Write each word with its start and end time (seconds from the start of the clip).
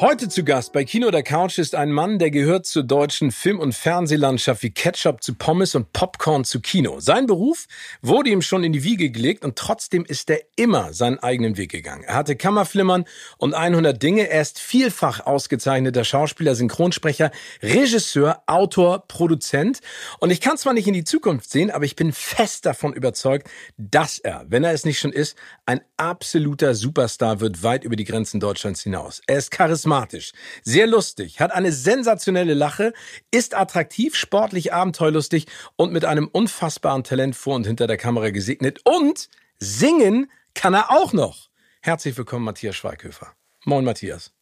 Heute 0.00 0.30
zu 0.30 0.44
Gast 0.44 0.72
bei 0.72 0.86
Kino 0.86 1.10
der 1.10 1.22
Couch 1.22 1.58
ist 1.58 1.74
ein 1.74 1.92
Mann, 1.92 2.18
der 2.18 2.30
gehört 2.30 2.64
zur 2.64 2.84
deutschen 2.84 3.30
Film- 3.30 3.60
und 3.60 3.74
Fernsehlandschaft 3.74 4.62
wie 4.62 4.70
Ketchup 4.70 5.22
zu 5.22 5.34
Pommes 5.34 5.74
und 5.74 5.92
Popcorn 5.92 6.46
zu 6.46 6.60
Kino. 6.60 7.00
Sein 7.00 7.26
Beruf 7.26 7.66
wurde 8.00 8.30
ihm 8.30 8.40
schon 8.40 8.64
in 8.64 8.72
die 8.72 8.82
Wiege 8.82 9.10
gelegt 9.10 9.44
und 9.44 9.56
trotzdem 9.56 10.06
ist 10.06 10.30
er 10.30 10.40
immer 10.56 10.94
seinen 10.94 11.18
eigenen 11.18 11.58
Weg 11.58 11.70
gegangen. 11.72 12.04
Er 12.04 12.14
hatte 12.14 12.34
Kammerflimmern 12.34 13.04
und 13.36 13.52
100 13.52 14.02
Dinge. 14.02 14.30
Er 14.30 14.40
ist 14.40 14.58
vielfach 14.58 15.26
ausgezeichneter 15.26 16.04
Schauspieler, 16.04 16.54
Synchronsprecher, 16.54 17.30
Regisseur, 17.62 18.42
Autor, 18.46 19.06
Produzent. 19.06 19.80
Und 20.18 20.30
ich 20.30 20.40
kann 20.40 20.56
zwar 20.56 20.72
nicht 20.72 20.88
in 20.88 20.94
die 20.94 21.04
Zukunft 21.04 21.50
sehen, 21.50 21.70
aber 21.70 21.84
ich 21.84 21.94
bin 21.94 22.12
fest 22.12 22.64
davon 22.64 22.94
überzeugt, 22.94 23.50
dass 23.76 24.18
er, 24.18 24.46
wenn 24.48 24.64
er 24.64 24.72
es 24.72 24.86
nicht 24.86 24.98
schon 24.98 25.12
ist, 25.12 25.36
ein 25.70 25.82
absoluter 25.96 26.74
Superstar 26.74 27.38
wird 27.38 27.62
weit 27.62 27.84
über 27.84 27.94
die 27.94 28.02
Grenzen 28.04 28.40
Deutschlands 28.40 28.82
hinaus. 28.82 29.22
Er 29.28 29.38
ist 29.38 29.52
charismatisch 29.52 30.32
sehr 30.64 30.88
lustig, 30.88 31.38
hat 31.38 31.52
eine 31.52 31.70
sensationelle 31.70 32.54
Lache, 32.54 32.92
ist 33.30 33.54
attraktiv, 33.54 34.16
sportlich, 34.16 34.72
abenteuerlustig 34.72 35.46
und 35.76 35.92
mit 35.92 36.04
einem 36.04 36.26
unfassbaren 36.26 37.04
Talent 37.04 37.36
vor 37.36 37.54
und 37.54 37.68
hinter 37.68 37.86
der 37.86 37.98
Kamera 37.98 38.30
gesegnet. 38.30 38.80
Und 38.82 39.28
singen 39.60 40.28
kann 40.54 40.74
er 40.74 40.90
auch 40.90 41.12
noch. 41.12 41.50
Herzlich 41.82 42.16
willkommen, 42.18 42.46
Matthias 42.46 42.74
Schweighöfer. 42.74 43.32
Moin, 43.64 43.84
Matthias. 43.84 44.32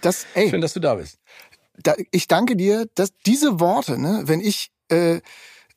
Das, 0.00 0.26
ey, 0.32 0.48
Schön, 0.48 0.62
dass 0.62 0.72
du 0.72 0.80
da 0.80 0.94
bist. 0.94 1.18
Da, 1.76 1.94
ich 2.10 2.26
danke 2.26 2.56
dir, 2.56 2.86
dass 2.94 3.10
diese 3.26 3.60
Worte, 3.60 4.00
ne, 4.00 4.22
wenn 4.24 4.40
ich 4.40 4.70
äh, 4.88 5.20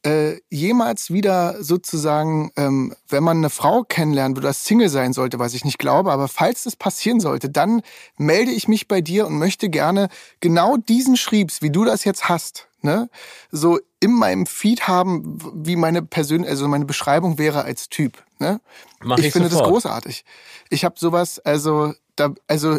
äh, 0.04 0.40
jemals 0.50 1.12
wieder 1.12 1.64
sozusagen, 1.64 2.52
ähm, 2.58 2.94
wenn 3.08 3.24
man 3.24 3.38
eine 3.38 3.50
Frau 3.50 3.84
kennenlernt 3.84 4.38
oder 4.38 4.52
Single 4.52 4.90
sein 4.90 5.14
sollte, 5.14 5.40
was 5.40 5.54
ich 5.54 5.64
nicht 5.64 5.80
glaube, 5.80 6.12
aber 6.12 6.28
falls 6.28 6.64
das 6.64 6.76
passieren 6.76 7.20
sollte, 7.20 7.50
dann 7.50 7.82
melde 8.18 8.52
ich 8.52 8.68
mich 8.68 8.88
bei 8.88 9.02
dir 9.02 9.26
und 9.26 9.38
möchte 9.38 9.70
gerne 9.70 10.10
genau 10.42 10.78
diesen 10.78 11.16
Schriebs, 11.16 11.62
wie 11.62 11.70
du 11.70 11.86
das 11.86 12.04
jetzt 12.04 12.28
hast, 12.28 12.68
ne, 12.82 13.10
so 13.52 13.80
in 14.00 14.12
meinem 14.12 14.46
Feed 14.46 14.88
haben, 14.88 15.40
wie 15.66 15.78
meine 15.78 16.02
Persön 16.02 16.46
also 16.46 16.68
meine 16.68 16.86
Beschreibung 16.86 17.38
wäre 17.38 17.64
als 17.64 17.88
Typ. 17.88 18.22
Ne? 18.40 18.60
Mach 19.02 19.18
ich, 19.18 19.28
ich 19.28 19.32
finde 19.32 19.50
sofort. 19.50 19.68
das 19.68 19.72
großartig. 19.72 20.26
Ich 20.70 20.84
habe 20.84 20.96
sowas, 20.98 21.40
also 21.40 21.94
da, 22.18 22.34
also 22.48 22.78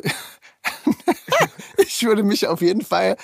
ich 1.79 2.03
würde 2.03 2.23
mich 2.23 2.47
auf 2.47 2.61
jeden 2.61 2.85
Fall 2.85 3.17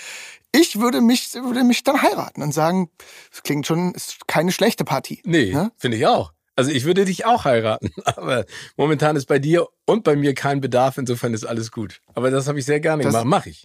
ich 0.53 0.81
würde 0.81 1.01
mich, 1.01 1.33
würde 1.35 1.65
mich 1.65 1.83
dann 1.83 2.03
heiraten 2.03 2.43
und 2.43 2.53
sagen, 2.53 2.91
das 3.31 3.43
klingt 3.43 3.67
schon, 3.67 3.95
ist 3.95 4.27
keine 4.27 4.53
schlechte 4.53 4.85
Partie. 4.85 5.21
Nee, 5.25 5.53
ne? 5.53 5.71
finde 5.79 5.97
ich 5.97 6.07
auch. 6.07 6.33
Also 6.57 6.73
ich 6.73 6.85
würde 6.85 7.05
dich 7.07 7.25
auch 7.25 7.45
heiraten, 7.45 7.91
aber 8.05 8.45
momentan 8.77 9.17
ist 9.17 9.27
bei 9.27 9.39
dir 9.39 9.67
und 9.87 10.05
bei 10.05 10.15
mir 10.17 10.35
kein 10.35 10.61
Bedarf, 10.61 10.99
insofern 10.99 11.33
ist 11.33 11.45
alles 11.45 11.71
gut. 11.71 12.01
Aber 12.15 12.31
das 12.31 12.49
habe 12.49 12.59
ich 12.59 12.67
sehr 12.67 12.81
gerne 12.81 13.03
Das- 13.03 13.13
gemacht, 13.13 13.27
mache 13.27 13.51
ich. 13.51 13.65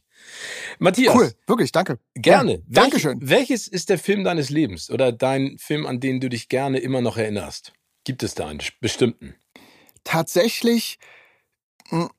Matthias, 0.79 1.13
Cool, 1.13 1.33
wirklich, 1.45 1.71
danke. 1.73 1.99
gerne. 2.13 2.51
Ja, 2.51 2.57
Welch- 2.59 2.65
Dankeschön. 2.69 3.19
Welches 3.21 3.67
ist 3.67 3.89
der 3.89 3.99
Film 3.99 4.23
deines 4.23 4.49
Lebens 4.49 4.89
oder 4.89 5.11
dein 5.11 5.57
Film, 5.57 5.85
an 5.85 5.99
den 5.99 6.21
du 6.21 6.29
dich 6.29 6.47
gerne 6.47 6.79
immer 6.79 7.01
noch 7.01 7.17
erinnerst? 7.17 7.73
Gibt 8.05 8.23
es 8.23 8.33
da 8.35 8.47
einen 8.47 8.61
bestimmten? 8.79 9.35
Tatsächlich, 10.05 10.99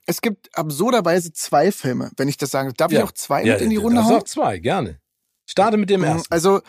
es 0.07 0.21
gibt 0.21 0.57
absurderweise 0.57 1.33
zwei 1.33 1.73
Filme, 1.73 2.11
wenn 2.17 2.29
ich 2.29 2.37
das 2.37 2.51
sagen 2.51 2.69
darf. 2.69 2.77
Darf 2.77 2.93
ich 2.93 3.03
auch 3.03 3.13
zwei 3.13 3.45
mit 3.45 3.61
in 3.61 3.71
die 3.71 3.77
Runde 3.77 3.97
darfst 3.97 4.11
hauen? 4.11 4.21
auch 4.21 4.25
zwei, 4.25 4.59
gerne. 4.59 5.01
Starte 5.47 5.77
mit 5.77 5.91
dem 5.91 6.01
Mhm, 6.01 6.07
ersten. 6.07 6.33
Also 6.33 6.61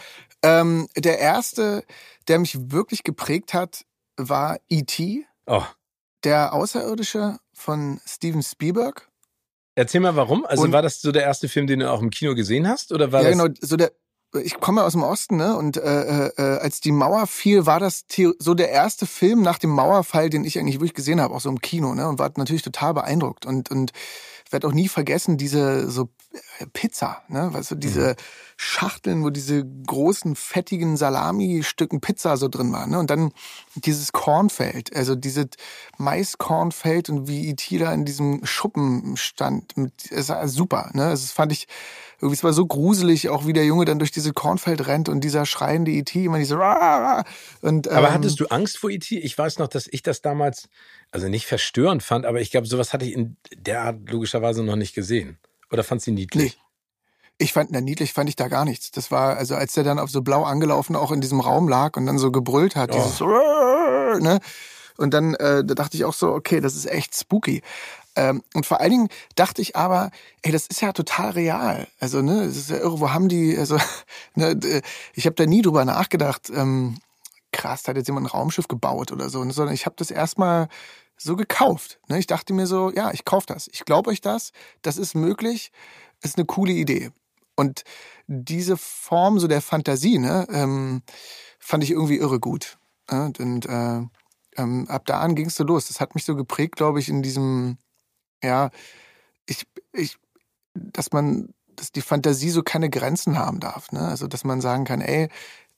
ähm, 0.43 0.87
der 0.95 1.19
erste, 1.19 1.83
der 2.27 2.39
mich 2.39 2.71
wirklich 2.71 3.03
geprägt 3.03 3.53
hat, 3.53 3.85
war 4.17 4.59
E.T., 4.69 5.25
Oh, 5.45 5.63
der 6.23 6.53
Außerirdische 6.53 7.37
von 7.53 8.01
Steven 8.05 8.43
Spielberg. 8.43 9.07
erzähl 9.75 10.01
mal 10.01 10.15
warum. 10.15 10.45
Also 10.45 10.63
Und- 10.63 10.71
war 10.73 10.81
das 10.81 10.99
so 11.01 11.11
der 11.11 11.23
erste 11.23 11.47
Film, 11.47 11.67
den 11.67 11.79
du 11.79 11.89
auch 11.91 12.01
im 12.01 12.09
Kino 12.09 12.35
gesehen 12.35 12.67
hast? 12.67 12.91
Oder 12.91 13.11
war 13.11 13.21
ja, 13.23 13.29
das 13.29 13.37
genau, 13.37 13.53
so 13.61 13.77
der. 13.77 13.91
Ich 14.37 14.59
komme 14.59 14.83
aus 14.83 14.93
dem 14.93 15.03
Osten, 15.03 15.37
ne? 15.37 15.55
Und 15.55 15.77
äh, 15.77 16.27
äh, 16.27 16.31
äh, 16.37 16.59
als 16.59 16.81
die 16.81 16.91
Mauer 16.91 17.27
fiel, 17.27 17.65
war 17.65 17.79
das 17.79 18.05
so 18.39 18.53
der 18.53 18.69
erste 18.69 19.05
Film 19.05 19.41
nach 19.41 19.59
dem 19.59 19.69
Mauerfall, 19.71 20.29
den 20.29 20.43
ich 20.43 20.59
eigentlich 20.59 20.75
wirklich 20.75 20.93
gesehen 20.93 21.21
habe, 21.21 21.33
auch 21.35 21.41
so 21.41 21.49
im 21.49 21.61
Kino, 21.61 21.93
ne? 21.95 22.07
Und 22.07 22.19
war 22.19 22.31
natürlich 22.35 22.63
total 22.63 22.93
beeindruckt 22.93 23.45
und 23.45 23.71
und 23.71 23.91
werde 24.51 24.67
auch 24.67 24.73
nie 24.73 24.87
vergessen 24.87 25.37
diese 25.37 25.89
so 25.89 26.09
äh, 26.59 26.65
Pizza, 26.71 27.23
ne? 27.27 27.49
Weißt 27.53 27.71
du, 27.71 27.75
diese 27.75 28.15
Schachteln, 28.55 29.23
wo 29.23 29.29
diese 29.29 29.63
großen 29.65 30.35
fettigen 30.35 30.97
Salami-Stücken 30.97 32.01
Pizza 32.01 32.37
so 32.37 32.47
drin 32.47 32.71
waren, 32.71 32.91
ne? 32.91 32.99
Und 32.99 33.09
dann 33.09 33.31
dieses 33.75 34.11
Kornfeld, 34.11 34.95
also 34.95 35.15
dieses 35.15 35.47
Maiskornfeld 35.97 37.09
und 37.09 37.27
wie 37.27 37.55
da 37.77 37.93
in 37.93 38.05
diesem 38.05 38.45
Schuppen 38.45 39.17
stand, 39.17 39.77
mit, 39.77 40.11
es 40.11 40.29
war 40.29 40.47
super, 40.47 40.91
ne? 40.93 41.05
Also 41.05 41.23
Das 41.23 41.31
fand 41.31 41.51
ich 41.51 41.67
irgendwie, 42.19 42.35
es 42.35 42.43
war 42.43 42.53
so 42.53 42.65
gruselig, 42.65 43.29
auch 43.29 43.45
wie 43.45 43.53
der 43.53 43.65
Junge 43.65 43.85
dann 43.85 43.99
durch 43.99 44.11
diese 44.11 44.33
Kornfeld 44.33 44.87
rennt 44.87 45.07
und 45.07 45.23
dieser 45.23 45.45
schreiende 45.45 45.91
E.T. 45.91 46.25
immer 46.25 46.39
diese 46.39 46.55
und, 47.61 47.87
Aber 47.87 48.07
ähm, 48.07 48.13
hattest 48.13 48.39
du 48.39 48.47
Angst 48.47 48.77
vor 48.79 48.89
E.T.? 48.89 49.19
Ich 49.19 49.37
weiß 49.37 49.59
noch, 49.59 49.67
dass 49.67 49.87
ich 49.87 50.01
das 50.01 50.21
damals, 50.21 50.67
also 51.11 51.27
nicht 51.27 51.45
verstörend 51.45 52.01
fand, 52.01 52.25
aber 52.25 52.41
ich 52.41 52.49
glaube, 52.49 52.67
sowas 52.67 52.91
hatte 52.93 53.05
ich 53.05 53.13
in 53.13 53.37
der 53.55 53.81
Art 53.81 54.09
logischerweise 54.09 54.63
noch 54.63 54.75
nicht 54.75 54.95
gesehen. 54.95 55.37
Oder 55.71 55.83
fand 55.83 56.01
sie 56.01 56.11
niedlich? 56.11 56.59
Ich 57.37 57.53
fand, 57.53 57.69
na, 57.71 57.81
niedlich 57.81 58.13
fand 58.13 58.29
ich 58.29 58.35
da 58.35 58.47
gar 58.47 58.65
nichts. 58.65 58.89
Das 58.89 59.11
war, 59.11 59.37
also 59.37 59.53
als 59.55 59.73
der 59.73 59.83
dann 59.83 59.99
auf 59.99 60.09
so 60.09 60.23
blau 60.23 60.43
angelaufen 60.43 60.95
auch 60.95 61.11
in 61.11 61.21
diesem 61.21 61.39
Raum 61.39 61.67
lag 61.69 61.95
und 61.97 62.07
dann 62.07 62.17
so 62.17 62.31
gebrüllt 62.31 62.75
hat, 62.75 62.89
Oh. 62.93 62.95
dieses, 62.95 63.19
ne? 64.23 64.39
Und 64.97 65.13
dann, 65.13 65.35
äh, 65.35 65.63
da 65.63 65.75
dachte 65.75 65.95
ich 65.95 66.05
auch 66.05 66.13
so, 66.13 66.29
okay, 66.33 66.59
das 66.59 66.75
ist 66.75 66.87
echt 66.87 67.15
spooky. 67.15 67.61
Ähm, 68.17 68.41
und 68.55 68.65
vor 68.65 68.81
allen 68.81 68.91
Dingen 68.91 69.09
dachte 69.35 69.61
ich 69.61 69.75
aber, 69.75 70.09
ey, 70.41 70.51
das 70.51 70.65
ist 70.67 70.81
ja 70.81 70.91
total 70.91 71.31
real. 71.31 71.87
Also, 71.99 72.21
ne, 72.21 72.41
es 72.41 72.57
ist 72.57 72.69
ja 72.71 72.77
irre, 72.77 72.99
wo 72.99 73.11
haben 73.11 73.29
die, 73.29 73.55
also, 73.57 73.77
ne, 74.35 74.59
ich 75.13 75.25
habe 75.25 75.35
da 75.35 75.45
nie 75.45 75.61
drüber 75.61 75.85
nachgedacht, 75.85 76.49
ähm, 76.49 76.97
krass, 77.51 77.83
da 77.83 77.91
hat 77.91 77.97
jetzt 77.97 78.07
jemand 78.07 78.25
ein 78.25 78.31
Raumschiff 78.31 78.67
gebaut 78.67 79.11
oder 79.11 79.29
so, 79.29 79.43
ne, 79.43 79.53
sondern 79.53 79.75
ich 79.75 79.85
habe 79.85 79.95
das 79.97 80.09
erstmal 80.09 80.67
so 81.15 81.35
gekauft. 81.35 81.99
Ne? 82.07 82.19
Ich 82.19 82.27
dachte 82.27 82.53
mir 82.53 82.67
so, 82.67 82.91
ja, 82.91 83.11
ich 83.11 83.23
kaufe 83.23 83.45
das. 83.47 83.69
Ich 83.71 83.85
glaube 83.85 84.09
euch 84.09 84.21
das, 84.21 84.51
das 84.81 84.97
ist 84.97 85.15
möglich, 85.15 85.71
ist 86.21 86.37
eine 86.37 86.45
coole 86.45 86.73
Idee. 86.73 87.11
Und 87.55 87.83
diese 88.27 88.77
Form 88.77 89.39
so 89.39 89.47
der 89.47 89.61
Fantasie, 89.61 90.19
ne, 90.19 90.47
ähm, 90.51 91.03
fand 91.59 91.83
ich 91.83 91.91
irgendwie 91.91 92.17
irre 92.17 92.39
gut. 92.39 92.77
Ja, 93.09 93.31
und 93.39 93.65
äh, 93.65 94.01
ähm, 94.57 94.85
ab 94.89 95.05
da 95.05 95.19
an 95.19 95.35
ging 95.35 95.47
es 95.47 95.55
so 95.55 95.63
los. 95.63 95.87
Das 95.87 95.99
hat 95.99 96.15
mich 96.15 96.25
so 96.25 96.35
geprägt, 96.35 96.75
glaube 96.75 96.99
ich, 96.99 97.09
in 97.09 97.21
diesem, 97.21 97.77
ja, 98.43 98.69
ich, 99.45 99.65
ich, 99.93 100.17
dass 100.73 101.11
man, 101.11 101.53
dass 101.67 101.91
die 101.91 102.01
Fantasie 102.01 102.49
so 102.49 102.63
keine 102.63 102.89
Grenzen 102.89 103.37
haben 103.37 103.59
darf. 103.59 103.91
Ne? 103.91 104.01
Also, 104.01 104.27
dass 104.27 104.43
man 104.43 104.61
sagen 104.61 104.85
kann, 104.85 105.01
ey, 105.01 105.29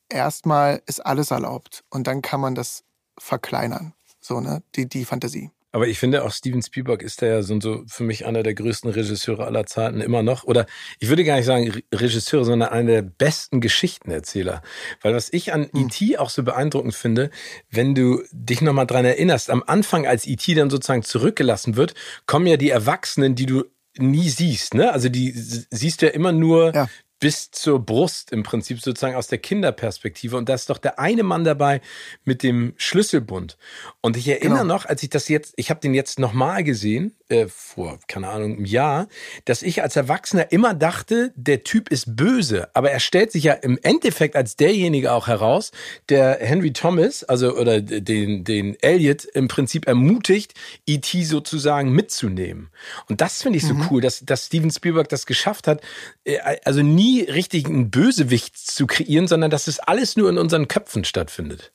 erstmal 0.10 0.82
ist 0.86 1.06
alles 1.06 1.32
erlaubt 1.32 1.84
und 1.90 2.08
dann 2.08 2.22
kann 2.22 2.42
man 2.42 2.56
das 2.56 2.84
verkleinern. 3.18 3.94
So, 4.20 4.40
ne, 4.40 4.62
die, 4.76 4.88
die 4.88 5.06
Fantasie. 5.06 5.52
Aber 5.72 5.88
ich 5.88 6.00
finde 6.00 6.24
auch 6.24 6.32
Steven 6.32 6.62
Spielberg 6.64 7.04
ist 7.04 7.22
da 7.22 7.28
ja 7.28 7.42
so, 7.44 7.60
so 7.62 7.84
für 7.88 8.04
mich 8.04 8.26
einer 8.26 8.42
der 8.42 8.56
größten 8.56 8.90
Regisseure 8.90 9.46
aller 9.46 9.66
Zeiten 9.68 10.02
immer 10.02 10.24
noch. 10.24 10.44
Oder 10.44 10.66
ich 11.00 11.10
würde 11.10 11.24
gar 11.24 11.36
nicht 11.36 11.46
sagen 11.46 11.70
Re- 11.70 11.84
Regisseure, 11.94 12.44
sondern 12.46 12.70
einer 12.70 12.92
der 12.92 13.02
besten 13.04 13.62
Geschichtenerzähler. 13.62 14.62
Weil 15.02 15.14
was 15.14 15.32
ich 15.32 15.54
an 15.54 15.70
Hm. 15.72 15.86
E.T. 15.88 16.18
auch 16.18 16.30
so 16.32 16.42
beeindruckend 16.44 16.96
finde, 16.96 17.30
wenn 17.70 17.94
du 17.94 18.24
dich 18.32 18.62
nochmal 18.62 18.88
dran 18.88 19.06
erinnerst, 19.06 19.50
am 19.50 19.64
Anfang, 19.66 20.08
als 20.08 20.26
E.T. 20.26 20.54
dann 20.56 20.70
sozusagen 20.70 21.04
zurückgelassen 21.04 21.76
wird, 21.76 21.94
kommen 22.26 22.48
ja 22.48 22.58
die 22.58 22.70
Erwachsenen, 22.72 23.36
die 23.36 23.46
du 23.46 23.66
nie 23.98 24.30
siehst, 24.30 24.76
ne? 24.76 24.92
Also 24.94 25.10
die 25.10 25.32
siehst 25.36 26.02
du 26.02 26.06
ja 26.08 26.14
immer 26.14 26.32
nur 26.32 26.74
Ja. 26.74 26.88
Bis 27.20 27.52
zur 27.52 27.80
Brust 27.80 28.32
im 28.32 28.44
Prinzip 28.44 28.82
sozusagen 28.82 29.16
aus 29.16 29.28
der 29.28 29.40
Kinderperspektive. 29.40 30.38
Und 30.38 30.50
da 30.50 30.54
ist 30.54 30.70
doch 30.70 30.78
der 30.78 31.00
eine 31.00 31.24
Mann 31.24 31.44
dabei 31.44 31.82
mit 32.24 32.44
dem 32.44 32.74
Schlüsselbund. 32.78 33.58
Und 34.02 34.18
ich 34.18 34.28
erinnere 34.28 34.62
genau. 34.62 34.76
noch, 34.76 34.86
als 34.86 35.04
ich 35.04 35.10
das 35.10 35.28
jetzt, 35.28 35.54
ich 35.58 35.70
habe 35.70 35.80
den 35.80 35.94
jetzt 35.94 36.20
nochmal 36.20 36.64
gesehen, 36.64 37.16
äh, 37.30 37.48
vor, 37.48 38.00
keine 38.08 38.30
Ahnung, 38.30 38.54
einem 38.54 38.66
Jahr, 38.66 39.08
dass 39.46 39.62
ich 39.62 39.82
als 39.82 39.96
Erwachsener 39.96 40.52
immer 40.52 40.74
dachte, 40.74 41.32
der 41.36 41.64
Typ 41.64 41.90
ist 41.90 42.16
böse. 42.16 42.70
Aber 42.74 42.92
er 42.92 43.00
stellt 43.00 43.32
sich 43.32 43.44
ja 43.44 43.54
im 43.54 43.78
Endeffekt 43.82 44.36
als 44.36 44.56
derjenige 44.56 45.12
auch 45.12 45.28
heraus, 45.28 45.72
der 46.10 46.38
Henry 46.40 46.74
Thomas, 46.74 47.24
also 47.24 47.56
oder 47.56 47.82
den, 47.82 48.44
den 48.44 48.76
Elliot 48.82 49.26
im 49.26 49.48
Prinzip 49.48 49.88
ermutigt, 49.88 50.54
E.T. 50.88 51.24
sozusagen 51.24 51.92
mitzunehmen. 51.92 52.70
Und 53.08 53.22
das 53.22 53.42
finde 53.42 53.58
ich 53.58 53.66
so 53.66 53.74
mhm. 53.74 53.88
cool, 53.90 54.02
dass, 54.02 54.22
dass 54.22 54.48
Steven 54.48 54.72
Spielberg 54.72 55.10
das 55.10 55.26
geschafft 55.26 55.68
hat, 55.68 55.82
äh, 56.24 56.38
also 56.64 56.82
nie 56.82 57.09
nie 57.10 57.22
richtig 57.22 57.66
einen 57.66 57.90
Bösewicht 57.90 58.58
zu 58.58 58.88
kreieren, 58.88 59.28
sondern 59.28 59.52
dass 59.52 59.68
es 59.68 59.80
alles 59.80 60.16
nur 60.16 60.30
in 60.30 60.38
unseren 60.38 60.68
Köpfen 60.68 61.04
stattfindet. 61.04 61.72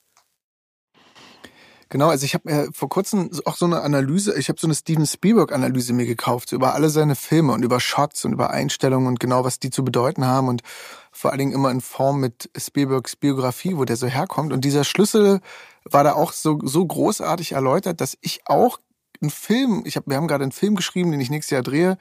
Genau, 1.91 2.09
also 2.09 2.25
ich 2.25 2.35
habe 2.35 2.51
mir 2.51 2.69
vor 2.73 2.89
kurzem 2.89 3.31
auch 3.45 3.57
so 3.57 3.67
eine 3.67 3.83
Analyse, 3.83 4.37
ich 4.37 4.49
habe 4.49 4.59
so 4.59 4.67
eine 4.67 4.75
Steven 4.75 5.07
Spielberg-Analyse 5.07 5.93
mir 5.93 6.07
gekauft, 6.07 6.51
über 6.53 6.75
alle 6.75 6.89
seine 6.89 7.15
Filme 7.15 7.53
und 7.53 7.63
über 7.63 7.79
Shots 7.79 8.25
und 8.25 8.33
über 8.33 8.51
Einstellungen 8.51 9.07
und 9.07 9.21
genau, 9.21 9.45
was 9.45 9.61
die 9.61 9.71
zu 9.71 9.85
bedeuten 9.85 10.27
haben 10.27 10.49
und 10.49 10.63
vor 11.13 11.31
allen 11.31 11.39
Dingen 11.39 11.53
immer 11.53 11.71
in 11.71 11.81
Form 11.81 12.19
mit 12.19 12.51
Spielbergs 12.57 13.15
Biografie, 13.15 13.77
wo 13.77 13.85
der 13.85 13.97
so 13.97 14.09
herkommt. 14.09 14.53
Und 14.53 14.65
dieser 14.65 14.83
Schlüssel 14.83 15.41
war 15.85 16.03
da 16.03 16.15
auch 16.15 16.33
so, 16.33 16.59
so 16.65 16.85
großartig 16.85 17.53
erläutert, 17.53 18.01
dass 18.01 18.19
ich 18.23 18.41
auch 18.47 18.81
einen 19.21 19.31
Film, 19.31 19.83
ich 19.85 19.97
hab, 19.97 20.09
wir 20.09 20.17
haben 20.17 20.27
gerade 20.27 20.43
einen 20.43 20.53
Film 20.53 20.75
geschrieben, 20.75 21.13
den 21.13 21.21
ich 21.21 21.31
nächstes 21.31 21.51
Jahr 21.51 21.63
drehe, 21.63 21.97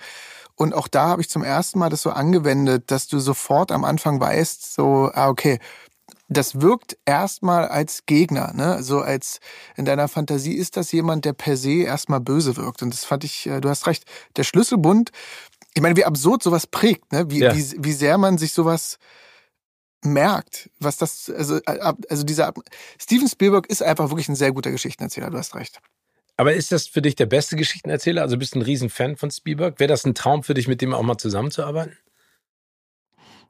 und 0.56 0.74
auch 0.74 0.88
da 0.88 1.08
habe 1.08 1.22
ich 1.22 1.30
zum 1.30 1.44
ersten 1.44 1.80
Mal 1.80 1.90
das 1.90 2.04
so 2.04 2.12
angewendet, 2.12 2.92
dass 2.92 3.08
du 3.08 3.20
sofort 3.20 3.72
am 3.72 3.84
Anfang 3.84 4.20
weißt, 4.20 4.74
so, 4.74 5.10
ah, 5.14 5.30
okay, 5.30 5.60
das 6.30 6.62
wirkt 6.62 6.98
erstmal 7.06 7.68
als 7.68 8.06
Gegner, 8.06 8.54
ne? 8.54 8.82
So 8.84 9.02
als 9.02 9.40
in 9.76 9.86
deiner 9.86 10.08
Fantasie 10.08 10.54
ist 10.54 10.78
das 10.78 10.92
jemand, 10.92 11.26
der 11.26 11.34
per 11.34 11.58
se 11.58 11.84
erstmal 11.84 12.20
böse 12.20 12.56
wirkt. 12.58 12.82
Und 12.82 12.94
das 12.94 13.06
fand 13.06 13.24
ich, 13.24 13.46
äh, 13.48 13.62
du 13.62 13.70
hast 13.70 13.88
recht, 13.88 14.06
der 14.36 14.44
Schlüsselbund, 14.44 15.12
ich 15.74 15.82
meine, 15.82 15.96
wie 15.96 16.06
absurd 16.06 16.44
sowas 16.44 16.68
prägt, 16.68 17.12
ne? 17.12 17.30
Wie, 17.30 17.40
ja. 17.40 17.56
wie, 17.56 17.76
wie 17.80 17.94
sehr 17.94 18.18
man 18.18 18.38
sich 18.38 18.54
sowas 18.54 18.98
merkt, 20.04 20.70
was 20.80 20.98
das, 20.98 21.30
also, 21.30 21.58
äh, 21.66 21.94
also 22.10 22.24
dieser 22.24 22.54
Steven 23.00 23.28
Spielberg 23.28 23.68
ist 23.68 23.84
einfach 23.84 24.10
wirklich 24.10 24.30
ein 24.30 24.36
sehr 24.36 24.52
guter 24.52 24.72
Geschichtenerzähler, 24.72 25.30
du 25.30 25.38
hast 25.38 25.56
recht. 25.56 25.80
Aber 26.38 26.54
ist 26.54 26.72
das 26.72 26.88
für 26.88 27.02
dich 27.02 27.16
der 27.16 27.28
beste 27.28 27.56
Geschichtenerzähler? 27.56 28.22
Also 28.22 28.38
bist 28.38 28.56
du 28.56 28.60
ein 28.60 28.64
Riesenfan 28.64 29.18
von 29.18 29.30
Spielberg? 29.30 29.80
Wäre 29.80 29.90
das 29.90 30.06
ein 30.06 30.16
Traum 30.16 30.44
für 30.44 30.54
dich, 30.54 30.68
mit 30.68 30.82
dem 30.82 30.94
auch 30.94 31.04
mal 31.04 31.18
zusammenzuarbeiten? 31.18 31.96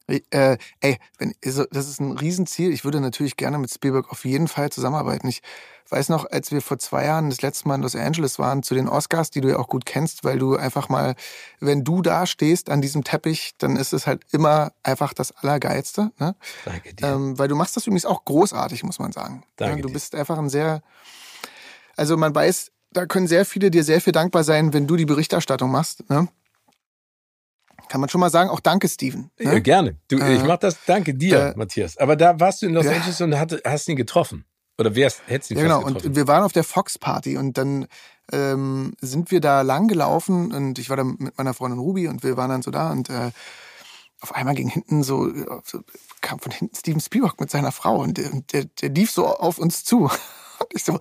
Äh, 0.08 0.58
ey, 0.82 0.98
wenn, 1.18 1.34
also 1.46 1.64
das 1.72 1.88
ist 1.88 2.02
ein 2.02 2.18
Riesenziel. 2.18 2.74
Ich 2.74 2.84
würde 2.84 3.00
natürlich 3.00 3.38
gerne 3.38 3.58
mit 3.58 3.72
Spielberg 3.72 4.12
auf 4.12 4.26
jeden 4.26 4.50
Fall 4.50 4.70
zusammenarbeiten. 4.70 5.30
Ich 5.30 5.42
weiß 5.90 6.10
noch, 6.10 6.30
als 6.30 6.52
wir 6.52 6.62
vor 6.62 6.78
zwei 6.78 7.06
Jahren 7.06 7.30
das 7.30 7.42
letzte 7.42 7.70
Mal 7.70 7.76
in 7.76 7.84
Los 7.84 7.96
Angeles 7.96 8.38
waren, 8.38 8.64
zu 8.64 8.76
den 8.76 8.90
Oscars, 8.90 9.30
die 9.30 9.40
du 9.40 9.50
ja 9.50 9.60
auch 9.60 9.68
gut 9.68 9.86
kennst, 9.86 10.26
weil 10.26 10.40
du 10.40 10.58
einfach 10.58 10.90
mal, 10.90 11.16
wenn 11.62 11.86
du 11.86 12.02
da 12.02 12.26
stehst 12.26 12.70
an 12.70 12.82
diesem 12.82 13.06
Teppich, 13.06 13.54
dann 13.60 13.78
ist 13.78 13.94
es 13.94 14.06
halt 14.06 14.24
immer 14.32 14.74
einfach 14.84 15.14
das 15.14 15.32
Allergeilste. 15.32 16.12
Ne? 16.20 16.36
Danke 16.66 16.94
dir. 16.94 17.08
Ähm, 17.08 17.40
weil 17.40 17.48
du 17.48 17.56
machst 17.56 17.78
das 17.78 17.88
übrigens 17.88 18.06
auch 18.06 18.26
großartig, 18.26 18.84
muss 18.84 19.00
man 19.00 19.14
sagen. 19.14 19.46
Danke 19.56 19.78
ja, 19.78 19.82
du 19.84 19.88
dir. 19.88 19.94
bist 19.94 20.16
einfach 20.16 20.38
ein 20.38 20.50
sehr, 20.50 20.84
also 21.96 22.18
man 22.18 22.36
weiß, 22.36 22.73
da 22.94 23.06
können 23.06 23.28
sehr 23.28 23.46
viele 23.46 23.72
dir 23.72 23.84
sehr 23.84 24.02
viel 24.02 24.14
dankbar 24.14 24.44
sein, 24.44 24.74
wenn 24.74 24.88
du 24.88 24.96
die 24.96 25.06
Berichterstattung 25.06 25.72
machst. 25.72 26.10
Ne? 26.10 26.28
Kann 27.90 28.02
man 28.02 28.10
schon 28.10 28.22
mal 28.22 28.30
sagen, 28.30 28.50
auch 28.50 28.60
danke, 28.60 28.88
Steven. 28.88 29.32
Ne? 29.40 29.54
Ja, 29.54 29.60
gerne. 29.60 29.98
Du, 30.08 30.18
äh, 30.18 30.36
ich 30.36 30.44
mach 30.44 30.58
das, 30.58 30.78
danke 30.86 31.14
dir, 31.14 31.54
äh, 31.54 31.54
Matthias. 31.56 31.98
Aber 31.98 32.16
da 32.16 32.40
warst 32.40 32.62
du 32.62 32.68
in 32.68 32.74
Los 32.74 32.86
ja. 32.86 32.94
Angeles 32.94 33.22
und 33.22 33.38
hat, 33.38 33.62
hast 33.66 33.88
ihn 33.90 33.96
getroffen. 33.96 34.46
Oder 34.78 34.96
wer 34.96 35.12
hättest 35.28 35.52
ihn 35.52 35.58
ja, 35.58 35.64
genau. 35.64 35.84
getroffen? 35.84 36.08
Und 36.08 36.16
wir 36.16 36.28
waren 36.28 36.44
auf 36.44 36.54
der 36.54 36.64
Fox 36.64 36.98
Party 36.98 37.38
und 37.38 37.58
dann 37.58 37.88
ähm, 38.32 38.94
sind 39.02 39.32
wir 39.32 39.42
da 39.42 39.62
lang 39.62 39.88
gelaufen 39.88 40.54
und 40.54 40.80
ich 40.80 40.90
war 40.90 40.98
da 40.98 41.04
mit 41.04 41.38
meiner 41.38 41.54
Freundin 41.54 41.80
Ruby 41.80 42.08
und 42.08 42.24
wir 42.24 42.38
waren 42.38 42.50
dann 42.50 42.62
so 42.62 42.72
da 42.72 42.92
und 42.92 43.10
äh, 43.10 43.32
auf 44.22 44.34
einmal 44.34 44.56
ging 44.56 44.70
hinten 44.70 45.04
so, 45.04 45.30
so 45.64 45.82
kam 46.22 46.40
von 46.40 46.52
hinten 46.52 46.76
Steven 46.76 47.02
Spielberg 47.02 47.40
mit 47.40 47.52
seiner 47.52 47.74
Frau 47.74 47.98
und 47.98 48.18
der, 48.18 48.30
der, 48.54 48.66
der 48.66 48.90
lief 48.90 49.12
so 49.12 49.28
auf 49.28 49.58
uns 49.58 49.84
zu. 49.84 50.10
Und 50.60 50.70
ich 50.76 50.86
so, 50.86 50.98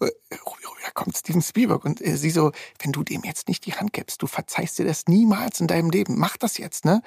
Ruby, 0.00 0.12
Ruby, 0.46 0.61
da 0.84 0.90
kommt 0.92 1.16
Steven 1.16 1.42
Spielberg. 1.42 1.84
Und 1.84 2.00
äh, 2.00 2.16
sie 2.16 2.30
so, 2.30 2.52
wenn 2.80 2.92
du 2.92 3.02
dem 3.02 3.22
jetzt 3.24 3.48
nicht 3.48 3.66
die 3.66 3.74
Hand 3.74 3.92
gibst, 3.92 4.22
du 4.22 4.26
verzeihst 4.26 4.78
dir 4.78 4.84
das 4.84 5.06
niemals 5.06 5.60
in 5.60 5.66
deinem 5.66 5.90
Leben. 5.90 6.18
Mach 6.18 6.36
das 6.36 6.58
jetzt, 6.58 6.84
ne? 6.84 7.02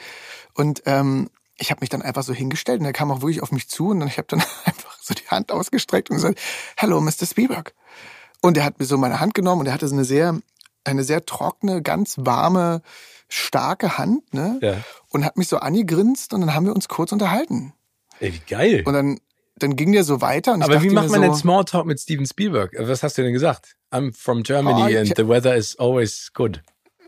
Und 0.54 0.84
ähm, 0.86 1.30
ich 1.58 1.72
habe 1.72 1.82
mich 1.82 1.90
dann 1.90 2.02
einfach 2.02 2.24
so 2.24 2.34
hingestellt 2.34 2.82
und 2.82 2.86
er 2.86 2.94
kam 2.94 3.12
auch 3.12 3.22
wirklich 3.22 3.42
auf 3.42 3.52
mich 3.52 3.70
zu 3.70 3.90
und 3.90 4.00
dann 4.02 4.10
ich 4.10 4.18
habe 4.18 4.28
dann 4.28 4.44
einfach 4.66 4.98
so 5.02 5.14
die 5.14 5.28
Hand 5.28 5.52
ausgestreckt 5.52 6.10
und 6.10 6.18
gesagt, 6.18 6.40
Hello, 6.78 7.00
Mr. 7.02 7.26
Spielberg. 7.26 7.74
Und 8.42 8.58
er 8.58 8.66
hat 8.66 8.80
mir 8.80 8.86
so 8.86 8.98
meine 8.98 9.20
Hand 9.20 9.34
genommen 9.34 9.62
und 9.62 9.68
er 9.68 9.74
hatte 9.74 9.88
so 9.88 9.96
eine 9.96 10.06
sehr, 10.06 10.40
eine 10.84 11.04
sehr 11.04 11.26
trockene, 11.26 11.82
ganz 11.82 12.16
warme, 12.20 12.82
starke 13.28 13.98
Hand, 13.98 14.34
ne? 14.34 14.60
Ja. 14.62 14.78
Und 15.10 15.26
hat 15.26 15.38
mich 15.38 15.48
so 15.48 15.58
angegrinst 15.58 16.34
und 16.34 16.42
dann 16.42 16.54
haben 16.54 16.66
wir 16.66 16.76
uns 16.76 16.88
kurz 16.88 17.12
unterhalten. 17.12 17.74
Ey, 18.20 18.34
wie 18.34 18.42
geil. 18.48 18.84
Und 18.86 18.94
dann 18.94 19.20
dann 19.58 19.76
ging 19.76 19.92
der 19.92 20.04
so 20.04 20.22
weiter. 20.22 20.54
Und 20.54 20.64
Aber 20.64 20.82
wie 20.84 20.90
macht 20.90 21.10
man 21.10 21.22
so, 21.22 21.28
denn 21.28 21.36
Smalltalk 21.36 21.86
mit 21.86 22.00
Steven 22.00 22.26
Spielberg? 22.26 22.74
Was 22.78 23.04
hast 23.04 23.18
du 23.18 23.24
denn 23.24 23.34
gesagt? 23.34 23.76
I'm 23.92 24.14
from 24.14 24.44
Germany 24.44 24.96
oh, 24.96 25.00
and 25.00 25.14
the 25.16 25.28
weather 25.28 25.56
is 25.56 25.78
always 25.80 26.32
good. 26.34 26.62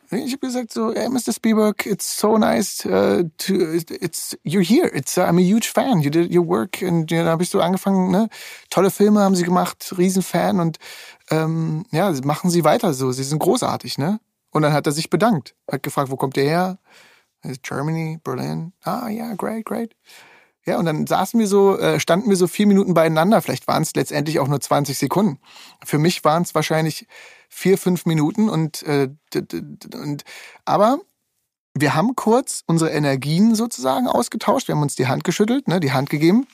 Ich 0.10 0.32
habe 0.32 0.48
gesagt 0.48 0.72
so, 0.72 0.94
hey, 0.94 1.10
Mr. 1.10 1.34
Spielberg, 1.34 1.86
it's 1.86 2.18
so 2.18 2.38
nice 2.38 2.86
uh, 2.86 3.24
to, 3.40 3.54
it's 4.02 4.38
you're 4.46 4.62
here. 4.62 4.90
It's 4.94 5.18
uh, 5.18 5.24
I'm 5.24 5.38
a 5.38 5.42
huge 5.42 5.68
fan. 5.68 6.00
You 6.00 6.10
did 6.10 6.34
your 6.34 6.48
work 6.48 6.82
und 6.82 7.12
ja, 7.12 7.26
da 7.26 7.36
bist 7.36 7.54
du 7.54 7.60
angefangen. 7.60 8.12
Ne, 8.12 8.30
tolle 8.70 8.90
Filme 8.90 9.20
haben 9.20 9.36
sie 9.36 9.44
gemacht, 9.44 9.94
Riesenfan 9.98 10.62
und 10.62 10.78
ähm, 11.30 11.86
ja, 11.92 12.14
machen 12.24 12.50
sie 12.50 12.64
weiter 12.64 12.94
so. 12.94 13.12
Sie 13.12 13.24
sind 13.24 13.40
großartig, 13.40 13.98
ne? 13.98 14.22
Und 14.52 14.62
dann 14.62 14.72
hat 14.72 14.86
er 14.86 14.94
sich 14.94 15.10
bedankt, 15.10 15.56
hat 15.70 15.84
gefragt, 15.84 16.10
wo 16.10 16.16
kommt 16.16 16.38
der 16.38 16.46
her? 16.46 16.80
Germany, 17.62 18.20
Berlin. 18.24 18.72
Ah 18.84 19.10
ja, 19.10 19.34
great, 19.34 19.66
great. 19.66 19.94
Ja, 20.68 20.78
und 20.78 20.86
dann 20.86 21.08
saßen 21.08 21.40
wir 21.40 21.48
so, 21.48 21.78
äh, 21.80 21.98
standen 21.98 22.30
wir 22.30 22.36
so 22.36 22.46
vier 22.46 22.68
Minuten 22.68 22.94
beieinander. 22.94 23.42
Vielleicht 23.42 23.68
waren 23.70 23.84
es 23.84 23.96
letztendlich 23.96 24.40
auch 24.40 24.50
nur 24.50 24.60
20 24.60 24.98
Sekunden. 24.98 25.40
Für 25.86 25.98
mich 25.98 26.26
waren 26.26 26.44
es 26.44 26.54
wahrscheinlich 26.54 27.08
vier, 27.48 27.78
fünf 27.78 28.06
Minuten 28.06 28.50
und, 28.50 28.84
äh, 28.84 29.10
und 29.94 30.26
aber 30.66 31.00
wir 31.74 31.96
haben 31.96 32.16
kurz 32.16 32.64
unsere 32.66 32.92
Energien 32.92 33.56
sozusagen 33.56 34.08
ausgetauscht. 34.08 34.68
Wir 34.68 34.76
haben 34.76 34.82
uns 34.82 34.96
die 34.96 35.08
Hand 35.08 35.24
geschüttelt, 35.24 35.70
ne, 35.70 35.80
die 35.80 35.94
Hand 35.94 36.10
gegeben. 36.10 36.48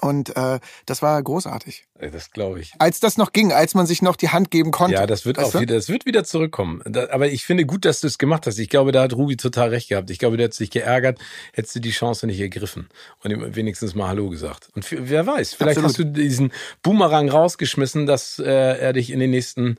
Und 0.00 0.36
äh, 0.36 0.60
das 0.84 1.00
war 1.00 1.22
großartig. 1.22 1.86
Das 1.98 2.30
glaube 2.30 2.60
ich. 2.60 2.74
Als 2.78 3.00
das 3.00 3.16
noch 3.16 3.32
ging, 3.32 3.52
als 3.52 3.74
man 3.74 3.86
sich 3.86 4.02
noch 4.02 4.16
die 4.16 4.28
Hand 4.28 4.50
geben 4.50 4.70
konnte. 4.70 4.94
Ja, 4.94 5.06
das 5.06 5.24
wird 5.24 5.38
auch 5.38 5.50
du? 5.50 5.60
wieder, 5.60 5.74
das 5.74 5.88
wird 5.88 6.04
wieder 6.04 6.22
zurückkommen. 6.24 6.82
Da, 6.84 7.08
aber 7.10 7.28
ich 7.28 7.46
finde 7.46 7.64
gut, 7.64 7.86
dass 7.86 8.00
du 8.00 8.06
es 8.06 8.18
gemacht 8.18 8.46
hast. 8.46 8.58
Ich 8.58 8.68
glaube, 8.68 8.92
da 8.92 9.02
hat 9.02 9.14
Ruby 9.14 9.36
total 9.36 9.70
recht 9.70 9.88
gehabt. 9.88 10.10
Ich 10.10 10.18
glaube, 10.18 10.36
der 10.36 10.44
hat 10.44 10.54
sich 10.54 10.70
geärgert, 10.70 11.18
hättest 11.54 11.76
du 11.76 11.80
die 11.80 11.90
Chance 11.90 12.26
nicht 12.26 12.40
ergriffen 12.40 12.88
und 13.22 13.30
ihm 13.30 13.56
wenigstens 13.56 13.94
mal 13.94 14.08
Hallo 14.08 14.28
gesagt. 14.28 14.68
Und 14.74 14.86
wer 14.90 15.26
weiß, 15.26 15.54
vielleicht 15.54 15.78
Absolut. 15.78 15.88
hast 15.88 15.98
du 15.98 16.04
diesen 16.22 16.52
Boomerang 16.82 17.30
rausgeschmissen, 17.30 18.04
dass 18.04 18.38
äh, 18.38 18.44
er 18.44 18.92
dich 18.92 19.10
in 19.10 19.18
den 19.18 19.30
nächsten 19.30 19.78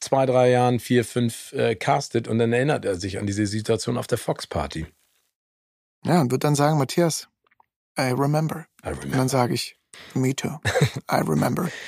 zwei, 0.00 0.26
drei 0.26 0.50
Jahren, 0.50 0.80
vier, 0.80 1.04
fünf 1.04 1.52
äh, 1.52 1.76
castet 1.76 2.26
und 2.26 2.38
dann 2.38 2.52
erinnert 2.52 2.84
er 2.84 2.96
sich 2.96 3.18
an 3.18 3.26
diese 3.26 3.46
Situation 3.46 3.96
auf 3.96 4.06
der 4.06 4.18
Fox 4.18 4.46
Party. 4.46 4.86
Ja, 6.04 6.20
und 6.20 6.30
wird 6.30 6.44
dann 6.44 6.54
sagen, 6.54 6.78
Matthias, 6.78 7.28
I 7.98 8.12
remember. 8.12 8.66
I 8.84 8.88
remember. 8.88 9.06
Und 9.06 9.16
dann 9.16 9.28
sage 9.28 9.54
ich, 9.54 9.76
me 10.14 10.34
too. 10.34 10.58
I 11.10 11.22
remember. 11.26 11.68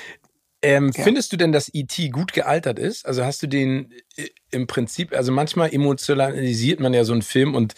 Ähm, 0.61 0.91
ja. 0.97 1.05
Findest 1.05 1.33
du 1.33 1.37
denn, 1.37 1.53
dass 1.53 1.73
E.T. 1.73 2.09
gut 2.09 2.33
gealtert 2.33 2.81
ist? 2.81 3.07
Also 3.07 3.25
hast 3.25 3.43
du 3.43 3.47
den 3.47 3.93
äh, 4.17 4.27
im 4.51 4.67
Prinzip, 4.67 5.13
also 5.13 5.31
manchmal 5.31 5.73
emotionalisiert 5.73 6.81
man 6.81 6.93
ja 6.93 7.05
so 7.05 7.13
einen 7.13 7.23
Film 7.23 7.55
und 7.55 7.75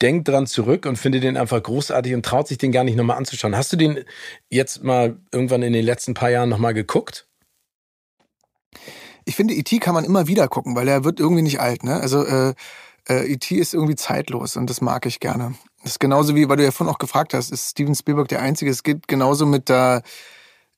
denkt 0.00 0.28
dran 0.28 0.46
zurück 0.46 0.86
und 0.86 0.96
findet 0.96 1.24
den 1.24 1.36
einfach 1.36 1.62
großartig 1.62 2.14
und 2.14 2.24
traut 2.24 2.48
sich 2.48 2.58
den 2.58 2.72
gar 2.72 2.84
nicht 2.84 2.96
nochmal 2.96 3.16
anzuschauen. 3.16 3.56
Hast 3.56 3.72
du 3.72 3.76
den 3.76 4.04
jetzt 4.50 4.82
mal 4.82 5.18
irgendwann 5.32 5.62
in 5.62 5.72
den 5.72 5.84
letzten 5.84 6.14
paar 6.14 6.30
Jahren 6.30 6.48
nochmal 6.48 6.74
geguckt? 6.74 7.28
Ich 9.24 9.36
finde, 9.36 9.54
E.T. 9.54 9.78
kann 9.78 9.94
man 9.94 10.04
immer 10.04 10.26
wieder 10.26 10.48
gucken, 10.48 10.76
weil 10.76 10.88
er 10.88 11.04
wird 11.04 11.20
irgendwie 11.20 11.42
nicht 11.42 11.60
alt. 11.60 11.82
Ne? 11.82 12.00
Also 12.00 12.24
äh, 12.24 12.54
äh, 13.08 13.32
E.T. 13.32 13.54
ist 13.56 13.74
irgendwie 13.74 13.96
zeitlos 13.96 14.56
und 14.56 14.68
das 14.68 14.80
mag 14.80 15.06
ich 15.06 15.20
gerne. 15.20 15.54
Das 15.82 15.92
ist 15.92 16.00
genauso 16.00 16.34
wie, 16.34 16.48
weil 16.48 16.56
du 16.56 16.64
ja 16.64 16.72
vorhin 16.72 16.92
auch 16.92 16.98
gefragt 16.98 17.34
hast, 17.34 17.50
ist 17.50 17.70
Steven 17.70 17.94
Spielberg 17.94 18.28
der 18.28 18.42
Einzige? 18.42 18.70
Es 18.70 18.82
geht 18.82 19.06
genauso 19.08 19.46
mit 19.46 19.68
der 19.68 20.02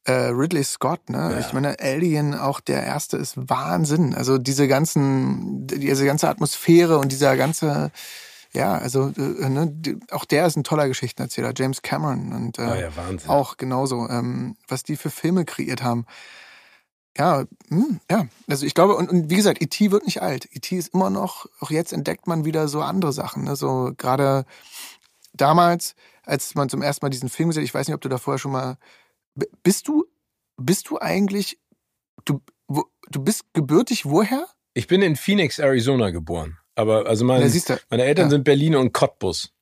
äh, 0.04 0.12
Ridley 0.12 0.64
Scott, 0.64 1.10
ne? 1.10 1.32
Ja. 1.32 1.38
Ich 1.38 1.52
meine, 1.52 1.78
Alien, 1.80 2.34
auch 2.34 2.60
der 2.60 2.82
erste, 2.82 3.16
ist 3.16 3.34
Wahnsinn. 3.36 4.14
Also 4.14 4.38
diese 4.38 4.68
ganzen, 4.68 5.66
diese 5.66 6.04
ganze 6.04 6.28
Atmosphäre 6.28 6.98
und 6.98 7.12
dieser 7.12 7.36
ganze, 7.36 7.90
ja, 8.52 8.76
also 8.76 9.12
äh, 9.16 9.48
ne, 9.48 10.00
auch 10.10 10.24
der 10.24 10.46
ist 10.46 10.56
ein 10.56 10.64
toller 10.64 10.88
Geschichtenerzähler, 10.88 11.52
James 11.56 11.82
Cameron 11.82 12.32
und 12.32 12.58
äh, 12.58 12.62
oh 12.62 12.74
ja, 12.74 13.28
auch 13.28 13.56
genauso, 13.56 14.08
ähm, 14.08 14.56
was 14.66 14.82
die 14.82 14.96
für 14.96 15.10
Filme 15.10 15.44
kreiert 15.44 15.82
haben. 15.82 16.06
Ja, 17.18 17.44
hm, 17.68 18.00
ja. 18.10 18.28
Also 18.48 18.64
ich 18.64 18.74
glaube, 18.74 18.94
und, 18.94 19.10
und 19.10 19.28
wie 19.28 19.36
gesagt, 19.36 19.60
E.T. 19.60 19.90
wird 19.90 20.06
nicht 20.06 20.22
alt. 20.22 20.48
E.T. 20.52 20.76
ist 20.76 20.94
immer 20.94 21.10
noch, 21.10 21.46
auch 21.60 21.70
jetzt 21.70 21.92
entdeckt 21.92 22.26
man 22.26 22.44
wieder 22.44 22.68
so 22.68 22.80
andere 22.80 23.12
Sachen. 23.12 23.44
Ne? 23.44 23.56
So 23.56 23.92
gerade 23.96 24.44
damals, 25.34 25.94
als 26.24 26.54
man 26.54 26.68
zum 26.68 26.82
ersten 26.82 27.04
Mal 27.04 27.10
diesen 27.10 27.28
Film 27.28 27.48
gesehen 27.48 27.62
hat, 27.62 27.68
ich 27.68 27.74
weiß 27.74 27.88
nicht, 27.88 27.94
ob 27.94 28.00
du 28.00 28.08
da 28.08 28.18
vorher 28.18 28.38
schon 28.38 28.52
mal. 28.52 28.78
Bist 29.62 29.88
du, 29.88 30.06
bist 30.56 30.90
du 30.90 31.00
eigentlich, 31.00 31.58
du, 32.24 32.40
wo, 32.68 32.84
du 33.08 33.22
bist 33.22 33.44
gebürtig 33.52 34.06
woher? 34.06 34.46
Ich 34.74 34.86
bin 34.86 35.02
in 35.02 35.16
Phoenix, 35.16 35.58
Arizona 35.58 36.10
geboren. 36.10 36.58
Aber 36.76 37.06
also 37.06 37.24
meine, 37.24 37.50
meine 37.90 38.04
Eltern 38.04 38.26
ja. 38.26 38.30
sind 38.30 38.44
Berliner 38.44 38.78
und 38.78 38.92
Cottbus. 38.92 39.52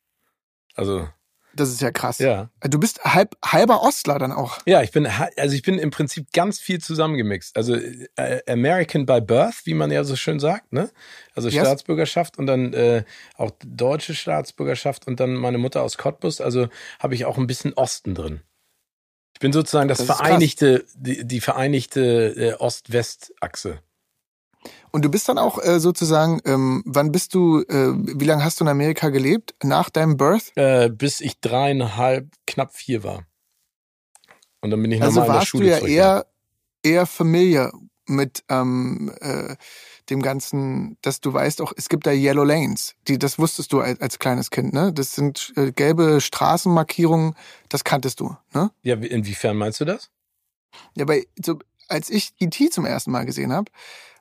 Also 0.75 1.09
das 1.57 1.71
ist 1.71 1.81
ja 1.81 1.91
krass. 1.91 2.19
Ja. 2.19 2.51
Du 2.61 2.79
bist 2.79 3.05
halb, 3.05 3.37
halber 3.45 3.83
Ostler 3.83 4.19
dann 4.19 4.33
auch. 4.33 4.59
Ja, 4.67 4.83
ich 4.83 4.93
bin, 4.93 5.07
also 5.37 5.55
ich 5.55 5.63
bin 5.63 5.79
im 5.79 5.91
Prinzip 5.91 6.33
ganz 6.33 6.59
viel 6.59 6.81
zusammengemixt. 6.81 7.57
Also 7.57 7.75
äh, 7.75 8.41
American 8.49 9.07
by 9.07 9.21
Birth, 9.21 9.63
wie 9.65 9.75
man 9.75 9.91
ja 9.91 10.05
so 10.05 10.17
schön 10.17 10.39
sagt, 10.39 10.73
ne? 10.73 10.91
Also 11.35 11.49
yes. 11.49 11.67
Staatsbürgerschaft 11.67 12.39
und 12.39 12.47
dann 12.47 12.73
äh, 12.73 13.05
auch 13.37 13.51
deutsche 13.65 14.15
Staatsbürgerschaft 14.15 15.07
und 15.07 15.21
dann 15.21 15.35
meine 15.35 15.59
Mutter 15.59 15.83
aus 15.83 15.99
Cottbus. 15.99 16.41
Also 16.41 16.69
habe 17.01 17.15
ich 17.15 17.25
auch 17.25 17.39
ein 17.39 17.47
bisschen 17.47 17.73
Osten 17.75 18.15
drin. 18.15 18.41
Ich 19.35 19.41
bin 19.41 19.53
sozusagen 19.53 19.89
das, 19.89 19.99
das 19.99 20.07
vereinigte, 20.07 20.87
die, 20.95 21.27
die 21.27 21.41
vereinigte 21.41 22.01
äh, 22.01 22.55
Ost-West-Achse. 22.55 23.81
Und 24.91 25.05
du 25.05 25.11
bist 25.11 25.29
dann 25.29 25.39
auch 25.39 25.63
äh, 25.63 25.81
sozusagen, 25.81 26.41
ähm, 26.45 26.83
wann 26.87 27.13
bist 27.13 27.35
du, 27.35 27.61
äh, 27.63 27.93
wie 27.95 28.25
lange 28.25 28.45
hast 28.45 28.61
du 28.61 28.65
in 28.65 28.69
Amerika 28.69 29.11
gelebt? 29.11 29.55
Nach 29.63 29.91
deinem 29.91 30.17
Birth? 30.17 30.53
Äh, 30.57 30.89
bis 30.89 31.21
ich 31.21 31.41
dreieinhalb, 31.41 32.29
knapp 32.47 32.75
vier 32.75 33.05
war. 33.05 33.27
Und 34.61 34.71
dann 34.71 34.83
bin 34.83 34.93
ich 34.93 35.03
also 35.03 35.21
nochmal 35.21 35.37
in 35.37 35.41
der 35.41 35.47
Schule 35.47 35.65
Also 35.75 35.83
warst 35.83 35.91
du 35.91 35.95
ja 35.95 36.05
eher, 36.05 36.27
eher 36.83 37.07
familiar 37.07 37.73
mit 38.07 38.45
ähm, 38.49 39.13
äh, 39.21 39.57
dem 40.11 40.23
Ganzen, 40.23 40.97
dass 41.03 41.21
du 41.21 41.33
weißt 41.33 41.61
auch, 41.61 41.73
es 41.77 41.89
gibt 41.89 42.07
da 42.07 42.13
Yellow 42.13 42.45
Lanes. 42.45 42.95
Die, 43.09 43.19
das 43.19 43.39
wusstest 43.39 43.73
du 43.73 43.81
als, 43.81 44.01
als 44.01 44.19
kleines 44.19 44.51
Kind, 44.51 44.73
ne? 44.73 44.93
Das 44.93 45.15
sind 45.15 45.53
äh, 45.57 45.73
gelbe 45.73 46.21
Straßenmarkierungen, 46.21 47.35
das 47.69 47.85
kanntest 47.85 48.21
du, 48.21 48.37
ne? 48.55 48.71
Ja, 48.83 48.95
inwiefern 48.95 49.57
meinst 49.57 49.81
du 49.81 49.85
das? 49.85 50.11
Ja, 50.95 51.05
bei, 51.05 51.27
so, 51.45 51.59
als 51.89 52.11
ich 52.11 52.33
E.T. 52.39 52.71
zum 52.71 52.87
ersten 52.87 53.11
Mal 53.11 53.27
gesehen 53.27 53.53
habe, 53.53 53.71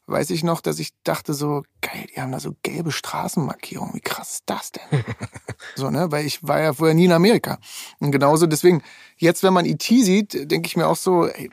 weiß 0.08 0.30
ich 0.30 0.44
noch, 0.44 0.62
dass 0.62 0.80
ich 0.80 0.92
dachte 1.04 1.34
so, 1.34 1.64
geil, 1.82 2.06
die 2.16 2.22
haben 2.22 2.32
da 2.32 2.40
so 2.40 2.56
gelbe 2.64 2.92
Straßenmarkierungen. 2.92 3.96
Wie 3.96 4.02
krass 4.02 4.36
ist 4.36 4.44
das 4.46 4.72
denn? 4.72 5.04
so, 5.76 5.90
ne? 5.90 6.12
Weil 6.12 6.26
ich 6.26 6.44
war 6.44 6.60
ja 6.62 6.74
vorher 6.74 6.96
nie 6.96 7.06
in 7.06 7.12
Amerika. 7.12 7.60
Und 8.00 8.12
genauso 8.12 8.46
deswegen, 8.46 8.84
jetzt, 9.18 9.44
wenn 9.44 9.54
man 9.54 9.66
E.T. 9.66 10.04
sieht, 10.04 10.52
denke 10.52 10.68
ich 10.68 10.78
mir 10.78 10.88
auch 10.88 10.96
so, 10.96 11.28
ey, 11.28 11.50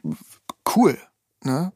cool, 0.74 0.98
ne? 1.42 1.72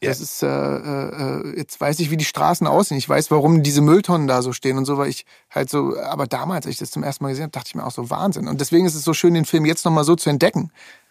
Das 0.00 0.20
ist, 0.20 0.42
äh, 0.42 0.46
äh, 0.46 1.56
jetzt 1.56 1.80
weiß 1.80 1.98
ich, 2.00 2.10
wie 2.10 2.16
die 2.16 2.24
Straßen 2.24 2.66
aussehen. 2.66 2.98
Ich 2.98 3.08
weiß, 3.08 3.30
warum 3.30 3.62
diese 3.62 3.80
Mülltonnen 3.80 4.26
da 4.26 4.42
so 4.42 4.52
stehen 4.52 4.76
und 4.76 4.84
so, 4.84 4.98
weil 4.98 5.08
ich 5.08 5.24
halt 5.50 5.70
so, 5.70 5.98
aber 5.98 6.26
damals, 6.26 6.66
als 6.66 6.74
ich 6.74 6.78
das 6.78 6.90
zum 6.90 7.02
ersten 7.02 7.24
Mal 7.24 7.30
gesehen 7.30 7.44
habe, 7.44 7.52
dachte 7.52 7.68
ich 7.68 7.74
mir 7.74 7.84
auch 7.84 7.90
so 7.90 8.10
Wahnsinn. 8.10 8.48
Und 8.48 8.60
deswegen 8.60 8.86
ist 8.86 8.94
es 8.94 9.04
so 9.04 9.14
schön, 9.14 9.34
den 9.34 9.44
Film 9.44 9.64
jetzt 9.64 9.84
nochmal 9.84 10.04
so 10.04 10.14
zu 10.14 10.30
entdecken. 10.30 10.70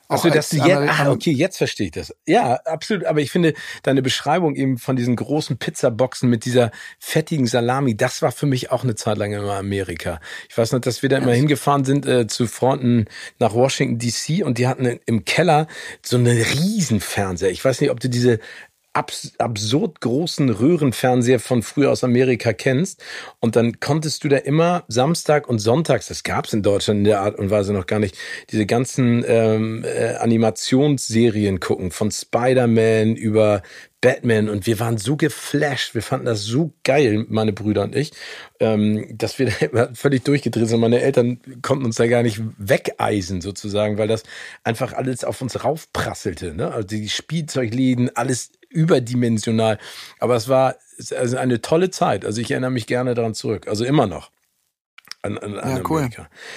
Achso, 0.10 0.29
dass 0.29 0.50
du 0.50 0.57
jetzt, 0.57 0.69
ah, 0.69 1.12
okay, 1.12 1.31
jetzt 1.31 1.57
verstehe 1.57 1.88
ich 1.88 1.91
das. 1.93 2.13
Ja, 2.27 2.55
absolut. 2.65 3.05
Aber 3.05 3.22
ich 3.22 3.31
finde 3.31 3.53
deine 3.83 4.01
Beschreibung 4.01 4.55
eben 4.55 4.77
von 4.77 4.95
diesen 4.95 5.15
großen 5.15 5.57
Pizzaboxen 5.57 6.29
mit 6.29 6.45
dieser 6.45 6.72
fettigen 7.00 7.48
Salami, 7.48 7.95
das 7.95 8.22
war 8.22 8.31
für 8.31 8.45
mich 8.45 8.72
auch 8.72 8.83
eine 8.83 8.95
Zeit 8.95 9.17
lang 9.17 9.33
immer 9.33 9.53
Amerika. 9.53 10.19
Ich 10.50 10.57
weiß 10.57 10.74
noch, 10.74 10.81
dass 10.81 11.01
wir 11.01 11.10
da 11.10 11.17
immer 11.17 11.33
hingefahren 11.33 11.86
sind 11.86 12.05
äh, 12.05 12.27
zu 12.27 12.48
Freunden 12.48 13.05
nach 13.39 13.53
Washington 13.53 13.98
DC 13.98 14.45
und 14.45 14.57
die 14.57 14.67
hatten 14.67 15.00
im 15.05 15.25
Keller 15.25 15.67
so 16.01 16.17
eine 16.17 16.31
Riesenfernseher. 16.31 17.50
Ich 17.50 17.63
weiß 17.63 17.79
nicht, 17.81 17.89
ob 17.89 18.00
du 18.00 18.10
diese 18.10 18.39
abs 18.93 19.33
absurd 19.39 20.01
großen 20.01 20.50
Röhrenfernseher 20.50 21.39
von 21.39 21.63
früher 21.63 21.91
aus 21.91 22.03
Amerika 22.03 22.53
kennst. 22.53 23.03
Und 23.39 23.55
dann 23.55 23.79
konntest 23.79 24.23
du 24.23 24.29
da 24.29 24.38
immer 24.38 24.83
Samstag 24.88 25.50
und 25.50 25.59
Sonntags, 25.59 26.07
das 26.07 26.23
gab's 26.23 26.53
in 26.53 26.63
Deutschland 26.63 27.00
in 27.00 27.03
der 27.05 27.21
Art 27.21 27.38
und 27.38 27.50
Weise 27.50 27.73
noch 27.73 27.88
gar 27.88 28.00
nicht, 28.00 28.17
diese 28.51 28.65
ganzen 28.65 29.25
ähm, 29.27 29.83
äh, 29.83 30.15
Animationsserien 30.15 31.59
gucken, 31.59 31.91
von 31.91 32.12
Spider-Man 32.12 33.15
über 33.15 33.63
Batman 34.03 34.50
und 34.50 34.67
wir 34.67 34.81
waren 34.81 34.97
so 34.97 35.15
geflasht, 35.15 35.95
wir 35.95 36.01
fanden 36.01 36.25
das 36.25 36.43
so 36.43 36.73
geil, 36.83 37.25
meine 37.29 37.53
Brüder 37.53 37.83
und 37.83 37.95
ich, 37.95 38.12
ähm, 38.59 39.05
dass 39.17 39.39
wir 39.39 39.50
da 39.71 39.89
völlig 39.93 40.25
durchgedreht 40.25 40.67
sind. 40.67 40.81
Meine 40.81 41.00
Eltern 41.00 41.39
konnten 41.62 41.85
uns 41.85 41.95
da 41.95 42.07
gar 42.07 42.21
nicht 42.21 42.41
wegeisen 42.57 43.39
sozusagen, 43.39 43.97
weil 43.97 44.09
das 44.09 44.23
einfach 44.65 44.91
alles 44.91 45.23
auf 45.23 45.41
uns 45.41 45.63
raufprasselte. 45.63 46.53
Ne? 46.53 46.73
Also 46.73 46.85
die 46.85 47.07
Spielzeugläden, 47.07 48.13
alles 48.13 48.51
überdimensional. 48.74 49.77
Aber 50.20 50.36
es 50.36 50.50
war 50.50 50.75
also 51.15 51.38
eine 51.38 51.62
tolle 51.62 51.89
Zeit. 51.89 52.25
Also 52.25 52.42
ich 52.42 52.51
erinnere 52.51 52.72
mich 52.72 52.88
gerne 52.88 53.13
daran 53.13 53.34
zurück. 53.34 53.68
Also 53.68 53.86
immer 53.86 54.08
noch. 54.08 54.32
An, 55.22 55.38
an, 55.38 55.58
an 55.58 55.77
ja, 55.77 55.84
cool. 55.89 56.10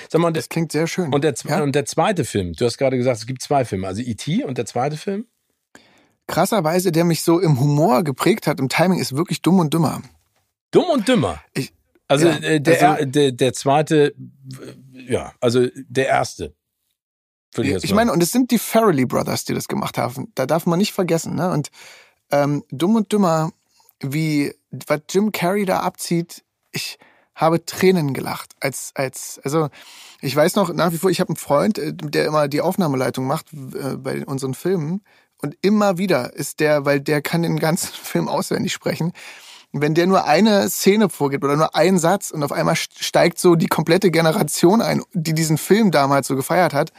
Sag 0.09 0.21
mal, 0.21 0.33
das 0.33 0.49
klingt 0.49 0.73
sehr 0.73 0.89
schön. 0.89 1.15
Und 1.15 1.23
der, 1.23 1.35
ja? 1.45 1.63
und 1.63 1.75
der 1.75 1.87
zweite 1.87 2.25
Film, 2.25 2.53
du 2.53 2.65
hast 2.65 2.79
gerade 2.79 2.97
gesagt, 2.97 3.19
es 3.19 3.27
gibt 3.27 3.41
zwei 3.41 3.65
Filme. 3.65 3.87
Also 3.87 4.03
E.T. 4.03 4.45
und 4.45 4.59
der 4.59 4.67
zweite 4.67 4.97
Film? 4.97 5.27
Krasserweise, 6.27 6.91
der 6.91 7.05
mich 7.05 7.23
so 7.23 7.39
im 7.39 7.61
Humor 7.61 8.03
geprägt 8.03 8.49
hat, 8.49 8.59
im 8.59 8.69
Timing, 8.69 8.99
ist 8.99 9.15
wirklich 9.15 9.43
dumm 9.43 9.61
und 9.61 9.73
dümmer. 9.73 10.03
Dumm 10.73 10.87
und 10.93 11.07
dümmer? 11.07 11.41
Ich, 11.55 11.73
also, 12.09 12.29
ja, 12.29 12.37
äh, 12.39 12.61
der, 12.61 12.91
also 12.91 13.05
der, 13.05 13.33
der 13.33 13.53
zweite, 13.53 14.15
ja, 14.93 15.33
also 15.41 15.67
der 15.75 16.09
erste. 16.09 16.55
Ich, 17.57 17.85
ich 17.85 17.95
meine, 17.95 18.13
und 18.13 18.23
es 18.23 18.33
sind 18.33 18.51
die 18.51 18.59
Farrelly 18.59 19.07
Brothers, 19.07 19.45
die 19.45 19.55
das 19.55 19.69
gemacht 19.69 19.97
haben. 19.97 20.31
Da 20.35 20.45
darf 20.45 20.67
man 20.67 20.79
nicht 20.79 20.93
vergessen. 20.93 21.37
Ne? 21.37 21.51
Und 21.51 21.71
ähm, 22.31 22.65
dumm 22.71 22.97
und 22.97 23.13
dümmer, 23.13 23.51
wie 24.01 24.55
was 24.71 25.01
Jim 25.11 25.33
Carrey 25.33 25.65
da 25.65 25.81
abzieht, 25.81 26.43
ich 26.73 26.99
habe 27.35 27.65
Tränen 27.65 28.15
gelacht. 28.15 28.55
Als, 28.61 28.93
als, 28.95 29.41
also 29.45 29.69
ich 30.21 30.35
weiß 30.35 30.57
noch 30.57 30.73
nach 30.73 30.93
wie 30.93 30.99
vor, 30.99 31.11
ich 31.11 31.21
habe 31.21 31.29
einen 31.29 31.37
Freund, 31.37 31.79
äh, 31.79 31.93
der 31.93 32.27
immer 32.27 32.49
die 32.49 32.63
Aufnahmeleitung 32.63 33.27
macht 33.27 33.53
äh, 33.53 33.97
bei 33.97 34.25
unseren 34.25 34.55
Filmen. 34.55 35.03
Und 35.43 35.57
immer 35.61 35.99
wieder 35.99 36.33
ist 36.33 36.61
der, 36.61 36.87
weil 36.87 37.01
der 37.01 37.21
kann 37.21 37.43
den 37.43 37.59
ganzen 37.59 37.89
Film 38.03 38.29
auswendig 38.29 38.73
sprechen. 38.73 39.13
Wenn 39.73 39.95
der 39.95 40.07
nur 40.07 40.25
eine 40.25 40.71
Szene 40.71 41.11
vorgibt 41.11 41.45
oder 41.45 41.57
nur 41.57 41.75
einen 41.75 41.99
Satz 41.99 42.31
und 42.31 42.43
auf 42.43 42.53
einmal 42.53 42.77
steigt 42.77 43.39
so 43.39 43.57
die 43.57 43.67
komplette 43.67 44.11
Generation 44.11 44.81
ein, 44.81 45.03
die 45.13 45.35
diesen 45.35 45.59
Film 45.59 45.91
damals 45.91 46.29
so 46.29 46.37
gefeiert 46.37 46.73
hat, 46.73 46.93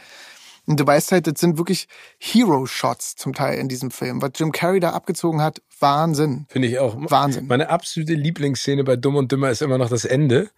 und 0.68 0.78
du 0.78 0.86
weißt 0.86 1.12
halt, 1.12 1.26
das 1.26 1.40
sind 1.40 1.56
wirklich 1.56 1.88
Hero-Shots 2.18 3.16
zum 3.16 3.32
Teil 3.32 3.58
in 3.58 3.68
diesem 3.68 3.90
Film. 3.90 4.20
Was 4.20 4.32
Jim 4.36 4.52
Carrey 4.52 4.80
da 4.80 4.90
abgezogen 4.90 5.40
hat, 5.40 5.62
Wahnsinn. 5.80 6.44
Finde 6.50 6.68
ich 6.68 6.78
auch. 6.78 6.94
Wahnsinn. 6.98 7.46
Meine 7.46 7.70
absolute 7.70 8.12
Lieblingsszene 8.12 8.84
bei 8.84 8.96
Dumm 8.96 9.16
und 9.16 9.32
Dümmer 9.32 9.48
ist 9.48 9.62
immer 9.62 9.78
noch 9.78 9.88
das 9.88 10.04
Ende 10.04 10.50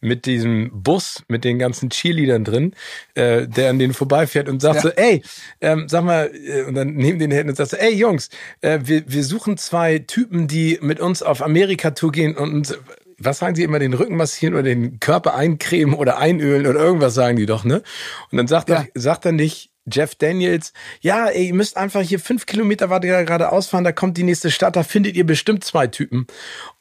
mit 0.00 0.24
diesem 0.24 0.70
Bus 0.72 1.22
mit 1.28 1.44
den 1.44 1.58
ganzen 1.58 1.90
Cheerleadern 1.90 2.44
drin, 2.44 2.74
äh, 3.14 3.46
der 3.46 3.68
an 3.68 3.78
denen 3.78 3.92
vorbeifährt 3.92 4.48
und 4.48 4.62
sagt 4.62 4.76
ja. 4.76 4.82
so, 4.82 4.88
ey, 4.90 5.22
ähm, 5.60 5.86
sag 5.88 6.04
mal, 6.04 6.30
äh, 6.32 6.62
und 6.62 6.74
dann 6.74 6.94
nehmen 6.94 7.18
den 7.18 7.30
Händen 7.30 7.50
und 7.50 7.56
sagt 7.56 7.70
so, 7.70 7.76
ey 7.76 7.92
Jungs, 7.92 8.30
äh, 8.62 8.80
wir, 8.84 9.02
wir 9.06 9.24
suchen 9.24 9.58
zwei 9.58 9.98
Typen, 9.98 10.48
die 10.48 10.78
mit 10.80 10.98
uns 10.98 11.22
auf 11.22 11.42
Amerika-Tour 11.42 12.12
gehen 12.12 12.36
und 12.36 12.54
uns 12.54 12.78
was 13.18 13.38
sagen 13.38 13.54
sie 13.54 13.64
immer, 13.64 13.78
den 13.78 13.94
Rücken 13.94 14.16
massieren 14.16 14.54
oder 14.54 14.64
den 14.64 15.00
Körper 15.00 15.34
eincremen 15.34 15.94
oder 15.94 16.18
einölen 16.18 16.66
oder 16.66 16.78
irgendwas 16.78 17.14
sagen 17.14 17.36
die 17.36 17.46
doch, 17.46 17.64
ne? 17.64 17.82
Und 18.30 18.38
dann 18.38 18.46
sagt, 18.46 18.68
ja. 18.68 18.86
er, 18.94 19.00
sagt 19.00 19.26
er 19.26 19.32
nicht, 19.32 19.70
Jeff 19.90 20.14
Daniels, 20.14 20.72
ja, 21.00 21.26
ey, 21.26 21.48
ihr 21.48 21.54
müsst 21.54 21.76
einfach 21.76 22.02
hier 22.02 22.20
fünf 22.20 22.46
Kilometer 22.46 22.90
weiter 22.90 23.24
geradeaus 23.24 23.68
fahren, 23.68 23.84
da 23.84 23.92
kommt 23.92 24.16
die 24.16 24.22
nächste 24.22 24.50
Stadt, 24.50 24.76
da 24.76 24.82
findet 24.82 25.16
ihr 25.16 25.24
bestimmt 25.24 25.64
zwei 25.64 25.86
Typen. 25.86 26.26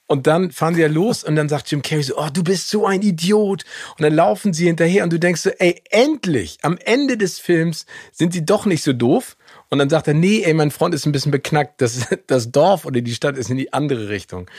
Und 0.10 0.26
dann 0.26 0.52
fahren 0.52 0.74
sie 0.74 0.82
ja 0.82 0.88
los 0.88 1.26
und 1.26 1.36
dann 1.36 1.50
sagt 1.50 1.70
Jim 1.70 1.82
Carrey 1.82 2.02
so, 2.02 2.18
oh, 2.18 2.30
du 2.32 2.42
bist 2.42 2.70
so 2.70 2.86
ein 2.86 3.02
Idiot. 3.02 3.66
Und 3.98 4.04
dann 4.04 4.14
laufen 4.14 4.54
sie 4.54 4.66
hinterher 4.68 5.04
und 5.04 5.12
du 5.12 5.20
denkst 5.20 5.42
so, 5.42 5.50
ey, 5.50 5.82
endlich, 5.90 6.60
am 6.62 6.78
Ende 6.78 7.18
des 7.18 7.40
Films 7.40 7.86
sind 8.14 8.32
sie 8.32 8.46
doch 8.46 8.66
nicht 8.66 8.84
so 8.84 8.94
doof. 8.94 9.36
Und 9.70 9.80
dann 9.80 9.90
sagt 9.90 10.08
er, 10.08 10.14
nee, 10.14 10.44
ey, 10.44 10.54
mein 10.54 10.72
Freund 10.72 10.96
ist 10.96 11.06
ein 11.06 11.12
bisschen 11.12 11.34
beknackt, 11.34 11.82
das, 11.82 12.08
das 12.28 12.52
Dorf 12.54 12.86
oder 12.86 13.02
die 13.02 13.14
Stadt 13.14 13.38
ist 13.38 13.50
in 13.50 13.58
die 13.58 13.74
andere 13.74 14.08
Richtung. 14.08 14.50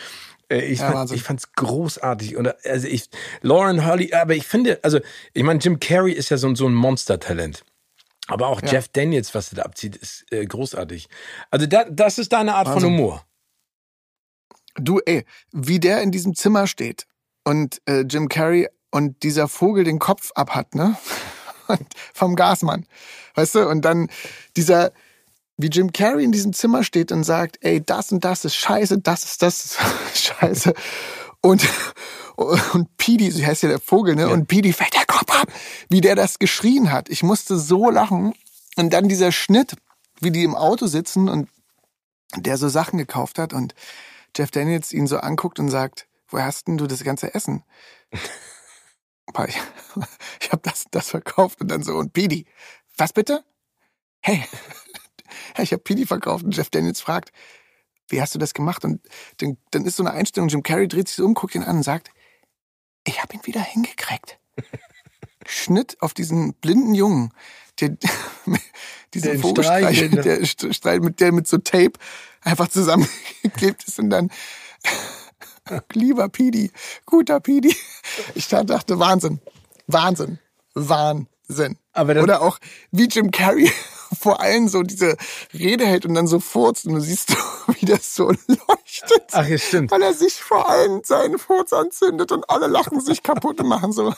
Äh, 0.50 0.60
ich, 0.60 0.80
ja, 0.80 0.92
fand, 0.92 1.12
ich 1.12 1.22
fand's 1.22 1.52
großartig. 1.52 2.36
Und 2.36 2.52
also 2.64 2.88
ich, 2.88 3.08
Lauren 3.42 3.86
Hurley, 3.86 4.12
aber 4.14 4.34
ich 4.34 4.46
finde, 4.46 4.78
also, 4.82 5.00
ich 5.34 5.42
meine, 5.42 5.60
Jim 5.60 5.80
Carrey 5.80 6.12
ist 6.12 6.30
ja 6.30 6.36
so, 6.36 6.54
so 6.54 6.66
ein 6.66 6.74
Monster-Talent. 6.74 7.64
Aber 8.28 8.48
auch 8.48 8.60
ja. 8.62 8.72
Jeff 8.72 8.88
Daniels, 8.88 9.34
was 9.34 9.52
er 9.52 9.56
da 9.56 9.62
abzieht, 9.62 9.96
ist 9.96 10.30
äh, 10.30 10.44
großartig. 10.44 11.08
Also 11.50 11.66
da, 11.66 11.84
das 11.84 12.18
ist 12.18 12.32
deine 12.32 12.54
Art 12.54 12.66
Wahnsinn. 12.66 12.90
von 12.90 12.98
Humor. 12.98 13.24
Du, 14.74 15.00
ey, 15.04 15.24
wie 15.52 15.80
der 15.80 16.02
in 16.02 16.12
diesem 16.12 16.34
Zimmer 16.34 16.66
steht 16.66 17.06
und 17.44 17.80
äh, 17.86 18.00
Jim 18.00 18.28
Carrey 18.28 18.68
und 18.90 19.22
dieser 19.22 19.48
Vogel 19.48 19.84
den 19.84 19.98
Kopf 19.98 20.30
abhat, 20.34 20.74
ne? 20.74 20.96
Und 21.68 21.86
vom 22.14 22.34
Gasmann. 22.34 22.86
Weißt 23.34 23.54
du? 23.54 23.68
Und 23.68 23.84
dann 23.84 24.08
dieser, 24.56 24.90
wie 25.58 25.66
Jim 25.66 25.92
Carrey 25.92 26.24
in 26.24 26.32
diesem 26.32 26.52
Zimmer 26.52 26.84
steht 26.84 27.12
und 27.12 27.24
sagt, 27.24 27.58
ey, 27.60 27.84
das 27.84 28.12
und 28.12 28.24
das 28.24 28.44
ist 28.44 28.54
scheiße, 28.54 28.98
das 28.98 29.24
ist 29.24 29.42
das 29.42 29.64
ist 29.64 29.78
scheiße. 30.14 30.72
Und, 31.40 31.68
und 32.36 32.96
Pidi, 32.96 33.30
so 33.30 33.44
heißt 33.44 33.64
ja 33.64 33.68
der 33.68 33.80
Vogel, 33.80 34.14
ne? 34.14 34.22
Ja. 34.22 34.28
Und 34.28 34.46
Pidi 34.46 34.72
fällt 34.72 34.94
der 34.94 35.06
Kopf 35.06 35.30
ab, 35.30 35.48
wie 35.88 36.00
der 36.00 36.14
das 36.14 36.38
geschrien 36.38 36.92
hat. 36.92 37.08
Ich 37.08 37.22
musste 37.22 37.58
so 37.58 37.90
lachen. 37.90 38.34
Und 38.76 38.92
dann 38.92 39.08
dieser 39.08 39.32
Schnitt, 39.32 39.74
wie 40.20 40.30
die 40.30 40.44
im 40.44 40.54
Auto 40.54 40.86
sitzen 40.86 41.28
und 41.28 41.48
der 42.36 42.56
so 42.56 42.68
Sachen 42.68 42.98
gekauft 42.98 43.38
hat 43.38 43.52
und 43.52 43.74
Jeff 44.36 44.50
Daniels 44.50 44.92
ihn 44.92 45.06
so 45.08 45.18
anguckt 45.18 45.58
und 45.58 45.68
sagt, 45.70 46.06
woher 46.28 46.46
hast 46.46 46.68
denn 46.68 46.78
du 46.78 46.86
das 46.86 47.02
ganze 47.02 47.34
Essen? 47.34 47.64
ich 48.12 49.36
ich 50.40 50.52
habe 50.52 50.62
das, 50.62 50.84
das 50.90 51.10
verkauft 51.10 51.60
und 51.60 51.68
dann 51.68 51.82
so, 51.82 51.96
und 51.96 52.12
Pidi, 52.12 52.46
was 52.96 53.12
bitte? 53.12 53.44
Hey, 54.20 54.44
ich 55.58 55.72
habe 55.72 55.82
Pidi 55.82 56.06
verkauft 56.06 56.44
und 56.44 56.56
Jeff 56.56 56.70
Daniels 56.70 57.00
fragt, 57.00 57.32
wie 58.08 58.20
hast 58.20 58.34
du 58.34 58.38
das 58.38 58.54
gemacht? 58.54 58.84
Und 58.84 59.00
dann, 59.38 59.58
dann 59.70 59.84
ist 59.84 59.96
so 59.96 60.02
eine 60.02 60.12
Einstellung, 60.12 60.48
Jim 60.48 60.62
Carrey 60.62 60.88
dreht 60.88 61.08
sich 61.08 61.16
so 61.16 61.24
um, 61.24 61.34
guckt 61.34 61.54
ihn 61.54 61.62
an 61.62 61.78
und 61.78 61.82
sagt, 61.82 62.10
ich 63.04 63.22
habe 63.22 63.34
ihn 63.34 63.44
wieder 63.44 63.60
hingekriegt. 63.60 64.38
Schnitt 65.46 65.96
auf 66.00 66.14
diesen 66.14 66.54
blinden 66.54 66.94
Jungen, 66.94 67.32
der 67.80 67.96
diesen 69.14 69.32
Den 69.32 69.40
Vogelstreich, 69.40 69.96
Streich, 69.96 70.22
der 70.22 70.44
Streich, 70.44 71.00
mit 71.00 71.20
der 71.20 71.32
mit 71.32 71.46
so 71.46 71.58
Tape 71.58 71.92
einfach 72.42 72.68
zusammengeklebt 72.68 73.84
ist 73.84 73.98
und 73.98 74.10
dann 74.10 74.30
lieber 75.92 76.28
Pidi, 76.28 76.70
guter 77.06 77.40
Pidi. 77.40 77.74
Ich 78.34 78.48
dachte, 78.48 78.98
Wahnsinn, 78.98 79.40
Wahnsinn, 79.86 80.38
Wahnsinn. 80.74 81.78
Aber 81.92 82.20
Oder 82.22 82.42
auch 82.42 82.58
wie 82.90 83.04
Jim 83.04 83.30
Carrey 83.30 83.70
vor 84.18 84.40
allem 84.40 84.68
so 84.68 84.82
diese 84.82 85.16
Rede 85.52 85.86
hält 85.86 86.06
und 86.06 86.14
dann 86.14 86.26
so 86.26 86.40
furzt 86.40 86.86
und 86.86 86.94
du 86.94 87.00
siehst, 87.00 87.30
wie 87.80 87.86
das 87.86 88.14
so 88.14 88.28
leuchtet. 88.28 89.22
Ach, 89.32 89.46
ja, 89.46 89.58
stimmt. 89.58 89.90
Weil 89.90 90.02
er 90.02 90.14
sich 90.14 90.34
vor 90.34 90.68
allem 90.68 91.00
seinen 91.04 91.38
Furz 91.38 91.72
anzündet 91.72 92.32
und 92.32 92.48
alle 92.48 92.66
lachen 92.66 93.00
sich 93.00 93.22
kaputt 93.22 93.60
und 93.60 93.68
machen 93.68 93.92
so. 93.92 94.14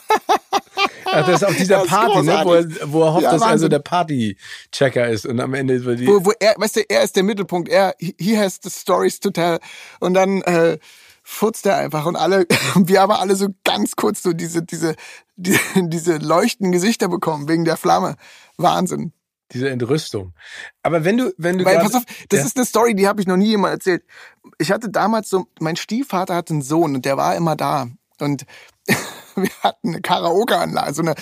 Ach, 1.04 1.26
das 1.26 1.42
ist 1.42 1.44
auf 1.44 1.56
dieser 1.56 1.84
Party, 1.84 2.22
ne, 2.22 2.40
wo, 2.44 2.54
er, 2.54 2.66
wo 2.92 3.02
er 3.02 3.14
hofft, 3.14 3.22
Ja, 3.24 3.32
dass 3.32 3.40
er 3.42 3.46
also 3.48 3.64
Wahnsinn. 3.64 3.70
der 3.70 3.78
Party-Checker 3.80 5.08
ist 5.08 5.26
und 5.26 5.40
am 5.40 5.54
Ende 5.54 5.84
wird 5.84 6.00
die. 6.00 6.06
wo, 6.06 6.24
wo 6.24 6.32
er, 6.38 6.54
weißt 6.56 6.76
du, 6.76 6.80
er 6.88 7.02
ist 7.02 7.16
der 7.16 7.22
Mittelpunkt, 7.22 7.68
er, 7.68 7.94
he 7.98 8.38
has 8.38 8.60
the 8.62 8.70
stories 8.70 9.20
to 9.20 9.30
tell. 9.30 9.58
Und 9.98 10.14
dann 10.14 10.42
äh, 10.42 10.78
furzt 11.22 11.66
er 11.66 11.76
einfach 11.76 12.06
und 12.06 12.16
alle, 12.16 12.46
wir 12.76 13.02
aber 13.02 13.20
alle 13.20 13.36
so 13.36 13.48
ganz 13.64 13.96
kurz 13.96 14.22
so 14.22 14.32
diese, 14.32 14.62
diese, 14.62 14.94
die, 15.36 15.58
diese 15.76 16.16
leuchtenden 16.18 16.72
Gesichter 16.72 17.08
bekommen 17.08 17.48
wegen 17.48 17.64
der 17.64 17.76
Flamme. 17.76 18.16
Wahnsinn. 18.56 19.12
Diese 19.52 19.70
Entrüstung. 19.70 20.32
Aber 20.82 21.04
wenn 21.04 21.16
du, 21.16 21.32
wenn 21.38 21.58
du 21.58 21.64
Weil, 21.64 21.76
grad- 21.76 21.84
pass 21.86 21.94
auf, 21.94 22.02
das 22.28 22.40
ja, 22.40 22.46
ist 22.46 22.56
eine 22.56 22.66
Story, 22.66 22.94
die 22.94 23.08
habe 23.08 23.20
ich 23.20 23.26
noch 23.26 23.36
nie 23.36 23.48
jemand 23.48 23.74
erzählt. 23.74 24.04
Ich 24.58 24.70
hatte 24.70 24.88
damals 24.90 25.28
so, 25.28 25.46
mein 25.60 25.76
Stiefvater 25.76 26.34
hatte 26.34 26.52
einen 26.54 26.62
Sohn 26.62 26.94
und 26.94 27.04
der 27.04 27.16
war 27.16 27.34
immer 27.36 27.56
da. 27.56 27.86
Und 28.20 28.44
wir 29.36 29.50
hatten 29.62 29.88
eine 29.88 30.00
Karaoke-Anlage, 30.00 30.94
so 30.94 31.02
eine, 31.02 31.14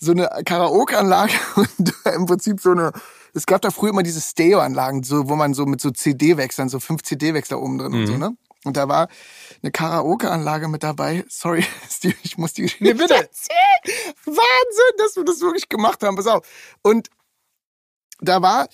so 0.00 0.12
eine 0.12 0.28
Karaoke-Anlage 0.44 1.32
und 1.56 1.94
im 2.14 2.26
Prinzip 2.26 2.60
so 2.60 2.70
eine, 2.72 2.92
es 3.32 3.46
gab 3.46 3.62
da 3.62 3.70
früher 3.70 3.90
immer 3.90 4.02
diese 4.02 4.20
Stereo-Anlagen, 4.20 5.02
so, 5.02 5.28
wo 5.28 5.34
man 5.36 5.54
so 5.54 5.66
mit 5.66 5.80
so 5.80 5.90
CD-Wechseln, 5.90 6.68
so 6.68 6.78
fünf 6.80 7.02
CD-Wechsler 7.02 7.60
oben 7.60 7.78
drin 7.78 7.92
Mhm. 7.92 7.98
und 8.00 8.06
so, 8.06 8.16
ne? 8.16 8.36
Und 8.66 8.78
da 8.78 8.88
war 8.88 9.08
eine 9.62 9.72
Karaoke-Anlage 9.72 10.68
mit 10.68 10.82
dabei. 10.82 11.24
Sorry, 11.28 11.66
Steve, 11.90 12.14
ich 12.22 12.38
muss 12.38 12.54
die 12.54 12.62
Geschichte 12.62 12.84
Nee, 12.84 12.94
bitte. 12.94 13.14
erzählen. 13.14 13.94
Wahnsinn, 14.24 14.96
dass 14.98 15.16
wir 15.16 15.24
das 15.24 15.40
wirklich 15.40 15.68
gemacht 15.68 16.02
haben. 16.02 16.16
Pass 16.16 16.26
auf. 16.26 16.46
Und 16.82 17.08
da 18.28 18.42
war 18.42 18.68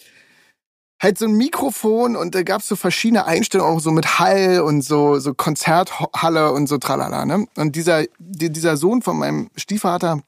halt 1.02 1.19
so 1.19 1.25
ein 1.26 1.33
Mikrofon 1.33 2.14
und 2.16 2.35
da 2.35 2.42
gab's 2.42 2.69
so 2.69 2.76
verschiedene 2.76 3.25
Einstellungen, 3.25 3.76
auch 3.76 3.80
so 3.80 3.90
mit 3.90 4.19
Hall 4.19 4.61
und 4.61 4.83
so, 4.83 5.19
so 5.19 5.33
Konzerthalle 5.35 6.52
und 6.52 6.66
so 6.69 6.78
tralala, 6.78 7.25
ne? 7.25 7.47
Und 7.57 7.75
dieser, 7.76 8.04
die- 8.19 8.50
dieser 8.52 8.76
Sohn 8.76 9.00
von 9.02 9.19
meinem 9.19 9.50
Stiefvater 9.57 10.21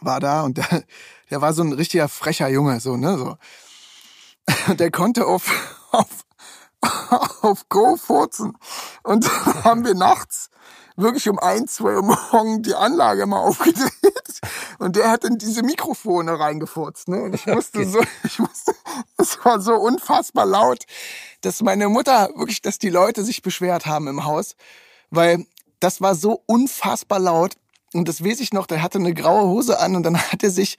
war 0.00 0.20
da 0.20 0.42
und 0.42 0.56
der, 0.58 0.84
der 1.30 1.40
war 1.40 1.52
so 1.52 1.62
ein 1.62 1.72
richtiger 1.72 2.08
frecher 2.08 2.48
Junge, 2.48 2.80
so, 2.80 2.96
ne, 2.96 3.18
so. 3.18 3.36
Und 4.68 4.80
der 4.80 4.90
konnte 4.90 5.26
auf, 5.26 5.50
auf, 5.90 6.24
auf 7.42 7.68
Go 7.68 7.96
furzen. 7.96 8.56
Und 9.02 9.28
haben 9.64 9.84
wir 9.84 9.94
nachts 9.94 10.48
wirklich 11.00 11.28
um 11.28 11.38
ein, 11.38 11.66
zwei 11.68 11.96
Uhr 11.96 12.02
morgen 12.02 12.62
die 12.62 12.74
Anlage 12.74 13.26
mal 13.26 13.40
aufgedreht. 13.40 13.90
Und 14.78 14.96
der 14.96 15.10
hat 15.10 15.24
in 15.24 15.38
diese 15.38 15.62
Mikrofone 15.62 16.38
reingefurzt. 16.38 17.08
Ne? 17.08 17.22
Und 17.22 17.34
ich 17.34 17.46
musste 17.46 17.86
so, 17.86 18.00
ich 18.24 18.38
musste, 18.38 18.74
es 19.16 19.44
war 19.44 19.60
so 19.60 19.74
unfassbar 19.74 20.46
laut, 20.46 20.84
dass 21.42 21.62
meine 21.62 21.88
Mutter 21.88 22.30
wirklich, 22.36 22.62
dass 22.62 22.78
die 22.78 22.90
Leute 22.90 23.24
sich 23.24 23.42
beschwert 23.42 23.86
haben 23.86 24.08
im 24.08 24.24
Haus, 24.24 24.56
weil 25.10 25.46
das 25.80 26.00
war 26.00 26.14
so 26.14 26.42
unfassbar 26.46 27.18
laut. 27.18 27.54
Und 27.92 28.08
das 28.08 28.24
weiß 28.24 28.40
ich 28.40 28.52
noch, 28.52 28.66
der 28.66 28.82
hatte 28.82 28.98
eine 28.98 29.14
graue 29.14 29.48
Hose 29.48 29.80
an 29.80 29.96
und 29.96 30.02
dann 30.04 30.16
hat 30.32 30.42
er 30.42 30.50
sich 30.50 30.76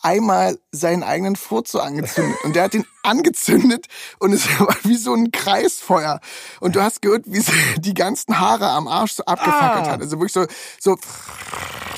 einmal 0.00 0.58
seinen 0.70 1.02
eigenen 1.02 1.34
Furz 1.36 1.72
so 1.72 1.80
angezündet. 1.80 2.36
Und 2.44 2.56
der 2.56 2.64
hat 2.64 2.74
ihn 2.74 2.84
angezündet 3.02 3.86
und 4.18 4.32
es 4.32 4.46
war 4.60 4.76
wie 4.82 4.96
so 4.96 5.14
ein 5.14 5.30
Kreisfeuer. 5.30 6.20
Und 6.60 6.76
du 6.76 6.82
hast 6.82 7.02
gehört, 7.02 7.24
wie 7.26 7.42
die 7.80 7.94
ganzen 7.94 8.38
Haare 8.38 8.68
am 8.68 8.88
Arsch 8.88 9.12
so 9.14 9.24
abgefackelt 9.24 9.86
Ah. 9.86 9.92
hat. 9.92 10.00
Also 10.00 10.18
wirklich 10.18 10.32
so, 10.32 10.46
so, 10.80 10.96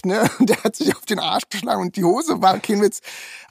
ne? 0.05 0.29
Und 0.39 0.51
der 0.51 0.63
hat 0.65 0.77
sich 0.77 0.95
auf 0.97 1.05
den 1.07 1.19
Arsch 1.19 1.45
geschlagen 1.51 1.81
und 1.83 1.97
die 1.97 2.05
Hose 2.05 2.43
war, 2.43 2.59
kein 2.59 2.81
Witz, 2.81 3.01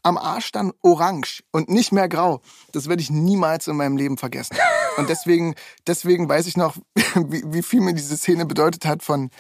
am 0.04 0.18
Arsch 0.18 0.52
dann 0.52 0.72
orange 0.82 1.44
und 1.52 1.70
nicht 1.70 1.92
mehr 1.92 2.08
grau. 2.08 2.42
Das 2.72 2.88
werde 2.88 3.02
ich 3.02 3.10
niemals 3.10 3.68
in 3.68 3.76
meinem 3.76 3.98
Leben 3.98 4.18
vergessen. 4.18 4.56
Und 4.98 5.10
deswegen, 5.10 5.56
deswegen 5.88 6.30
weiß 6.30 6.46
ich 6.48 6.58
noch, 6.58 6.76
wie, 7.16 7.44
wie 7.48 7.64
viel 7.64 7.82
mir 7.82 7.94
diese 7.94 8.16
Szene 8.16 8.46
bedeutet 8.46 8.86
hat 8.86 9.02
von, 9.02 9.32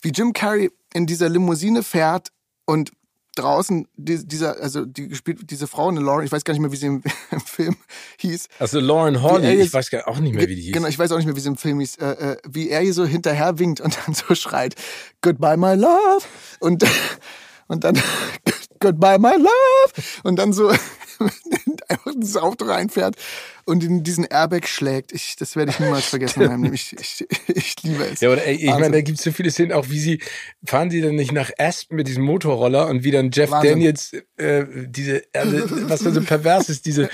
wie 0.00 0.08
Jim 0.10 0.32
Carrey 0.32 0.70
in 0.94 1.06
dieser 1.06 1.28
Limousine 1.28 1.82
fährt 1.82 2.28
und 2.66 2.92
draußen 3.34 3.88
die, 3.96 4.26
dieser, 4.26 4.60
also 4.60 4.84
die 4.84 5.08
gespielt, 5.08 5.50
diese 5.50 5.66
Frau, 5.66 5.88
eine 5.88 6.00
Lauren, 6.00 6.24
ich 6.24 6.32
weiß 6.32 6.44
gar 6.44 6.52
nicht 6.52 6.60
mehr, 6.60 6.72
wie 6.72 6.76
sie 6.76 6.86
im, 6.86 7.02
im 7.30 7.40
Film 7.40 7.76
hieß. 8.18 8.48
also 8.58 8.78
Lauren 8.80 9.22
Horley, 9.22 9.62
ich 9.62 9.72
weiß 9.72 9.90
gar 9.90 10.06
auch 10.08 10.18
nicht 10.18 10.34
mehr, 10.34 10.48
wie 10.48 10.54
die 10.54 10.62
hieß. 10.62 10.72
Genau, 10.72 10.88
ich 10.88 10.98
weiß 10.98 11.12
auch 11.12 11.16
nicht 11.16 11.26
mehr, 11.26 11.36
wie 11.36 11.40
sie 11.40 11.48
im 11.48 11.56
Film 11.56 11.80
hieß, 11.80 11.96
äh, 11.96 12.32
äh, 12.32 12.36
wie 12.48 12.68
er 12.68 12.80
hier 12.80 12.94
so 12.94 13.06
hinterher 13.06 13.58
winkt 13.58 13.80
und 13.80 13.96
dann 14.06 14.14
so 14.14 14.34
schreit, 14.34 14.74
Goodbye, 15.22 15.56
my 15.56 15.74
love. 15.74 16.24
Und, 16.60 16.84
und 17.68 17.84
dann, 17.84 18.00
Goodbye, 18.82 19.18
my 19.18 19.36
love. 19.36 20.02
Und 20.24 20.36
dann 20.36 20.52
so 20.52 20.70
einfach 21.88 22.12
ins 22.12 22.36
Auto 22.36 22.64
reinfährt 22.64 23.16
und 23.64 23.84
in 23.84 24.02
diesen 24.02 24.24
Airbag 24.24 24.66
schlägt. 24.66 25.12
Ich, 25.12 25.36
das 25.36 25.56
werde 25.56 25.70
ich 25.70 25.78
niemals 25.78 26.06
vergessen 26.06 26.42
in 26.42 26.48
meinem 26.48 26.62
Leben. 26.64 26.74
Ich, 26.74 26.94
ich, 26.98 27.26
ich 27.46 27.82
liebe 27.82 28.04
es. 28.04 28.20
Ja, 28.20 28.30
oder 28.30 28.44
ey, 28.44 28.56
ich 28.56 28.70
meine, 28.70 28.90
da 28.90 29.00
gibt's 29.00 29.22
so 29.22 29.30
viele 29.30 29.50
Szenen, 29.50 29.72
auch 29.72 29.88
wie 29.88 30.00
sie, 30.00 30.20
fahren 30.64 30.90
sie 30.90 31.00
dann 31.00 31.14
nicht 31.14 31.32
nach 31.32 31.50
Aspen 31.58 31.96
mit 31.96 32.08
diesem 32.08 32.24
Motorroller 32.24 32.88
und 32.88 33.04
wie 33.04 33.10
dann 33.10 33.30
Jeff 33.30 33.50
Wahnsinn. 33.50 33.70
Daniels, 33.70 34.12
äh, 34.36 34.64
diese, 34.86 35.22
also, 35.32 35.58
was 35.88 36.02
da 36.02 36.10
so 36.10 36.22
pervers 36.22 36.68
ist, 36.68 36.86
diese, 36.86 37.08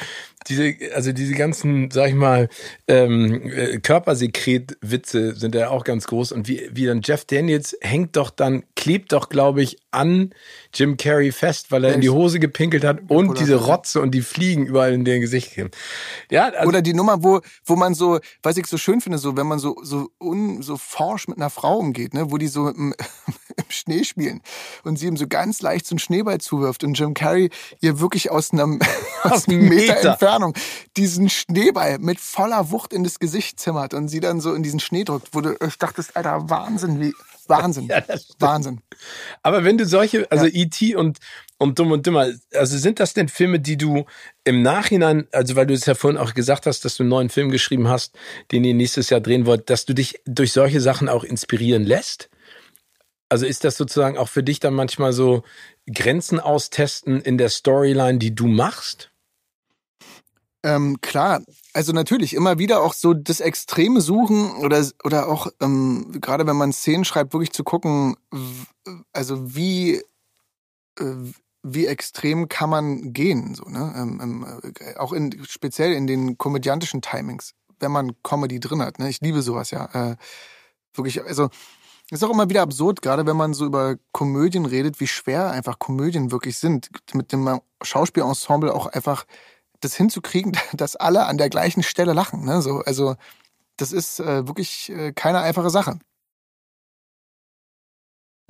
diese, 0.46 0.74
also 0.94 1.12
diese 1.12 1.35
ganzen, 1.35 1.90
sag 1.90 2.09
ich 2.09 2.14
mal, 2.14 2.48
ähm, 2.87 3.51
äh, 3.51 3.79
Körpersekret-Witze 3.79 5.35
sind 5.35 5.55
ja 5.55 5.70
auch 5.70 5.85
ganz 5.85 6.07
groß. 6.07 6.33
Und 6.33 6.48
wie, 6.48 6.68
wie 6.72 6.87
dann 6.87 7.01
Jeff 7.03 7.24
Daniels 7.24 7.77
hängt 7.81 8.16
doch 8.16 8.31
dann, 8.31 8.62
klebt 8.77 9.12
doch, 9.12 9.29
glaube 9.29 9.62
ich, 9.62 9.79
an 9.90 10.35
Jim 10.72 10.96
Carrey 10.96 11.33
fest, 11.33 11.72
weil 11.72 11.85
er 11.85 11.94
in 11.94 12.01
die 12.01 12.11
Hose 12.11 12.38
gepinkelt 12.38 12.85
hat 12.85 13.01
und 13.09 13.40
diese 13.40 13.57
Rotze 13.57 14.01
und 14.01 14.12
die 14.12 14.22
Fliegen 14.22 14.66
überall 14.66 14.92
in 14.92 15.05
der 15.05 15.18
Gesicht 15.18 15.55
gehen. 15.55 15.70
Ja, 16.31 16.51
also, 16.51 16.68
Oder 16.68 16.83
die 16.83 16.94
Nummer, 16.94 17.22
wo, 17.22 17.40
wo 17.64 17.77
man 17.77 17.94
so, 17.94 18.20
was 18.42 18.57
ich 18.57 18.66
so 18.66 18.79
schön 18.79 19.01
finde, 19.01 19.18
so, 19.18 19.37
wenn 19.37 19.46
man 19.46 19.59
so, 19.59 19.77
so, 19.83 20.11
un, 20.20 20.62
so 20.62 20.77
forsch 20.77 21.29
mit 21.29 21.38
einer 21.38 21.51
Frau 21.51 21.79
umgeht, 21.79 22.14
ne, 22.14 22.31
wo 22.31 22.38
die 22.38 22.48
so 22.48 22.72
im, 23.64 23.64
Schnee 23.68 24.04
spielen 24.04 24.40
und 24.84 24.98
sie 24.98 25.06
ihm 25.06 25.16
so 25.16 25.26
ganz 25.26 25.60
leicht 25.62 25.86
so 25.86 25.94
einen 25.94 25.98
Schneeball 25.98 26.38
zuwirft 26.38 26.84
und 26.84 26.98
Jim 26.98 27.14
Carrey 27.14 27.50
ihr 27.80 28.00
wirklich 28.00 28.30
aus 28.30 28.52
einem, 28.52 28.80
aus 29.22 29.48
einem 29.48 29.68
Meter, 29.68 29.94
Meter. 29.94 30.10
Entfernung 30.12 30.54
diesen 30.96 31.28
Schneeball 31.28 31.98
mit 31.98 32.20
voller 32.20 32.70
Wucht 32.70 32.92
in 32.92 33.04
das 33.04 33.18
Gesicht 33.18 33.60
zimmert 33.60 33.94
und 33.94 34.08
sie 34.08 34.20
dann 34.20 34.40
so 34.40 34.54
in 34.54 34.62
diesen 34.62 34.80
Schnee 34.80 35.04
drückt, 35.04 35.28
wo 35.32 35.40
du 35.40 35.56
ich 35.66 35.78
dachtest, 35.78 36.16
Alter, 36.16 36.48
Wahnsinn, 36.48 37.00
wie, 37.00 37.12
Wahnsinn, 37.48 37.88
Ja. 37.88 38.02
Wahnsinn. 38.38 38.80
Aber 39.42 39.64
wenn 39.64 39.78
du 39.78 39.86
solche, 39.86 40.30
also 40.30 40.46
E.T. 40.46 40.94
und, 40.94 41.18
und 41.58 41.78
Dumm 41.78 41.92
und 41.92 42.06
Dümmer, 42.06 42.28
also 42.54 42.78
sind 42.78 43.00
das 43.00 43.14
denn 43.14 43.28
Filme, 43.28 43.60
die 43.60 43.76
du 43.76 44.04
im 44.44 44.62
Nachhinein, 44.62 45.26
also 45.32 45.56
weil 45.56 45.66
du 45.66 45.74
es 45.74 45.86
ja 45.86 45.94
vorhin 45.94 46.18
auch 46.18 46.34
gesagt 46.34 46.66
hast, 46.66 46.84
dass 46.84 46.96
du 46.96 47.02
einen 47.02 47.10
neuen 47.10 47.28
Film 47.30 47.50
geschrieben 47.50 47.88
hast, 47.88 48.14
den 48.52 48.64
ihr 48.64 48.74
nächstes 48.74 49.10
Jahr 49.10 49.20
drehen 49.20 49.46
wollt, 49.46 49.70
dass 49.70 49.84
du 49.84 49.94
dich 49.94 50.20
durch 50.26 50.52
solche 50.52 50.80
Sachen 50.80 51.08
auch 51.08 51.24
inspirieren 51.24 51.84
lässt? 51.84 52.28
Also 53.28 53.46
ist 53.46 53.64
das 53.64 53.76
sozusagen 53.76 54.16
auch 54.16 54.28
für 54.28 54.42
dich 54.42 54.58
dann 54.60 54.74
manchmal 54.74 55.12
so 55.12 55.42
Grenzen 55.92 56.40
austesten 56.40 57.20
in 57.20 57.36
der 57.36 57.50
Storyline, 57.50 58.18
die 58.18 58.34
du 58.34 58.46
machst? 58.46 59.10
Ähm, 60.64 61.00
klar, 61.00 61.42
also 61.72 61.92
natürlich 61.92 62.34
immer 62.34 62.58
wieder 62.58 62.82
auch 62.82 62.92
so 62.92 63.14
das 63.14 63.40
Extreme 63.40 64.00
suchen 64.00 64.50
oder 64.56 64.84
oder 65.04 65.28
auch 65.28 65.46
ähm, 65.60 66.18
gerade 66.20 66.46
wenn 66.46 66.56
man 66.56 66.72
Szenen 66.72 67.04
schreibt, 67.04 67.32
wirklich 67.32 67.52
zu 67.52 67.62
gucken, 67.62 68.16
also 69.12 69.54
wie 69.54 70.02
äh, 70.98 71.14
wie 71.62 71.86
extrem 71.86 72.48
kann 72.48 72.70
man 72.70 73.12
gehen, 73.12 73.54
so 73.54 73.64
ne, 73.64 73.94
ähm, 73.96 74.20
ähm, 74.20 74.72
äh, 74.80 74.96
auch 74.96 75.12
in 75.12 75.44
speziell 75.44 75.92
in 75.92 76.06
den 76.08 76.38
komödiantischen 76.38 77.02
Timings, 77.02 77.54
wenn 77.78 77.92
man 77.92 78.20
Comedy 78.22 78.58
drin 78.58 78.82
hat. 78.82 78.98
Ne, 78.98 79.08
ich 79.08 79.20
liebe 79.20 79.42
sowas 79.42 79.70
ja, 79.70 80.12
äh, 80.12 80.16
wirklich. 80.94 81.22
Also 81.22 81.50
ist 82.10 82.24
auch 82.24 82.30
immer 82.30 82.48
wieder 82.48 82.62
absurd, 82.62 83.02
gerade 83.02 83.26
wenn 83.26 83.36
man 83.36 83.52
so 83.54 83.66
über 83.66 83.96
Komödien 84.12 84.64
redet, 84.64 85.00
wie 85.00 85.06
schwer 85.06 85.50
einfach 85.50 85.78
Komödien 85.78 86.30
wirklich 86.30 86.58
sind, 86.58 86.90
mit 87.12 87.32
dem 87.32 87.60
Schauspielensemble 87.82 88.74
auch 88.74 88.86
einfach 88.86 89.26
das 89.80 89.94
hinzukriegen, 89.94 90.52
dass 90.72 90.96
alle 90.96 91.26
an 91.26 91.38
der 91.38 91.50
gleichen 91.50 91.82
Stelle 91.82 92.12
lachen. 92.12 92.44
Ne? 92.44 92.62
So, 92.62 92.78
also 92.80 93.16
das 93.76 93.92
ist 93.92 94.20
äh, 94.20 94.46
wirklich 94.46 94.90
äh, 94.90 95.12
keine 95.12 95.40
einfache 95.40 95.70
Sache. 95.70 95.98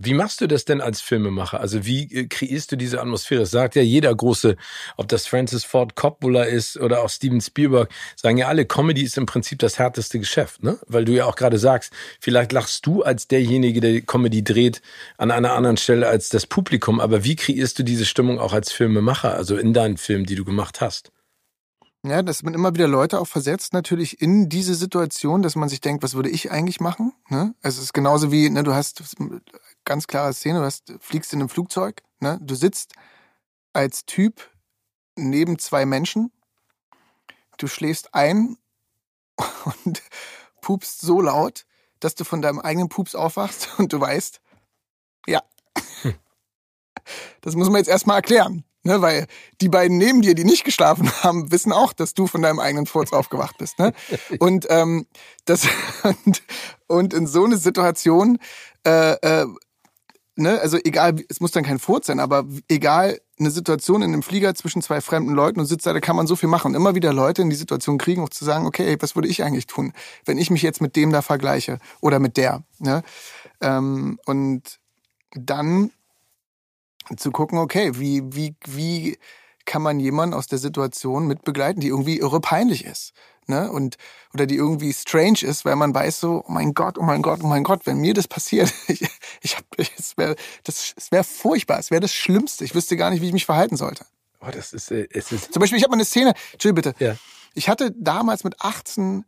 Wie 0.00 0.14
machst 0.14 0.40
du 0.40 0.46
das 0.46 0.64
denn 0.64 0.80
als 0.80 1.00
Filmemacher? 1.00 1.58
Also 1.58 1.84
wie 1.84 2.04
äh, 2.14 2.28
kreierst 2.28 2.70
du 2.70 2.76
diese 2.76 3.00
Atmosphäre? 3.00 3.40
Das 3.40 3.50
sagt 3.50 3.74
ja 3.74 3.82
jeder 3.82 4.14
große, 4.14 4.56
ob 4.96 5.08
das 5.08 5.26
Francis 5.26 5.64
Ford 5.64 5.96
Coppola 5.96 6.44
ist 6.44 6.76
oder 6.76 7.02
auch 7.02 7.10
Steven 7.10 7.40
Spielberg, 7.40 7.90
sagen 8.14 8.38
ja 8.38 8.46
alle, 8.46 8.64
Comedy 8.64 9.02
ist 9.02 9.18
im 9.18 9.26
Prinzip 9.26 9.58
das 9.58 9.80
härteste 9.80 10.20
Geschäft, 10.20 10.62
ne? 10.62 10.78
Weil 10.86 11.04
du 11.04 11.12
ja 11.12 11.24
auch 11.24 11.34
gerade 11.34 11.58
sagst, 11.58 11.92
vielleicht 12.20 12.52
lachst 12.52 12.86
du 12.86 13.02
als 13.02 13.26
derjenige, 13.26 13.80
der 13.80 14.00
Comedy 14.02 14.44
dreht, 14.44 14.82
an 15.16 15.32
einer 15.32 15.54
anderen 15.54 15.76
Stelle 15.76 16.06
als 16.06 16.28
das 16.28 16.46
Publikum. 16.46 17.00
Aber 17.00 17.24
wie 17.24 17.34
kreierst 17.34 17.80
du 17.80 17.82
diese 17.82 18.06
Stimmung 18.06 18.38
auch 18.38 18.52
als 18.52 18.70
Filmemacher, 18.70 19.34
also 19.34 19.56
in 19.56 19.72
deinen 19.74 19.96
Filmen, 19.96 20.26
die 20.26 20.36
du 20.36 20.44
gemacht 20.44 20.80
hast? 20.80 21.10
Ja, 22.06 22.22
dass 22.22 22.44
man 22.44 22.54
immer 22.54 22.74
wieder 22.74 22.86
Leute 22.86 23.18
auch 23.20 23.26
versetzt 23.26 23.72
natürlich 23.72 24.22
in 24.22 24.48
diese 24.48 24.74
Situation, 24.74 25.42
dass 25.42 25.56
man 25.56 25.68
sich 25.68 25.80
denkt, 25.80 26.04
was 26.04 26.14
würde 26.14 26.30
ich 26.30 26.52
eigentlich 26.52 26.78
machen? 26.80 27.12
Ne? 27.28 27.54
Also 27.60 27.78
es 27.78 27.86
ist 27.86 27.92
genauso 27.92 28.30
wie, 28.30 28.48
ne, 28.48 28.62
du 28.62 28.72
hast 28.72 29.02
ganz 29.84 30.06
klare 30.06 30.32
Szene, 30.34 30.60
du 30.60 30.64
hast, 30.64 30.92
fliegst 31.00 31.32
in 31.32 31.40
einem 31.40 31.48
Flugzeug, 31.48 32.02
ne? 32.20 32.38
du 32.42 32.54
sitzt 32.54 32.94
als 33.72 34.04
Typ 34.04 34.50
neben 35.16 35.58
zwei 35.58 35.86
Menschen, 35.86 36.32
du 37.58 37.66
schläfst 37.66 38.14
ein 38.14 38.56
und 39.84 40.02
pupst 40.60 41.00
so 41.00 41.20
laut, 41.20 41.64
dass 42.00 42.14
du 42.14 42.24
von 42.24 42.42
deinem 42.42 42.60
eigenen 42.60 42.88
Pups 42.88 43.14
aufwachst 43.14 43.68
und 43.78 43.92
du 43.92 44.00
weißt, 44.00 44.40
ja, 45.26 45.42
hm. 46.02 46.14
das 47.40 47.54
muss 47.54 47.68
man 47.68 47.76
jetzt 47.76 47.88
erstmal 47.88 48.16
erklären. 48.16 48.64
Ne, 48.84 49.02
weil 49.02 49.26
die 49.60 49.68
beiden 49.68 49.98
neben 49.98 50.22
dir, 50.22 50.36
die 50.36 50.44
nicht 50.44 50.64
geschlafen 50.64 51.10
haben, 51.22 51.50
wissen 51.50 51.72
auch, 51.72 51.92
dass 51.92 52.14
du 52.14 52.28
von 52.28 52.42
deinem 52.42 52.60
eigenen 52.60 52.86
Furz 52.86 53.12
aufgewacht 53.12 53.58
bist. 53.58 53.80
Ne? 53.80 53.92
Und 54.38 54.66
ähm, 54.70 55.08
das 55.44 55.66
und, 56.04 56.42
und 56.86 57.12
in 57.12 57.26
so 57.26 57.44
eine 57.44 57.56
Situation, 57.56 58.38
äh, 58.86 59.14
äh, 59.14 59.46
ne, 60.38 60.60
also 60.60 60.78
egal, 60.84 61.16
es 61.28 61.40
muss 61.40 61.52
dann 61.52 61.64
kein 61.64 61.78
Furz 61.78 62.06
sein, 62.06 62.20
aber 62.20 62.44
egal 62.68 63.20
eine 63.38 63.50
Situation 63.50 64.02
in 64.02 64.12
einem 64.12 64.22
Flieger 64.22 64.54
zwischen 64.54 64.82
zwei 64.82 65.00
fremden 65.00 65.32
Leuten 65.32 65.60
und 65.60 65.86
da 65.86 66.00
kann 66.00 66.16
man 66.16 66.26
so 66.26 66.36
viel 66.36 66.48
machen. 66.48 66.68
Und 66.68 66.74
immer 66.74 66.94
wieder 66.94 67.12
Leute 67.12 67.42
in 67.42 67.50
die 67.50 67.56
Situation 67.56 67.98
kriegen, 67.98 68.22
auch 68.22 68.30
zu 68.30 68.44
sagen, 68.44 68.66
okay, 68.66 68.96
was 69.00 69.14
würde 69.14 69.28
ich 69.28 69.44
eigentlich 69.44 69.66
tun, 69.66 69.92
wenn 70.24 70.38
ich 70.38 70.50
mich 70.50 70.62
jetzt 70.62 70.80
mit 70.80 70.96
dem 70.96 71.12
da 71.12 71.22
vergleiche 71.22 71.78
oder 72.00 72.18
mit 72.18 72.36
der. 72.36 72.62
Ne? 72.78 73.02
Ähm, 73.60 74.18
und 74.24 74.78
dann 75.32 75.90
zu 77.16 77.30
gucken, 77.30 77.58
okay, 77.58 77.92
wie, 77.94 78.22
wie, 78.34 78.54
wie 78.66 79.18
kann 79.64 79.82
man 79.82 80.00
jemanden 80.00 80.34
aus 80.34 80.46
der 80.46 80.58
Situation 80.58 81.26
mitbegleiten, 81.26 81.80
die 81.80 81.88
irgendwie 81.88 82.18
irre 82.18 82.40
peinlich 82.40 82.84
ist. 82.84 83.12
Ne? 83.48 83.70
Und, 83.70 83.96
oder 84.34 84.46
die 84.46 84.56
irgendwie 84.56 84.92
strange 84.92 85.42
ist, 85.42 85.64
weil 85.64 85.76
man 85.76 85.94
weiß 85.94 86.20
so, 86.20 86.44
oh 86.46 86.52
mein 86.52 86.74
Gott, 86.74 86.98
oh 86.98 87.02
mein 87.02 87.22
Gott, 87.22 87.40
oh 87.42 87.46
mein 87.46 87.64
Gott, 87.64 87.86
wenn 87.86 87.98
mir 87.98 88.14
das 88.14 88.28
passiert, 88.28 88.72
ich, 88.88 89.06
ich 89.40 89.56
hab, 89.56 89.64
es 89.78 90.16
wäre 90.16 90.36
das, 90.64 90.94
es 90.96 91.10
wäre 91.10 91.24
furchtbar, 91.24 91.78
es 91.78 91.90
wäre 91.90 92.00
das 92.00 92.12
Schlimmste. 92.12 92.64
Ich 92.64 92.74
wüsste 92.74 92.96
gar 92.96 93.10
nicht, 93.10 93.22
wie 93.22 93.26
ich 93.26 93.32
mich 93.32 93.46
verhalten 93.46 93.76
sollte. 93.76 94.04
Oh, 94.40 94.50
das 94.52 94.72
ist, 94.72 94.90
äh, 94.90 95.08
es 95.10 95.32
ist. 95.32 95.52
Zum 95.52 95.60
Beispiel, 95.60 95.78
ich 95.78 95.84
habe 95.84 95.90
mal 95.90 95.96
eine 95.96 96.04
Szene, 96.04 96.34
chill 96.58 96.72
bitte. 96.72 96.94
Ja. 96.98 97.16
Ich 97.54 97.68
hatte 97.68 97.92
damals 97.98 98.44
mit 98.44 98.60
18 98.60 99.24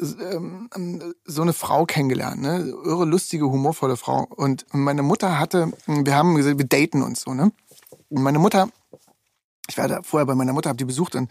ähm, 0.00 1.14
so 1.24 1.42
eine 1.42 1.52
Frau 1.52 1.84
kennengelernt, 1.84 2.40
ne? 2.40 2.74
Irre 2.84 3.04
lustige, 3.04 3.46
humorvolle 3.46 3.96
Frau. 3.96 4.24
Und 4.24 4.66
meine 4.72 5.02
Mutter 5.02 5.38
hatte, 5.38 5.72
wir 5.86 6.14
haben 6.14 6.34
gesagt, 6.34 6.58
wir 6.58 6.66
daten 6.66 7.02
uns 7.02 7.20
so, 7.20 7.34
ne? 7.34 7.52
Und 8.08 8.22
meine 8.22 8.38
Mutter, 8.38 8.68
ich 9.68 9.78
war 9.78 9.86
da 9.86 10.02
vorher 10.02 10.26
bei 10.26 10.34
meiner 10.34 10.52
Mutter, 10.52 10.68
habe 10.68 10.76
die 10.76 10.84
besucht 10.84 11.14
und 11.14 11.30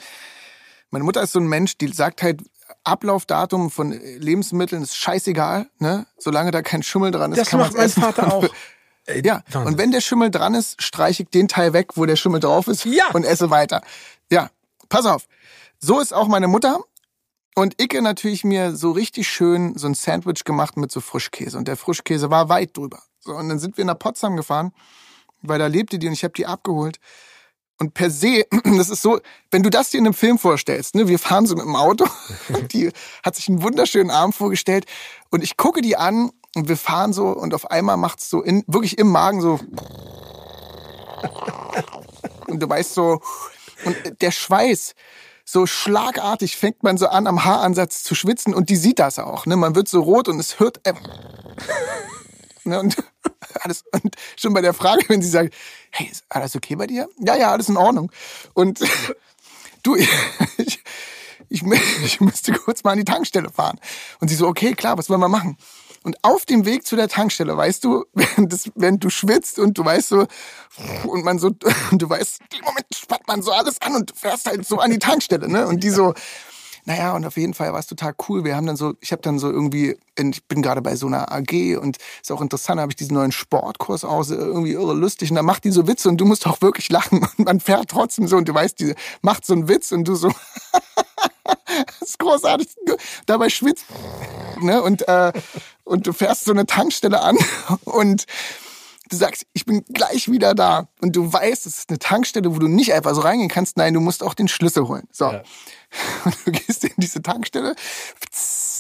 meine 0.90 1.04
Mutter 1.04 1.22
ist 1.22 1.32
so 1.32 1.40
ein 1.40 1.48
Mensch, 1.48 1.78
die 1.78 1.88
sagt 1.88 2.22
halt, 2.22 2.42
Ablaufdatum 2.84 3.72
von 3.72 3.92
Lebensmitteln 3.92 4.84
ist 4.84 4.96
scheißegal, 4.96 5.70
ne? 5.80 6.06
Solange 6.18 6.52
da 6.52 6.62
kein 6.62 6.84
Schimmel 6.84 7.12
dran 7.12 7.32
ist, 7.32 7.40
das 7.40 7.50
kann 7.50 7.60
man 7.60 7.68
macht 7.70 7.78
mein 7.78 7.86
essen. 7.86 8.04
Vater 8.04 8.34
auch. 8.34 8.48
ja, 9.24 9.42
Wahnsinn. 9.52 9.74
und 9.74 9.78
wenn 9.78 9.92
der 9.92 10.02
Schimmel 10.02 10.32
dran 10.32 10.54
ist, 10.54 10.82
streiche 10.82 11.24
ich 11.24 11.30
den 11.30 11.48
Teil 11.48 11.74
weg, 11.74 11.96
wo 11.96 12.06
der 12.06 12.16
Schimmel 12.16 12.40
drauf 12.40 12.68
ist 12.68 12.86
ja. 12.86 13.10
und 13.14 13.24
esse 13.24 13.50
weiter. 13.50 13.82
Ja, 14.32 14.50
pass 14.90 15.06
auf. 15.06 15.28
So 15.80 16.00
ist 16.00 16.14
auch 16.14 16.28
meine 16.28 16.48
Mutter. 16.48 16.80
Und 17.56 17.80
Icke 17.80 18.02
natürlich 18.02 18.44
mir 18.44 18.76
so 18.76 18.92
richtig 18.92 19.30
schön 19.30 19.78
so 19.78 19.88
ein 19.88 19.94
Sandwich 19.94 20.44
gemacht 20.44 20.76
mit 20.76 20.92
so 20.92 21.02
Frischkäse. 21.02 21.58
Und 21.58 21.68
der 21.68 21.78
Frischkäse 21.78 22.32
war 22.32 22.50
weit 22.50 22.76
drüber. 22.76 23.04
So, 23.20 23.34
und 23.34 23.50
dann 23.50 23.60
sind 23.60 23.78
wir 23.78 23.86
nach 23.86 24.00
Potsdam 24.00 24.36
gefahren, 24.36 24.74
weil 25.42 25.60
da 25.60 25.68
lebte 25.68 26.00
die 26.00 26.08
und 26.08 26.14
ich 26.14 26.24
habe 26.24 26.34
die 26.34 26.48
abgeholt. 26.48 27.00
Und 27.84 27.94
per 27.94 28.10
se, 28.10 28.46
das 28.64 28.90
ist 28.90 29.02
so, 29.02 29.20
wenn 29.52 29.62
du 29.62 29.70
das 29.70 29.90
dir 29.90 29.98
in 29.98 30.06
einem 30.06 30.14
Film 30.14 30.40
vorstellst, 30.40 30.96
ne, 30.96 31.10
wir 31.10 31.20
fahren 31.20 31.46
so 31.46 31.54
mit 31.54 31.66
dem 31.66 31.76
Auto, 31.76 32.08
die 32.72 32.94
hat 33.24 33.36
sich 33.36 33.50
einen 33.50 33.62
wunderschönen 33.62 34.10
Abend 34.10 34.36
vorgestellt 34.36 34.86
und 35.32 35.44
ich 35.44 35.58
gucke 35.58 35.82
die 35.82 35.98
an 35.98 36.32
und 36.56 36.70
wir 36.70 36.78
fahren 36.78 37.12
so 37.12 37.28
und 37.28 37.54
auf 37.54 37.72
einmal 37.72 37.98
macht's 37.98 38.30
so 38.30 38.42
in, 38.42 38.64
wirklich 38.68 38.98
im 38.98 39.10
Magen 39.10 39.42
so 39.42 39.60
und 42.48 42.64
du 42.64 42.70
weißt 42.70 42.94
so, 42.94 43.20
und 43.84 44.22
der 44.22 44.32
Schweiß, 44.32 44.96
so 45.44 45.66
schlagartig 45.66 46.56
fängt 46.56 46.84
man 46.84 46.98
so 46.98 47.08
an, 47.08 47.28
am 47.28 47.44
Haaransatz 47.44 48.04
zu 48.04 48.16
schwitzen 48.16 48.54
und 48.54 48.70
die 48.70 48.78
sieht 48.78 49.00
das 49.00 49.20
auch. 49.20 49.46
Ne? 49.46 49.58
Man 49.58 49.76
wird 49.76 49.90
so 49.90 50.00
rot 50.00 50.30
und 50.30 50.40
es 50.40 50.62
hört. 50.62 50.80
Äh, 50.88 50.94
ne? 52.66 52.80
und, 52.80 52.96
alles, 53.62 53.84
und 53.92 54.16
schon 54.36 54.54
bei 54.54 54.62
der 54.62 54.74
Frage, 54.74 55.04
wenn 55.08 55.22
sie 55.22 55.30
sagt, 55.30 55.54
hey, 55.92 56.08
ist 56.12 56.24
alles 56.30 56.56
okay 56.56 56.76
bei 56.76 56.88
dir? 56.88 57.08
Ja, 57.20 57.36
ja, 57.36 57.52
alles 57.52 57.70
in 57.70 57.78
Ordnung. 57.78 58.12
Und 58.54 58.80
du, 59.84 59.96
ich, 60.58 60.84
ich, 61.50 61.64
ich 62.04 62.22
müsste 62.22 62.54
kurz 62.54 62.84
mal 62.84 62.92
an 62.92 62.98
die 62.98 63.06
Tankstelle 63.06 63.50
fahren. 63.50 63.80
Und 64.20 64.30
sie 64.30 64.36
so, 64.36 64.48
okay, 64.48 64.74
klar, 64.74 64.98
was 64.98 65.10
wollen 65.10 65.22
wir 65.22 65.30
machen? 65.30 65.58
Und 66.04 66.18
auf 66.22 66.46
dem 66.46 66.66
Weg 66.66 66.86
zu 66.86 66.98
der 66.98 67.08
Tankstelle, 67.08 67.56
weißt 67.56 67.84
du, 67.84 68.06
wenn, 68.14 68.50
das, 68.50 68.70
wenn 68.76 69.00
du 69.00 69.10
schwitzt 69.10 69.58
und 69.58 69.78
du 69.78 69.86
weißt 69.86 70.10
so, 70.10 70.28
und 71.06 71.24
man 71.24 71.40
so, 71.40 71.48
und 71.92 72.02
du 72.02 72.10
weißt, 72.10 72.40
im 72.58 72.66
Moment 72.66 72.86
spannt 72.94 73.28
man 73.28 73.42
so 73.42 73.52
alles 73.52 73.82
an 73.82 73.96
und 73.96 74.12
du 74.12 74.16
fährst 74.16 74.48
halt 74.48 74.68
so 74.68 74.80
an 74.80 74.92
die 74.92 75.00
Tankstelle, 75.00 75.48
ne? 75.48 75.66
Und 75.68 75.84
die 75.84 75.90
so, 75.90 76.14
naja, 76.86 77.16
und 77.16 77.26
auf 77.26 77.38
jeden 77.38 77.54
Fall 77.54 77.72
war 77.72 77.80
es 77.80 77.88
total 77.88 78.14
cool. 78.28 78.44
Wir 78.44 78.56
haben 78.56 78.68
dann 78.68 78.76
so, 78.76 78.94
ich 79.00 79.12
habe 79.12 79.22
dann 79.22 79.40
so 79.40 79.50
irgendwie, 79.50 79.98
ich 80.18 80.44
bin 80.46 80.62
gerade 80.62 80.82
bei 80.82 80.96
so 80.96 81.08
einer 81.08 81.32
AG 81.32 81.78
und 81.78 81.98
ist 82.22 82.32
auch 82.32 82.42
interessant, 82.42 82.82
habe 82.82 82.92
ich 82.92 82.98
diesen 82.98 83.14
neuen 83.14 83.32
Sportkurs 83.32 84.04
aus, 84.04 84.32
irgendwie 84.32 84.74
irre 84.74 84.94
lustig. 84.94 85.30
Und 85.30 85.36
da 85.36 85.44
macht 85.44 85.64
die 85.64 85.72
so 85.72 85.88
Witze 85.88 86.10
und 86.10 86.18
du 86.18 86.26
musst 86.26 86.46
auch 86.46 86.62
wirklich 86.62 86.90
lachen. 86.90 87.26
Und 87.38 87.40
man 87.46 87.60
fährt 87.60 87.90
trotzdem 87.90 88.28
so 88.28 88.36
und 88.36 88.50
du 88.50 88.54
weißt, 88.54 88.80
die 88.80 88.96
macht 89.22 89.46
so 89.46 89.54
einen 89.54 89.70
Witz 89.70 89.92
und 89.94 90.06
du 90.08 90.16
so, 90.16 90.28
das 91.46 92.10
ist 92.10 92.20
großartig. 92.20 92.68
Dabei 93.26 93.50
schwitzt. 93.50 93.86
Ne? 94.60 94.82
Und, 94.82 95.08
äh, 95.08 95.32
und 95.86 96.06
du 96.06 96.12
fährst 96.12 96.46
so 96.46 96.52
eine 96.52 96.66
Tankstelle 96.66 97.22
an 97.22 97.38
und 97.86 98.26
du 99.10 99.18
sagst, 99.18 99.46
ich 99.54 99.66
bin 99.66 99.84
gleich 99.86 100.30
wieder 100.30 100.54
da. 100.54 100.88
Und 101.02 101.16
du 101.16 101.32
weißt, 101.32 101.66
es 101.66 101.80
ist 101.80 101.90
eine 101.90 102.00
Tankstelle, 102.00 102.54
wo 102.54 102.60
du 102.60 102.68
nicht 102.68 102.94
einfach 102.94 103.14
so 103.14 103.22
reingehen 103.22 103.50
kannst. 103.50 103.78
Nein, 103.78 103.94
du 103.94 104.00
musst 104.00 104.24
auch 104.24 104.34
den 104.34 104.48
Schlüssel 104.48 104.88
holen. 104.88 105.08
So. 105.12 105.26
Ja. 105.26 105.44
Und 106.26 106.36
du 106.46 106.52
gehst 106.52 106.84
in 106.84 106.94
diese 106.98 107.22
Tankstelle, 107.22 107.76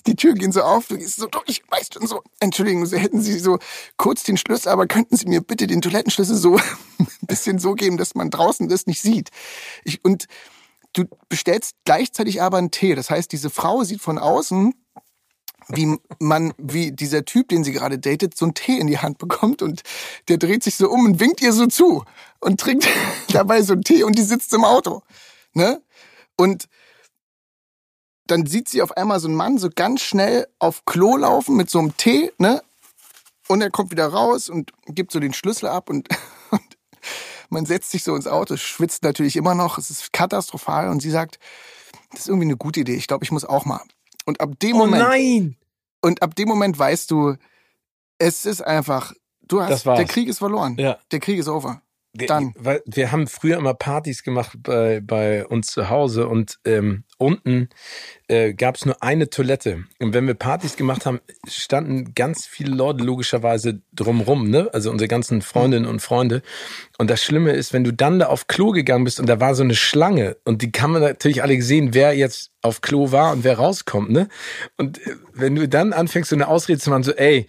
die 0.05 0.15
Tür 0.15 0.33
gehen 0.33 0.51
so 0.51 0.61
auf, 0.61 0.87
du 0.87 0.97
gehst 0.97 1.15
so 1.15 1.27
durch, 1.27 1.63
weißt 1.69 1.93
schon 1.95 2.07
so, 2.07 2.21
Entschuldigung, 2.39 2.85
Sie 2.85 2.97
hätten 2.97 3.21
Sie 3.21 3.39
so 3.39 3.59
kurz 3.97 4.23
den 4.23 4.37
Schlüssel, 4.37 4.69
aber 4.69 4.87
könnten 4.87 5.15
Sie 5.15 5.27
mir 5.27 5.41
bitte 5.41 5.67
den 5.67 5.81
Toilettenschlüssel 5.81 6.35
so 6.35 6.57
ein 6.99 7.07
bisschen 7.21 7.59
so 7.59 7.73
geben, 7.73 7.97
dass 7.97 8.15
man 8.15 8.29
draußen 8.29 8.67
das 8.67 8.87
nicht 8.87 9.01
sieht. 9.01 9.29
Ich, 9.83 10.03
und 10.03 10.25
du 10.93 11.05
bestellst 11.29 11.75
gleichzeitig 11.85 12.41
aber 12.41 12.57
einen 12.57 12.71
Tee. 12.71 12.95
Das 12.95 13.09
heißt, 13.09 13.31
diese 13.31 13.49
Frau 13.49 13.83
sieht 13.83 14.01
von 14.01 14.17
außen 14.17 14.73
wie 15.69 15.97
man, 16.19 16.53
wie 16.57 16.91
dieser 16.91 17.25
Typ, 17.25 17.49
den 17.49 17.63
sie 17.63 17.71
gerade 17.71 17.99
datet, 17.99 18.35
so 18.35 18.45
einen 18.45 18.53
Tee 18.53 18.79
in 18.79 18.87
die 18.87 18.97
Hand 18.97 19.17
bekommt 19.17 19.61
und 19.61 19.81
der 20.27 20.37
dreht 20.37 20.63
sich 20.63 20.75
so 20.75 20.89
um 20.89 21.05
und 21.05 21.19
winkt 21.19 21.41
ihr 21.41 21.53
so 21.53 21.67
zu 21.67 22.03
und 22.39 22.59
trinkt 22.59 22.87
dabei 23.29 23.61
so 23.61 23.73
einen 23.73 23.83
Tee 23.83 24.03
und 24.03 24.17
die 24.17 24.23
sitzt 24.23 24.53
im 24.53 24.65
Auto, 24.65 25.03
ne? 25.53 25.81
Und 26.35 26.67
dann 28.27 28.45
sieht 28.45 28.69
sie 28.69 28.81
auf 28.81 28.95
einmal 28.95 29.19
so 29.19 29.27
einen 29.27 29.37
Mann 29.37 29.57
so 29.57 29.69
ganz 29.73 30.01
schnell 30.01 30.47
auf 30.59 30.85
Klo 30.85 31.17
laufen 31.17 31.55
mit 31.55 31.69
so 31.69 31.79
einem 31.79 31.95
Tee, 31.97 32.31
ne? 32.37 32.61
Und 33.47 33.61
er 33.61 33.69
kommt 33.69 33.91
wieder 33.91 34.07
raus 34.07 34.49
und 34.49 34.71
gibt 34.87 35.11
so 35.11 35.19
den 35.19 35.33
Schlüssel 35.33 35.67
ab 35.67 35.89
und, 35.89 36.07
und 36.51 36.77
man 37.49 37.65
setzt 37.65 37.91
sich 37.91 38.03
so 38.03 38.15
ins 38.15 38.27
Auto, 38.27 38.55
schwitzt 38.55 39.03
natürlich 39.03 39.35
immer 39.35 39.55
noch, 39.55 39.77
es 39.77 39.89
ist 39.89 40.13
katastrophal 40.13 40.89
und 40.89 41.01
sie 41.01 41.11
sagt, 41.11 41.39
das 42.11 42.21
ist 42.21 42.27
irgendwie 42.27 42.47
eine 42.47 42.57
gute 42.57 42.81
Idee, 42.81 42.95
ich 42.95 43.07
glaube, 43.07 43.25
ich 43.25 43.31
muss 43.31 43.45
auch 43.45 43.65
mal. 43.65 43.81
Und 44.25 44.39
ab 44.39 44.51
dem 44.61 44.75
oh 44.75 44.79
Moment. 44.79 45.03
nein! 45.03 45.57
Und 46.01 46.21
ab 46.21 46.35
dem 46.35 46.47
Moment 46.47 46.77
weißt 46.77 47.11
du, 47.11 47.35
es 48.17 48.45
ist 48.45 48.61
einfach, 48.61 49.13
du 49.41 49.61
hast, 49.61 49.85
der 49.85 50.05
Krieg 50.05 50.27
ist 50.27 50.39
verloren. 50.39 50.77
Ja. 50.77 50.97
Der 51.11 51.19
Krieg 51.19 51.39
ist 51.39 51.47
over. 51.47 51.81
Dann. 52.13 52.53
Weil 52.57 52.81
wir 52.85 53.11
haben 53.11 53.27
früher 53.27 53.57
immer 53.57 53.73
Partys 53.73 54.23
gemacht 54.23 54.57
bei, 54.61 55.01
bei 55.01 55.45
uns 55.45 55.67
zu 55.67 55.89
Hause 55.89 56.27
und 56.27 56.59
ähm, 56.65 57.03
unten 57.17 57.69
äh, 58.27 58.53
gab 58.53 58.75
es 58.75 58.85
nur 58.85 59.01
eine 59.01 59.29
Toilette. 59.29 59.83
Und 59.99 60.13
wenn 60.13 60.27
wir 60.27 60.35
Partys 60.35 60.75
gemacht 60.75 61.05
haben, 61.05 61.19
standen 61.47 62.13
ganz 62.13 62.45
viele 62.45 62.75
Leute 62.75 63.03
logischerweise 63.03 63.81
drumrum, 63.93 64.49
ne? 64.49 64.69
Also 64.73 64.91
unsere 64.91 65.07
ganzen 65.07 65.41
Freundinnen 65.41 65.85
und 65.85 66.01
Freunde. 66.01 66.43
Und 66.97 67.09
das 67.09 67.23
Schlimme 67.23 67.51
ist, 67.51 67.73
wenn 67.73 67.83
du 67.83 67.91
dann 67.91 68.19
da 68.19 68.27
auf 68.27 68.47
Klo 68.47 68.71
gegangen 68.71 69.05
bist 69.05 69.19
und 69.19 69.27
da 69.27 69.39
war 69.39 69.55
so 69.55 69.63
eine 69.63 69.75
Schlange 69.75 70.37
und 70.43 70.61
die 70.61 70.71
kann 70.71 70.91
man 70.91 71.01
natürlich 71.01 71.41
alle 71.41 71.57
gesehen, 71.57 71.93
wer 71.93 72.15
jetzt 72.15 72.51
auf 72.61 72.81
Klo 72.81 73.11
war 73.11 73.33
und 73.33 73.43
wer 73.43 73.57
rauskommt, 73.57 74.11
ne? 74.11 74.29
Und 74.77 74.99
äh, 74.99 75.15
wenn 75.33 75.55
du 75.55 75.67
dann 75.67 75.93
anfängst, 75.93 76.29
so 76.29 76.35
eine 76.35 76.47
Ausrede 76.47 76.79
zu 76.79 76.91
machen, 76.91 77.03
so, 77.03 77.13
ey, 77.13 77.47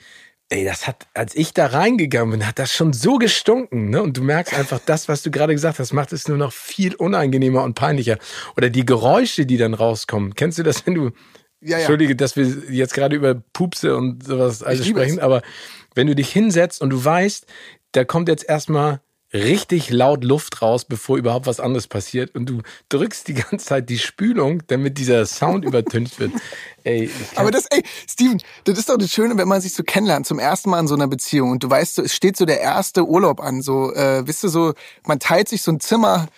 Ey, 0.50 0.64
das 0.64 0.86
hat, 0.86 1.06
als 1.14 1.34
ich 1.34 1.54
da 1.54 1.66
reingegangen 1.66 2.30
bin, 2.30 2.46
hat 2.46 2.58
das 2.58 2.72
schon 2.72 2.92
so 2.92 3.16
gestunken, 3.16 3.88
ne? 3.88 4.02
Und 4.02 4.16
du 4.16 4.22
merkst 4.22 4.54
einfach, 4.54 4.78
das, 4.84 5.08
was 5.08 5.22
du 5.22 5.30
gerade 5.30 5.54
gesagt 5.54 5.78
hast, 5.78 5.92
macht 5.92 6.12
es 6.12 6.28
nur 6.28 6.36
noch 6.36 6.52
viel 6.52 6.94
unangenehmer 6.94 7.62
und 7.62 7.74
peinlicher. 7.74 8.18
Oder 8.56 8.68
die 8.68 8.84
Geräusche, 8.84 9.46
die 9.46 9.56
dann 9.56 9.74
rauskommen. 9.74 10.34
Kennst 10.34 10.58
du 10.58 10.62
das, 10.62 10.86
wenn 10.86 10.94
du, 10.94 11.10
ja, 11.60 11.70
ja. 11.70 11.78
Entschuldige, 11.78 12.14
dass 12.14 12.36
wir 12.36 12.44
jetzt 12.70 12.92
gerade 12.92 13.16
über 13.16 13.34
Pupse 13.34 13.96
und 13.96 14.22
sowas 14.24 14.62
alles 14.62 14.86
sprechen, 14.86 15.18
es. 15.18 15.24
aber 15.24 15.40
wenn 15.94 16.06
du 16.06 16.14
dich 16.14 16.30
hinsetzt 16.30 16.82
und 16.82 16.90
du 16.90 17.02
weißt, 17.02 17.46
da 17.92 18.04
kommt 18.04 18.28
jetzt 18.28 18.46
erstmal 18.46 19.00
richtig 19.34 19.90
laut 19.90 20.22
Luft 20.22 20.62
raus, 20.62 20.84
bevor 20.84 21.18
überhaupt 21.18 21.46
was 21.46 21.60
anderes 21.60 21.88
passiert. 21.88 22.34
Und 22.34 22.46
du 22.46 22.62
drückst 22.88 23.26
die 23.28 23.34
ganze 23.34 23.66
Zeit 23.66 23.90
die 23.90 23.98
Spülung, 23.98 24.62
damit 24.68 24.96
dieser 24.98 25.26
Sound 25.26 25.64
übertüncht 25.66 26.20
wird. 26.20 26.32
Ey, 26.84 27.10
Aber 27.34 27.50
das, 27.50 27.66
ey, 27.66 27.82
Steven, 28.08 28.40
das 28.64 28.78
ist 28.78 28.88
doch 28.88 28.96
das 28.96 29.10
Schöne, 29.10 29.36
wenn 29.36 29.48
man 29.48 29.60
sich 29.60 29.74
so 29.74 29.82
kennenlernt, 29.82 30.26
zum 30.26 30.38
ersten 30.38 30.70
Mal 30.70 30.80
in 30.80 30.88
so 30.88 30.94
einer 30.94 31.08
Beziehung. 31.08 31.50
Und 31.50 31.64
du 31.64 31.70
weißt 31.70 31.96
so, 31.96 32.02
es 32.02 32.14
steht 32.14 32.36
so 32.36 32.44
der 32.44 32.60
erste 32.60 33.04
Urlaub 33.04 33.40
an. 33.40 33.60
So, 33.60 33.92
äh, 33.92 34.26
wisst 34.26 34.44
du, 34.44 34.48
so, 34.48 34.74
man 35.04 35.18
teilt 35.18 35.48
sich 35.48 35.62
so 35.62 35.72
ein 35.72 35.80
Zimmer 35.80 36.28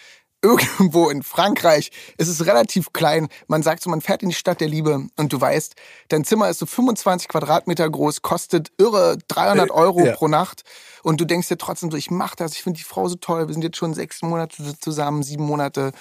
irgendwo 0.46 1.11
in 1.11 1.22
Frankreich. 1.22 1.90
Es 2.16 2.28
ist 2.28 2.46
relativ 2.46 2.92
klein. 2.92 3.28
Man 3.48 3.62
sagt 3.62 3.82
so, 3.82 3.90
man 3.90 4.00
fährt 4.00 4.22
in 4.22 4.28
die 4.28 4.35
Stadt 4.35 4.61
der 4.61 4.68
Liebe 4.68 5.06
und 5.16 5.32
du 5.32 5.40
weißt, 5.40 5.74
dein 6.09 6.24
Zimmer 6.24 6.48
ist 6.48 6.59
so 6.59 6.66
25 6.66 7.28
Quadratmeter 7.28 7.88
groß, 7.88 8.22
kostet 8.22 8.70
irre 8.78 9.18
300 9.28 9.68
äh, 9.68 9.72
Euro 9.72 10.04
ja. 10.04 10.12
pro 10.14 10.28
Nacht. 10.28 10.62
Und 11.02 11.20
du 11.20 11.24
denkst 11.24 11.48
dir 11.48 11.59
trotzdem 11.59 11.90
so, 11.90 11.96
ich 11.96 12.11
mach 12.11 12.35
das, 12.35 12.52
ich 12.52 12.62
finde 12.62 12.78
die 12.78 12.85
Frau 12.85 13.09
so 13.09 13.16
toll, 13.16 13.46
wir 13.46 13.52
sind 13.52 13.62
jetzt 13.62 13.76
schon 13.76 13.94
sechs 13.94 14.22
Monate 14.22 14.78
zusammen, 14.80 15.22
sieben 15.22 15.44
Monate. 15.44 15.92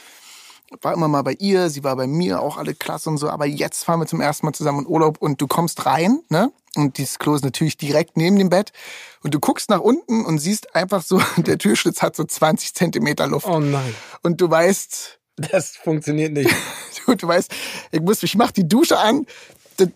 War 0.82 0.93
immer 0.93 1.08
mal 1.08 1.21
bei 1.21 1.34
ihr, 1.34 1.69
sie 1.69 1.84
war 1.84 1.95
bei 1.95 2.08
mir, 2.08 2.41
auch 2.41 2.58
alle 2.58 2.73
klasse 2.73 3.10
und 3.10 3.17
so. 3.17 3.30
Aber 3.30 3.45
jetzt 3.45 3.84
fahren 3.84 3.99
wir 3.99 4.08
zum 4.08 4.21
ersten 4.21 4.45
Mal 4.45 4.54
zusammen 4.54 4.80
in 4.80 4.88
Urlaub 4.88 5.17
und 5.19 5.39
du 5.39 5.47
kommst 5.47 5.86
rein, 5.86 6.21
ne? 6.30 6.51
Und 6.75 6.97
dieses 6.97 7.19
Klo 7.19 7.36
ist 7.36 7.45
natürlich 7.45 7.78
direkt 7.78 8.17
neben 8.17 8.38
dem 8.38 8.49
Bett. 8.49 8.73
Und 9.23 9.34
du 9.34 9.39
guckst 9.39 9.69
nach 9.69 9.80
unten 9.80 10.25
und 10.25 10.39
siehst 10.39 10.75
einfach 10.75 11.01
so, 11.01 11.21
der 11.38 11.58
Türschlitz 11.58 12.01
hat 12.01 12.15
so 12.15 12.23
20 12.23 12.73
Zentimeter 12.73 13.28
Luft. 13.28 13.47
Oh 13.47 13.60
nein. 13.60 13.95
Und 14.23 14.41
du 14.41 14.49
weißt. 14.49 15.19
Das 15.38 15.71
funktioniert 15.71 16.34
nicht. 16.34 16.54
du, 17.06 17.15
du 17.15 17.28
weißt, 17.28 17.51
ich 17.91 18.01
muss, 18.01 18.23
ich 18.23 18.36
mach 18.36 18.51
die 18.51 18.67
Dusche 18.67 18.97
an, 18.97 19.25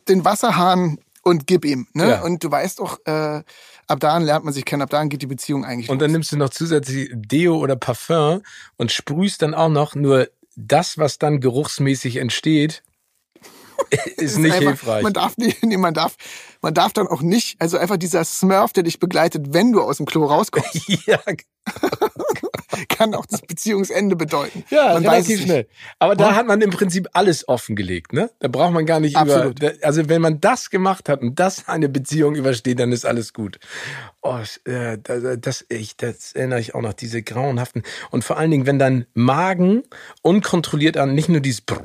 den 0.07 0.25
Wasserhahn 0.25 0.99
und 1.23 1.47
gib 1.47 1.65
ihm. 1.65 1.87
Ne? 1.93 2.09
Ja. 2.09 2.21
Und 2.23 2.43
du 2.43 2.51
weißt 2.51 2.81
auch, 2.81 2.97
äh, 3.05 3.43
ab 3.87 3.99
da 3.99 4.17
lernt 4.17 4.45
man 4.45 4.53
sich 4.53 4.65
kennen, 4.65 4.81
ab 4.81 4.89
da 4.89 5.03
geht 5.05 5.21
die 5.21 5.27
Beziehung 5.27 5.65
eigentlich. 5.65 5.89
Und 5.89 6.01
dann 6.01 6.11
nimmst 6.11 6.31
du 6.31 6.37
noch 6.37 6.49
zusätzlich 6.49 7.09
Deo 7.13 7.57
oder 7.57 7.75
Parfum 7.75 8.41
und 8.77 8.91
sprühst 8.91 9.41
dann 9.41 9.53
auch 9.53 9.69
noch 9.69 9.95
nur 9.95 10.29
das, 10.67 10.97
was 10.97 11.17
dann 11.17 11.39
geruchsmäßig 11.39 12.17
entsteht, 12.17 12.83
ist 14.17 14.37
nicht 14.37 14.53
einfach, 14.53 14.67
hilfreich. 14.67 15.03
Man 15.03 15.13
darf 15.13 15.37
nicht, 15.37 15.63
nee, 15.63 15.77
man 15.77 15.93
darf, 15.93 16.15
man 16.61 16.73
darf 16.73 16.93
dann 16.93 17.07
auch 17.07 17.21
nicht, 17.21 17.61
also 17.61 17.77
einfach 17.77 17.97
dieser 17.97 18.23
Smurf, 18.23 18.73
der 18.73 18.83
dich 18.83 18.99
begleitet, 18.99 19.53
wenn 19.53 19.71
du 19.71 19.81
aus 19.81 19.97
dem 19.97 20.05
Klo 20.05 20.25
rauskommst. 20.25 20.89
ja. 21.05 21.19
kann 22.87 23.13
auch 23.13 23.25
das 23.25 23.41
Beziehungsende 23.41 24.15
bedeuten. 24.15 24.63
Ja, 24.69 24.93
man 24.93 25.05
relativ 25.05 25.41
schnell. 25.41 25.67
Aber 25.99 26.15
da 26.15 26.35
hat 26.35 26.47
man 26.47 26.61
im 26.61 26.69
Prinzip 26.69 27.07
alles 27.13 27.47
offengelegt, 27.47 28.13
ne? 28.13 28.29
Da 28.39 28.47
braucht 28.47 28.73
man 28.73 28.85
gar 28.85 28.99
nicht 28.99 29.15
Absolut. 29.15 29.59
über. 29.59 29.73
Also 29.81 30.09
wenn 30.09 30.21
man 30.21 30.39
das 30.39 30.69
gemacht 30.69 31.09
hat 31.09 31.21
und 31.21 31.39
das 31.39 31.67
eine 31.67 31.89
Beziehung 31.89 32.35
übersteht, 32.35 32.79
dann 32.79 32.91
ist 32.91 33.05
alles 33.05 33.33
gut. 33.33 33.59
Oh, 34.21 34.39
äh, 34.65 34.97
das, 35.37 35.65
ich, 35.69 35.97
das 35.97 36.33
erinnere 36.33 36.59
ich 36.59 36.75
auch 36.75 36.81
noch, 36.81 36.93
diese 36.93 37.21
grauenhaften. 37.21 37.83
Und 38.11 38.23
vor 38.23 38.37
allen 38.37 38.51
Dingen, 38.51 38.65
wenn 38.65 38.79
dein 38.79 39.05
Magen 39.13 39.83
unkontrolliert 40.21 40.97
an 40.97 41.13
nicht 41.13 41.29
nur 41.29 41.39
dieses 41.39 41.61
Brrr 41.61 41.83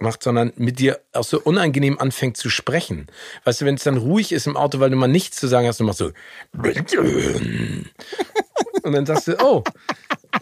macht, 0.00 0.22
sondern 0.22 0.52
mit 0.56 0.78
dir 0.78 1.00
auch 1.12 1.24
so 1.24 1.40
unangenehm 1.40 1.98
anfängt 1.98 2.36
zu 2.36 2.50
sprechen. 2.50 3.06
Weißt 3.44 3.60
du, 3.60 3.66
wenn 3.66 3.74
es 3.74 3.84
dann 3.84 4.00
ruhig 4.10 4.32
ist 4.32 4.46
im 4.46 4.56
Auto, 4.56 4.80
weil 4.80 4.90
du 4.90 4.96
mal 4.96 5.08
nichts 5.08 5.38
zu 5.38 5.46
sagen 5.46 5.66
hast, 5.66 5.80
du 5.80 5.84
machst 5.84 5.98
so. 5.98 6.10
Und 8.82 8.92
dann 8.92 9.06
sagst 9.06 9.28
du, 9.28 9.36
oh, 9.42 9.62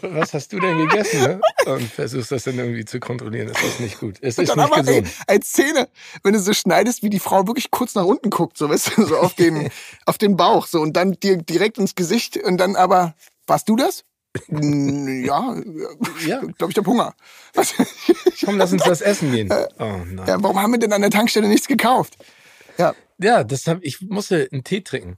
was 0.01 0.33
hast 0.33 0.53
du 0.53 0.59
denn 0.59 0.77
gegessen? 0.77 1.21
Ne? 1.21 1.41
Und 1.65 1.83
versuchst 1.83 2.31
das 2.31 2.43
dann 2.43 2.57
irgendwie 2.57 2.85
zu 2.85 2.99
kontrollieren. 2.99 3.49
Das 3.51 3.61
ist 3.63 3.79
nicht 3.79 3.99
gut. 3.99 4.17
Es 4.21 4.37
ist 4.37 4.39
nicht 4.39 4.57
aber, 4.57 4.81
gesund. 4.81 5.07
Ey, 5.07 5.35
als 5.35 5.49
Szene, 5.49 5.89
wenn 6.23 6.33
du 6.33 6.39
so 6.39 6.53
schneidest, 6.53 7.03
wie 7.03 7.09
die 7.09 7.19
Frau 7.19 7.47
wirklich 7.47 7.71
kurz 7.71 7.95
nach 7.95 8.05
unten 8.05 8.29
guckt, 8.29 8.57
so 8.57 8.69
weißt 8.69 8.97
du, 8.97 9.05
so 9.05 9.17
auf 9.17 9.33
den, 9.33 9.69
auf 10.05 10.17
den 10.17 10.37
Bauch, 10.37 10.67
so 10.67 10.81
und 10.81 10.93
dann 10.93 11.13
dir 11.13 11.37
direkt 11.37 11.77
ins 11.77 11.95
Gesicht 11.95 12.37
und 12.37 12.57
dann 12.57 12.75
aber, 12.75 13.15
warst 13.47 13.67
du 13.69 13.75
das? 13.75 14.03
ja, 14.47 15.55
ja. 16.25 16.41
ich 16.47 16.57
glaube, 16.57 16.71
ich 16.71 16.77
habe 16.77 16.89
Hunger. 16.89 17.15
Was? 17.55 17.73
Komm, 18.45 18.57
lass 18.57 18.71
uns 18.71 18.85
was 18.85 19.01
essen 19.01 19.31
gehen. 19.31 19.49
Oh 19.79 19.97
nein. 20.05 20.27
Ja, 20.27 20.43
warum 20.43 20.61
haben 20.61 20.71
wir 20.71 20.79
denn 20.79 20.93
an 20.93 21.01
der 21.01 21.09
Tankstelle 21.09 21.47
nichts 21.47 21.67
gekauft? 21.67 22.17
Ja, 22.77 22.93
ja 23.19 23.43
das 23.43 23.67
hab, 23.67 23.83
ich 23.83 24.01
musste 24.01 24.47
einen 24.51 24.63
Tee 24.63 24.81
trinken. 24.81 25.17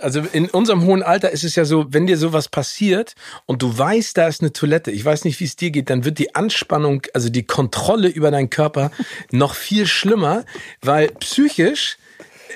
Also 0.00 0.20
in 0.20 0.48
unserem 0.48 0.84
hohen 0.84 1.02
Alter 1.02 1.30
ist 1.30 1.42
es 1.42 1.56
ja 1.56 1.64
so, 1.64 1.86
wenn 1.92 2.06
dir 2.06 2.16
sowas 2.16 2.48
passiert 2.48 3.14
und 3.46 3.62
du 3.62 3.76
weißt, 3.76 4.16
da 4.16 4.28
ist 4.28 4.40
eine 4.40 4.52
Toilette, 4.52 4.92
ich 4.92 5.04
weiß 5.04 5.24
nicht, 5.24 5.40
wie 5.40 5.44
es 5.44 5.56
dir 5.56 5.72
geht, 5.72 5.90
dann 5.90 6.04
wird 6.04 6.20
die 6.20 6.36
Anspannung, 6.36 7.02
also 7.14 7.28
die 7.30 7.44
Kontrolle 7.44 8.06
über 8.08 8.30
deinen 8.30 8.48
Körper 8.48 8.92
noch 9.32 9.54
viel 9.54 9.86
schlimmer, 9.86 10.44
weil 10.80 11.08
psychisch 11.08 11.98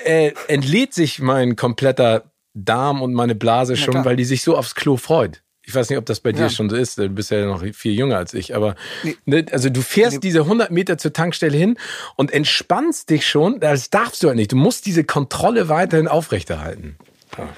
äh, 0.04 0.32
entlädt 0.46 0.94
sich 0.94 1.18
mein 1.18 1.56
kompletter 1.56 2.30
Darm 2.54 3.02
und 3.02 3.14
meine 3.14 3.34
Blase 3.34 3.76
schon, 3.76 4.04
weil 4.04 4.16
die 4.16 4.24
sich 4.24 4.42
so 4.42 4.56
aufs 4.56 4.74
Klo 4.74 4.96
freut. 4.96 5.41
Ich 5.64 5.74
weiß 5.74 5.90
nicht, 5.90 5.98
ob 5.98 6.06
das 6.06 6.20
bei 6.20 6.32
dir 6.32 6.50
schon 6.50 6.68
so 6.68 6.76
ist. 6.76 6.98
Du 6.98 7.08
bist 7.08 7.30
ja 7.30 7.46
noch 7.46 7.62
viel 7.72 7.92
jünger 7.92 8.16
als 8.16 8.34
ich. 8.34 8.56
Aber 8.56 8.74
nee. 9.04 9.16
ne, 9.26 9.46
also 9.52 9.70
du 9.70 9.80
fährst 9.80 10.14
nee. 10.14 10.20
diese 10.20 10.40
100 10.40 10.70
Meter 10.70 10.98
zur 10.98 11.12
Tankstelle 11.12 11.56
hin 11.56 11.78
und 12.16 12.32
entspannst 12.32 13.10
dich 13.10 13.26
schon. 13.26 13.60
Das 13.60 13.88
darfst 13.90 14.22
du 14.22 14.28
halt 14.28 14.36
nicht. 14.36 14.50
Du 14.50 14.56
musst 14.56 14.86
diese 14.86 15.04
Kontrolle 15.04 15.68
weiterhin 15.68 16.08
aufrechterhalten. 16.08 16.96
Ja. 17.38 17.48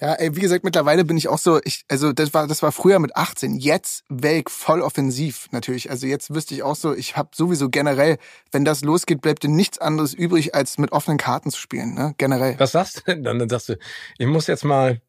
Ja, 0.00 0.14
ey, 0.14 0.36
wie 0.36 0.40
gesagt, 0.40 0.62
mittlerweile 0.62 1.04
bin 1.04 1.16
ich 1.16 1.26
auch 1.26 1.38
so, 1.38 1.60
ich, 1.64 1.84
also 1.88 2.12
das 2.12 2.32
war, 2.32 2.46
das 2.46 2.62
war 2.62 2.70
früher 2.70 3.00
mit 3.00 3.16
18. 3.16 3.56
Jetzt 3.56 4.04
ich 4.22 4.48
voll 4.48 4.80
offensiv 4.80 5.48
natürlich. 5.50 5.90
Also 5.90 6.06
jetzt 6.06 6.32
wüsste 6.32 6.54
ich 6.54 6.62
auch 6.62 6.76
so, 6.76 6.94
ich 6.94 7.16
habe 7.16 7.30
sowieso 7.34 7.68
generell, 7.68 8.18
wenn 8.52 8.64
das 8.64 8.82
losgeht, 8.82 9.22
bleibt 9.22 9.42
dir 9.42 9.48
nichts 9.48 9.78
anderes 9.78 10.14
übrig, 10.14 10.54
als 10.54 10.78
mit 10.78 10.92
offenen 10.92 11.18
Karten 11.18 11.50
zu 11.50 11.58
spielen, 11.58 11.94
ne? 11.94 12.14
Generell. 12.16 12.54
Was 12.58 12.72
sagst 12.72 12.98
du 12.98 13.00
denn 13.08 13.24
dann? 13.24 13.40
Dann 13.40 13.48
sagst 13.48 13.70
du, 13.70 13.78
ich 14.18 14.26
muss 14.26 14.46
jetzt 14.46 14.64
mal. 14.64 15.00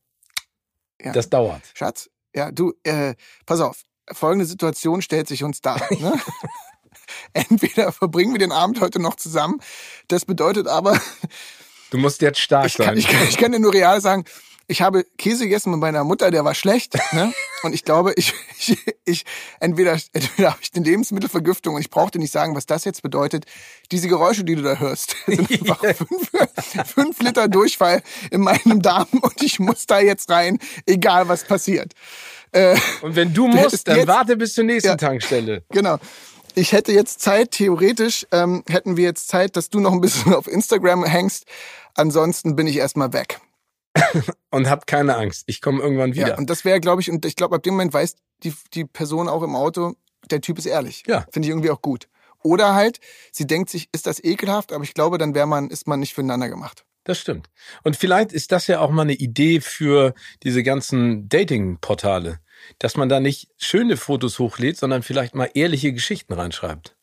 Ja. 1.02 1.12
Das 1.12 1.30
dauert. 1.30 1.62
Schatz, 1.74 2.10
ja, 2.36 2.52
du, 2.52 2.74
äh, 2.84 3.16
pass 3.46 3.62
auf. 3.62 3.84
Folgende 4.12 4.46
Situation 4.46 5.02
stellt 5.02 5.28
sich 5.28 5.44
uns 5.44 5.62
dar. 5.62 5.82
Ne? 6.00 6.14
Entweder 7.34 7.92
verbringen 7.92 8.34
wir 8.34 8.40
den 8.40 8.52
Abend 8.52 8.82
heute 8.82 9.00
noch 9.00 9.16
zusammen. 9.16 9.60
Das 10.08 10.26
bedeutet 10.26 10.68
aber, 10.68 11.00
Du 11.90 11.98
musst 11.98 12.22
jetzt 12.22 12.40
stark 12.40 12.68
ich 12.68 12.74
sein. 12.74 12.88
Kann, 12.88 12.98
ich, 12.98 13.08
kann, 13.08 13.28
ich 13.28 13.38
kann 13.38 13.52
dir 13.52 13.60
nur 13.60 13.74
real 13.74 14.00
sagen, 14.00 14.26
ich 14.70 14.82
habe 14.82 15.04
Käse 15.18 15.46
gegessen 15.46 15.72
mit 15.72 15.80
meiner 15.80 16.04
Mutter, 16.04 16.30
der 16.32 16.46
war 16.46 16.54
schlecht. 16.54 16.94
Ne? 17.12 17.34
Und 17.64 17.74
ich 17.74 17.84
glaube, 17.84 18.14
ich, 18.16 18.34
ich, 18.60 18.78
ich 19.04 19.26
entweder, 19.60 19.98
entweder 20.14 20.52
habe 20.52 20.60
ich 20.62 20.70
eine 20.76 20.86
Lebensmittelvergiftung 20.86 21.76
und 21.76 21.82
ich 21.82 21.90
brauchte 21.90 22.20
nicht 22.20 22.32
sagen, 22.32 22.56
was 22.56 22.68
das 22.68 22.86
jetzt 22.86 23.02
bedeutet. 23.02 23.46
Diese 23.92 24.08
Geräusche, 24.08 24.44
die 24.44 24.56
du 24.56 24.62
da 24.62 24.76
hörst, 24.76 25.16
sind 25.26 25.52
einfach 25.52 25.84
fünf, 25.96 26.32
fünf 26.86 27.20
Liter 27.22 27.48
Durchfall 27.48 28.04
in 28.30 28.42
meinem 28.42 28.82
Darm 28.82 29.08
und 29.12 29.42
ich 29.42 29.60
muss 29.60 29.88
da 29.88 30.00
jetzt 30.00 30.30
rein, 30.30 30.60
egal 30.86 31.28
was 31.28 31.44
passiert. 31.44 31.94
Äh, 32.52 32.78
und 33.02 33.16
wenn 33.16 33.34
du 33.34 33.48
musst, 33.48 33.88
dann 33.88 33.98
jetzt, 33.98 34.08
warte 34.08 34.38
bis 34.38 34.54
zur 34.54 34.64
nächsten 34.64 34.90
ja, 34.90 34.96
Tankstelle. 34.96 35.64
Genau 35.70 35.98
ich 36.56 36.74
hätte 36.74 36.92
jetzt 36.92 37.22
Zeit, 37.22 37.52
theoretisch 37.52 38.28
ähm, 38.32 38.64
hätten 38.68 38.98
wir 38.98 39.06
jetzt 39.06 39.30
Zeit, 39.30 39.56
dass 39.56 39.70
du 39.70 39.80
noch 39.80 39.94
ein 39.94 40.02
bisschen 40.02 40.34
auf 40.34 40.48
Instagram 40.48 41.06
hängst. 41.06 41.46
Ansonsten 41.94 42.56
bin 42.56 42.68
ich 42.68 42.78
erstmal 42.78 43.14
weg. 43.14 43.40
und 44.52 44.70
hab 44.70 44.88
keine 44.88 45.18
Angst. 45.18 45.44
Ich 45.48 45.62
komme 45.62 45.82
irgendwann 45.82 46.16
wieder. 46.16 46.30
Ja, 46.30 46.38
und 46.38 46.50
das 46.50 46.66
wäre, 46.66 46.80
glaube 46.80 47.02
ich, 47.02 47.10
und 47.10 47.26
ich 47.26 47.36
glaube, 47.36 47.56
ab 47.56 47.64
dem 47.64 47.74
Moment 47.74 47.94
weiß 47.94 48.16
die, 48.44 48.54
die 48.74 48.86
Person 48.86 49.28
auch 49.28 49.44
im 49.44 49.56
Auto, 49.56 49.94
der 50.32 50.42
Typ 50.42 50.58
ist 50.58 50.66
ehrlich. 50.66 51.04
Ja. 51.08 51.26
Finde 51.32 51.48
ich 51.48 51.52
irgendwie 51.52 51.72
auch 51.72 51.82
gut. 51.82 52.08
Oder 52.42 52.74
halt, 52.74 53.00
sie 53.32 53.48
denkt 53.48 53.70
sich, 53.70 53.90
ist 53.92 54.08
das 54.08 54.24
ekelhaft, 54.24 54.72
aber 54.72 54.84
ich 54.84 54.94
glaube, 54.94 55.18
dann 55.18 55.36
wäre 55.36 55.48
man, 55.48 55.70
ist 55.70 55.88
man 55.88 56.00
nicht 56.00 56.14
füreinander 56.14 56.48
gemacht. 56.48 56.86
Das 57.04 57.20
stimmt. 57.20 57.50
Und 57.84 57.98
vielleicht 57.98 58.32
ist 58.32 58.52
das 58.52 58.68
ja 58.68 58.80
auch 58.80 58.92
mal 58.92 59.02
eine 59.02 59.14
Idee 59.14 59.62
für 59.62 60.14
diese 60.44 60.64
ganzen 60.64 61.28
Dating-Portale 61.28 62.40
dass 62.78 62.98
man 62.98 63.10
da 63.10 63.20
nicht 63.20 63.50
schöne 63.58 63.98
Fotos 63.98 64.40
hochlädt, 64.40 64.78
sondern 64.78 65.04
vielleicht 65.04 65.36
mal 65.36 65.50
ehrliche 65.54 65.94
Geschichten 65.94 66.34
reinschreibt. 66.34 66.96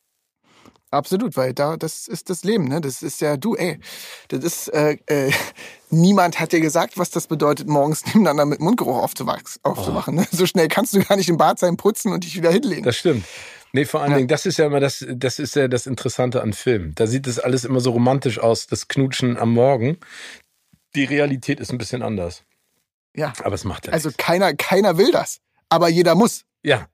Absolut, 0.92 1.36
weil 1.36 1.52
da 1.52 1.76
das 1.76 2.06
ist 2.08 2.30
das 2.30 2.44
Leben, 2.44 2.68
ne? 2.68 2.80
Das 2.80 3.02
ist 3.02 3.20
ja 3.20 3.36
du, 3.36 3.54
ey. 3.56 3.80
Das 4.28 4.44
ist 4.44 4.68
äh, 4.68 4.96
äh, 5.06 5.32
niemand 5.90 6.38
hat 6.40 6.52
dir 6.52 6.60
gesagt, 6.60 6.96
was 6.96 7.10
das 7.10 7.26
bedeutet, 7.26 7.66
morgens 7.68 8.04
nebeneinander 8.06 8.44
mit 8.46 8.60
Mundgeruch 8.60 8.96
aufzuwachs- 9.02 9.58
aufzuwachen. 9.62 10.14
Ne? 10.14 10.26
So 10.30 10.46
schnell 10.46 10.68
kannst 10.68 10.94
du 10.94 11.00
gar 11.02 11.16
nicht 11.16 11.28
im 11.28 11.36
Bad 11.38 11.58
sein, 11.58 11.76
putzen 11.76 12.12
und 12.12 12.24
dich 12.24 12.36
wieder 12.36 12.50
hinlegen. 12.52 12.84
Das 12.84 12.96
stimmt. 12.96 13.24
Nee, 13.72 13.84
vor 13.84 14.00
allen 14.00 14.12
Ja. 14.12 14.16
Dingen, 14.18 14.28
das 14.28 14.46
ist 14.46 14.58
ja 14.58 14.66
immer 14.66 14.80
das, 14.80 15.04
das 15.08 15.38
ist 15.40 15.56
ja 15.56 15.66
das 15.68 15.86
Interessante 15.86 16.40
an 16.40 16.52
Filmen. 16.52 16.94
Da 16.94 17.06
sieht 17.06 17.26
das 17.26 17.38
alles 17.40 17.64
immer 17.64 17.80
so 17.80 17.90
romantisch 17.90 18.38
aus, 18.38 18.66
das 18.68 18.86
Knutschen 18.88 19.36
am 19.36 19.52
Morgen. 19.52 19.98
Die 20.94 21.04
Realität 21.04 21.58
ist 21.60 21.72
ein 21.72 21.78
bisschen 21.78 22.02
anders. 22.02 22.44
ja. 23.14 23.32
Aber 23.42 23.54
es 23.56 23.64
macht 23.64 23.86
ja 23.88 23.92
Also 23.92 24.08
nichts. 24.08 24.24
keiner, 24.24 24.54
keiner 24.54 24.96
will 24.98 25.10
das, 25.10 25.40
aber 25.68 25.88
jeder 25.88 26.14
muss. 26.14 26.44
Ja. 26.62 26.86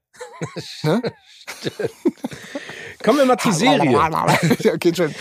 Ne? 0.83 1.03
Kommen 3.03 3.19
wir 3.19 3.25
mal 3.27 3.39
zur 3.39 3.53
Serie. 3.53 3.91
ja, 4.61 4.73
okay, 4.75 4.95
schon. 4.95 5.15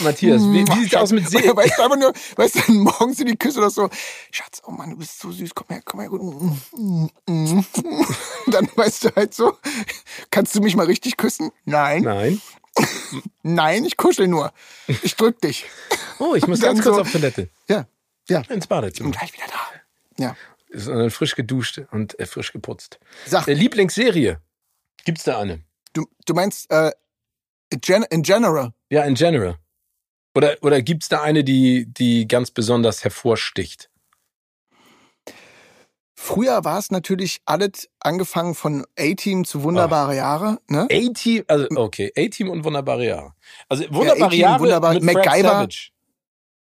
Matthias, 0.00 0.42
wie, 0.42 0.66
wie 0.66 0.80
sieht's 0.82 0.94
aus 0.94 1.12
mit 1.12 1.28
Serien? 1.28 1.56
Weißt 1.56 1.78
du, 1.78 1.82
einfach 1.82 1.96
nur, 1.98 2.12
weißt 2.36 2.68
du, 2.68 2.72
morgens 2.72 3.20
in 3.20 3.26
die 3.26 3.36
Küsse 3.36 3.58
oder 3.58 3.70
so, 3.70 3.88
Schatz, 4.30 4.62
oh 4.66 4.70
Mann, 4.70 4.90
du 4.90 4.96
bist 4.96 5.18
so 5.20 5.30
süß, 5.30 5.50
komm 5.54 5.66
her, 5.68 5.82
komm 5.84 6.00
her, 6.00 6.08
gut. 6.08 6.20
Dann 8.46 8.68
weißt 8.74 9.04
du 9.04 9.08
halt 9.14 9.34
so, 9.34 9.56
kannst 10.30 10.54
du 10.54 10.60
mich 10.60 10.74
mal 10.76 10.86
richtig 10.86 11.16
küssen? 11.16 11.50
Nein. 11.64 12.02
Nein. 12.02 12.40
Nein, 13.42 13.84
ich 13.84 13.96
kuschel 13.98 14.28
nur. 14.28 14.52
Ich 15.02 15.14
drück 15.16 15.40
dich. 15.42 15.66
Oh, 16.18 16.34
ich 16.34 16.46
muss 16.46 16.60
ganz 16.60 16.80
kurz 16.82 16.96
so- 16.96 17.02
auf 17.02 17.12
Toilette. 17.12 17.48
Ja, 17.68 17.86
ja. 18.28 18.38
Ins 18.40 18.48
Und 18.64 18.68
Badezimmer. 18.68 19.10
gleich 19.10 19.32
wieder 19.34 19.44
da. 19.48 20.22
Ja. 20.24 20.36
Ist 20.70 20.88
dann 20.88 21.10
frisch 21.10 21.34
geduscht 21.34 21.82
und 21.90 22.18
äh, 22.18 22.24
frisch 22.24 22.52
geputzt. 22.52 22.98
Sag, 23.26 23.46
Äh, 23.46 23.52
Lieblingsserie? 23.52 24.40
Gibt's 25.04 25.24
da 25.24 25.38
eine? 25.40 25.60
Du, 25.92 26.06
du 26.26 26.34
meinst, 26.34 26.70
äh, 26.70 26.92
in 27.70 28.22
general. 28.22 28.72
Ja, 28.90 29.04
in 29.04 29.14
general. 29.14 29.56
Oder, 30.34 30.56
oder 30.62 30.80
gibt's 30.82 31.08
da 31.08 31.22
eine, 31.22 31.44
die, 31.44 31.86
die 31.86 32.26
ganz 32.26 32.50
besonders 32.50 33.04
hervorsticht? 33.04 33.90
Früher 36.14 36.64
war 36.64 36.78
es 36.78 36.90
natürlich 36.92 37.40
alles 37.46 37.88
angefangen 37.98 38.54
von 38.54 38.86
A-Team 38.98 39.44
zu 39.44 39.64
wunderbare 39.64 40.14
Jahre, 40.14 40.60
ne? 40.68 40.86
A-Team, 40.90 41.42
also 41.48 41.66
okay, 41.74 42.12
A-Team 42.16 42.48
und 42.48 42.62
wunderbare 42.64 43.04
Jahre. 43.06 43.32
Also 43.68 43.84
wunderbare 43.90 44.26
A-Team, 44.26 44.40
Jahre 44.40 44.60
wunderbar- 44.60 44.94
mit 44.94 45.02
Fred 45.02 45.14
MacGyver. 45.16 45.48
Savage. 45.48 45.90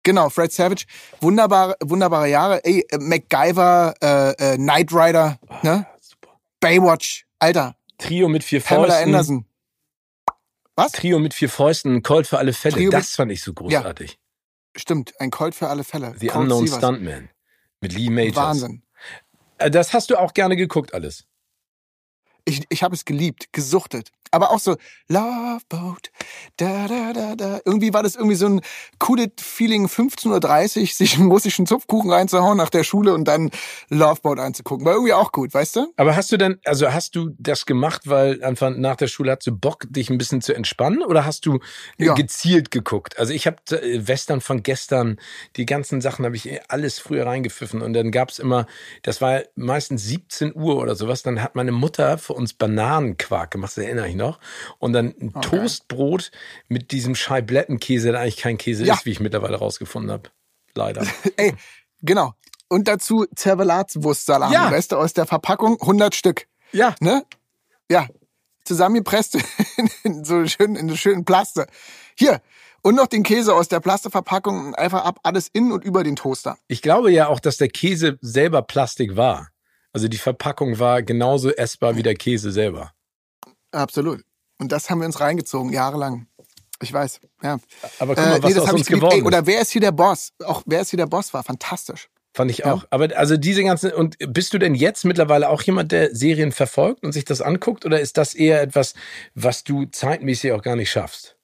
Genau, 0.03 0.31
Fred 0.31 0.51
Savage. 0.51 0.87
Wunderbare, 1.21 1.77
wunderbare 1.85 2.31
Jahre. 2.31 2.65
Ey, 2.65 2.87
äh, 2.91 2.97
MacGyver, 2.99 3.95
äh, 4.03 4.31
äh, 4.55 4.57
Knight 4.57 4.93
Rider, 4.95 5.39
ne? 5.63 5.87
Ah, 5.87 5.97
super. 6.01 6.41
Baywatch. 6.61 7.27
Alter, 7.39 7.77
Trio 8.01 8.29
mit 8.29 8.45
vier 8.45 8.61
Pamela 8.61 8.95
Fäusten. 8.95 9.05
Anderson. 9.15 9.45
Was? 10.77 10.93
Trio 10.93 11.19
mit 11.19 11.35
vier 11.35 11.49
Fäusten, 11.49 12.03
Colt 12.03 12.27
für 12.27 12.39
alle 12.39 12.53
Fälle. 12.53 12.77
Trio 12.77 12.91
das 12.91 13.15
fand 13.15 13.31
ich 13.33 13.43
so 13.43 13.53
großartig. 13.53 14.19
Stimmt, 14.77 15.13
ein 15.21 15.31
Colt 15.31 15.55
für 15.55 15.69
alle 15.69 15.85
Fälle. 15.85 16.15
The 16.19 16.29
Colt 16.29 16.43
Unknown 16.43 16.67
Sievers. 16.67 16.79
Stuntman. 16.79 17.29
Mit 17.81 17.93
Lee 17.93 18.11
Majors. 18.11 18.37
Wahnsinn. 18.37 18.83
Äh, 19.59 19.71
Das 19.71 19.93
hast 19.93 20.11
du 20.11 20.17
auch 20.17 20.33
gerne 20.33 20.57
geguckt, 20.57 20.95
alles. 20.95 21.27
Ich, 22.45 22.63
ich 22.69 22.83
habe 22.83 22.95
es 22.95 23.05
geliebt, 23.05 23.53
gesuchtet. 23.53 24.11
Aber 24.33 24.53
auch 24.53 24.61
so 24.61 24.77
Love 25.09 25.59
Boat, 25.69 26.13
da, 26.57 26.87
da, 26.87 27.13
da, 27.13 27.35
da. 27.35 27.61
Irgendwie 27.65 27.93
war 27.93 28.05
das 28.05 28.15
irgendwie 28.15 28.37
so 28.37 28.47
ein 28.47 28.61
cooles 29.01 29.31
Feeling, 29.41 29.87
15.30 29.87 30.81
Uhr 30.83 30.87
sich 30.87 31.17
einen 31.19 31.33
russischen 31.33 31.67
Zupfkuchen 31.67 32.13
reinzuhauen 32.13 32.57
nach 32.57 32.71
der 32.71 32.85
Schule 32.85 33.13
und 33.13 33.25
dann 33.25 33.51
Love 33.89 34.21
Boat 34.23 34.39
anzugucken. 34.39 34.87
War 34.87 34.93
irgendwie 34.93 35.15
auch 35.15 35.33
gut, 35.33 35.53
weißt 35.53 35.75
du? 35.75 35.93
Aber 35.97 36.15
hast 36.15 36.31
du 36.31 36.37
denn, 36.37 36.61
also 36.65 36.93
hast 36.93 37.17
du 37.17 37.31
das 37.41 37.67
gemacht, 37.67 38.03
weil 38.05 38.45
einfach 38.45 38.71
nach 38.71 38.95
der 38.95 39.09
Schule 39.09 39.33
hast 39.33 39.49
du 39.49 39.53
Bock, 39.53 39.85
dich 39.89 40.11
ein 40.11 40.19
bisschen 40.19 40.43
zu 40.43 40.55
entspannen 40.55 41.03
oder 41.03 41.27
hast 41.27 41.45
du 41.47 41.57
äh, 41.99 42.05
Ja. 42.05 42.15
gezielt 42.15 42.71
geguckt? 42.71 43.19
Also 43.19 43.33
ich 43.33 43.49
habe 43.49 43.57
äh, 43.73 44.07
Western 44.07 44.41
von 44.41 44.63
gestern, 44.63 45.19
die 45.57 45.67
ganzen 45.67 46.01
Sachen 46.01 46.25
habe 46.25 46.37
ich 46.37 46.49
eh 46.49 46.61
alles 46.69 47.01
früher 47.01 47.27
reingepfiffen 47.27 47.83
und 47.83 47.95
dann 47.95 48.13
gab's 48.13 48.39
immer, 48.39 48.67
das 49.03 49.21
war 49.21 49.41
meistens 49.57 50.05
17 50.05 50.55
Uhr 50.55 50.77
oder 50.77 50.95
sowas, 50.95 51.25
dann 51.25 51.43
hat 51.43 51.57
meine 51.57 51.73
Mutter 51.73 52.17
für 52.31 52.37
uns 52.37 52.53
Bananenquark 52.55 53.51
gemacht, 53.51 53.77
das 53.77 53.83
erinnere 53.85 54.09
ich 54.09 54.15
noch, 54.15 54.39
und 54.79 54.93
dann 54.93 55.15
ein 55.21 55.33
Okay. 55.35 55.59
Toastbrot 55.59 56.31
mit 56.69 56.93
diesem 56.93 57.15
Scheiblettenkäse, 57.15 58.13
der 58.13 58.21
eigentlich 58.21 58.37
kein 58.37 58.57
Käse 58.59 58.85
Ja. 58.85 58.95
ist, 58.95 59.05
wie 59.07 59.11
ich 59.11 59.21
mittlerweile 59.21 59.57
rausgefunden 59.57 60.11
habe. 60.13 60.31
Leider. 60.75 61.05
Ey, 61.37 61.55
genau. 62.03 62.35
Und 62.69 62.87
dazu 62.87 63.27
Zervelatswurstsalami, 63.35 64.55
Ja. 64.55 64.71
du, 64.71 64.97
aus 64.97 65.13
der 65.13 65.27
Verpackung 65.27 65.81
100 65.81 66.15
Stück, 66.15 66.47
ja, 66.73 66.95
ne? 67.01 67.25
Ja, 67.91 68.07
zusammengepresst 68.65 69.37
in 70.05 70.25
so 70.25 70.47
schön 70.47 70.77
in 70.77 70.89
so 70.89 70.95
schönen 70.97 71.25
Plaste. 71.25 71.67
Hier 72.17 72.41
und 72.83 72.95
noch 72.95 73.09
den 73.09 73.25
Käse 73.25 73.53
aus 73.55 73.67
der 73.67 73.81
Plasteverpackung 73.81 74.69
und 74.69 74.75
einfach 74.79 75.05
ab 75.05 75.19
alles 75.25 75.49
in 75.53 75.73
und 75.73 75.85
über 75.85 76.05
den 76.05 76.15
Toaster. 76.15 76.57
Ich 76.69 76.81
glaube 76.81 77.11
ja 77.11 77.27
auch, 77.27 77.41
dass 77.41 77.57
der 77.57 77.69
Käse 77.69 78.19
selber 78.21 78.63
Plastik 78.63 79.17
war. 79.17 79.49
Also 79.93 80.09
die 80.09 80.19
Verpackung 80.19 80.79
war 80.79 81.03
genauso 81.03 81.51
essbar 81.51 81.97
wie 81.97 82.03
der 82.03 82.15
Käse 82.15 82.53
selber. 82.53 82.93
Absolut. 83.73 84.23
Und 84.59 84.73
das 84.73 84.91
haben 84.91 85.01
wir 85.01 85.07
uns 85.07 85.21
reingezogen 85.21 85.73
jahrelang. 85.73 86.27
Ich 86.83 86.93
weiß, 86.93 87.21
ja. 87.43 87.59
Aber 87.99 88.15
guck 88.15 88.25
mal, 88.25 88.43
was 88.43 88.59
aus 88.59 88.69
hab 88.69 88.75
uns 88.75 88.87
geworden 88.87 89.13
Ey, 89.21 89.23
oder 89.23 89.41
ist. 89.41 89.47
wer 89.47 89.61
ist 89.61 89.71
hier 89.71 89.81
der 89.81 89.93
Boss? 89.93 90.33
Auch 90.45 90.63
wer 90.67 90.81
ist 90.81 90.91
hier 90.91 90.97
der 90.97 91.07
Boss 91.07 91.35
war 91.35 91.43
fantastisch. 91.43 92.09
Fand 92.33 92.51
ich 92.51 92.59
Ja. 92.59 92.73
auch. 92.75 92.85
Aber 92.91 93.09
also 93.17 93.37
diese 93.37 93.63
ganzen, 93.65 93.93
und 93.93 94.17
bist 94.29 94.55
du 94.55 94.59
denn 94.59 94.75
jetzt 94.75 95.05
mittlerweile 95.05 95.49
auch 95.51 95.63
jemand, 95.63 95.93
der 95.93 96.15
Serien 96.15 96.53
verfolgt 96.53 97.03
und 97.03 97.13
sich 97.13 97.25
das 97.25 97.41
anguckt? 97.43 97.85
Oder 97.85 98.01
ist 98.01 98.17
das 98.17 98.35
eher 98.35 98.63
etwas, 98.63 98.95
was 99.35 99.65
du 99.65 99.85
zeitmäßig 99.87 100.53
auch 100.53 100.63
gar 100.63 100.77
nicht 100.77 100.91
schaffst? 100.91 101.37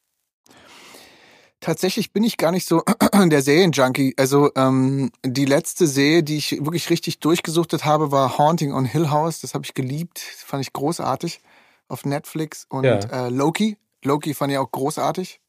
Tatsächlich 1.60 2.12
bin 2.12 2.22
ich 2.22 2.36
gar 2.36 2.52
nicht 2.52 2.68
so 2.68 2.82
der 3.30 3.42
Serienjunkie. 3.42 4.14
Also 4.18 4.50
ähm, 4.56 5.10
die 5.24 5.46
letzte 5.46 5.86
Serie, 5.86 6.22
die 6.22 6.36
ich 6.36 6.52
wirklich 6.52 6.90
richtig 6.90 7.18
durchgesuchtet 7.20 7.84
habe, 7.84 8.12
war 8.12 8.38
Haunting 8.38 8.72
on 8.72 8.84
Hill 8.84 9.10
House. 9.10 9.40
Das 9.40 9.54
habe 9.54 9.64
ich 9.64 9.74
geliebt, 9.74 10.18
fand 10.18 10.62
ich 10.62 10.72
großartig 10.72 11.40
auf 11.88 12.04
Netflix 12.04 12.66
und 12.68 12.84
Ja. 12.84 12.98
äh, 13.26 13.28
Loki. 13.30 13.78
Loki 14.04 14.34
fand 14.34 14.52
ich 14.52 14.58
auch 14.58 14.70
großartig. 14.70 15.40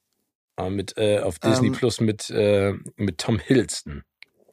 Ah, 0.56 0.70
mit, 0.70 0.98
äh, 0.98 1.20
auf 1.20 1.38
Disney 1.40 1.68
Ähm, 1.68 1.74
Plus 1.74 2.00
mit, 2.02 2.30
äh, 2.32 2.74
mit 2.96 3.20
Tom 3.20 3.38
Hiddleston. 3.38 4.04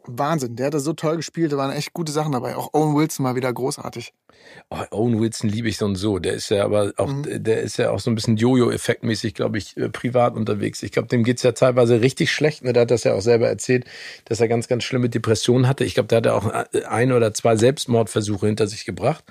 Wahnsinn, 0.07 0.57
der 0.57 0.67
hat 0.67 0.75
das 0.75 0.85
so 0.85 0.93
toll 0.93 1.17
gespielt. 1.17 1.53
Da 1.53 1.57
waren 1.57 1.73
echt 1.73 1.93
gute 1.93 2.13
Sachen 2.13 2.33
dabei. 2.33 2.57
Auch 2.57 2.73
Owen 2.75 2.95
Wilson 2.97 3.23
mal 3.25 3.35
wieder 3.37 3.53
großartig. 3.53 4.13
Oh, 4.69 4.77
Owen 4.91 5.21
Wilson 5.21 5.49
liebe 5.49 5.69
ich 5.69 5.79
so 5.79 5.87
und 5.87 5.95
so. 5.97 6.19
Der 6.19 6.35
ist 6.35 6.51
ja 6.51 6.65
aber 6.65 6.93
auch, 6.99 7.09
Mhm. 7.09 7.43
der 7.45 7.63
ist 7.63 7.79
ja 7.79 7.91
auch 7.91 8.01
so 8.01 8.11
ein 8.11 8.15
bisschen 8.15 8.37
Jojo-Effektmäßig, 8.37 9.33
glaube 9.35 9.57
ich, 9.59 9.77
äh, 9.77 9.89
privat 9.89 10.35
unterwegs. 10.37 10.83
Ich 10.83 10.93
glaube, 10.93 11.09
dem 11.09 11.25
geht's 11.25 11.43
ja 11.43 11.53
teilweise 11.53 12.01
richtig 12.03 12.31
schlecht. 12.33 12.63
Ne? 12.65 12.73
Der 12.75 12.83
hat 12.83 12.91
das 12.91 13.05
ja 13.05 13.15
auch 13.15 13.23
selber 13.23 13.49
erzählt, 13.49 13.85
dass 14.27 14.41
er 14.41 14.49
ganz, 14.49 14.69
ganz 14.69 14.85
schlimme 14.85 15.09
Depressionen 15.09 15.67
hatte. 15.67 15.85
Ich 15.85 15.95
glaube, 15.95 16.09
da 16.09 16.17
hat 16.17 16.27
er 16.27 16.35
auch 16.37 16.53
äh, 16.53 16.85
ein 16.85 17.13
oder 17.13 17.33
zwei 17.33 17.57
Selbstmordversuche 17.57 18.47
hinter 18.47 18.67
sich 18.67 18.85
gebracht. 18.85 19.25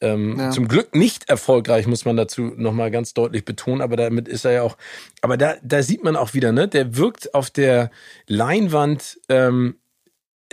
Ähm, 0.00 0.38
Ja. 0.38 0.50
Zum 0.50 0.68
Glück 0.68 0.94
nicht 0.94 1.28
erfolgreich, 1.28 1.86
muss 1.86 2.04
man 2.04 2.16
dazu 2.16 2.52
nochmal 2.56 2.90
ganz 2.90 3.12
deutlich 3.14 3.44
betonen, 3.44 3.80
aber 3.82 3.96
damit 3.96 4.28
ist 4.28 4.44
er 4.44 4.52
ja 4.52 4.62
auch, 4.62 4.76
aber 5.20 5.36
da, 5.36 5.54
da 5.62 5.82
sieht 5.82 6.02
man 6.04 6.16
auch 6.16 6.34
wieder, 6.34 6.52
ne, 6.52 6.68
der 6.68 6.96
wirkt 6.96 7.34
auf 7.34 7.50
der 7.50 7.90
Leinwand, 8.26 9.18
ähm, 9.28 9.76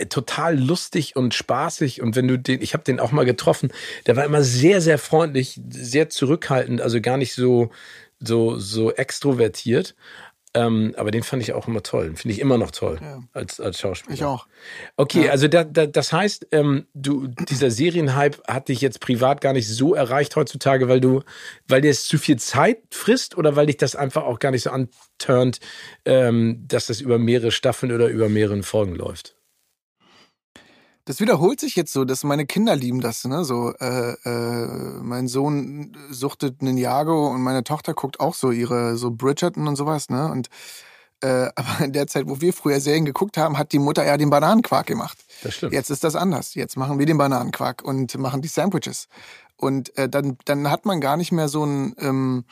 total 0.08 0.58
lustig 0.58 1.16
und 1.16 1.34
spaßig 1.34 2.00
und 2.02 2.16
wenn 2.16 2.28
du 2.28 2.38
den, 2.38 2.62
ich 2.62 2.74
habe 2.74 2.84
den 2.84 3.00
auch 3.00 3.12
mal 3.12 3.24
getroffen, 3.24 3.72
der 4.06 4.16
war 4.16 4.24
immer 4.24 4.42
sehr, 4.42 4.80
sehr 4.80 4.98
freundlich, 4.98 5.60
sehr 5.68 6.08
zurückhaltend, 6.08 6.80
also 6.80 7.00
gar 7.00 7.16
nicht 7.16 7.34
so, 7.34 7.70
so, 8.18 8.58
so 8.58 8.92
extrovertiert. 8.92 9.94
Ähm, 10.54 10.94
aber 10.98 11.10
den 11.10 11.22
fand 11.22 11.42
ich 11.42 11.54
auch 11.54 11.66
immer 11.66 11.82
toll, 11.82 12.12
finde 12.14 12.34
ich 12.34 12.38
immer 12.38 12.58
noch 12.58 12.72
toll 12.72 12.98
Ja. 13.00 13.20
als, 13.32 13.58
als 13.58 13.80
Schauspieler. 13.80 14.14
Ich 14.14 14.22
auch. 14.24 14.46
Okay, 14.98 15.24
Ja. 15.24 15.30
also 15.30 15.48
da, 15.48 15.64
da, 15.64 15.86
das 15.86 16.12
heißt, 16.12 16.48
ähm, 16.52 16.86
du, 16.92 17.26
dieser 17.28 17.70
Serienhype 17.70 18.42
hat 18.46 18.68
dich 18.68 18.82
jetzt 18.82 19.00
privat 19.00 19.40
gar 19.40 19.54
nicht 19.54 19.66
so 19.66 19.94
erreicht 19.94 20.36
heutzutage, 20.36 20.88
weil 20.90 21.00
du, 21.00 21.22
weil 21.68 21.80
dir 21.80 21.90
es 21.90 22.04
zu 22.04 22.18
viel 22.18 22.38
Zeit 22.38 22.80
frisst 22.90 23.38
oder 23.38 23.56
weil 23.56 23.64
dich 23.64 23.78
das 23.78 23.96
einfach 23.96 24.24
auch 24.24 24.40
gar 24.40 24.50
nicht 24.50 24.64
so 24.64 24.70
anturnt, 24.70 25.58
ähm, 26.04 26.64
dass 26.68 26.88
das 26.88 27.00
über 27.00 27.18
mehrere 27.18 27.50
Staffeln 27.50 27.90
oder 27.90 28.08
über 28.08 28.28
mehrere 28.28 28.62
Folgen 28.62 28.94
läuft. 28.94 29.36
Das 31.04 31.18
wiederholt 31.18 31.58
sich 31.58 31.74
jetzt 31.74 31.92
so, 31.92 32.04
dass 32.04 32.22
meine 32.22 32.46
Kinder 32.46 32.76
lieben 32.76 33.00
das, 33.00 33.24
ne? 33.24 33.44
So, 33.44 33.72
äh, 33.80 34.12
äh, 34.24 35.00
mein 35.02 35.26
Sohn 35.26 35.96
suchtet 36.10 36.62
Ninjago 36.62 37.28
und 37.28 37.42
meine 37.42 37.64
Tochter 37.64 37.92
guckt 37.92 38.20
auch 38.20 38.34
so 38.34 38.52
ihre 38.52 38.96
so 38.96 39.10
Bridgerton 39.10 39.66
und 39.66 39.74
sowas, 39.74 40.10
ne? 40.10 40.30
Und 40.30 40.48
äh, 41.20 41.50
aber 41.56 41.84
in 41.84 41.92
der 41.92 42.06
Zeit, 42.06 42.28
wo 42.28 42.40
wir 42.40 42.52
früher 42.52 42.80
Serien 42.80 43.04
geguckt 43.04 43.36
haben, 43.36 43.58
hat 43.58 43.72
die 43.72 43.80
Mutter 43.80 44.04
ja 44.04 44.16
den 44.16 44.30
Bananenquark 44.30 44.86
gemacht. 44.86 45.18
Das 45.42 45.54
stimmt. 45.54 45.72
Jetzt 45.72 45.90
ist 45.90 46.04
das 46.04 46.14
anders. 46.14 46.54
Jetzt 46.54 46.76
machen 46.76 47.00
wir 47.00 47.06
den 47.06 47.18
Bananenquark 47.18 47.82
und 47.82 48.16
machen 48.18 48.40
die 48.40 48.48
Sandwiches. 48.48 49.08
Und 49.56 49.96
äh, 49.98 50.08
dann, 50.08 50.38
dann 50.44 50.70
hat 50.70 50.86
man 50.86 51.00
gar 51.00 51.16
nicht 51.16 51.32
mehr 51.32 51.48
so 51.48 51.64
ein 51.64 51.94
ähm, 51.98 52.44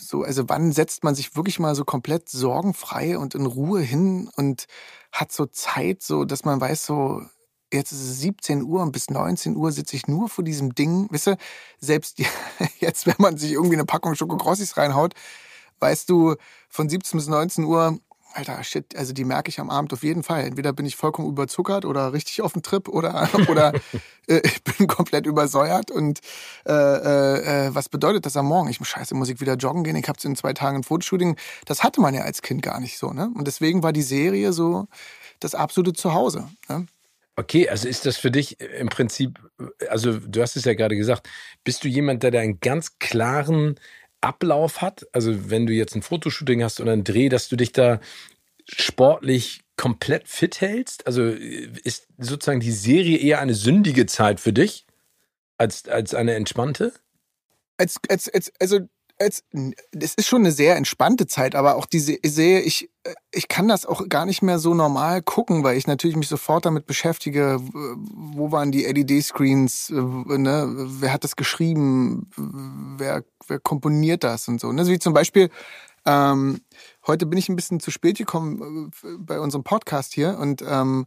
so, 0.00 0.22
also 0.22 0.48
wann 0.48 0.72
setzt 0.72 1.04
man 1.04 1.14
sich 1.14 1.36
wirklich 1.36 1.58
mal 1.58 1.74
so 1.74 1.84
komplett 1.84 2.28
sorgenfrei 2.28 3.18
und 3.18 3.34
in 3.34 3.46
Ruhe 3.46 3.80
hin 3.80 4.30
und 4.36 4.66
hat 5.14 5.32
so 5.32 5.46
Zeit, 5.46 6.02
so 6.02 6.24
dass 6.24 6.44
man 6.44 6.60
weiß, 6.60 6.86
so 6.86 7.22
jetzt 7.72 7.92
ist 7.92 8.00
es 8.00 8.20
17 8.20 8.62
Uhr 8.62 8.82
und 8.82 8.92
bis 8.92 9.10
19 9.10 9.56
Uhr 9.56 9.72
sitze 9.72 9.96
ich 9.96 10.06
nur 10.08 10.28
vor 10.28 10.44
diesem 10.44 10.74
Ding. 10.74 11.08
Wisst 11.10 11.28
ihr, 11.28 11.36
selbst 11.78 12.18
jetzt, 12.80 13.06
wenn 13.06 13.16
man 13.18 13.36
sich 13.36 13.52
irgendwie 13.52 13.76
eine 13.76 13.84
Packung 13.84 14.14
Schokokrossis 14.14 14.76
reinhaut, 14.76 15.14
weißt 15.80 16.08
du, 16.10 16.36
von 16.68 16.88
17 16.88 17.18
bis 17.18 17.28
19 17.28 17.64
Uhr 17.64 17.98
Alter, 18.34 18.64
shit, 18.64 18.96
also 18.96 19.12
die 19.12 19.24
merke 19.24 19.48
ich 19.48 19.60
am 19.60 19.70
Abend 19.70 19.92
auf 19.92 20.02
jeden 20.02 20.24
Fall. 20.24 20.44
Entweder 20.44 20.72
bin 20.72 20.86
ich 20.86 20.96
vollkommen 20.96 21.28
überzuckert 21.28 21.84
oder 21.84 22.12
richtig 22.12 22.42
auf 22.42 22.52
dem 22.52 22.62
Trip 22.62 22.88
oder, 22.88 23.28
oder 23.48 23.72
äh, 24.26 24.40
ich 24.42 24.62
bin 24.64 24.88
komplett 24.88 25.26
übersäuert. 25.26 25.90
Und 25.90 26.20
äh, 26.66 26.72
äh, 26.72 27.66
äh, 27.66 27.74
was 27.74 27.88
bedeutet 27.88 28.26
das 28.26 28.36
am 28.36 28.46
Morgen? 28.46 28.68
Ich 28.68 28.80
muss 28.80 28.88
scheiße, 28.88 29.14
muss 29.14 29.28
ich 29.28 29.40
wieder 29.40 29.54
joggen 29.54 29.84
gehen? 29.84 29.96
Ich 29.96 30.08
habe 30.08 30.18
in 30.24 30.36
zwei 30.36 30.52
Tagen 30.52 30.78
ein 30.78 30.82
Fotoshooting. 30.82 31.36
Das 31.64 31.84
hatte 31.84 32.00
man 32.00 32.14
ja 32.14 32.22
als 32.22 32.42
Kind 32.42 32.62
gar 32.62 32.80
nicht 32.80 32.98
so. 32.98 33.12
Ne? 33.12 33.30
Und 33.34 33.46
deswegen 33.46 33.82
war 33.82 33.92
die 33.92 34.02
Serie 34.02 34.52
so 34.52 34.88
das 35.38 35.54
absolute 35.54 35.92
Zuhause. 35.92 36.48
Ne? 36.68 36.86
Okay, 37.36 37.68
also 37.68 37.88
ist 37.88 38.06
das 38.06 38.16
für 38.16 38.30
dich 38.30 38.60
im 38.60 38.88
Prinzip, 38.88 39.40
also 39.88 40.18
du 40.18 40.40
hast 40.40 40.56
es 40.56 40.64
ja 40.64 40.74
gerade 40.74 40.96
gesagt, 40.96 41.28
bist 41.64 41.82
du 41.82 41.88
jemand, 41.88 42.22
der 42.22 42.30
da 42.30 42.38
einen 42.38 42.60
ganz 42.60 42.98
klaren 43.00 43.78
Ablauf 44.24 44.82
hat? 44.82 45.06
Also 45.12 45.50
wenn 45.50 45.66
du 45.66 45.72
jetzt 45.72 45.94
ein 45.94 46.02
Fotoshooting 46.02 46.62
hast 46.62 46.80
oder 46.80 46.92
einen 46.92 47.04
Dreh, 47.04 47.28
dass 47.28 47.48
du 47.48 47.56
dich 47.56 47.72
da 47.72 48.00
sportlich 48.66 49.62
komplett 49.76 50.28
fit 50.28 50.60
hältst? 50.60 51.06
Also 51.06 51.24
ist 51.24 52.08
sozusagen 52.18 52.60
die 52.60 52.72
Serie 52.72 53.18
eher 53.18 53.40
eine 53.40 53.54
sündige 53.54 54.06
Zeit 54.06 54.40
für 54.40 54.52
dich 54.52 54.86
als, 55.58 55.88
als 55.88 56.14
eine 56.14 56.34
entspannte? 56.34 56.92
Als, 57.76 57.98
als, 58.08 58.28
als, 58.28 58.52
also 58.60 58.80
es 59.18 59.44
ist 60.16 60.26
schon 60.26 60.42
eine 60.42 60.52
sehr 60.52 60.76
entspannte 60.76 61.26
Zeit, 61.26 61.54
aber 61.54 61.76
auch 61.76 61.86
diese 61.86 62.18
sehe 62.24 62.60
ich, 62.60 62.90
ich 63.30 63.48
kann 63.48 63.68
das 63.68 63.86
auch 63.86 64.08
gar 64.08 64.26
nicht 64.26 64.42
mehr 64.42 64.58
so 64.58 64.74
normal 64.74 65.22
gucken, 65.22 65.62
weil 65.62 65.76
ich 65.76 65.86
natürlich 65.86 66.16
mich 66.16 66.28
sofort 66.28 66.66
damit 66.66 66.86
beschäftige, 66.86 67.58
wo 67.60 68.50
waren 68.50 68.72
die 68.72 68.84
LED-Screens, 68.84 69.90
ne? 69.90 70.74
wer 71.00 71.12
hat 71.12 71.24
das 71.24 71.36
geschrieben, 71.36 72.30
wer, 72.98 73.24
wer 73.46 73.60
komponiert 73.60 74.24
das 74.24 74.48
und 74.48 74.60
so. 74.60 74.72
Ne? 74.72 74.86
Wie 74.86 74.98
zum 74.98 75.14
Beispiel, 75.14 75.50
ähm, 76.06 76.60
heute 77.06 77.26
bin 77.26 77.38
ich 77.38 77.48
ein 77.48 77.56
bisschen 77.56 77.80
zu 77.80 77.90
spät 77.90 78.18
gekommen 78.18 78.90
äh, 79.02 79.16
bei 79.18 79.40
unserem 79.40 79.64
Podcast 79.64 80.12
hier 80.12 80.38
und 80.38 80.62
ähm, 80.66 81.06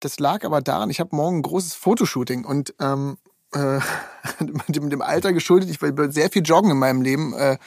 das 0.00 0.18
lag 0.18 0.44
aber 0.44 0.62
daran, 0.62 0.90
ich 0.90 0.98
habe 0.98 1.14
morgen 1.14 1.38
ein 1.38 1.42
großes 1.42 1.74
Fotoshooting 1.74 2.44
und 2.44 2.74
ähm, 2.80 3.18
äh, 3.52 3.80
dem, 4.68 4.90
dem 4.90 5.02
Alter 5.02 5.32
geschuldet. 5.32 5.70
Ich 5.70 5.80
war 5.82 6.10
sehr 6.10 6.30
viel 6.30 6.42
joggen 6.42 6.70
in 6.70 6.78
meinem 6.78 7.02
Leben. 7.02 7.34
Äh, 7.34 7.58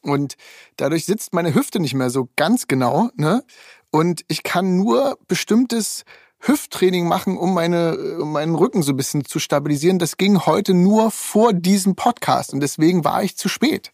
und 0.00 0.36
dadurch 0.76 1.04
sitzt 1.04 1.34
meine 1.34 1.54
Hüfte 1.54 1.80
nicht 1.80 1.94
mehr 1.94 2.10
so 2.10 2.28
ganz 2.36 2.68
genau. 2.68 3.10
Ne? 3.16 3.44
Und 3.90 4.24
ich 4.28 4.42
kann 4.42 4.76
nur 4.76 5.18
bestimmtes 5.26 6.04
Hüfttraining 6.40 7.08
machen, 7.08 7.36
um, 7.36 7.52
meine, 7.52 8.18
um 8.20 8.32
meinen 8.32 8.54
Rücken 8.54 8.82
so 8.82 8.92
ein 8.92 8.96
bisschen 8.96 9.24
zu 9.24 9.38
stabilisieren. 9.38 9.98
Das 9.98 10.16
ging 10.16 10.46
heute 10.46 10.72
nur 10.72 11.10
vor 11.10 11.52
diesem 11.52 11.96
Podcast 11.96 12.52
und 12.52 12.60
deswegen 12.60 13.04
war 13.04 13.22
ich 13.22 13.36
zu 13.36 13.48
spät. 13.48 13.92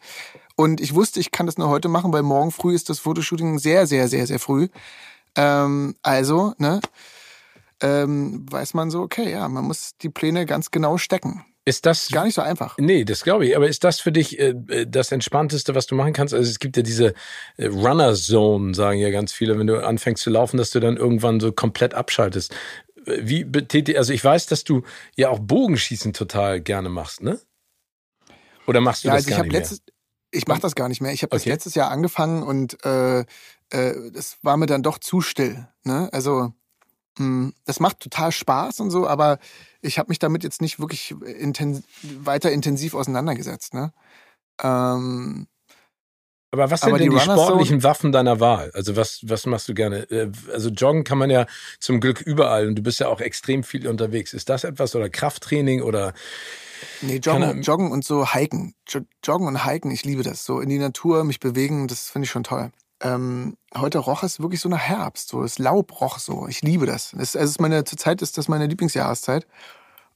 Und 0.56 0.80
ich 0.80 0.94
wusste, 0.94 1.20
ich 1.20 1.30
kann 1.30 1.46
das 1.46 1.58
nur 1.58 1.68
heute 1.68 1.88
machen, 1.88 2.12
weil 2.12 2.22
morgen 2.22 2.50
früh 2.50 2.74
ist 2.74 2.90
das 2.90 2.98
Fotoshooting 2.98 3.58
sehr, 3.58 3.86
sehr, 3.86 4.08
sehr, 4.08 4.26
sehr 4.26 4.38
früh. 4.38 4.68
Ähm, 5.36 5.96
also, 6.02 6.54
ne, 6.58 6.80
ähm, 7.84 8.46
weiß 8.50 8.72
man 8.72 8.90
so, 8.90 9.02
okay, 9.02 9.30
ja, 9.30 9.46
man 9.48 9.64
muss 9.64 9.92
die 10.00 10.08
Pläne 10.08 10.46
ganz 10.46 10.70
genau 10.70 10.96
stecken. 10.96 11.44
Ist 11.66 11.86
das 11.86 12.08
gar 12.08 12.24
nicht 12.24 12.34
so 12.34 12.42
einfach? 12.42 12.76
Nee, 12.78 13.04
das 13.04 13.24
glaube 13.24 13.46
ich. 13.46 13.56
Aber 13.56 13.68
ist 13.68 13.84
das 13.84 14.00
für 14.00 14.12
dich 14.12 14.38
äh, 14.38 14.54
äh, 14.68 14.86
das 14.86 15.12
Entspannteste, 15.12 15.74
was 15.74 15.86
du 15.86 15.94
machen 15.94 16.12
kannst? 16.12 16.34
Also 16.34 16.50
es 16.50 16.58
gibt 16.58 16.76
ja 16.76 16.82
diese 16.82 17.14
äh, 17.56 17.66
Runner 17.66 18.14
Zone, 18.14 18.74
sagen 18.74 18.98
ja 18.98 19.10
ganz 19.10 19.32
viele, 19.32 19.58
wenn 19.58 19.66
du 19.66 19.82
anfängst 19.84 20.22
zu 20.22 20.30
laufen, 20.30 20.56
dass 20.56 20.70
du 20.70 20.80
dann 20.80 20.96
irgendwann 20.96 21.40
so 21.40 21.52
komplett 21.52 21.94
abschaltest. 21.94 22.54
Äh, 23.06 23.18
wie 23.22 23.44
betätigt, 23.44 23.98
also 23.98 24.12
ich 24.12 24.24
weiß, 24.24 24.46
dass 24.46 24.64
du 24.64 24.82
ja 25.16 25.28
auch 25.28 25.38
Bogenschießen 25.38 26.12
total 26.14 26.60
gerne 26.60 26.88
machst, 26.88 27.22
ne? 27.22 27.40
Oder 28.66 28.80
machst 28.80 29.04
du 29.04 29.08
ja, 29.08 29.14
das 29.14 29.26
also 29.26 29.36
gar 29.36 29.42
nicht 29.42 29.52
mehr? 29.52 29.60
Letztes, 29.60 29.82
ich 30.30 30.46
mache 30.46 30.60
das 30.60 30.74
gar 30.74 30.88
nicht 30.88 31.02
mehr. 31.02 31.12
Ich 31.12 31.22
habe 31.22 31.30
das 31.30 31.42
okay. 31.42 31.50
letztes 31.50 31.74
Jahr 31.74 31.90
angefangen 31.90 32.42
und 32.42 32.82
äh, 32.84 33.24
das 33.70 34.38
war 34.42 34.56
mir 34.56 34.66
dann 34.66 34.82
doch 34.82 34.98
zu 34.98 35.20
still. 35.20 35.66
Ne? 35.84 36.08
Also 36.12 36.52
das 37.16 37.80
macht 37.80 38.00
total 38.00 38.32
Spaß 38.32 38.80
und 38.80 38.90
so, 38.90 39.06
aber 39.06 39.38
ich 39.80 39.98
habe 39.98 40.08
mich 40.08 40.18
damit 40.18 40.42
jetzt 40.42 40.60
nicht 40.60 40.80
wirklich 40.80 41.14
intens 41.24 41.82
weiter 42.02 42.50
intensiv 42.50 42.94
auseinandergesetzt. 42.94 43.74
Ne? 43.74 43.92
Ähm, 44.62 45.46
aber 46.50 46.70
was 46.70 46.80
sind 46.80 46.90
aber 46.90 46.98
denn 46.98 47.10
die, 47.10 47.16
die 47.16 47.22
sportlichen 47.22 47.82
Waffen 47.82 48.12
deiner 48.12 48.38
Wahl? 48.40 48.70
Also 48.74 48.96
was, 48.96 49.20
was 49.22 49.46
machst 49.46 49.68
du 49.68 49.74
gerne? 49.74 50.10
Äh, 50.10 50.30
also 50.52 50.70
joggen 50.70 51.04
kann 51.04 51.18
man 51.18 51.30
ja 51.30 51.46
zum 51.80 52.00
Glück 52.00 52.20
überall 52.20 52.68
und 52.68 52.76
du 52.76 52.82
bist 52.82 53.00
ja 53.00 53.08
auch 53.08 53.20
extrem 53.20 53.64
viel 53.64 53.88
unterwegs. 53.88 54.32
Ist 54.32 54.48
das 54.48 54.64
etwas 54.64 54.94
oder 54.94 55.08
Krafttraining 55.08 55.82
oder? 55.82 56.14
Nee, 57.00 57.16
joggen, 57.16 57.62
joggen 57.62 57.92
und 57.92 58.04
so 58.04 58.32
hiken. 58.32 58.74
Joggen 59.24 59.46
und 59.46 59.64
hiken, 59.64 59.90
ich 59.90 60.04
liebe 60.04 60.22
das. 60.22 60.44
So 60.44 60.60
in 60.60 60.68
die 60.68 60.78
Natur, 60.78 61.24
mich 61.24 61.40
bewegen, 61.40 61.88
das 61.88 62.10
finde 62.10 62.26
ich 62.26 62.30
schon 62.30 62.44
toll 62.44 62.70
ähm, 63.04 63.56
heute 63.76 63.98
roch 63.98 64.22
es 64.22 64.40
wirklich 64.40 64.60
so 64.60 64.68
nach 64.68 64.80
Herbst, 64.80 65.28
so 65.28 65.42
das 65.42 65.58
Laub 65.58 66.00
roch 66.00 66.18
so. 66.18 66.48
Ich 66.48 66.62
liebe 66.62 66.86
das. 66.86 67.12
Es 67.12 67.34
ist 67.34 67.60
meine 67.60 67.84
zurzeit 67.84 68.22
ist 68.22 68.38
das 68.38 68.48
meine 68.48 68.66
Lieblingsjahreszeit 68.66 69.46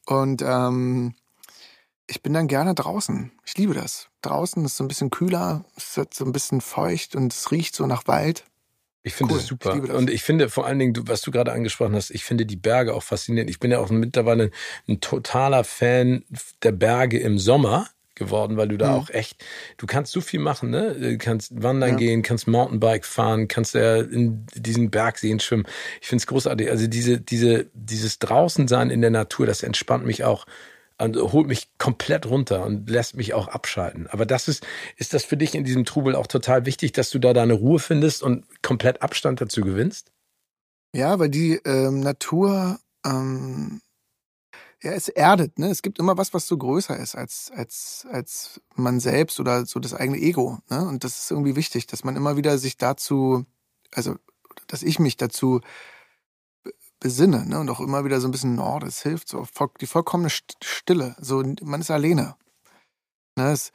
und 0.07 0.43
ähm, 0.43 1.15
ich 2.07 2.23
bin 2.23 2.33
dann 2.33 2.49
gerne 2.49 2.75
draußen. 2.75 3.31
Ich 3.45 3.57
liebe 3.59 3.75
das. 3.75 4.09
Draußen 4.23 4.65
ist 4.65 4.77
so 4.77 4.85
ein 4.85 4.89
bisschen 4.89 5.11
kühler, 5.11 5.65
es 5.77 5.97
wird 5.97 6.15
so 6.15 6.25
ein 6.25 6.33
bisschen 6.33 6.63
feucht 6.63 7.15
und 7.15 7.33
es 7.33 7.53
riecht 7.53 7.77
so 7.77 7.87
nach 7.87 8.07
Wald. 8.07 8.45
Ich 9.03 9.15
finde 9.15 9.35
cool. 9.35 9.41
das 9.41 9.47
super. 9.47 9.77
Ich 9.77 9.83
das. 9.83 9.97
Und 9.97 10.11
ich 10.11 10.23
finde 10.23 10.49
vor 10.49 10.67
allen 10.67 10.79
Dingen, 10.79 10.95
was 11.07 11.21
du 11.21 11.31
gerade 11.31 11.53
angesprochen 11.53 11.95
hast, 11.95 12.11
ich 12.11 12.25
finde 12.25 12.47
die 12.47 12.57
Berge 12.57 12.95
auch 12.95 13.03
faszinierend. 13.03 13.51
Ich 13.51 13.61
bin 13.61 13.71
ja 13.71 13.79
auch 13.79 13.91
mittlerweile 13.91 14.51
ein 14.89 15.01
totaler 15.01 15.63
Fan 15.65 16.25
der 16.63 16.73
Berge 16.73 17.19
im 17.19 17.39
Sommer 17.39 17.89
geworden, 18.19 18.57
weil 18.57 18.69
du 18.69 18.77
da 18.77 18.93
mhm. 18.93 18.99
auch 18.99 19.11
echt, 19.11 19.45
du 19.77 19.87
kannst 19.87 20.13
so 20.13 20.21
viel 20.21 20.41
machen, 20.41 20.71
ne? 20.71 20.95
Du 20.95 21.19
kannst 21.19 21.63
wandern 21.63 21.91
ja. 21.91 21.97
gehen, 21.97 22.23
kannst 22.23 22.47
Mountainbike 22.49 23.05
fahren, 23.05 23.49
kannst 23.49 23.75
ja 23.75 23.97
in 23.97 24.47
diesen 24.55 24.91
Bergseen 24.91 25.41
schwimmen. 25.41 25.67
Ich 26.01 26.09
finde 26.09 26.23
es 26.23 26.27
großartig. 26.27 26.71
Also 26.71 26.87
diese, 26.87 27.21
diese, 27.21 27.67
dieses 27.75 28.19
Draußensein 28.19 28.91
in 28.91 29.01
der 29.01 29.11
Natur, 29.11 29.47
das 29.47 29.63
entspannt 29.63 30.05
mich 30.05 30.25
auch 30.25 30.47
und 30.99 31.17
holt 31.17 31.47
mich 31.47 31.69
komplett 31.79 32.27
runter 32.27 32.65
und 32.65 32.91
lässt 32.91 33.17
mich 33.17 33.33
auch 33.33 33.49
abschalten. 33.49 34.09
Aber 34.09 34.27
das 34.27 34.49
ist, 34.49 34.67
ist 34.97 35.15
das 35.15 35.25
für 35.25 35.37
dich 35.37 35.55
in 35.55 35.65
diesem 35.65 35.85
Trubel 35.85 36.15
auch 36.15 36.27
total 36.27 36.67
wichtig, 36.67 36.93
dass 36.93 37.11
du 37.11 37.19
da 37.19 37.33
deine 37.33 37.55
Ruhe 37.55 37.79
findest 37.79 38.23
und 38.23 38.45
komplett 38.63 39.01
Abstand 39.01 39.41
dazu 39.41 39.61
gewinnst? 39.61 40.11
Ja, 40.95 41.19
weil 41.19 41.29
die 41.29 41.61
ähm, 41.65 42.01
Natur 42.01 42.81
ähm, 43.07 43.81
ja, 44.83 44.93
es 44.93 45.09
erdet, 45.09 45.59
ne? 45.59 45.69
Es 45.71 45.83
gibt 45.83 45.99
immer 45.99 46.17
was, 46.17 46.35
was 46.35 46.47
so 46.47 46.57
größer 46.57 46.97
ist 46.97 47.17
als, 47.17 47.51
als, 47.55 48.07
als 48.11 48.61
man 48.77 49.01
selbst 49.01 49.41
oder 49.41 49.67
so 49.67 49.81
das 49.81 49.95
eigene 49.95 50.19
Ego, 50.19 50.59
ne? 50.71 50.87
Und 50.87 51.05
das 51.05 51.19
ist 51.19 51.31
irgendwie 51.31 51.57
wichtig, 51.57 51.87
dass 51.87 52.05
man 52.05 52.17
immer 52.17 52.37
wieder 52.37 52.59
sich 52.59 52.77
dazu, 52.77 53.45
also, 53.93 54.17
dass 54.69 54.83
ich 54.83 54.99
mich 55.01 55.17
dazu 55.17 55.61
besinne, 57.01 57.47
ne? 57.47 57.59
Und 57.59 57.71
auch 57.71 57.81
immer 57.81 58.05
wieder 58.05 58.21
so 58.21 58.29
ein 58.29 58.31
bisschen, 58.33 58.59
oh, 58.61 58.79
das 58.79 59.03
hilft 59.03 59.29
so, 59.29 59.47
die 59.81 59.87
vollkommene 59.87 60.31
Stille, 60.31 61.17
so, 61.21 61.43
man 61.63 61.81
ist 61.81 61.91
alleine. 61.91 62.37
Ne? 63.37 63.53
Es 63.53 63.73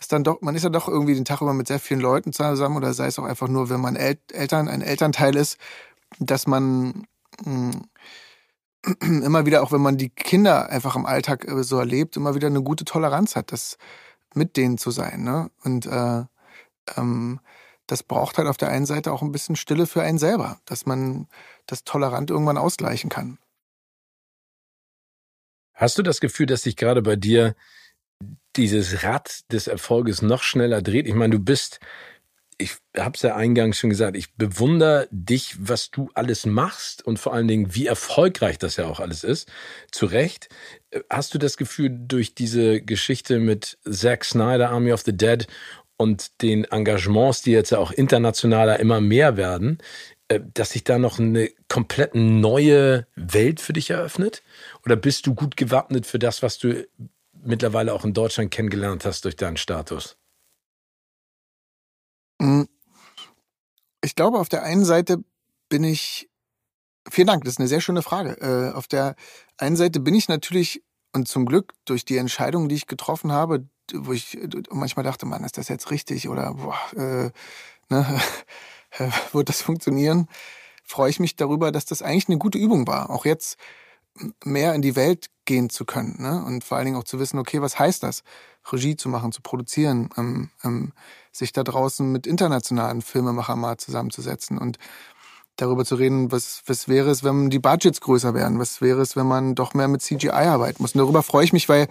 ist 0.00 0.12
dann 0.12 0.24
doch, 0.24 0.40
man 0.40 0.56
ist 0.56 0.64
ja 0.64 0.70
doch 0.70 0.88
irgendwie 0.88 1.14
den 1.14 1.24
Tag 1.24 1.40
über 1.42 1.54
mit 1.54 1.68
sehr 1.68 1.80
vielen 1.80 2.00
Leuten 2.00 2.32
zusammen 2.32 2.76
oder 2.76 2.94
sei 2.94 3.06
es 3.06 3.18
auch 3.18 3.24
einfach 3.24 3.48
nur, 3.48 3.70
wenn 3.70 3.80
man 3.80 3.96
El 3.96 4.18
Eltern, 4.32 4.68
ein 4.68 4.82
Elternteil 4.82 5.36
ist, 5.36 5.58
dass 6.18 6.46
man, 6.46 7.06
mh, 7.44 7.72
hm, 7.72 7.82
immer 9.00 9.46
wieder, 9.46 9.62
auch 9.62 9.72
wenn 9.72 9.80
man 9.80 9.96
die 9.96 10.10
Kinder 10.10 10.68
einfach 10.70 10.96
im 10.96 11.06
Alltag 11.06 11.46
äh, 11.46 11.62
so 11.62 11.78
erlebt, 11.78 12.16
immer 12.16 12.34
wieder 12.34 12.48
eine 12.48 12.62
gute 12.62 12.84
Toleranz 12.84 13.36
hat, 13.36 13.52
das 13.52 13.78
mit 14.34 14.56
denen 14.56 14.78
zu 14.78 14.90
sein. 14.90 15.22
Ne? 15.22 15.50
Und 15.62 15.86
äh, 15.86 16.24
ähm, 16.96 17.40
das 17.86 18.02
braucht 18.02 18.38
halt 18.38 18.48
auf 18.48 18.56
der 18.56 18.68
einen 18.68 18.86
Seite 18.86 19.12
auch 19.12 19.22
ein 19.22 19.32
bisschen 19.32 19.56
Stille 19.56 19.86
für 19.86 20.02
einen 20.02 20.18
selber, 20.18 20.60
dass 20.64 20.86
man 20.86 21.28
das 21.66 21.84
tolerant 21.84 22.30
irgendwann 22.30 22.58
ausgleichen 22.58 23.10
kann. 23.10 23.38
Hast 25.74 25.98
du 25.98 26.02
das 26.02 26.20
Gefühl, 26.20 26.46
dass 26.46 26.62
sich 26.62 26.76
gerade 26.76 27.02
bei 27.02 27.16
dir 27.16 27.54
dieses 28.56 29.02
Rad 29.02 29.40
des 29.50 29.66
Erfolges 29.66 30.22
noch 30.22 30.42
schneller 30.42 30.80
dreht? 30.82 31.06
Ich 31.06 31.14
meine, 31.14 31.32
du 31.32 31.40
bist 31.40 31.80
ich 32.62 32.76
habe 32.96 33.16
es 33.16 33.22
ja 33.22 33.34
eingangs 33.34 33.78
schon 33.78 33.90
gesagt, 33.90 34.16
ich 34.16 34.34
bewundere 34.34 35.08
dich, 35.10 35.56
was 35.58 35.90
du 35.90 36.08
alles 36.14 36.46
machst 36.46 37.04
und 37.04 37.18
vor 37.18 37.34
allen 37.34 37.48
Dingen, 37.48 37.74
wie 37.74 37.86
erfolgreich 37.86 38.58
das 38.58 38.76
ja 38.76 38.86
auch 38.86 39.00
alles 39.00 39.24
ist. 39.24 39.50
Zu 39.90 40.06
Recht. 40.06 40.48
Hast 41.10 41.34
du 41.34 41.38
das 41.38 41.56
Gefühl, 41.56 41.90
durch 41.90 42.34
diese 42.34 42.80
Geschichte 42.80 43.38
mit 43.38 43.78
Zack 43.88 44.24
Snyder, 44.24 44.70
Army 44.70 44.92
of 44.92 45.02
the 45.02 45.16
Dead 45.16 45.46
und 45.96 46.40
den 46.42 46.64
Engagements, 46.64 47.42
die 47.42 47.52
jetzt 47.52 47.70
ja 47.70 47.78
auch 47.78 47.92
internationaler 47.92 48.78
immer 48.78 49.00
mehr 49.00 49.36
werden, 49.36 49.78
äh, 50.28 50.40
dass 50.54 50.70
sich 50.70 50.84
da 50.84 50.98
noch 50.98 51.18
eine 51.18 51.50
komplett 51.68 52.14
neue 52.14 53.06
Welt 53.16 53.60
für 53.60 53.72
dich 53.72 53.90
eröffnet? 53.90 54.42
Oder 54.84 54.96
bist 54.96 55.26
du 55.26 55.34
gut 55.34 55.56
gewappnet 55.56 56.06
für 56.06 56.18
das, 56.18 56.42
was 56.42 56.58
du 56.58 56.86
mittlerweile 57.44 57.92
auch 57.92 58.04
in 58.04 58.14
Deutschland 58.14 58.50
kennengelernt 58.50 59.04
hast 59.04 59.24
durch 59.24 59.36
deinen 59.36 59.56
Status? 59.56 60.16
Hm. 62.42 62.68
Ich 64.02 64.16
glaube, 64.16 64.40
auf 64.40 64.48
der 64.48 64.64
einen 64.64 64.84
Seite 64.84 65.22
bin 65.68 65.84
ich 65.84 66.28
vielen 67.08 67.28
Dank, 67.28 67.44
das 67.44 67.54
ist 67.54 67.60
eine 67.60 67.68
sehr 67.68 67.80
schöne 67.80 68.02
Frage. 68.02 68.32
Äh, 68.40 68.76
auf 68.76 68.88
der 68.88 69.14
einen 69.58 69.76
Seite 69.76 70.00
bin 70.00 70.14
ich 70.14 70.28
natürlich 70.28 70.82
und 71.12 71.28
zum 71.28 71.46
Glück 71.46 71.72
durch 71.84 72.04
die 72.04 72.16
Entscheidung, 72.16 72.68
die 72.68 72.74
ich 72.74 72.86
getroffen 72.88 73.32
habe, 73.32 73.68
wo 73.94 74.12
ich 74.12 74.38
manchmal 74.70 75.04
dachte, 75.04 75.24
Mann, 75.26 75.44
ist 75.44 75.56
das 75.56 75.68
jetzt 75.68 75.90
richtig 75.90 76.28
oder 76.28 76.54
boah, 76.54 76.78
äh, 76.96 77.30
ne, 77.90 78.20
wird 79.32 79.48
das 79.48 79.62
funktionieren? 79.62 80.26
Freue 80.82 81.10
ich 81.10 81.20
mich 81.20 81.36
darüber, 81.36 81.70
dass 81.70 81.84
das 81.84 82.02
eigentlich 82.02 82.28
eine 82.28 82.38
gute 82.38 82.58
Übung 82.58 82.88
war. 82.88 83.10
Auch 83.10 83.24
jetzt 83.24 83.56
mehr 84.44 84.74
in 84.74 84.82
die 84.82 84.96
Welt 84.96 85.30
gehen 85.44 85.70
zu 85.70 85.84
können 85.84 86.16
ne? 86.18 86.44
und 86.44 86.64
vor 86.64 86.76
allen 86.76 86.86
Dingen 86.86 86.96
auch 86.96 87.04
zu 87.04 87.18
wissen, 87.18 87.38
okay, 87.38 87.62
was 87.62 87.78
heißt 87.78 88.02
das, 88.02 88.22
Regie 88.70 88.96
zu 88.96 89.08
machen, 89.08 89.32
zu 89.32 89.42
produzieren, 89.42 90.10
ähm, 90.16 90.50
ähm, 90.64 90.92
sich 91.32 91.52
da 91.52 91.62
draußen 91.62 92.10
mit 92.10 92.26
internationalen 92.26 93.02
Filmemachern 93.02 93.58
mal 93.58 93.76
zusammenzusetzen 93.78 94.58
und 94.58 94.78
darüber 95.56 95.84
zu 95.84 95.96
reden, 95.96 96.32
was, 96.32 96.62
was 96.66 96.88
wäre 96.88 97.10
es, 97.10 97.24
wenn 97.24 97.50
die 97.50 97.58
Budgets 97.58 98.00
größer 98.00 98.34
wären, 98.34 98.58
was 98.58 98.80
wäre 98.80 99.00
es, 99.00 99.16
wenn 99.16 99.26
man 99.26 99.54
doch 99.54 99.74
mehr 99.74 99.88
mit 99.88 100.02
CGI 100.02 100.30
arbeiten 100.30 100.82
muss. 100.82 100.94
Und 100.94 101.00
darüber 101.00 101.22
freue 101.22 101.44
ich 101.44 101.52
mich, 101.52 101.68
weil 101.68 101.88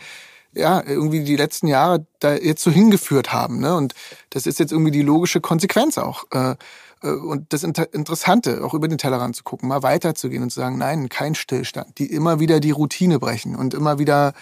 ja, 0.54 0.84
irgendwie 0.86 1.24
die 1.24 1.38
letzten 1.38 1.68
Jahre 1.68 2.06
da 2.20 2.36
jetzt 2.36 2.64
so 2.64 2.72
hingeführt 2.72 3.32
haben. 3.32 3.60
Ne? 3.60 3.76
Und 3.76 3.94
das 4.32 4.46
ist 4.46 4.60
jetzt 4.60 4.72
irgendwie 4.72 4.92
die 4.92 5.02
logische 5.02 5.40
Konsequenz 5.40 5.98
auch. 5.98 6.26
Äh, 6.32 6.56
äh, 7.02 7.12
und 7.12 7.54
das 7.54 7.64
Interessante, 7.64 8.64
auch 8.64 8.74
über 8.74 8.88
den 8.88 8.98
Tellerrand 8.98 9.36
zu 9.36 9.44
gucken, 9.44 9.70
mal 9.70 9.84
weiterzugehen 9.84 10.44
und 10.44 10.50
zu 10.50 10.60
sagen, 10.60 10.78
nein, 10.78 11.10
kein 11.10 11.36
Stillstand, 11.36 11.98
die 12.00 12.12
immer 12.12 12.40
wieder 12.40 12.60
die 12.60 12.72
Routine 12.72 13.20
brechen 13.20 13.56
und 13.56 13.74
immer 13.74 14.00
wieder 14.00 14.34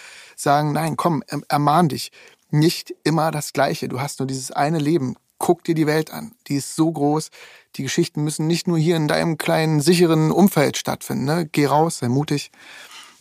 sagen, 0.42 0.72
nein, 0.72 0.96
komm, 0.96 1.24
erm-, 1.28 1.46
ermahn 1.48 1.90
dich. 1.90 2.12
Nicht 2.50 2.94
immer 3.04 3.32
das 3.32 3.54
Gleiche. 3.54 3.88
Du 3.88 4.02
hast 4.02 4.20
nur 4.20 4.28
dieses 4.28 4.52
eine 4.52 4.80
Leben. 4.80 5.16
Guck 5.38 5.64
dir 5.64 5.76
die 5.76 5.88
Welt 5.88 6.12
an. 6.12 6.34
Die 6.48 6.56
ist 6.56 6.76
so 6.76 6.92
groß. 6.92 7.30
Die 7.76 7.84
Geschichten 7.84 8.24
müssen 8.24 8.48
nicht 8.48 8.68
nur 8.68 8.78
hier 8.78 8.98
in 8.98 9.08
deinem 9.08 9.38
kleinen, 9.38 9.80
sicheren 9.80 10.32
Umfeld 10.32 10.78
stattfinden. 10.78 11.26
Ne? 11.26 11.48
Geh 11.52 11.66
raus, 11.66 12.00
sei 12.00 12.10
mutig. 12.10 12.52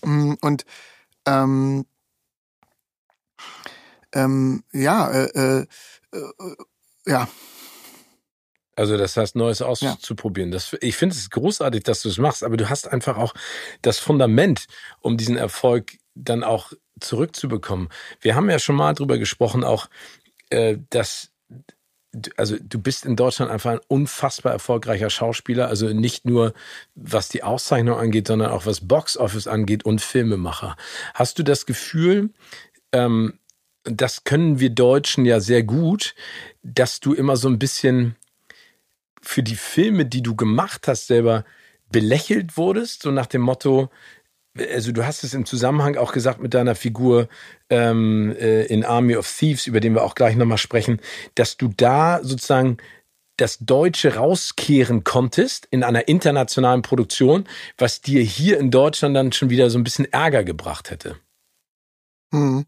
Mm, 0.03 0.35
und 0.41 0.64
ähm, 1.27 1.85
ähm, 4.12 4.64
ja, 4.73 5.11
äh, 5.11 5.61
äh, 5.61 5.66
äh, 6.12 6.57
ja. 7.07 7.29
Also 8.75 8.97
das 8.97 9.16
heißt, 9.16 9.35
Neues 9.37 9.61
auszuprobieren. 9.61 10.51
Ja. 10.51 10.55
Das, 10.55 10.77
ich 10.81 10.97
finde 10.97 11.14
es 11.14 11.31
großartig, 11.31 11.83
dass 11.83 12.03
du 12.03 12.09
es 12.09 12.19
machst, 12.19 12.45
aber 12.45 12.57
du 12.57 12.71
hast 12.71 12.89
einfach 12.89 13.19
auch 13.19 13.35
das 13.83 13.99
Fundament, 13.99 14.66
um 15.01 15.16
diesen 15.16 15.37
Erfolg 15.37 15.99
dann 16.14 16.45
auch 16.45 16.73
zurückzubekommen. 17.01 17.88
Wir 18.20 18.34
haben 18.34 18.51
ja 18.51 18.59
schon 18.59 18.76
mal 18.76 18.94
drüber 18.94 19.18
gesprochen, 19.18 19.64
auch, 19.64 19.88
äh, 20.51 20.78
dass 20.90 21.30
also 22.36 22.57
du 22.61 22.80
bist 22.80 23.05
in 23.05 23.16
Deutschland 23.16 23.51
einfach 23.51 23.72
ein 23.72 23.80
unfassbar 23.86 24.53
erfolgreicher 24.53 25.11
Schauspieler, 25.11 25.68
also 25.68 25.88
nicht 25.88 26.24
nur 26.24 26.55
was 26.94 27.28
die 27.28 27.42
Auszeichnung 27.42 27.99
angeht, 27.99 28.28
sondern 28.28 28.51
auch 28.51 28.66
was 28.66 28.86
Box 28.86 29.16
Office 29.16 29.46
angeht 29.46 29.84
und 29.84 30.01
Filmemacher. 30.01 30.76
Hast 31.14 31.38
du 31.38 31.42
das 31.42 31.66
Gefühl, 31.66 32.30
ähm, 32.92 33.38
das 33.84 34.24
können 34.24 34.59
wir 34.59 34.70
Deutschen 34.70 35.24
ja 35.24 35.40
sehr 35.40 35.62
gut, 35.62 36.14
dass 36.62 37.01
du 37.01 37.12
immer 37.14 37.36
so 37.36 37.49
ein 37.49 37.59
bisschen 37.59 38.16
für 39.22 39.42
die 39.42 39.57
Filme, 39.57 40.07
die 40.07 40.22
du 40.22 40.34
gemacht 40.34 40.88
hast, 40.88 41.07
selber 41.07 41.44
belächelt 41.90 42.57
wurdest, 42.57 43.03
so 43.03 43.11
nach 43.11 43.26
dem 43.26 43.42
Motto, 43.42 43.90
also 44.73 44.93
du 44.93 45.07
hast 45.07 45.25
es 45.25 45.35
im 45.35 45.47
Zusammenhang 45.47 45.97
auch 45.97 46.13
gesagt 46.13 46.41
mit 46.41 46.55
deiner 46.55 46.75
Figur 46.75 47.29
ähm, 47.71 48.35
äh, 48.39 48.65
in 48.67 48.85
Army 48.85 49.17
of 49.17 49.31
Thieves, 49.31 49.67
über 49.67 49.81
den 49.81 49.95
wir 49.95 50.03
auch 50.03 50.15
gleich 50.15 50.37
nochmal 50.37 50.59
sprechen, 50.59 51.01
dass 51.35 51.57
du 51.57 51.69
da 51.77 52.21
sozusagen 52.23 52.79
das 53.37 53.59
Deutsche 53.59 54.17
rauskehren 54.17 55.05
konntest 55.05 55.67
in 55.71 55.85
einer 55.85 56.09
internationalen 56.09 56.83
Produktion, 56.83 57.49
was 57.79 58.01
dir 58.01 58.23
hier 58.23 58.59
in 58.59 58.71
Deutschland 58.71 59.17
dann 59.17 59.33
schon 59.33 59.49
wieder 59.49 59.71
so 59.71 59.79
ein 59.79 59.85
bisschen 59.85 60.13
Ärger 60.13 60.45
gebracht 60.45 60.91
hätte. 60.91 61.17
Mhm. 62.33 62.67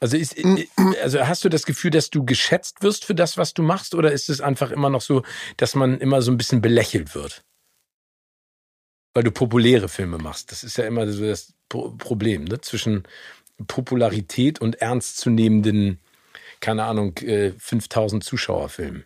Also, 0.00 0.16
ist, 0.16 0.42
mm. 0.42 0.56
also 1.02 1.20
hast 1.26 1.44
du 1.44 1.50
das 1.50 1.66
Gefühl, 1.66 1.90
dass 1.90 2.08
du 2.08 2.24
geschätzt 2.24 2.82
wirst 2.82 3.04
für 3.04 3.14
das, 3.14 3.36
was 3.36 3.52
du 3.52 3.62
machst, 3.62 3.94
oder 3.94 4.12
ist 4.12 4.30
es 4.30 4.40
einfach 4.40 4.70
immer 4.70 4.88
noch 4.88 5.02
so, 5.02 5.22
dass 5.58 5.74
man 5.74 5.98
immer 5.98 6.22
so 6.22 6.30
ein 6.30 6.38
bisschen 6.38 6.62
belächelt 6.62 7.14
wird? 7.14 7.44
Weil 9.14 9.24
du 9.24 9.32
populäre 9.32 9.88
Filme 9.88 10.18
machst. 10.18 10.52
Das 10.52 10.62
ist 10.62 10.76
ja 10.76 10.84
immer 10.84 11.10
so 11.10 11.24
das 11.24 11.54
Problem, 11.68 12.44
ne? 12.44 12.60
Zwischen 12.60 13.04
Popularität 13.66 14.60
und 14.60 14.80
ernstzunehmenden, 14.80 16.00
keine 16.60 16.84
Ahnung, 16.84 17.14
5000 17.16 18.22
äh, 18.22 18.26
Zuschauerfilmen. 18.26 19.04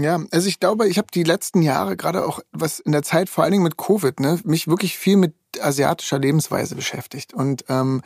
Ja, 0.00 0.24
also 0.30 0.48
ich 0.48 0.58
glaube, 0.58 0.88
ich 0.88 0.96
habe 0.96 1.08
die 1.12 1.22
letzten 1.22 1.60
Jahre 1.60 1.96
gerade 1.96 2.24
auch 2.24 2.40
was 2.52 2.80
in 2.80 2.92
der 2.92 3.02
Zeit, 3.02 3.28
vor 3.28 3.44
allen 3.44 3.52
Dingen 3.52 3.64
mit 3.64 3.76
Covid, 3.76 4.20
ne, 4.20 4.40
mich 4.44 4.68
wirklich 4.68 4.96
viel 4.96 5.16
mit 5.16 5.34
asiatischer 5.60 6.18
Lebensweise 6.18 6.74
beschäftigt 6.74 7.34
und 7.34 7.64
ähm, 7.68 8.00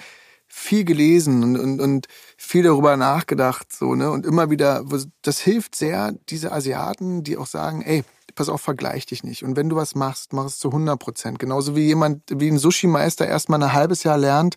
viel 0.48 0.84
gelesen 0.84 1.42
und, 1.42 1.56
und, 1.56 1.80
und 1.80 2.06
viel 2.36 2.64
darüber 2.64 2.96
nachgedacht, 2.96 3.72
so, 3.72 3.94
ne? 3.94 4.10
Und 4.10 4.26
immer 4.26 4.50
wieder, 4.50 4.84
das 5.22 5.40
hilft 5.40 5.74
sehr, 5.76 6.14
diese 6.28 6.52
Asiaten, 6.52 7.22
die 7.22 7.36
auch 7.36 7.46
sagen, 7.46 7.82
ey, 7.82 8.04
pass 8.36 8.48
auf, 8.48 8.60
vergleich 8.60 9.06
dich 9.06 9.24
nicht. 9.24 9.42
Und 9.42 9.56
wenn 9.56 9.68
du 9.68 9.76
was 9.76 9.94
machst, 9.94 10.32
mach 10.32 10.44
es 10.44 10.58
zu 10.58 10.68
100 10.68 10.98
Prozent. 10.98 11.38
Genauso 11.38 11.74
wie 11.74 11.86
jemand, 11.86 12.22
wie 12.28 12.48
ein 12.48 12.58
Sushi-Meister 12.58 13.26
erstmal 13.26 13.62
ein 13.62 13.72
halbes 13.72 14.04
Jahr 14.04 14.18
lernt, 14.18 14.56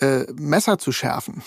äh, 0.00 0.24
Messer 0.34 0.78
zu 0.78 0.92
schärfen. 0.92 1.42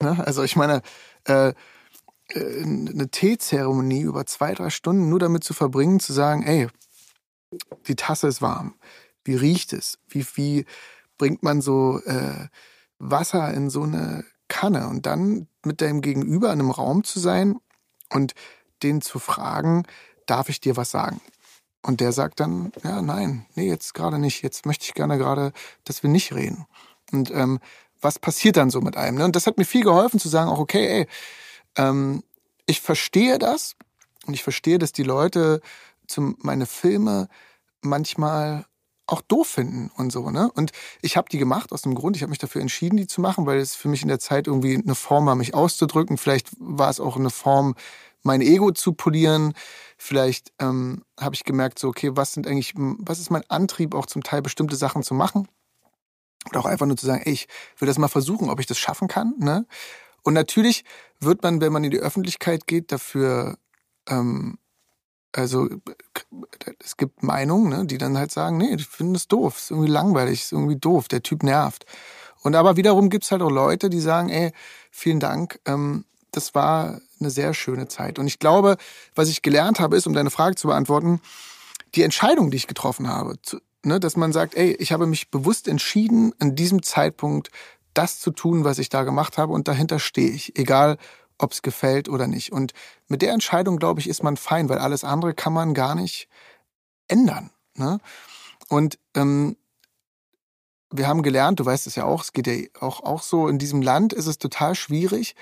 Ne? 0.00 0.24
Also 0.24 0.42
ich 0.42 0.56
meine, 0.56 0.82
äh, 1.28 1.48
äh 1.48 2.62
eine 2.62 3.08
Teezeremonie 3.10 4.00
über 4.00 4.24
zwei, 4.26 4.54
drei 4.54 4.70
Stunden 4.70 5.08
nur 5.08 5.18
damit 5.18 5.44
zu 5.44 5.52
verbringen, 5.54 6.00
zu 6.00 6.12
sagen, 6.12 6.42
ey, 6.44 6.68
die 7.86 7.96
Tasse 7.96 8.28
ist 8.28 8.40
warm. 8.40 8.74
Wie 9.24 9.36
riecht 9.36 9.72
es? 9.72 9.98
Wie, 10.08 10.26
wie, 10.34 10.64
bringt 11.22 11.44
man 11.44 11.60
so 11.60 12.00
äh, 12.00 12.48
Wasser 12.98 13.54
in 13.54 13.70
so 13.70 13.84
eine 13.84 14.24
Kanne 14.48 14.88
und 14.88 15.06
dann 15.06 15.46
mit 15.64 15.80
deinem 15.80 16.00
Gegenüber 16.00 16.48
in 16.52 16.58
einem 16.58 16.70
Raum 16.72 17.04
zu 17.04 17.20
sein 17.20 17.60
und 18.10 18.34
den 18.82 19.00
zu 19.00 19.20
fragen, 19.20 19.84
darf 20.32 20.48
ich 20.48 20.60
dir 20.60 20.78
was 20.78 20.90
sagen? 20.90 21.20
Und 21.82 22.00
der 22.00 22.12
sagt 22.12 22.40
dann, 22.40 22.72
ja, 22.82 23.02
nein, 23.02 23.44
nee, 23.54 23.68
jetzt 23.68 23.92
gerade 23.92 24.18
nicht. 24.18 24.42
Jetzt 24.42 24.64
möchte 24.64 24.86
ich 24.86 24.94
gerne 24.94 25.18
gerade, 25.18 25.52
dass 25.84 26.02
wir 26.02 26.08
nicht 26.08 26.32
reden. 26.32 26.64
Und 27.12 27.30
ähm, 27.32 27.60
was 28.00 28.18
passiert 28.18 28.56
dann 28.56 28.70
so 28.70 28.80
mit 28.80 28.96
einem? 28.96 29.18
Ne? 29.18 29.26
Und 29.26 29.36
das 29.36 29.46
hat 29.46 29.58
mir 29.58 29.66
viel 29.66 29.84
geholfen 29.84 30.18
zu 30.18 30.30
sagen, 30.30 30.48
auch 30.48 30.58
okay, 30.58 30.86
ey, 30.86 31.06
ähm, 31.76 32.22
ich 32.64 32.80
verstehe 32.80 33.38
das 33.38 33.76
und 34.26 34.32
ich 34.32 34.42
verstehe, 34.42 34.78
dass 34.78 34.92
die 34.92 35.02
Leute 35.02 35.60
zum, 36.06 36.36
meine 36.40 36.64
Filme 36.64 37.28
manchmal 37.82 38.64
auch 39.06 39.20
doof 39.20 39.48
finden 39.48 39.90
und 39.96 40.12
so. 40.12 40.30
Ne? 40.30 40.50
Und 40.54 40.72
ich 41.02 41.18
habe 41.18 41.28
die 41.28 41.38
gemacht 41.38 41.72
aus 41.72 41.82
dem 41.82 41.94
Grund, 41.94 42.16
ich 42.16 42.22
habe 42.22 42.30
mich 42.30 42.38
dafür 42.38 42.62
entschieden, 42.62 42.96
die 42.96 43.06
zu 43.06 43.20
machen, 43.20 43.44
weil 43.44 43.58
es 43.58 43.74
für 43.74 43.88
mich 43.88 44.00
in 44.00 44.08
der 44.08 44.20
Zeit 44.20 44.46
irgendwie 44.46 44.76
eine 44.76 44.94
Form 44.94 45.26
war, 45.26 45.34
mich 45.34 45.52
auszudrücken. 45.52 46.16
Vielleicht 46.16 46.48
war 46.58 46.88
es 46.88 47.00
auch 47.00 47.16
eine 47.16 47.30
Form, 47.30 47.74
mein 48.22 48.40
Ego 48.40 48.72
zu 48.72 48.92
polieren. 48.92 49.54
Vielleicht 49.96 50.52
ähm, 50.58 51.04
habe 51.18 51.34
ich 51.34 51.44
gemerkt, 51.44 51.78
so, 51.78 51.88
okay, 51.88 52.10
was 52.14 52.32
sind 52.32 52.46
eigentlich, 52.46 52.74
was 52.76 53.18
ist 53.18 53.30
mein 53.30 53.48
Antrieb, 53.48 53.94
auch 53.94 54.06
zum 54.06 54.22
Teil 54.22 54.42
bestimmte 54.42 54.76
Sachen 54.76 55.02
zu 55.02 55.14
machen? 55.14 55.48
Oder 56.50 56.60
auch 56.60 56.66
einfach 56.66 56.86
nur 56.86 56.96
zu 56.96 57.06
sagen, 57.06 57.22
ey, 57.24 57.32
ich 57.32 57.48
will 57.78 57.86
das 57.86 57.98
mal 57.98 58.08
versuchen, 58.08 58.50
ob 58.50 58.58
ich 58.58 58.66
das 58.66 58.78
schaffen 58.78 59.08
kann. 59.08 59.34
Ne? 59.38 59.66
Und 60.22 60.34
natürlich 60.34 60.84
wird 61.20 61.42
man, 61.42 61.60
wenn 61.60 61.72
man 61.72 61.84
in 61.84 61.90
die 61.90 62.00
Öffentlichkeit 62.00 62.66
geht, 62.66 62.90
dafür 62.90 63.58
ähm, 64.08 64.58
also 65.34 65.68
es 66.84 66.96
gibt 66.96 67.22
Meinungen, 67.22 67.70
ne, 67.70 67.86
die 67.86 67.98
dann 67.98 68.18
halt 68.18 68.30
sagen, 68.30 68.58
nee, 68.58 68.74
ich 68.74 68.86
finde 68.86 69.16
es 69.16 69.28
doof, 69.28 69.56
ist 69.56 69.70
irgendwie 69.70 69.90
langweilig, 69.90 70.42
ist 70.42 70.52
irgendwie 70.52 70.76
doof, 70.76 71.08
der 71.08 71.22
Typ 71.22 71.42
nervt. 71.42 71.86
Und 72.42 72.54
aber 72.54 72.76
wiederum 72.76 73.08
gibt's 73.08 73.30
halt 73.30 73.40
auch 73.40 73.50
Leute, 73.50 73.88
die 73.88 74.00
sagen, 74.00 74.28
ey, 74.28 74.52
vielen 74.90 75.20
Dank, 75.20 75.58
ähm, 75.64 76.04
das 76.32 76.54
war 76.54 77.00
eine 77.20 77.30
sehr 77.30 77.54
schöne 77.54 77.88
Zeit. 77.88 78.18
Und 78.18 78.26
ich 78.26 78.38
glaube, 78.38 78.76
was 79.14 79.28
ich 79.28 79.42
gelernt 79.42 79.80
habe, 79.80 79.96
ist, 79.96 80.06
um 80.06 80.14
deine 80.14 80.30
Frage 80.30 80.56
zu 80.56 80.68
beantworten, 80.68 81.20
die 81.94 82.02
Entscheidung, 82.02 82.50
die 82.50 82.56
ich 82.56 82.66
getroffen 82.66 83.08
habe, 83.08 83.40
zu, 83.42 83.60
ne, 83.84 84.00
dass 84.00 84.16
man 84.16 84.32
sagt, 84.32 84.54
ey, 84.54 84.72
ich 84.72 84.92
habe 84.92 85.06
mich 85.06 85.30
bewusst 85.30 85.68
entschieden, 85.68 86.32
an 86.38 86.54
diesem 86.54 86.82
Zeitpunkt 86.82 87.50
das 87.94 88.20
zu 88.20 88.30
tun, 88.30 88.64
was 88.64 88.78
ich 88.78 88.88
da 88.88 89.04
gemacht 89.04 89.38
habe, 89.38 89.52
und 89.52 89.68
dahinter 89.68 89.98
stehe 89.98 90.30
ich, 90.30 90.58
egal 90.58 90.96
ob 91.38 91.52
es 91.52 91.62
gefällt 91.62 92.08
oder 92.08 92.26
nicht. 92.26 92.52
Und 92.52 92.72
mit 93.08 93.20
der 93.22 93.32
Entscheidung, 93.32 93.76
glaube 93.76 94.00
ich, 94.00 94.08
ist 94.08 94.22
man 94.22 94.36
fein, 94.36 94.68
weil 94.68 94.78
alles 94.78 95.04
andere 95.04 95.34
kann 95.34 95.52
man 95.52 95.74
gar 95.74 95.94
nicht 95.94 96.28
ändern. 97.08 97.50
Ne? 97.74 97.98
Und 98.68 98.98
ähm, 99.14 99.56
wir 100.92 101.06
haben 101.06 101.22
gelernt, 101.22 101.60
du 101.60 101.64
weißt 101.64 101.86
es 101.86 101.96
ja 101.96 102.04
auch, 102.04 102.22
es 102.22 102.32
geht 102.32 102.46
ja 102.46 102.54
auch, 102.80 103.02
auch 103.02 103.22
so, 103.22 103.48
in 103.48 103.58
diesem 103.58 103.82
Land 103.82 104.12
ist 104.12 104.26
es 104.26 104.38
total 104.38 104.74
schwierig, 104.74 105.34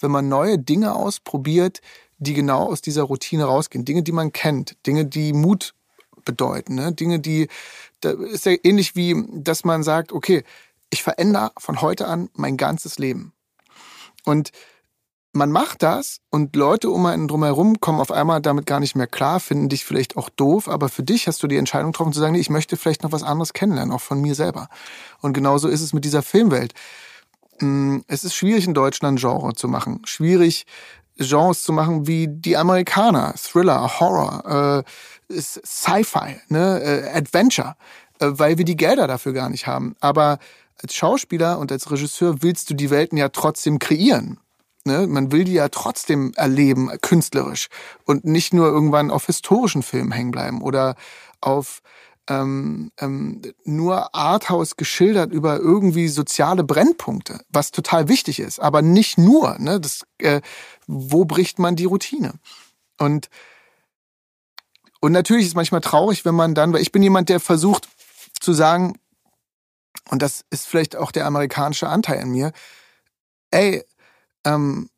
wenn 0.00 0.10
man 0.10 0.28
neue 0.28 0.58
Dinge 0.58 0.94
ausprobiert, 0.94 1.80
die 2.18 2.34
genau 2.34 2.64
aus 2.66 2.82
dieser 2.82 3.04
Routine 3.04 3.44
rausgehen. 3.44 3.84
Dinge, 3.84 4.02
die 4.02 4.12
man 4.12 4.32
kennt, 4.32 4.76
Dinge, 4.86 5.06
die 5.06 5.32
Mut 5.32 5.74
bedeuten, 6.24 6.74
ne? 6.74 6.92
Dinge, 6.92 7.20
die, 7.20 7.48
da 8.00 8.10
ist 8.10 8.46
ja 8.46 8.54
ähnlich 8.62 8.96
wie, 8.96 9.24
dass 9.32 9.64
man 9.64 9.82
sagt, 9.82 10.12
okay, 10.12 10.44
ich 10.90 11.02
verändere 11.02 11.52
von 11.58 11.80
heute 11.80 12.06
an 12.06 12.28
mein 12.34 12.56
ganzes 12.56 12.98
Leben. 12.98 13.32
Und 14.24 14.52
man 15.32 15.50
macht 15.50 15.82
das 15.82 16.20
und 16.30 16.56
Leute 16.56 16.90
um 16.90 17.04
einen 17.06 17.28
drumherum 17.28 17.80
kommen 17.80 18.00
auf 18.00 18.10
einmal 18.10 18.40
damit 18.40 18.66
gar 18.66 18.80
nicht 18.80 18.96
mehr 18.96 19.06
klar, 19.06 19.40
finden 19.40 19.68
dich 19.68 19.84
vielleicht 19.84 20.16
auch 20.16 20.28
doof, 20.30 20.68
aber 20.68 20.88
für 20.88 21.02
dich 21.02 21.26
hast 21.26 21.42
du 21.42 21.46
die 21.46 21.56
Entscheidung 21.56 21.92
getroffen 21.92 22.12
zu 22.12 22.20
sagen, 22.20 22.32
nee, 22.32 22.40
ich 22.40 22.50
möchte 22.50 22.76
vielleicht 22.76 23.02
noch 23.02 23.12
was 23.12 23.22
anderes 23.22 23.52
kennenlernen, 23.52 23.92
auch 23.92 24.00
von 24.00 24.20
mir 24.20 24.34
selber. 24.34 24.68
Und 25.20 25.34
genauso 25.34 25.68
ist 25.68 25.82
es 25.82 25.92
mit 25.92 26.04
dieser 26.04 26.22
Filmwelt. 26.22 26.74
Mm, 27.60 27.98
es 28.06 28.24
ist 28.24 28.34
schwierig 28.34 28.66
in 28.66 28.74
Deutschland 28.74 29.20
Genre 29.20 29.54
zu 29.54 29.68
machen, 29.68 30.02
schwierig 30.04 30.66
Genres 31.18 31.62
zu 31.62 31.72
machen 31.72 32.06
wie 32.06 32.28
die 32.28 32.56
Amerikaner, 32.56 33.34
Thriller, 33.36 34.00
Horror, 34.00 34.84
äh, 35.28 35.32
Sci-Fi, 35.32 36.40
ne, 36.48 36.80
äh, 36.80 37.16
Adventure, 37.16 37.74
äh, 38.20 38.28
weil 38.30 38.56
wir 38.56 38.64
die 38.64 38.76
Gelder 38.76 39.06
dafür 39.06 39.32
gar 39.32 39.48
nicht 39.48 39.66
haben. 39.66 39.94
Aber 40.00 40.38
als 40.80 40.94
Schauspieler 40.94 41.58
und 41.58 41.72
als 41.72 41.90
Regisseur 41.90 42.42
willst 42.42 42.70
du 42.70 42.74
die 42.74 42.90
Welten 42.90 43.18
ja 43.18 43.28
trotzdem 43.28 43.78
kreieren. 43.78 44.38
Ne? 44.88 45.06
Man 45.06 45.30
will 45.30 45.44
die 45.44 45.52
ja 45.52 45.68
trotzdem 45.68 46.32
erleben, 46.34 46.90
künstlerisch. 47.00 47.68
Und 48.04 48.24
nicht 48.24 48.52
nur 48.52 48.66
irgendwann 48.66 49.10
auf 49.10 49.26
historischen 49.26 49.82
Filmen 49.82 50.10
hängen 50.10 50.32
bleiben 50.32 50.62
oder 50.62 50.96
auf 51.40 51.80
ähm, 52.28 52.90
ähm, 52.98 53.42
nur 53.64 54.14
Arthouse 54.14 54.76
geschildert 54.76 55.32
über 55.32 55.58
irgendwie 55.58 56.08
soziale 56.08 56.64
Brennpunkte, 56.64 57.40
was 57.48 57.70
total 57.70 58.08
wichtig 58.08 58.40
ist, 58.40 58.58
aber 58.58 58.82
nicht 58.82 59.18
nur. 59.18 59.58
Ne? 59.58 59.80
Das, 59.80 60.04
äh, 60.18 60.40
wo 60.86 61.24
bricht 61.24 61.58
man 61.58 61.76
die 61.76 61.84
Routine? 61.84 62.34
Und 62.98 63.28
und 65.00 65.12
natürlich 65.12 65.44
ist 65.44 65.50
es 65.50 65.54
manchmal 65.54 65.80
traurig, 65.80 66.24
wenn 66.24 66.34
man 66.34 66.56
dann, 66.56 66.72
weil 66.72 66.82
ich 66.82 66.90
bin 66.90 67.04
jemand, 67.04 67.28
der 67.28 67.38
versucht 67.38 67.88
zu 68.40 68.52
sagen, 68.52 68.98
und 70.10 70.22
das 70.22 70.44
ist 70.50 70.66
vielleicht 70.66 70.96
auch 70.96 71.12
der 71.12 71.26
amerikanische 71.26 71.88
Anteil 71.88 72.20
in 72.20 72.30
mir, 72.30 72.52
ey, 73.50 73.84
ähm, 74.54 74.90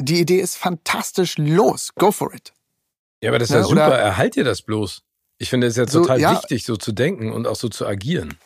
die 0.00 0.20
Idee 0.20 0.40
ist 0.40 0.56
fantastisch, 0.56 1.38
los, 1.38 1.94
go 1.94 2.10
for 2.10 2.34
it. 2.34 2.52
Ja, 3.22 3.30
aber 3.30 3.38
das 3.38 3.50
ist 3.50 3.54
ja, 3.54 3.60
ja 3.60 3.66
super, 3.66 3.86
oder, 3.86 3.98
erhalt 3.98 4.36
dir 4.36 4.44
das 4.44 4.62
bloß. 4.62 5.02
Ich 5.38 5.50
finde 5.50 5.66
es 5.66 5.76
ja 5.76 5.86
total 5.86 6.18
so, 6.18 6.22
ja, 6.22 6.32
wichtig, 6.32 6.64
so 6.64 6.76
zu 6.76 6.92
denken 6.92 7.32
und 7.32 7.46
auch 7.46 7.56
so 7.56 7.68
zu 7.68 7.86
agieren. 7.86 8.36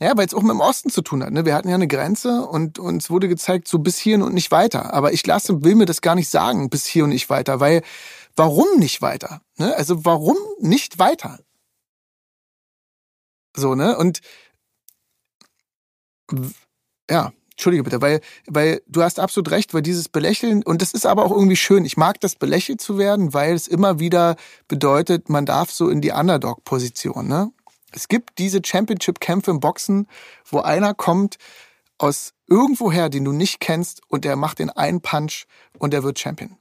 Ja, 0.00 0.16
weil 0.16 0.26
es 0.26 0.34
auch 0.34 0.42
mit 0.42 0.52
dem 0.52 0.60
Osten 0.60 0.90
zu 0.90 1.02
tun 1.02 1.24
hat. 1.24 1.32
Ne? 1.32 1.44
Wir 1.44 1.54
hatten 1.54 1.68
ja 1.68 1.74
eine 1.74 1.88
Grenze 1.88 2.42
und 2.42 2.78
uns 2.78 3.10
wurde 3.10 3.26
gezeigt, 3.26 3.66
so 3.66 3.80
bis 3.80 3.98
hierhin 3.98 4.22
und 4.22 4.32
nicht 4.32 4.50
weiter. 4.52 4.94
Aber 4.94 5.12
ich 5.12 5.26
lasse, 5.26 5.64
will 5.64 5.74
mir 5.74 5.86
das 5.86 6.00
gar 6.00 6.14
nicht 6.14 6.28
sagen, 6.28 6.70
bis 6.70 6.86
hier 6.86 7.04
und 7.04 7.10
nicht 7.10 7.28
weiter, 7.30 7.58
weil 7.58 7.82
warum 8.36 8.78
nicht 8.78 9.02
weiter? 9.02 9.40
Ne? 9.56 9.74
Also 9.74 10.04
warum 10.04 10.36
nicht 10.60 11.00
weiter? 11.00 11.40
So, 13.56 13.74
ne? 13.74 13.98
Und 13.98 14.20
ja, 17.10 17.32
Entschuldige 17.58 17.82
bitte, 17.82 18.00
weil, 18.00 18.20
weil 18.46 18.82
du 18.86 19.02
hast 19.02 19.18
absolut 19.18 19.50
recht, 19.50 19.74
weil 19.74 19.82
dieses 19.82 20.08
Belächeln, 20.08 20.62
und 20.62 20.80
das 20.80 20.92
ist 20.92 21.04
aber 21.04 21.24
auch 21.24 21.32
irgendwie 21.32 21.56
schön, 21.56 21.84
ich 21.84 21.96
mag 21.96 22.20
das 22.20 22.36
belächelt 22.36 22.80
zu 22.80 22.98
werden, 22.98 23.34
weil 23.34 23.52
es 23.52 23.66
immer 23.66 23.98
wieder 23.98 24.36
bedeutet, 24.68 25.28
man 25.28 25.44
darf 25.44 25.72
so 25.72 25.88
in 25.88 26.00
die 26.00 26.12
Underdog-Position. 26.12 27.26
Ne? 27.26 27.50
Es 27.90 28.06
gibt 28.06 28.38
diese 28.38 28.60
Championship-Kämpfe 28.64 29.50
im 29.50 29.58
Boxen, 29.58 30.06
wo 30.48 30.60
einer 30.60 30.94
kommt 30.94 31.38
aus 31.98 32.32
irgendwoher, 32.46 33.08
den 33.08 33.24
du 33.24 33.32
nicht 33.32 33.58
kennst, 33.58 34.02
und 34.06 34.24
der 34.24 34.36
macht 34.36 34.60
den 34.60 34.70
einen 34.70 35.00
Punch 35.00 35.46
und 35.80 35.92
der 35.92 36.04
wird 36.04 36.20
Champion. 36.20 36.56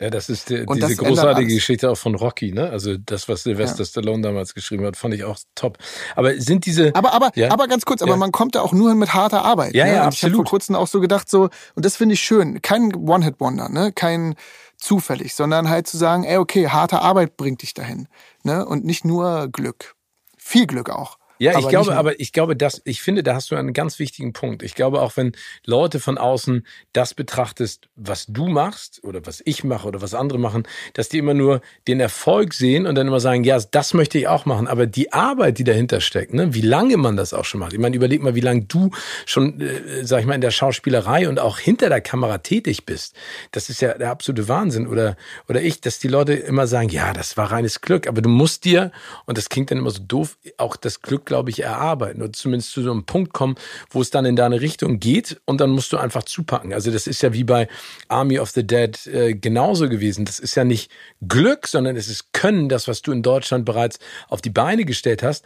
Ja, 0.00 0.10
das 0.10 0.28
ist 0.28 0.50
die, 0.50 0.66
diese 0.66 0.88
das 0.88 0.96
großartige 0.98 1.54
Geschichte 1.54 1.90
auch 1.90 1.96
von 1.96 2.14
Rocky, 2.14 2.52
ne? 2.52 2.68
Also 2.68 2.98
das, 2.98 3.28
was 3.30 3.44
Sylvester 3.44 3.78
ja. 3.78 3.84
Stallone 3.86 4.22
damals 4.22 4.52
geschrieben 4.52 4.84
hat, 4.84 4.96
fand 4.96 5.14
ich 5.14 5.24
auch 5.24 5.38
top. 5.54 5.78
Aber 6.14 6.38
sind 6.38 6.66
diese. 6.66 6.94
Aber, 6.94 7.14
aber, 7.14 7.30
ja? 7.34 7.50
aber 7.50 7.66
ganz 7.66 7.86
kurz, 7.86 8.02
aber 8.02 8.12
ja. 8.12 8.16
man 8.18 8.30
kommt 8.30 8.56
da 8.56 8.60
auch 8.60 8.72
nur 8.72 8.90
hin 8.90 8.98
mit 8.98 9.14
harter 9.14 9.42
Arbeit. 9.42 9.74
Ja, 9.74 9.86
ne? 9.86 9.92
ja, 9.92 10.00
und 10.02 10.06
absolut. 10.08 10.16
Ich 10.16 10.24
habe 10.24 10.34
vor 10.34 10.50
kurzem 10.50 10.74
auch 10.74 10.86
so 10.86 11.00
gedacht, 11.00 11.30
so, 11.30 11.48
und 11.74 11.84
das 11.84 11.96
finde 11.96 12.12
ich 12.12 12.20
schön. 12.20 12.60
Kein 12.60 12.94
One-Hit-Wonder, 12.94 13.70
ne? 13.70 13.90
Kein 13.92 14.34
zufällig, 14.76 15.34
sondern 15.34 15.68
halt 15.68 15.86
zu 15.86 15.96
sagen, 15.96 16.24
ey, 16.24 16.36
okay, 16.36 16.68
harte 16.68 17.00
Arbeit 17.00 17.36
bringt 17.36 17.62
dich 17.62 17.74
dahin. 17.74 18.08
Ne? 18.42 18.64
Und 18.66 18.84
nicht 18.84 19.04
nur 19.04 19.48
Glück. 19.48 19.94
Viel 20.36 20.66
Glück 20.66 20.90
auch. 20.90 21.18
Ja, 21.38 21.52
aber 21.52 21.60
ich 21.60 21.68
glaube, 21.68 21.96
aber 21.96 22.20
ich 22.20 22.32
glaube, 22.32 22.56
dass, 22.56 22.80
ich 22.84 23.02
finde, 23.02 23.22
da 23.22 23.34
hast 23.34 23.50
du 23.50 23.56
einen 23.56 23.72
ganz 23.72 23.98
wichtigen 23.98 24.32
Punkt. 24.32 24.62
Ich 24.62 24.74
glaube, 24.74 25.02
auch 25.02 25.16
wenn 25.16 25.32
Leute 25.64 26.00
von 26.00 26.18
außen 26.18 26.66
das 26.92 27.14
betrachtest, 27.14 27.88
was 27.94 28.26
du 28.26 28.46
machst 28.46 29.04
oder 29.04 29.26
was 29.26 29.42
ich 29.44 29.62
mache 29.62 29.86
oder 29.86 30.00
was 30.00 30.14
andere 30.14 30.38
machen, 30.38 30.64
dass 30.94 31.08
die 31.08 31.18
immer 31.18 31.34
nur 31.34 31.60
den 31.88 32.00
Erfolg 32.00 32.54
sehen 32.54 32.86
und 32.86 32.94
dann 32.94 33.06
immer 33.06 33.20
sagen, 33.20 33.44
ja, 33.44 33.58
das 33.58 33.92
möchte 33.94 34.18
ich 34.18 34.28
auch 34.28 34.46
machen. 34.46 34.66
Aber 34.66 34.86
die 34.86 35.12
Arbeit, 35.12 35.58
die 35.58 35.64
dahinter 35.64 36.00
steckt, 36.00 36.32
ne, 36.32 36.54
wie 36.54 36.62
lange 36.62 36.96
man 36.96 37.16
das 37.16 37.34
auch 37.34 37.44
schon 37.44 37.60
macht. 37.60 37.74
Ich 37.74 37.78
meine, 37.78 37.96
überleg 37.96 38.22
mal, 38.22 38.34
wie 38.34 38.40
lange 38.40 38.62
du 38.62 38.90
schon, 39.26 39.60
äh, 39.60 40.04
sag 40.04 40.20
ich 40.20 40.26
mal, 40.26 40.34
in 40.34 40.40
der 40.40 40.50
Schauspielerei 40.50 41.28
und 41.28 41.38
auch 41.38 41.58
hinter 41.58 41.88
der 41.88 42.00
Kamera 42.00 42.38
tätig 42.38 42.86
bist. 42.86 43.14
Das 43.52 43.68
ist 43.68 43.82
ja 43.82 43.94
der 43.94 44.10
absolute 44.10 44.48
Wahnsinn. 44.48 44.86
Oder, 44.86 45.16
oder 45.48 45.60
ich, 45.60 45.80
dass 45.80 45.98
die 45.98 46.08
Leute 46.08 46.32
immer 46.32 46.66
sagen, 46.66 46.88
ja, 46.88 47.12
das 47.12 47.36
war 47.36 47.52
reines 47.52 47.82
Glück. 47.82 48.06
Aber 48.06 48.22
du 48.22 48.28
musst 48.30 48.64
dir, 48.64 48.90
und 49.26 49.36
das 49.36 49.48
klingt 49.50 49.70
dann 49.70 49.78
immer 49.78 49.90
so 49.90 50.02
doof, 50.02 50.38
auch 50.56 50.76
das 50.76 51.02
Glück 51.02 51.25
glaube 51.26 51.50
ich, 51.50 51.62
erarbeiten 51.62 52.22
oder 52.22 52.32
zumindest 52.32 52.72
zu 52.72 52.82
so 52.82 52.90
einem 52.90 53.04
Punkt 53.04 53.32
kommen, 53.32 53.56
wo 53.90 54.00
es 54.00 54.10
dann 54.10 54.24
in 54.24 54.36
deine 54.36 54.60
Richtung 54.60 54.98
geht 55.00 55.40
und 55.44 55.60
dann 55.60 55.70
musst 55.70 55.92
du 55.92 55.98
einfach 55.98 56.22
zupacken. 56.22 56.72
Also 56.72 56.90
das 56.90 57.06
ist 57.06 57.22
ja 57.22 57.32
wie 57.32 57.44
bei 57.44 57.68
Army 58.08 58.38
of 58.38 58.50
the 58.50 58.66
Dead 58.66 59.06
äh, 59.06 59.34
genauso 59.34 59.88
gewesen. 59.88 60.24
Das 60.24 60.38
ist 60.38 60.54
ja 60.54 60.64
nicht 60.64 60.90
Glück, 61.26 61.66
sondern 61.66 61.96
es 61.96 62.08
ist 62.08 62.32
Können, 62.32 62.68
das, 62.68 62.88
was 62.88 63.02
du 63.02 63.12
in 63.12 63.22
Deutschland 63.22 63.64
bereits 63.64 63.98
auf 64.28 64.40
die 64.40 64.50
Beine 64.50 64.84
gestellt 64.84 65.22
hast 65.22 65.44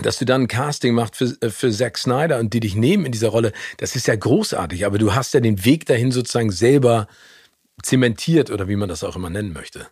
dass 0.00 0.18
du 0.18 0.24
dann 0.24 0.42
ein 0.42 0.48
Casting 0.48 0.94
machst 0.94 1.16
für, 1.16 1.36
äh, 1.40 1.50
für 1.50 1.72
Zack 1.72 1.98
Snyder 1.98 2.38
und 2.38 2.54
die 2.54 2.60
dich 2.60 2.76
nehmen 2.76 3.04
in 3.04 3.10
dieser 3.10 3.30
Rolle, 3.30 3.52
das 3.78 3.96
ist 3.96 4.06
ja 4.06 4.14
großartig, 4.14 4.86
aber 4.86 4.96
du 4.96 5.14
hast 5.14 5.34
ja 5.34 5.40
den 5.40 5.64
Weg 5.64 5.86
dahin 5.86 6.12
sozusagen 6.12 6.52
selber 6.52 7.08
zementiert 7.82 8.50
oder 8.50 8.68
wie 8.68 8.76
man 8.76 8.88
das 8.88 9.04
auch 9.04 9.16
immer 9.16 9.30
nennen 9.30 9.52
möchte. 9.52 9.88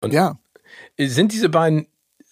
Und 0.00 0.12
ja. 0.12 0.38
Sind 0.98 1.32
diese 1.32 1.48
beiden 1.48 1.86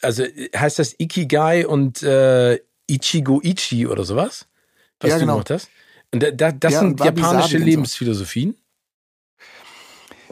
also 0.05 0.25
heißt 0.57 0.79
das 0.79 0.95
Ikigai 0.99 1.67
und 1.67 2.03
äh, 2.03 2.61
Ichigo 2.87 3.41
Ichi 3.43 3.87
oder 3.87 4.05
sowas? 4.05 4.47
Was 5.01 5.11
ja, 5.11 5.17
du 5.17 5.21
genau. 5.21 5.35
gemacht 5.35 5.51
hast? 5.51 5.69
Und 6.13 6.23
da, 6.23 6.31
da, 6.31 6.53
das 6.53 6.75
ja, 6.75 6.81
sind 6.81 7.01
japanische 7.01 7.59
Lebensphilosophien? 7.59 8.57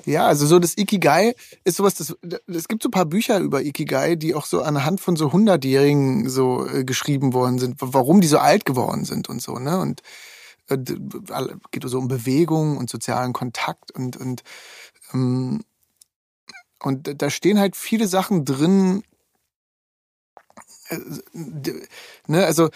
Ja, 0.05 0.27
also 0.27 0.47
so 0.47 0.59
das 0.59 0.77
Ikigai 0.77 1.35
ist 1.65 1.77
sowas, 1.77 1.95
das, 1.95 2.17
es 2.47 2.69
gibt 2.69 2.83
so 2.83 2.89
ein 2.89 2.93
paar 2.93 3.07
Bücher 3.07 3.39
über 3.39 3.63
Ikigai, 3.63 4.17
die 4.17 4.35
auch 4.35 4.47
so 4.47 4.63
anhand 4.63 5.01
von 5.01 5.17
so 5.17 5.33
Hundertjährigen 5.33 6.29
so 6.29 6.67
äh, 6.67 6.85
geschrieben 6.85 7.33
worden 7.35 7.59
sind, 7.59 7.77
warum 7.79 8.21
die 8.21 8.27
so 8.27 8.39
alt 8.39 8.65
geworden 8.65 9.05
sind 9.05 9.29
und 9.29 9.41
so, 9.41 9.59
ne? 9.59 9.79
Und 9.81 10.03
äh, 10.69 10.79
geht 11.71 11.85
so 11.85 11.99
um 11.99 12.09
Bewegung 12.09 12.77
und 12.79 12.91
sozialen 12.91 13.33
Kontakt 13.33 13.93
und, 13.93 14.17
und, 14.17 14.43
ähm, 15.13 15.63
und 16.81 17.23
da 17.23 17.31
stehen 17.31 17.59
halt 17.59 17.77
viele 17.77 18.09
Sachen 18.09 18.45
drin, 18.45 19.05
ne, 22.27 22.45
also 22.45 22.71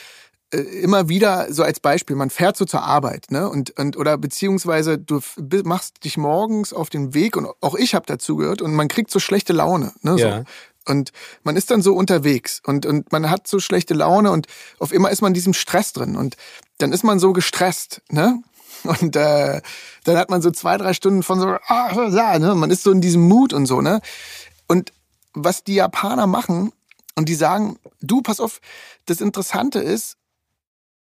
äh, 0.53 0.59
immer 0.59 1.09
wieder 1.09 1.53
so 1.53 1.63
als 1.65 1.81
Beispiel, 1.81 2.15
man 2.15 2.31
fährt 2.31 2.57
so 2.57 2.65
zur 2.65 2.83
Arbeit, 2.83 3.31
ne? 3.31 3.49
Und, 3.49 3.77
und 3.79 3.97
oder 3.97 4.17
beziehungsweise 4.17 4.97
du 4.97 5.21
machst 5.65 6.05
dich 6.05 6.17
morgens 6.17 6.73
auf 6.73 6.89
den 6.89 7.15
Weg 7.15 7.37
und 7.37 7.49
auch 7.61 7.75
ich 7.75 7.95
habe 7.95 8.07
dazu 8.07 8.37
gehört 8.37 8.63
und 8.63 8.73
man 8.75 8.87
kriegt 8.87 9.11
so 9.11 9.19
schlechte 9.19 9.53
Laune, 9.53 9.93
ne? 10.03 10.13
So. 10.13 10.19
Ja. 10.19 10.45
Und 10.89 11.11
man 11.43 11.57
ist 11.57 11.73
dann 11.73 11.83
so 11.83 11.95
unterwegs 11.95 12.63
und, 12.65 12.87
und 12.87 13.11
man 13.11 13.29
hat 13.29 13.49
so 13.49 13.59
schlechte 13.59 13.93
Laune 13.93 14.31
und 14.31 14.47
auf 14.79 14.93
immer 14.93 15.11
ist 15.11 15.21
man 15.21 15.31
in 15.31 15.35
diesem 15.35 15.53
Stress 15.53 15.93
drin 15.93 16.17
und 16.17 16.37
dann 16.79 16.93
ist 16.93 17.03
man 17.03 17.19
so 17.19 17.33
gestresst, 17.33 18.03
ne? 18.09 18.41
Und 18.85 19.17
äh, 19.17 19.63
dann 20.05 20.17
hat 20.17 20.31
man 20.31 20.43
so 20.43 20.53
zwei, 20.53 20.77
drei 20.77 20.93
Stunden 20.93 21.25
von 21.25 21.41
so, 21.41 21.49
ah, 21.67 22.09
ja, 22.11 22.39
ne? 22.39 22.55
Man 22.55 22.71
ist 22.71 22.85
so 22.85 22.93
in 22.93 23.01
diesem 23.01 23.23
Mut 23.23 23.53
und 23.53 23.67
so, 23.67 23.81
ne? 23.81 24.01
Und 24.69 24.93
was 25.33 25.65
die 25.65 25.75
Japaner 25.75 26.29
machen, 26.29 26.73
und 27.17 27.29
die 27.29 27.35
sagen, 27.35 27.79
du, 28.01 28.23
pass 28.23 28.41
auf, 28.41 28.61
das 29.07 29.21
Interessante 29.21 29.81
ist, 29.81 30.17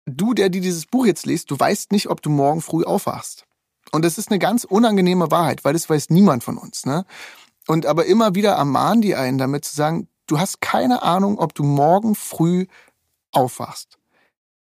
du, 0.07 0.35
der 0.35 0.51
dir 0.51 0.61
dieses 0.61 0.87
Buch 0.87 1.07
jetzt 1.07 1.27
liest, 1.27 1.51
du 1.51 1.59
weißt 1.59 1.93
nicht, 1.93 2.09
ob 2.09 2.23
du 2.23 2.31
morgen 2.31 2.61
früh 2.61 2.85
aufwachst. 2.85 3.47
Und 3.91 4.05
das 4.05 4.19
ist 4.19 4.31
eine 4.31 4.39
ganz 4.39 4.65
unangenehme 4.65 5.31
Wahrheit, 5.31 5.65
weil 5.65 5.73
das 5.73 5.89
weiß 5.89 6.11
niemand 6.11 6.45
von 6.45 6.59
uns. 6.59 6.87
Ne? 6.87 7.05
Und 7.67 7.87
aber 7.87 8.07
immer 8.07 8.35
wieder 8.35 8.53
ermahnen 8.53 9.03
die 9.03 9.15
einen 9.15 9.39
damit 9.39 9.65
zu 9.65 9.75
sagen, 9.75 10.09
du 10.27 10.39
hast 10.39 10.61
keine 10.61 11.03
Ahnung, 11.03 11.39
ob 11.39 11.55
du 11.55 11.63
morgen 11.63 12.15
früh 12.15 12.67
aufwachst. 13.33 13.99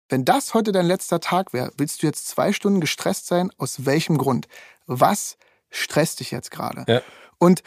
Wenn 0.08 0.24
das 0.24 0.54
heute 0.54 0.72
dein 0.72 0.86
letzter 0.86 1.20
Tag 1.20 1.52
wäre, 1.52 1.72
willst 1.76 2.02
du 2.02 2.06
jetzt 2.06 2.28
zwei 2.28 2.52
Stunden 2.52 2.80
gestresst 2.80 3.26
sein? 3.26 3.50
Aus 3.56 3.86
welchem 3.86 4.18
Grund? 4.18 4.48
Was 4.86 5.38
stresst 5.70 6.20
dich 6.20 6.30
jetzt 6.30 6.50
gerade? 6.50 6.84
Ja. 6.86 7.02
Und 7.38 7.62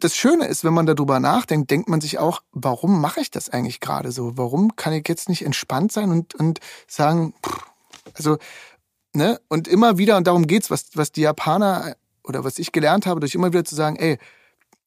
das 0.00 0.16
Schöne 0.16 0.46
ist, 0.46 0.64
wenn 0.64 0.74
man 0.74 0.86
darüber 0.86 1.20
nachdenkt, 1.20 1.70
denkt 1.70 1.88
man 1.88 2.00
sich 2.00 2.18
auch, 2.18 2.42
warum 2.52 3.00
mache 3.00 3.20
ich 3.20 3.30
das 3.30 3.48
eigentlich 3.48 3.80
gerade 3.80 4.12
so? 4.12 4.36
Warum 4.36 4.76
kann 4.76 4.92
ich 4.92 5.06
jetzt 5.08 5.28
nicht 5.28 5.44
entspannt 5.44 5.92
sein 5.92 6.10
und, 6.10 6.34
und 6.34 6.60
sagen, 6.86 7.34
pff, 7.44 7.66
also, 8.14 8.38
ne? 9.12 9.40
Und 9.48 9.68
immer 9.68 9.98
wieder, 9.98 10.16
und 10.16 10.26
darum 10.26 10.46
geht's, 10.46 10.70
was, 10.70 10.90
was 10.94 11.12
die 11.12 11.22
Japaner 11.22 11.96
oder 12.24 12.44
was 12.44 12.58
ich 12.58 12.72
gelernt 12.72 13.06
habe, 13.06 13.20
durch 13.20 13.34
immer 13.34 13.52
wieder 13.52 13.64
zu 13.64 13.74
sagen, 13.74 13.96
ey, 13.96 14.18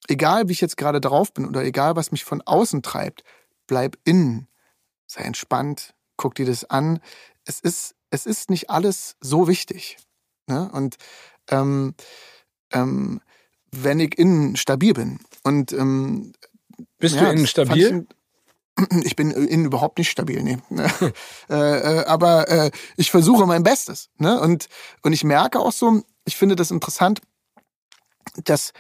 egal 0.08 0.48
wie 0.48 0.54
ich 0.54 0.62
jetzt 0.62 0.78
gerade 0.78 1.02
drauf 1.02 1.34
bin 1.34 1.48
oder 1.48 1.64
egal 1.64 1.96
was 1.96 2.12
mich 2.12 2.24
von 2.26 2.42
außen 2.42 2.82
treibt, 2.82 3.24
bleib 3.68 3.98
innen. 4.04 4.48
Sei 5.08 5.24
entspannt, 5.24 5.94
guck 6.18 6.36
dir 6.36 6.46
das 6.46 6.66
an. 6.66 7.00
Es 7.46 7.60
ist, 7.60 7.96
es 8.10 8.26
ist 8.26 8.50
nicht 8.50 8.70
alles 8.70 9.16
so 9.22 9.48
wichtig. 9.48 9.98
Ne? 10.48 10.70
Und 10.72 10.98
ähm, 11.50 11.96
ähm, 12.72 13.22
wenn 13.82 14.00
ich 14.00 14.18
innen 14.18 14.56
stabil 14.56 14.94
bin. 14.94 15.20
Und 15.44 15.74
ähm, 15.74 16.34
bist 17.00 17.16
ja, 17.16 17.26
du 17.26 17.32
innen 17.32 17.48
stabil? 17.48 18.08
Ich 19.04 19.16
bin 19.16 19.30
innen 19.30 19.66
überhaupt 19.66 20.00
nicht 20.00 20.10
stabil, 20.10 20.42
nee. 20.42 20.58
äh, 21.50 21.54
äh, 21.54 22.06
aber 22.06 22.50
äh, 22.50 22.72
ich 22.98 23.12
versuche 23.12 23.46
mein 23.46 23.62
Bestes. 23.62 24.10
Ne? 24.18 24.42
Und, 24.42 24.68
und 25.04 25.14
ich 25.14 25.24
merke 25.24 25.60
auch 25.60 25.72
so, 25.72 26.02
ich 26.26 26.36
finde 26.36 26.56
das 26.56 26.72
interessant, 26.72 27.22
dass 28.46 28.74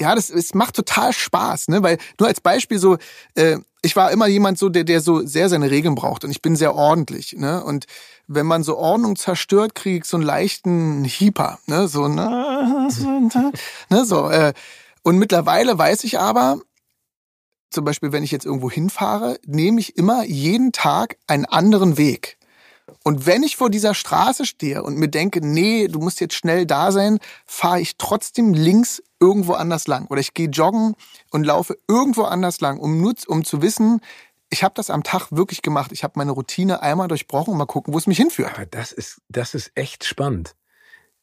ja, 0.00 0.14
das 0.14 0.30
es 0.30 0.54
macht 0.54 0.74
total 0.74 1.12
Spaß, 1.12 1.68
ne? 1.68 1.82
Weil 1.82 1.98
nur 2.18 2.28
als 2.28 2.40
Beispiel 2.40 2.78
so, 2.78 2.96
äh, 3.34 3.58
ich 3.82 3.94
war 3.96 4.10
immer 4.10 4.26
jemand 4.26 4.58
so, 4.58 4.68
der 4.68 4.84
der 4.84 5.00
so 5.00 5.24
sehr 5.24 5.48
seine 5.48 5.70
Regeln 5.70 5.94
braucht 5.94 6.24
und 6.24 6.30
ich 6.30 6.42
bin 6.42 6.56
sehr 6.56 6.74
ordentlich, 6.74 7.34
ne? 7.34 7.62
Und 7.62 7.86
wenn 8.26 8.46
man 8.46 8.62
so 8.62 8.76
Ordnung 8.76 9.16
zerstört, 9.16 9.74
krieg 9.74 10.02
ich 10.02 10.08
so 10.08 10.16
einen 10.16 10.26
leichten 10.26 11.04
Hieper, 11.04 11.58
ne? 11.66 11.88
So, 11.88 12.08
ne, 12.08 12.88
ne 13.90 14.04
so. 14.04 14.28
Äh, 14.30 14.54
und 15.02 15.18
mittlerweile 15.18 15.78
weiß 15.78 16.04
ich 16.04 16.18
aber, 16.18 16.58
zum 17.70 17.84
Beispiel, 17.84 18.12
wenn 18.12 18.22
ich 18.22 18.30
jetzt 18.30 18.46
irgendwo 18.46 18.70
hinfahre, 18.70 19.38
nehme 19.46 19.80
ich 19.80 19.96
immer 19.96 20.24
jeden 20.24 20.72
Tag 20.72 21.16
einen 21.26 21.44
anderen 21.44 21.96
Weg. 21.98 22.38
Und 23.02 23.26
wenn 23.26 23.42
ich 23.42 23.56
vor 23.56 23.70
dieser 23.70 23.94
Straße 23.94 24.46
stehe 24.46 24.82
und 24.82 24.96
mir 24.96 25.08
denke, 25.08 25.40
nee, 25.44 25.88
du 25.88 25.98
musst 25.98 26.20
jetzt 26.20 26.34
schnell 26.34 26.66
da 26.66 26.92
sein, 26.92 27.18
fahre 27.46 27.80
ich 27.80 27.96
trotzdem 27.96 28.54
links 28.54 29.02
irgendwo 29.20 29.54
anders 29.54 29.86
lang. 29.86 30.06
Oder 30.08 30.20
ich 30.20 30.34
gehe 30.34 30.48
joggen 30.48 30.94
und 31.30 31.44
laufe 31.44 31.78
irgendwo 31.88 32.22
anders 32.22 32.60
lang, 32.60 32.78
um 32.78 33.00
nur 33.00 33.14
um 33.26 33.44
zu 33.44 33.62
wissen, 33.62 34.00
ich 34.54 34.62
habe 34.62 34.74
das 34.76 34.88
am 34.88 35.02
Tag 35.02 35.32
wirklich 35.32 35.62
gemacht. 35.62 35.90
Ich 35.90 36.04
habe 36.04 36.12
meine 36.14 36.30
Routine 36.30 36.80
einmal 36.80 37.08
durchbrochen 37.08 37.50
und 37.50 37.58
mal 37.58 37.66
gucken, 37.66 37.92
wo 37.92 37.98
es 37.98 38.06
mich 38.06 38.18
hinführt. 38.18 38.52
Aber 38.54 38.66
das 38.66 38.92
ist, 38.92 39.20
das 39.28 39.52
ist 39.52 39.72
echt 39.74 40.04
spannend. 40.04 40.54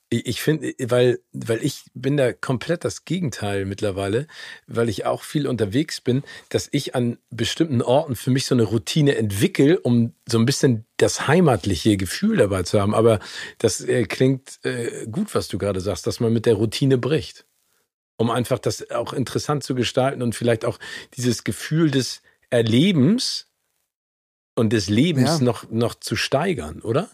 Ich 0.10 0.42
finde, 0.42 0.74
weil, 0.82 1.22
weil 1.32 1.64
ich 1.64 1.86
bin 1.94 2.18
da 2.18 2.34
komplett 2.34 2.84
das 2.84 3.06
Gegenteil 3.06 3.64
mittlerweile, 3.64 4.28
weil 4.68 4.90
ich 4.90 5.06
auch 5.06 5.24
viel 5.24 5.48
unterwegs 5.48 6.02
bin, 6.02 6.24
dass 6.50 6.68
ich 6.74 6.94
an 6.94 7.20
bestimmten 7.30 7.82
Orten 7.82 8.18
für 8.18 8.32
mich 8.32 8.46
so 8.46 8.54
eine 8.54 8.64
Routine 8.64 9.16
entwickle, 9.16 9.80
um 9.80 10.14
so 10.28 10.38
ein 10.38 10.46
bisschen 10.46 10.84
das 10.98 11.30
heimatliche 11.30 11.96
Gefühl 11.96 12.36
dabei 12.36 12.64
zu 12.64 12.82
haben. 12.82 12.94
Aber 12.94 13.22
das 13.60 13.80
äh, 13.80 14.04
klingt 14.04 14.60
äh, 14.66 15.08
gut, 15.10 15.34
was 15.34 15.48
du 15.48 15.58
gerade 15.58 15.80
sagst, 15.80 16.06
dass 16.06 16.20
man 16.20 16.34
mit 16.34 16.46
der 16.46 16.56
Routine 16.56 16.98
bricht. 16.98 17.46
Um 18.18 18.30
einfach 18.30 18.60
das 18.60 18.92
auch 18.92 19.14
interessant 19.14 19.64
zu 19.64 19.74
gestalten 19.74 20.22
und 20.22 20.36
vielleicht 20.36 20.66
auch 20.66 20.78
dieses 21.16 21.46
Gefühl 21.46 21.90
des 21.90 22.22
Erlebens 22.52 23.48
und 24.56 24.72
des 24.72 24.90
Lebens 24.90 25.40
ja. 25.40 25.44
noch, 25.44 25.70
noch 25.72 25.96
zu 25.96 26.16
steigern, 26.16 26.82
oder? 26.82 27.10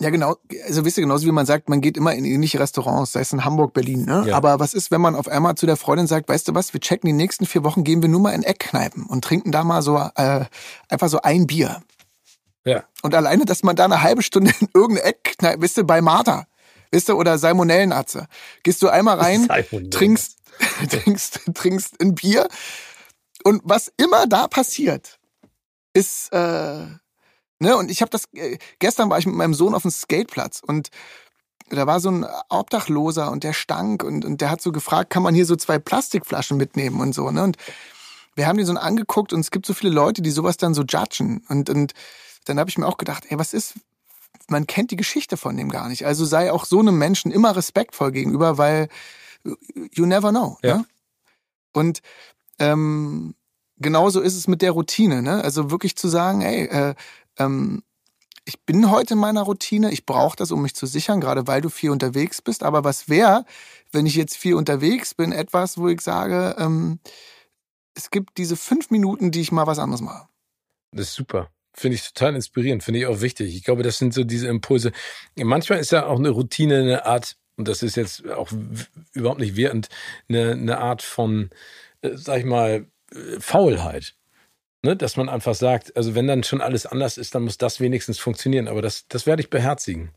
Ja, 0.00 0.10
genau. 0.10 0.36
Also 0.66 0.84
wisst 0.84 0.98
ihr, 0.98 1.02
genauso 1.02 1.26
wie 1.26 1.32
man 1.32 1.46
sagt, 1.46 1.68
man 1.68 1.80
geht 1.80 1.96
immer 1.96 2.12
in 2.12 2.24
ähnliche 2.24 2.58
Restaurants, 2.58 3.12
sei 3.12 3.20
es 3.20 3.32
in 3.32 3.44
Hamburg, 3.44 3.72
Berlin. 3.72 4.04
Ne? 4.04 4.24
Ja. 4.26 4.36
Aber 4.36 4.58
was 4.58 4.74
ist, 4.74 4.90
wenn 4.90 5.00
man 5.00 5.14
auf 5.14 5.28
einmal 5.28 5.54
zu 5.54 5.64
der 5.64 5.76
Freundin 5.76 6.08
sagt, 6.08 6.28
weißt 6.28 6.48
du 6.48 6.54
was, 6.54 6.72
wir 6.72 6.80
checken 6.80 7.06
die 7.06 7.12
nächsten 7.12 7.46
vier 7.46 7.62
Wochen, 7.62 7.84
gehen 7.84 8.02
wir 8.02 8.08
nur 8.08 8.20
mal 8.20 8.32
in 8.32 8.42
Eckkneipen 8.42 9.06
und 9.06 9.22
trinken 9.22 9.52
da 9.52 9.62
mal 9.62 9.80
so 9.80 9.96
äh, 9.96 10.44
einfach 10.88 11.08
so 11.08 11.22
ein 11.22 11.46
Bier. 11.46 11.82
Ja. 12.64 12.84
Und 13.02 13.14
alleine, 13.14 13.44
dass 13.44 13.62
man 13.62 13.76
da 13.76 13.84
eine 13.84 14.02
halbe 14.02 14.22
Stunde 14.22 14.52
in 14.58 14.68
irgendeine 14.74 15.08
Eckkneipe, 15.08 15.62
wisst 15.62 15.78
ihr, 15.78 15.84
bei 15.84 16.00
Martha, 16.00 16.46
wisst 16.90 17.08
ihr, 17.08 17.16
oder 17.16 17.38
Salmonellenatze, 17.38 18.26
gehst 18.64 18.82
du 18.82 18.88
einmal 18.88 19.18
rein, 19.18 19.48
trinkst, 19.90 20.36
trinkst, 20.90 21.40
trinkst 21.54 22.00
ein 22.00 22.16
Bier 22.16 22.48
und 23.44 23.62
was 23.64 23.92
immer 23.96 24.26
da 24.26 24.48
passiert, 24.48 25.18
ist... 25.92 26.32
Äh, 26.32 26.86
Ne? 27.62 27.76
Und 27.76 27.92
ich 27.92 28.00
habe 28.02 28.10
das, 28.10 28.24
äh, 28.34 28.58
gestern 28.80 29.08
war 29.08 29.20
ich 29.20 29.26
mit 29.26 29.36
meinem 29.36 29.54
Sohn 29.54 29.72
auf 29.76 29.82
dem 29.82 29.92
Skateplatz 29.92 30.62
und 30.66 30.88
da 31.70 31.86
war 31.86 32.00
so 32.00 32.10
ein 32.10 32.26
Obdachloser 32.48 33.30
und 33.30 33.44
der 33.44 33.52
stank 33.52 34.02
und, 34.02 34.24
und 34.24 34.40
der 34.40 34.50
hat 34.50 34.60
so 34.60 34.72
gefragt, 34.72 35.10
kann 35.10 35.22
man 35.22 35.32
hier 35.32 35.46
so 35.46 35.54
zwei 35.54 35.78
Plastikflaschen 35.78 36.56
mitnehmen 36.56 37.00
und 37.00 37.14
so. 37.14 37.30
Ne? 37.30 37.44
Und 37.44 37.56
wir 38.34 38.48
haben 38.48 38.58
die 38.58 38.64
so 38.64 38.72
angeguckt 38.72 39.32
und 39.32 39.38
es 39.38 39.52
gibt 39.52 39.64
so 39.64 39.74
viele 39.74 39.92
Leute, 39.92 40.22
die 40.22 40.32
sowas 40.32 40.56
dann 40.56 40.74
so 40.74 40.82
judgen. 40.82 41.44
Und, 41.48 41.70
und 41.70 41.92
dann 42.46 42.58
habe 42.58 42.68
ich 42.68 42.78
mir 42.78 42.86
auch 42.86 42.96
gedacht, 42.96 43.26
ey, 43.28 43.38
was 43.38 43.54
ist, 43.54 43.74
man 44.48 44.66
kennt 44.66 44.90
die 44.90 44.96
Geschichte 44.96 45.36
von 45.36 45.56
dem 45.56 45.70
gar 45.70 45.88
nicht. 45.88 46.04
Also 46.04 46.24
sei 46.24 46.50
auch 46.50 46.64
so 46.64 46.80
einem 46.80 46.98
Menschen 46.98 47.30
immer 47.30 47.54
respektvoll 47.54 48.10
gegenüber, 48.10 48.58
weil 48.58 48.88
you 49.92 50.04
never 50.04 50.30
know. 50.30 50.58
Ja. 50.64 50.78
Ne? 50.78 50.86
Und 51.72 52.00
ähm, 52.58 53.34
genauso 53.78 54.20
ist 54.20 54.36
es 54.36 54.48
mit 54.48 54.62
der 54.62 54.72
Routine. 54.72 55.22
Ne? 55.22 55.42
Also 55.42 55.70
wirklich 55.70 55.96
zu 55.96 56.08
sagen, 56.08 56.42
ey, 56.42 56.64
äh, 56.66 56.94
ähm, 57.38 57.82
ich 58.44 58.60
bin 58.62 58.90
heute 58.90 59.14
in 59.14 59.20
meiner 59.20 59.42
Routine, 59.42 59.92
ich 59.92 60.04
brauche 60.04 60.36
das, 60.36 60.50
um 60.50 60.62
mich 60.62 60.74
zu 60.74 60.86
sichern, 60.86 61.20
gerade 61.20 61.46
weil 61.46 61.60
du 61.60 61.68
viel 61.68 61.90
unterwegs 61.90 62.42
bist. 62.42 62.62
Aber 62.62 62.84
was 62.84 63.08
wäre, 63.08 63.44
wenn 63.92 64.06
ich 64.06 64.16
jetzt 64.16 64.36
viel 64.36 64.54
unterwegs 64.54 65.14
bin, 65.14 65.32
etwas, 65.32 65.78
wo 65.78 65.88
ich 65.88 66.00
sage, 66.00 66.56
ähm, 66.58 66.98
es 67.94 68.10
gibt 68.10 68.38
diese 68.38 68.56
fünf 68.56 68.90
Minuten, 68.90 69.30
die 69.30 69.40
ich 69.40 69.52
mal 69.52 69.66
was 69.66 69.78
anderes 69.78 70.00
mache. 70.00 70.28
Das 70.92 71.08
ist 71.08 71.14
super. 71.14 71.50
Finde 71.74 71.94
ich 71.94 72.12
total 72.12 72.34
inspirierend, 72.34 72.82
finde 72.82 73.00
ich 73.00 73.06
auch 73.06 73.20
wichtig. 73.20 73.54
Ich 73.54 73.64
glaube, 73.64 73.82
das 73.82 73.98
sind 73.98 74.12
so 74.12 74.24
diese 74.24 74.48
Impulse. 74.48 74.92
Manchmal 75.36 75.78
ist 75.78 75.92
ja 75.92 76.06
auch 76.06 76.18
eine 76.18 76.30
Routine 76.30 76.80
eine 76.80 77.06
Art, 77.06 77.36
und 77.56 77.66
das 77.68 77.82
ist 77.82 77.96
jetzt 77.96 78.28
auch 78.28 78.50
überhaupt 79.12 79.40
nicht 79.40 79.56
wertend, 79.56 79.88
eine, 80.28 80.52
eine 80.52 80.78
Art 80.78 81.02
von, 81.02 81.50
äh, 82.02 82.16
sag 82.16 82.38
ich 82.38 82.44
mal, 82.44 82.86
äh, 83.12 83.40
Faulheit. 83.40 84.14
Ne, 84.84 84.96
dass 84.96 85.16
man 85.16 85.28
einfach 85.28 85.54
sagt, 85.54 85.96
also 85.96 86.16
wenn 86.16 86.26
dann 86.26 86.42
schon 86.42 86.60
alles 86.60 86.86
anders 86.86 87.16
ist, 87.16 87.36
dann 87.36 87.44
muss 87.44 87.56
das 87.56 87.78
wenigstens 87.78 88.18
funktionieren. 88.18 88.66
Aber 88.66 88.82
das, 88.82 89.06
das 89.06 89.26
werde 89.26 89.40
ich 89.40 89.48
beherzigen. 89.48 90.10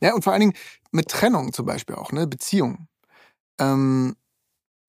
Ja, 0.00 0.14
und 0.14 0.24
vor 0.24 0.32
allen 0.32 0.40
Dingen 0.40 0.54
mit 0.90 1.08
Trennung 1.08 1.52
zum 1.52 1.66
Beispiel 1.66 1.96
auch, 1.96 2.10
ne? 2.10 2.26
Beziehung. 2.26 2.88
Ähm, 3.58 4.16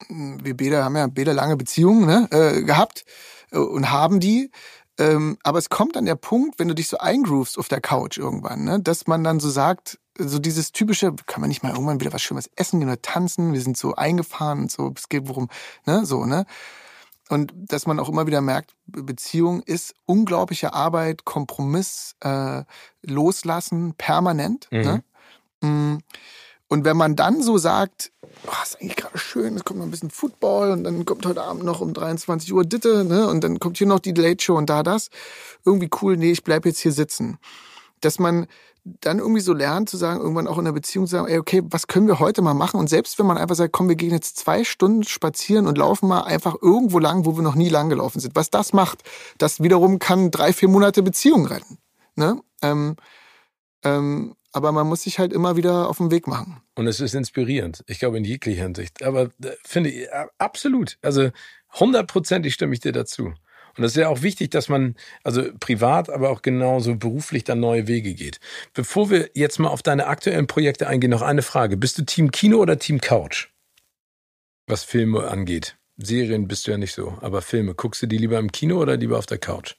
wir 0.08 0.56
beide 0.56 0.84
haben 0.84 0.96
ja 0.96 1.08
beide 1.08 1.34
lange 1.34 1.58
Beziehungen 1.58 2.06
ne, 2.06 2.28
äh, 2.32 2.64
gehabt 2.64 3.04
äh, 3.52 3.58
und 3.58 3.92
haben 3.92 4.22
die. 4.22 4.52
Ähm, 4.98 5.38
aber 5.44 5.60
es 5.60 5.70
kommt 5.70 5.98
an 5.98 6.06
der 6.06 6.16
Punkt, 6.16 6.60
wenn 6.60 6.68
du 6.68 6.76
dich 6.76 6.88
so 6.88 6.98
eingroovst 6.98 7.58
auf 7.58 7.68
der 7.68 7.82
Couch 7.82 8.18
irgendwann, 8.18 8.64
ne, 8.64 8.80
dass 8.82 9.08
man 9.08 9.24
dann 9.24 9.40
so 9.40 9.50
sagt, 9.50 10.00
so 10.20 10.40
dieses 10.40 10.72
typische, 10.72 11.14
kann 11.26 11.42
man 11.42 11.50
nicht 11.50 11.64
mal 11.64 11.72
irgendwann 11.72 12.00
wieder 12.00 12.14
was 12.14 12.22
Schönes 12.22 12.50
essen 12.56 12.80
gehen 12.80 12.90
oder 12.90 13.02
tanzen, 13.02 13.54
wir 13.54 13.62
sind 13.62 13.78
so 13.78 13.96
eingefahren 13.96 14.60
und 14.62 14.72
so, 14.72 14.94
es 14.96 15.10
geht 15.10 15.28
worum, 15.28 15.50
ne, 15.86 16.06
so, 16.06 16.26
ne. 16.26 16.46
Und 17.30 17.54
dass 17.56 17.86
man 17.86 18.00
auch 18.00 18.10
immer 18.10 18.26
wieder 18.26 18.42
merkt, 18.42 18.74
Beziehung 18.88 19.62
ist 19.62 19.94
unglaubliche 20.06 20.74
Arbeit, 20.74 21.26
Kompromiss, 21.26 22.16
äh, 22.22 22.64
Loslassen, 23.04 23.94
permanent. 23.96 24.68
Mhm. 24.72 24.82
Ne? 24.82 25.04
Und 26.70 26.86
wenn 26.86 26.98
man 26.98 27.16
dann 27.16 27.42
so 27.42 27.58
sagt, 27.58 28.12
oh, 28.46 28.52
ist 28.64 28.80
eigentlich 28.80 28.96
gerade 28.96 29.18
schön, 29.18 29.56
es 29.56 29.66
kommt 29.66 29.80
noch 29.80 29.88
ein 29.88 29.92
bisschen 29.92 30.12
Football 30.12 30.70
und 30.70 30.84
dann 30.84 31.04
kommt 31.04 31.26
heute 31.26 31.42
Abend 31.42 31.64
noch 31.64 31.82
um 31.82 31.94
23 31.94 32.54
Uhr 32.54 32.64
Ditte, 32.64 33.04
ne? 33.04 33.28
Und 33.28 33.44
dann 33.44 33.60
kommt 33.60 33.80
hier 33.80 33.88
noch 33.88 34.00
die 34.00 34.14
Late 34.14 34.44
Show 34.44 34.56
und 34.56 34.70
da 34.70 34.84
das. 34.84 35.10
Irgendwie 35.66 35.90
cool, 36.02 36.16
nee, 36.16 36.32
ich 36.32 36.44
bleib 36.44 36.66
jetzt 36.68 36.80
hier 36.80 36.92
sitzen. 36.92 37.40
Dass 38.02 38.20
man 38.20 38.46
dann 38.84 39.20
irgendwie 39.20 39.42
so 39.42 39.54
lernt 39.54 39.90
zu 39.90 39.98
sagen, 39.98 40.20
irgendwann 40.20 40.48
auch 40.48 40.58
in 40.58 40.66
der 40.66 40.72
Beziehung 40.72 41.06
zu 41.06 41.12
sagen, 41.12 41.28
ey, 41.28 41.38
okay, 41.38 41.62
was 41.66 41.88
können 41.88 42.08
wir 42.08 42.20
heute 42.20 42.42
mal 42.42 42.54
machen? 42.54 42.80
Und 42.80 42.90
selbst 42.90 43.20
wenn 43.20 43.26
man 43.26 43.38
einfach 43.38 43.56
sagt, 43.56 43.74
komm, 43.74 43.90
wir 43.90 43.96
gehen 43.96 44.12
jetzt 44.12 44.38
zwei 44.38 44.64
Stunden 44.64 45.04
spazieren 45.04 45.68
und 45.68 45.78
laufen 45.78 46.08
mal 46.08 46.22
einfach 46.22 46.56
irgendwo 46.62 47.00
lang, 47.00 47.26
wo 47.26 47.36
wir 47.36 47.44
noch 47.44 47.56
nie 47.56 47.70
lang 47.70 47.90
gelaufen 47.90 48.20
sind. 48.20 48.36
Was 48.36 48.50
das 48.50 48.74
macht, 48.74 49.04
das 49.38 49.62
wiederum 49.62 50.00
kann 50.00 50.32
drei, 50.32 50.54
vier 50.54 50.70
Monate 50.70 51.04
Beziehung 51.04 51.46
retten. 51.46 51.78
Ne? 52.16 52.42
Ähm, 52.62 52.96
ähm, 53.84 54.36
aber 54.52 54.72
man 54.72 54.88
muss 54.88 55.04
sich 55.04 55.20
halt 55.20 55.32
immer 55.32 55.56
wieder 55.56 55.90
auf 55.90 55.98
den 55.98 56.12
Weg 56.12 56.28
machen. 56.28 56.62
Und 56.76 56.88
es 56.88 57.00
ist 57.00 57.14
inspirierend. 57.14 57.84
Ich 57.88 58.00
glaube, 58.00 58.18
in 58.18 58.24
jeglicher 58.24 58.64
Hinsicht. 58.64 59.04
Aber 59.04 59.24
äh, 59.44 59.56
finde 59.64 59.92
ich, 59.92 60.08
absolut. 60.38 60.98
Also 61.02 61.30
hundertprozentig 61.80 62.54
stimme 62.54 62.74
ich 62.74 62.80
dir 62.80 62.92
dazu. 62.92 63.34
Und 63.76 63.84
das 63.84 63.92
ist 63.92 63.98
ja 63.98 64.10
auch 64.10 64.22
wichtig, 64.22 64.52
dass 64.52 64.70
man, 64.70 64.96
also 65.24 65.44
privat, 65.60 66.10
aber 66.10 66.30
auch 66.30 66.42
genauso 66.42 66.96
beruflich 66.96 67.44
dann 67.44 67.60
neue 67.60 67.88
Wege 67.88 68.14
geht. 68.14 68.40
Bevor 68.74 69.10
wir 69.10 69.30
jetzt 69.34 69.60
mal 69.60 69.70
auf 69.70 69.82
deine 69.82 70.08
aktuellen 70.08 70.48
Projekte 70.48 70.88
eingehen, 70.88 71.12
noch 71.12 71.22
eine 71.22 71.42
Frage. 71.42 71.78
Bist 71.78 71.98
du 71.98 72.06
Team 72.06 72.32
Kino 72.32 72.58
oder 72.58 72.80
Team 72.80 73.02
Couch? 73.02 73.50
Was 74.68 74.84
Filme 74.84 75.28
angeht. 75.28 75.78
Serien 75.98 76.48
bist 76.48 76.66
du 76.66 76.72
ja 76.72 76.78
nicht 76.78 76.94
so, 76.94 77.18
aber 77.22 77.42
Filme, 77.42 77.76
guckst 77.76 78.02
du 78.02 78.08
die 78.08 78.18
lieber 78.18 78.40
im 78.40 78.52
Kino 78.52 78.80
oder 78.80 78.96
lieber 78.96 79.18
auf 79.18 79.26
der 79.26 79.38
Couch? 79.38 79.76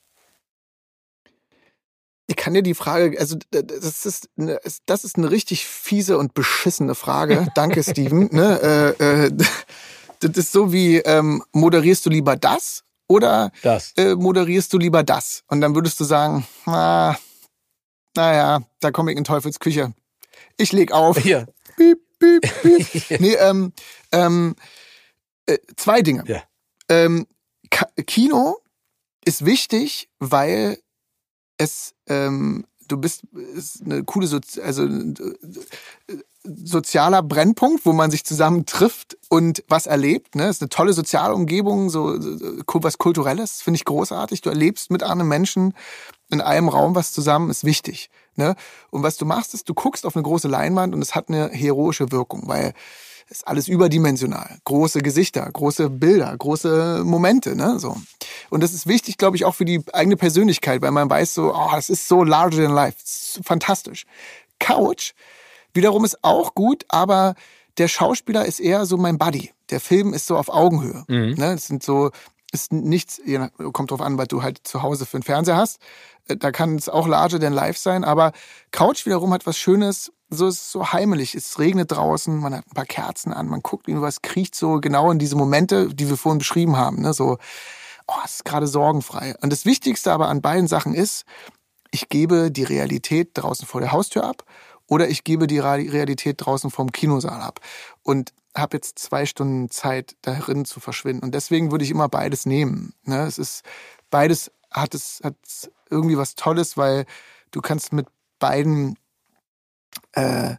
Ich 2.27 2.37
kann 2.37 2.55
dir 2.55 2.63
die 2.63 2.75
Frage, 2.75 3.19
also 3.19 3.37
das 3.51 4.07
ist 4.07 4.29
eine, 4.39 4.61
das 4.87 5.03
ist 5.05 5.17
eine 5.17 5.33
richtig 5.33 5.67
fiese 5.67 6.17
und 6.17 6.33
beschissene 6.33 6.95
Frage. 6.95 7.49
Danke, 7.57 7.83
Steven. 7.83 8.29
Ne, 8.31 8.95
äh, 9.01 9.25
äh, 9.25 9.33
das 10.21 10.37
ist 10.37 10.53
so 10.53 10.73
wie, 10.73 10.99
ähm, 10.99 11.43
moderierst 11.53 12.07
du 12.07 12.11
lieber 12.11 12.37
das 12.37 12.85
oder 13.11 13.51
äh, 13.97 14.15
moderierst 14.15 14.73
du 14.73 14.79
lieber 14.79 15.03
das? 15.03 15.43
Und 15.49 15.61
dann 15.61 15.75
würdest 15.75 15.99
du 15.99 16.05
sagen, 16.05 16.47
na, 16.65 17.19
naja, 18.15 18.63
da 18.79 18.93
komme 18.93 19.11
ich 19.11 19.19
in 19.19 19.25
Teufels 19.25 19.59
Küche. 19.59 19.93
Ich 20.57 20.71
leg 20.71 20.93
auf. 20.93 21.25
Ja. 21.25 21.45
Piep, 21.77 21.99
piep, 22.21 22.43
piep. 22.63 23.21
nee, 23.21 23.35
ähm, 23.35 23.73
ähm, 24.13 24.55
äh, 25.47 25.59
zwei 25.77 26.03
Dinge. 26.03 26.23
Ja. 26.29 26.45
Ähm, 26.89 27.27
Kino 28.07 28.59
ist 29.25 29.45
wichtig, 29.45 30.09
weil 30.21 30.79
es 31.57 31.95
ähm, 32.07 32.65
du 32.91 32.97
bist 32.97 33.23
ist 33.55 33.83
eine 33.85 34.05
coole, 34.05 34.27
Sozi 34.27 34.61
also 34.61 34.85
äh, 34.85 36.17
sozialer 36.43 37.23
Brennpunkt, 37.23 37.85
wo 37.85 37.93
man 37.93 38.11
sich 38.11 38.25
zusammen 38.25 38.65
trifft 38.65 39.17
und 39.29 39.63
was 39.69 39.87
erlebt. 39.87 40.35
Ne, 40.35 40.49
ist 40.49 40.63
eine 40.63 40.71
tolle 40.71 40.93
soziale 40.93 41.35
Umgebung, 41.35 41.91
so, 41.91 42.17
was 42.19 42.99
kulturelles 42.99 43.63
finde 43.63 43.77
ich 43.77 43.85
großartig. 43.85 44.41
Du 44.41 44.49
erlebst 44.49 44.91
mit 44.91 45.03
anderen 45.03 45.29
Menschen 45.29 45.75
in 46.31 46.41
einem 46.41 46.69
Raum 46.69 46.95
was 46.95 47.13
zusammen, 47.13 47.51
ist 47.51 47.65
wichtig. 47.65 48.11
Ne? 48.37 48.55
Und 48.91 49.03
was 49.03 49.17
du 49.17 49.27
machst, 49.27 49.53
ist, 49.55 49.69
du 49.69 49.75
guckst 49.75 50.07
auf 50.07 50.17
eine 50.17 50.23
große 50.23 50.49
Leinwand 50.49 50.95
und 50.95 51.03
es 51.03 51.15
hat 51.15 51.29
eine 51.29 51.49
heroische 51.51 52.11
Wirkung, 52.11 52.45
weil 52.47 52.73
ist 53.31 53.47
alles 53.47 53.69
überdimensional. 53.69 54.59
Große 54.65 55.01
Gesichter, 55.01 55.49
große 55.51 55.89
Bilder, 55.89 56.37
große 56.37 57.03
Momente, 57.05 57.55
ne, 57.55 57.79
so. 57.79 57.97
Und 58.51 58.63
das 58.63 58.75
ist 58.75 58.87
wichtig, 58.87 59.17
glaube 59.19 59.37
ich, 59.37 59.45
auch 59.45 59.55
für 59.55 59.65
die 59.65 59.83
eigene 59.93 60.17
Persönlichkeit, 60.17 60.83
weil 60.83 60.91
man 60.91 61.09
weiß 61.09 61.35
so, 61.35 61.55
oh, 61.55 61.77
es 61.77 61.89
ist 61.89 62.09
so 62.09 62.25
larger 62.25 62.63
than 62.65 62.75
life. 62.75 62.97
fantastisch. 63.43 64.05
Couch 64.59 65.13
wiederum 65.73 66.05
ist 66.05 66.23
auch 66.23 66.55
gut, 66.55 66.85
aber 66.89 67.35
der 67.79 67.89
Schauspieler 67.89 68.45
ist 68.45 68.61
eher 68.61 68.85
so 68.85 68.97
mein 68.97 69.17
Buddy. 69.17 69.53
Der 69.71 69.81
Film 69.81 70.13
ist 70.13 70.27
so 70.27 70.37
auf 70.37 70.49
Augenhöhe. 70.49 71.05
Mhm. 71.09 71.35
Ne, 71.35 71.53
es 71.55 71.69
sind 71.69 71.83
so, 71.83 72.11
ist 72.53 72.73
nichts, 72.73 73.21
kommt 73.73 73.93
drauf 73.93 74.01
an, 74.01 74.19
was 74.19 74.29
du 74.29 74.43
halt 74.43 74.61
zu 74.65 74.83
Hause 74.83 75.07
für 75.07 75.19
einen 75.19 75.23
Fernseher 75.23 75.57
hast. 75.57 75.79
Äh, 76.27 76.37
da 76.37 76.51
kann 76.51 76.77
es 76.77 76.89
auch 76.89 77.07
larger 77.07 77.39
than 77.39 77.53
life 77.53 77.79
sein, 77.79 78.05
aber 78.05 78.33
Couch 78.73 79.07
wiederum 79.07 79.33
hat 79.33 79.47
was 79.47 79.57
Schönes, 79.57 80.13
so 80.31 80.47
ist 80.47 80.61
es 80.61 80.73
so 80.73 80.93
heimelig. 80.93 81.35
Es 81.35 81.59
regnet 81.59 81.93
draußen, 81.93 82.37
man 82.39 82.55
hat 82.55 82.67
ein 82.67 82.75
paar 82.75 82.87
Kerzen 82.87 83.33
an, 83.33 83.49
man 83.49 83.63
guckt 83.63 83.87
was 83.89 84.23
kriecht 84.23 84.55
so 84.55 84.81
genau 84.81 85.11
in 85.11 85.19
diese 85.19 85.37
Momente, 85.37 85.93
die 85.93 86.09
wir 86.09 86.17
vorhin 86.17 86.39
beschrieben 86.39 86.77
haben. 86.77 87.03
Ne? 87.03 87.13
So, 87.13 87.39
oh, 88.07 88.15
es 88.25 88.37
ist 88.37 88.45
gerade 88.45 88.67
sorgenfrei. 88.67 89.35
Und 89.43 89.53
das 89.53 89.65
Wichtigste 89.65 90.13
aber 90.13 90.29
an 90.29 90.41
beiden 90.41 90.69
Sachen 90.69 90.95
ist, 90.95 91.25
ich 91.91 92.09
gebe 92.09 92.51
die 92.51 92.63
Realität 92.63 93.31
draußen 93.35 93.67
vor 93.67 93.81
der 93.81 93.93
Haustür 93.93 94.25
ab 94.25 94.45
oder 94.87 95.09
ich 95.09 95.25
gebe 95.25 95.47
die 95.47 95.59
Realität 95.59 96.37
draußen 96.39 96.71
vom 96.71 96.93
Kinosaal 96.93 97.41
ab. 97.41 97.61
Und 98.03 98.33
habe 98.57 98.77
jetzt 98.77 98.99
zwei 98.99 99.27
Stunden 99.27 99.71
Zeit, 99.71 100.17
darin 100.23 100.65
zu 100.65 100.81
verschwinden. 100.81 101.25
Und 101.25 101.35
deswegen 101.35 101.71
würde 101.71 101.85
ich 101.85 101.91
immer 101.91 102.09
beides 102.09 102.47
nehmen. 102.47 102.95
Ne? 103.05 103.23
Es 103.23 103.39
ist 103.39 103.63
beides 104.11 104.51
hat 104.71 104.95
es 104.95 105.21
hat 105.23 105.37
irgendwie 105.89 106.17
was 106.17 106.35
Tolles, 106.35 106.77
weil 106.77 107.07
du 107.51 107.61
kannst 107.61 107.93
mit 107.93 108.07
beiden 108.39 108.97
äh, 110.13 110.57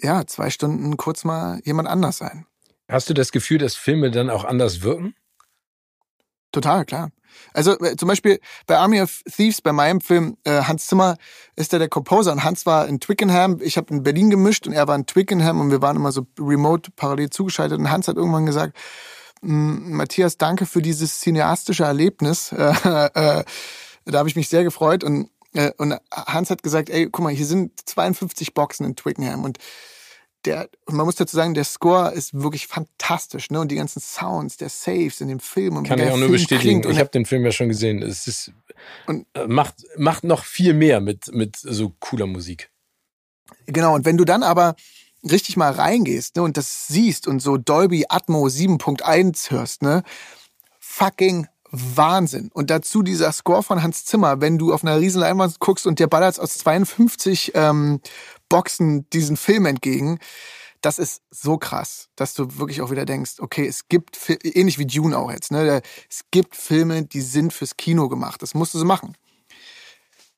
ja, 0.00 0.26
zwei 0.26 0.50
Stunden 0.50 0.96
kurz 0.96 1.24
mal 1.24 1.60
jemand 1.64 1.88
anders 1.88 2.18
sein. 2.18 2.46
Hast 2.88 3.08
du 3.08 3.14
das 3.14 3.32
Gefühl, 3.32 3.58
dass 3.58 3.74
Filme 3.74 4.10
dann 4.10 4.30
auch 4.30 4.44
anders 4.44 4.82
wirken? 4.82 5.14
Total, 6.50 6.84
klar. 6.84 7.10
Also 7.54 7.78
äh, 7.80 7.96
zum 7.96 8.08
Beispiel 8.08 8.38
bei 8.66 8.76
Army 8.76 9.00
of 9.00 9.22
Thieves, 9.24 9.62
bei 9.62 9.72
meinem 9.72 10.00
Film, 10.02 10.36
äh, 10.44 10.62
Hans 10.62 10.86
Zimmer 10.86 11.16
ist 11.56 11.72
der 11.72 11.78
der 11.78 11.88
Composer 11.88 12.32
und 12.32 12.44
Hans 12.44 12.66
war 12.66 12.86
in 12.86 13.00
Twickenham. 13.00 13.60
Ich 13.62 13.78
habe 13.78 13.94
in 13.94 14.02
Berlin 14.02 14.28
gemischt 14.28 14.66
und 14.66 14.74
er 14.74 14.86
war 14.86 14.94
in 14.94 15.06
Twickenham 15.06 15.60
und 15.60 15.70
wir 15.70 15.80
waren 15.80 15.96
immer 15.96 16.12
so 16.12 16.26
remote 16.38 16.90
parallel 16.94 17.30
zugeschaltet 17.30 17.78
und 17.78 17.90
Hans 17.90 18.08
hat 18.08 18.16
irgendwann 18.16 18.44
gesagt, 18.44 18.76
Matthias, 19.40 20.36
danke 20.38 20.66
für 20.66 20.82
dieses 20.82 21.20
cineastische 21.20 21.84
Erlebnis. 21.84 22.54
Äh, 22.62 23.40
äh, 23.40 23.44
da 24.04 24.18
habe 24.18 24.28
ich 24.28 24.36
mich 24.36 24.48
sehr 24.48 24.64
gefreut 24.64 25.04
und 25.04 25.30
äh, 25.54 25.72
und 25.76 25.96
Hans 26.10 26.50
hat 26.50 26.62
gesagt, 26.62 26.90
ey, 26.90 27.08
guck 27.10 27.24
mal, 27.24 27.32
hier 27.32 27.46
sind 27.46 27.72
52 27.88 28.54
Boxen 28.54 28.86
in 28.86 28.96
Twickenham 28.96 29.44
und 29.44 29.58
der, 30.44 30.68
man 30.86 31.06
muss 31.06 31.14
dazu 31.14 31.36
sagen, 31.36 31.54
der 31.54 31.64
Score 31.64 32.12
ist 32.12 32.34
wirklich 32.34 32.66
fantastisch, 32.66 33.50
ne? 33.50 33.60
Und 33.60 33.70
die 33.70 33.76
ganzen 33.76 34.00
Sounds, 34.00 34.56
der 34.56 34.68
Saves 34.68 35.20
in 35.20 35.28
dem 35.28 35.40
Film 35.40 35.76
und 35.76 35.86
Kann 35.86 36.00
ich 36.00 36.06
auch 36.06 36.16
nur 36.16 36.28
Film 36.28 36.32
bestätigen. 36.32 36.90
Ich 36.90 36.98
habe 36.98 37.10
den 37.10 37.26
Film 37.26 37.44
ja 37.44 37.52
schon 37.52 37.68
gesehen. 37.68 38.02
Es 38.02 38.26
ist 38.26 38.52
und 39.06 39.26
äh, 39.34 39.46
macht 39.46 39.84
macht 39.96 40.24
noch 40.24 40.44
viel 40.44 40.74
mehr 40.74 41.00
mit 41.00 41.32
mit 41.32 41.56
so 41.56 41.94
cooler 42.00 42.26
Musik. 42.26 42.70
Genau. 43.66 43.94
Und 43.94 44.04
wenn 44.04 44.16
du 44.16 44.24
dann 44.24 44.42
aber 44.42 44.74
richtig 45.22 45.56
mal 45.56 45.70
reingehst 45.70 46.36
ne, 46.36 46.42
und 46.42 46.56
das 46.56 46.88
siehst 46.88 47.28
und 47.28 47.40
so 47.40 47.56
Dolby 47.56 48.06
Atmo 48.08 48.46
7.1 48.46 49.50
hörst, 49.50 49.82
ne, 49.82 50.02
fucking 50.80 51.46
Wahnsinn. 51.72 52.50
Und 52.52 52.70
dazu 52.70 53.02
dieser 53.02 53.32
Score 53.32 53.62
von 53.62 53.82
Hans 53.82 54.04
Zimmer, 54.04 54.40
wenn 54.40 54.58
du 54.58 54.72
auf 54.72 54.84
einer 54.84 55.00
riesen 55.00 55.20
Leinwand 55.20 55.58
guckst 55.58 55.86
und 55.86 55.98
dir 55.98 56.06
ballert 56.06 56.38
aus 56.38 56.58
52 56.58 57.52
ähm, 57.54 58.00
Boxen 58.48 59.08
diesen 59.10 59.38
Film 59.38 59.64
entgegen. 59.64 60.18
Das 60.82 60.98
ist 60.98 61.22
so 61.30 61.56
krass, 61.56 62.08
dass 62.16 62.34
du 62.34 62.58
wirklich 62.58 62.82
auch 62.82 62.90
wieder 62.90 63.06
denkst, 63.06 63.34
okay, 63.38 63.66
es 63.66 63.88
gibt, 63.88 64.18
ähnlich 64.42 64.78
wie 64.78 64.86
Dune 64.86 65.16
auch 65.16 65.30
jetzt, 65.30 65.52
ne, 65.52 65.80
es 66.10 66.22
gibt 66.32 66.56
Filme, 66.56 67.04
die 67.04 67.20
sind 67.20 67.52
fürs 67.52 67.76
Kino 67.76 68.08
gemacht. 68.08 68.42
Das 68.42 68.54
musst 68.54 68.74
du 68.74 68.78
so 68.78 68.84
machen. 68.84 69.16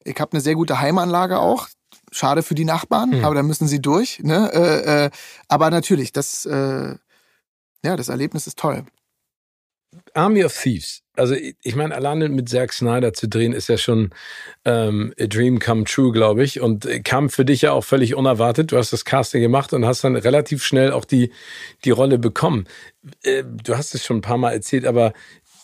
Ich 0.05 0.21
habe 0.21 0.33
eine 0.33 0.43
sehr 0.43 0.55
gute 0.55 0.79
Heimanlage 0.79 1.39
auch. 1.39 1.69
Schade 2.13 2.43
für 2.43 2.55
die 2.55 2.67
Nachbarn, 2.67 3.13
hm. 3.13 3.25
aber 3.25 3.35
da 3.35 3.43
müssen 3.43 3.67
sie 3.67 3.81
durch. 3.81 4.21
Ne? 4.21 4.53
Äh, 4.53 5.07
äh, 5.07 5.11
aber 5.49 5.71
natürlich, 5.71 6.13
das, 6.13 6.45
äh, 6.45 6.95
ja, 7.83 7.97
das 7.97 8.09
Erlebnis 8.09 8.47
ist 8.47 8.59
toll. 8.59 8.85
Army 10.13 10.45
of 10.45 10.57
Thieves. 10.57 11.04
Also 11.17 11.35
ich 11.35 11.77
meine, 11.77 11.95
alleine 11.95 12.29
mit 12.29 12.49
Zack 12.49 12.73
Snyder 12.73 13.13
zu 13.13 13.29
drehen, 13.29 13.53
ist 13.53 13.69
ja 13.69 13.79
schon 13.79 14.11
ähm, 14.65 15.15
a 15.19 15.27
dream 15.27 15.59
come 15.59 15.85
true, 15.85 16.13
glaube 16.13 16.43
ich. 16.45 16.61
Und 16.61 16.89
kam 17.05 17.31
für 17.31 17.45
dich 17.45 17.63
ja 17.63 17.73
auch 17.73 17.85
völlig 17.85 18.15
unerwartet. 18.15 18.73
Du 18.73 18.77
hast 18.77 18.93
das 18.93 19.05
Casting 19.05 19.41
gemacht 19.43 19.73
und 19.73 19.85
hast 19.85 20.05
dann 20.05 20.17
relativ 20.17 20.65
schnell 20.65 20.93
auch 20.93 21.05
die, 21.05 21.31
die 21.85 21.91
Rolle 21.91 22.19
bekommen. 22.19 22.67
Äh, 23.23 23.45
du 23.45 23.77
hast 23.77 23.95
es 23.95 24.05
schon 24.05 24.19
ein 24.19 24.23
paar 24.23 24.39
Mal 24.39 24.53
erzählt, 24.53 24.87
aber 24.87 25.13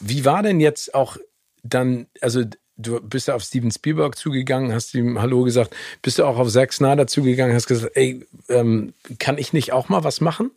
wie 0.00 0.24
war 0.24 0.42
denn 0.42 0.60
jetzt 0.60 0.94
auch 0.94 1.16
dann, 1.62 2.06
also 2.20 2.42
du 2.76 3.00
bist 3.00 3.28
ja 3.28 3.34
auf 3.34 3.42
Steven 3.42 3.70
Spielberg 3.70 4.16
zugegangen, 4.16 4.72
hast 4.72 4.94
ihm 4.94 5.20
Hallo 5.20 5.42
gesagt, 5.42 5.76
bist 6.00 6.18
du 6.18 6.24
auch 6.24 6.38
auf 6.38 6.50
Zack 6.50 6.72
Snyder 6.72 7.06
zugegangen, 7.06 7.54
hast 7.54 7.66
gesagt, 7.66 7.96
ey, 7.96 8.24
ähm, 8.48 8.94
kann 9.18 9.36
ich 9.36 9.52
nicht 9.52 9.72
auch 9.72 9.88
mal 9.88 10.04
was 10.04 10.20
machen? 10.20 10.52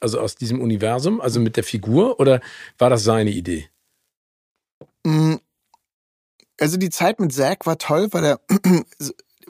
also 0.00 0.18
aus 0.18 0.34
diesem 0.34 0.60
Universum, 0.60 1.20
also 1.20 1.40
mit 1.40 1.56
der 1.56 1.64
Figur, 1.64 2.18
oder 2.18 2.40
war 2.78 2.90
das 2.90 3.04
seine 3.04 3.30
Idee? 3.30 3.68
Mm, 5.04 5.36
also 6.60 6.76
die 6.76 6.90
Zeit 6.90 7.20
mit 7.20 7.32
Zack 7.32 7.66
war 7.66 7.78
toll, 7.78 8.08
weil 8.12 8.24
er 8.24 8.40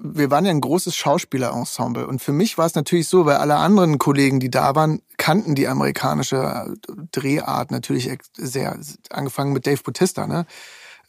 wir 0.02 0.30
waren 0.30 0.44
ja 0.44 0.50
ein 0.50 0.60
großes 0.60 0.94
Schauspielerensemble 0.96 2.06
und 2.06 2.22
für 2.22 2.32
mich 2.32 2.56
war 2.56 2.66
es 2.66 2.74
natürlich 2.74 3.08
so, 3.08 3.26
weil 3.26 3.36
alle 3.36 3.56
anderen 3.56 3.98
Kollegen, 3.98 4.40
die 4.40 4.50
da 4.50 4.74
waren, 4.74 5.02
kannten 5.18 5.54
die 5.54 5.68
amerikanische 5.68 6.74
Drehart 7.12 7.70
natürlich 7.70 8.10
sehr, 8.36 8.78
angefangen 9.10 9.52
mit 9.52 9.66
Dave 9.66 9.82
Bautista, 9.82 10.26
ne? 10.26 10.46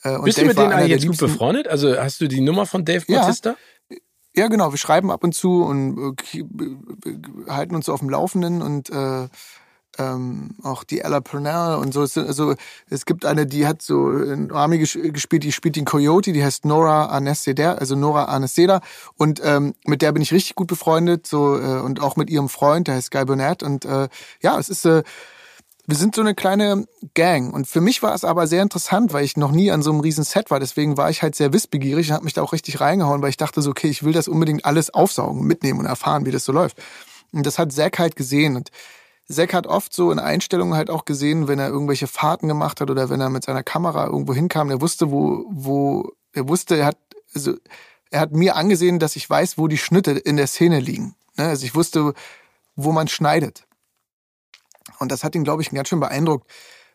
Äh, 0.03 0.15
und 0.15 0.25
Bist 0.25 0.37
Dave 0.37 0.47
du 0.47 0.49
mit 0.49 0.57
denen 0.57 0.73
eigentlich 0.73 1.07
gut 1.07 1.17
befreundet? 1.17 1.67
Also 1.67 1.97
hast 1.97 2.19
du 2.21 2.27
die 2.27 2.41
Nummer 2.41 2.65
von 2.65 2.83
Dave 2.85 3.05
Bautista? 3.05 3.51
Ja. 3.51 3.97
Ja, 4.33 4.47
genau. 4.47 4.71
Wir 4.71 4.77
schreiben 4.77 5.11
ab 5.11 5.25
und 5.25 5.35
zu 5.35 5.61
und 5.63 6.15
äh, 6.33 7.51
halten 7.51 7.75
uns 7.75 7.87
so 7.87 7.93
auf 7.93 7.99
dem 7.99 8.09
Laufenden 8.09 8.61
und 8.61 8.89
äh, 8.89 9.27
ähm, 9.97 10.51
auch 10.63 10.83
die 10.83 11.01
Ella 11.01 11.21
Purnell 11.21 11.75
und 11.75 11.93
so. 11.93 12.01
Also 12.01 12.55
es 12.89 13.05
gibt 13.05 13.25
eine, 13.25 13.45
die 13.45 13.67
hat 13.67 13.81
so 13.81 14.11
in 14.11 14.51
Army 14.51 14.77
gespielt, 14.77 15.43
die 15.43 15.51
spielt 15.51 15.75
den 15.75 15.85
Coyote, 15.85 16.33
die 16.33 16.43
heißt 16.43 16.65
Nora 16.65 17.07
Aneseda, 17.07 17.73
also 17.73 17.95
Nora 17.95 18.25
Aneseda 18.25 18.81
und 19.17 19.41
ähm, 19.43 19.73
mit 19.85 20.01
der 20.01 20.11
bin 20.11 20.21
ich 20.21 20.31
richtig 20.31 20.55
gut 20.55 20.67
befreundet, 20.67 21.27
so 21.27 21.57
äh, 21.57 21.79
und 21.79 22.01
auch 22.01 22.15
mit 22.15 22.29
ihrem 22.29 22.49
Freund, 22.49 22.87
der 22.87 22.95
heißt 22.95 23.11
Guy 23.11 23.25
Burnett 23.25 23.63
und 23.63 23.85
äh, 23.85 24.07
ja, 24.41 24.57
es 24.59 24.69
ist 24.69 24.85
äh, 24.85 25.03
wir 25.87 25.97
sind 25.97 26.15
so 26.15 26.21
eine 26.21 26.35
kleine 26.35 26.87
Gang. 27.15 27.53
Und 27.53 27.67
für 27.67 27.81
mich 27.81 28.01
war 28.01 28.13
es 28.13 28.23
aber 28.23 28.47
sehr 28.47 28.61
interessant, 28.61 29.13
weil 29.13 29.25
ich 29.25 29.35
noch 29.35 29.51
nie 29.51 29.71
an 29.71 29.81
so 29.81 29.91
einem 29.91 29.99
riesen 29.99 30.23
Set 30.23 30.49
war. 30.49 30.59
Deswegen 30.59 30.95
war 30.95 31.09
ich 31.09 31.21
halt 31.21 31.35
sehr 31.35 31.53
wissbegierig 31.53 32.07
und 32.07 32.13
habe 32.13 32.23
mich 32.23 32.33
da 32.33 32.41
auch 32.43 32.53
richtig 32.53 32.79
reingehauen, 32.79 33.21
weil 33.21 33.29
ich 33.29 33.37
dachte 33.37 33.61
so, 33.61 33.71
okay, 33.71 33.87
ich 33.87 34.03
will 34.03 34.13
das 34.13 34.27
unbedingt 34.27 34.63
alles 34.63 34.93
aufsaugen, 34.93 35.45
mitnehmen 35.45 35.79
und 35.79 35.87
erfahren, 35.87 36.25
wie 36.25 36.31
das 36.31 36.45
so 36.45 36.51
läuft. 36.51 36.77
Und 37.33 37.45
das 37.45 37.57
hat 37.59 37.73
Zack 37.73 37.99
halt 37.99 38.15
gesehen. 38.15 38.55
Und 38.55 38.69
Zack 39.31 39.53
hat 39.53 39.67
oft 39.67 39.93
so 39.93 40.11
in 40.11 40.19
Einstellungen 40.19 40.75
halt 40.75 40.89
auch 40.89 41.05
gesehen, 41.05 41.47
wenn 41.47 41.59
er 41.59 41.69
irgendwelche 41.69 42.07
Fahrten 42.07 42.47
gemacht 42.47 42.81
hat 42.81 42.89
oder 42.89 43.09
wenn 43.09 43.21
er 43.21 43.29
mit 43.29 43.45
seiner 43.45 43.63
Kamera 43.63 44.05
irgendwo 44.05 44.33
hinkam. 44.33 44.69
Er 44.69 44.81
wusste, 44.81 45.11
wo, 45.11 45.45
wo, 45.49 46.11
er 46.33 46.47
wusste, 46.47 46.77
er 46.77 46.85
hat, 46.87 46.97
also, 47.33 47.55
er 48.09 48.19
hat 48.19 48.33
mir 48.33 48.55
angesehen, 48.55 48.99
dass 48.99 49.15
ich 49.15 49.29
weiß, 49.29 49.57
wo 49.57 49.67
die 49.67 49.77
Schnitte 49.77 50.11
in 50.11 50.37
der 50.37 50.47
Szene 50.47 50.79
liegen. 50.79 51.15
Ne? 51.37 51.47
Also 51.47 51.65
ich 51.65 51.75
wusste, 51.75 52.13
wo 52.75 52.91
man 52.91 53.07
schneidet. 53.07 53.65
Und 54.99 55.11
das 55.11 55.23
hat 55.23 55.35
ihn, 55.35 55.43
glaube 55.43 55.61
ich, 55.61 55.71
ganz 55.71 55.87
schön 55.87 55.99
beeindruckt, 55.99 56.49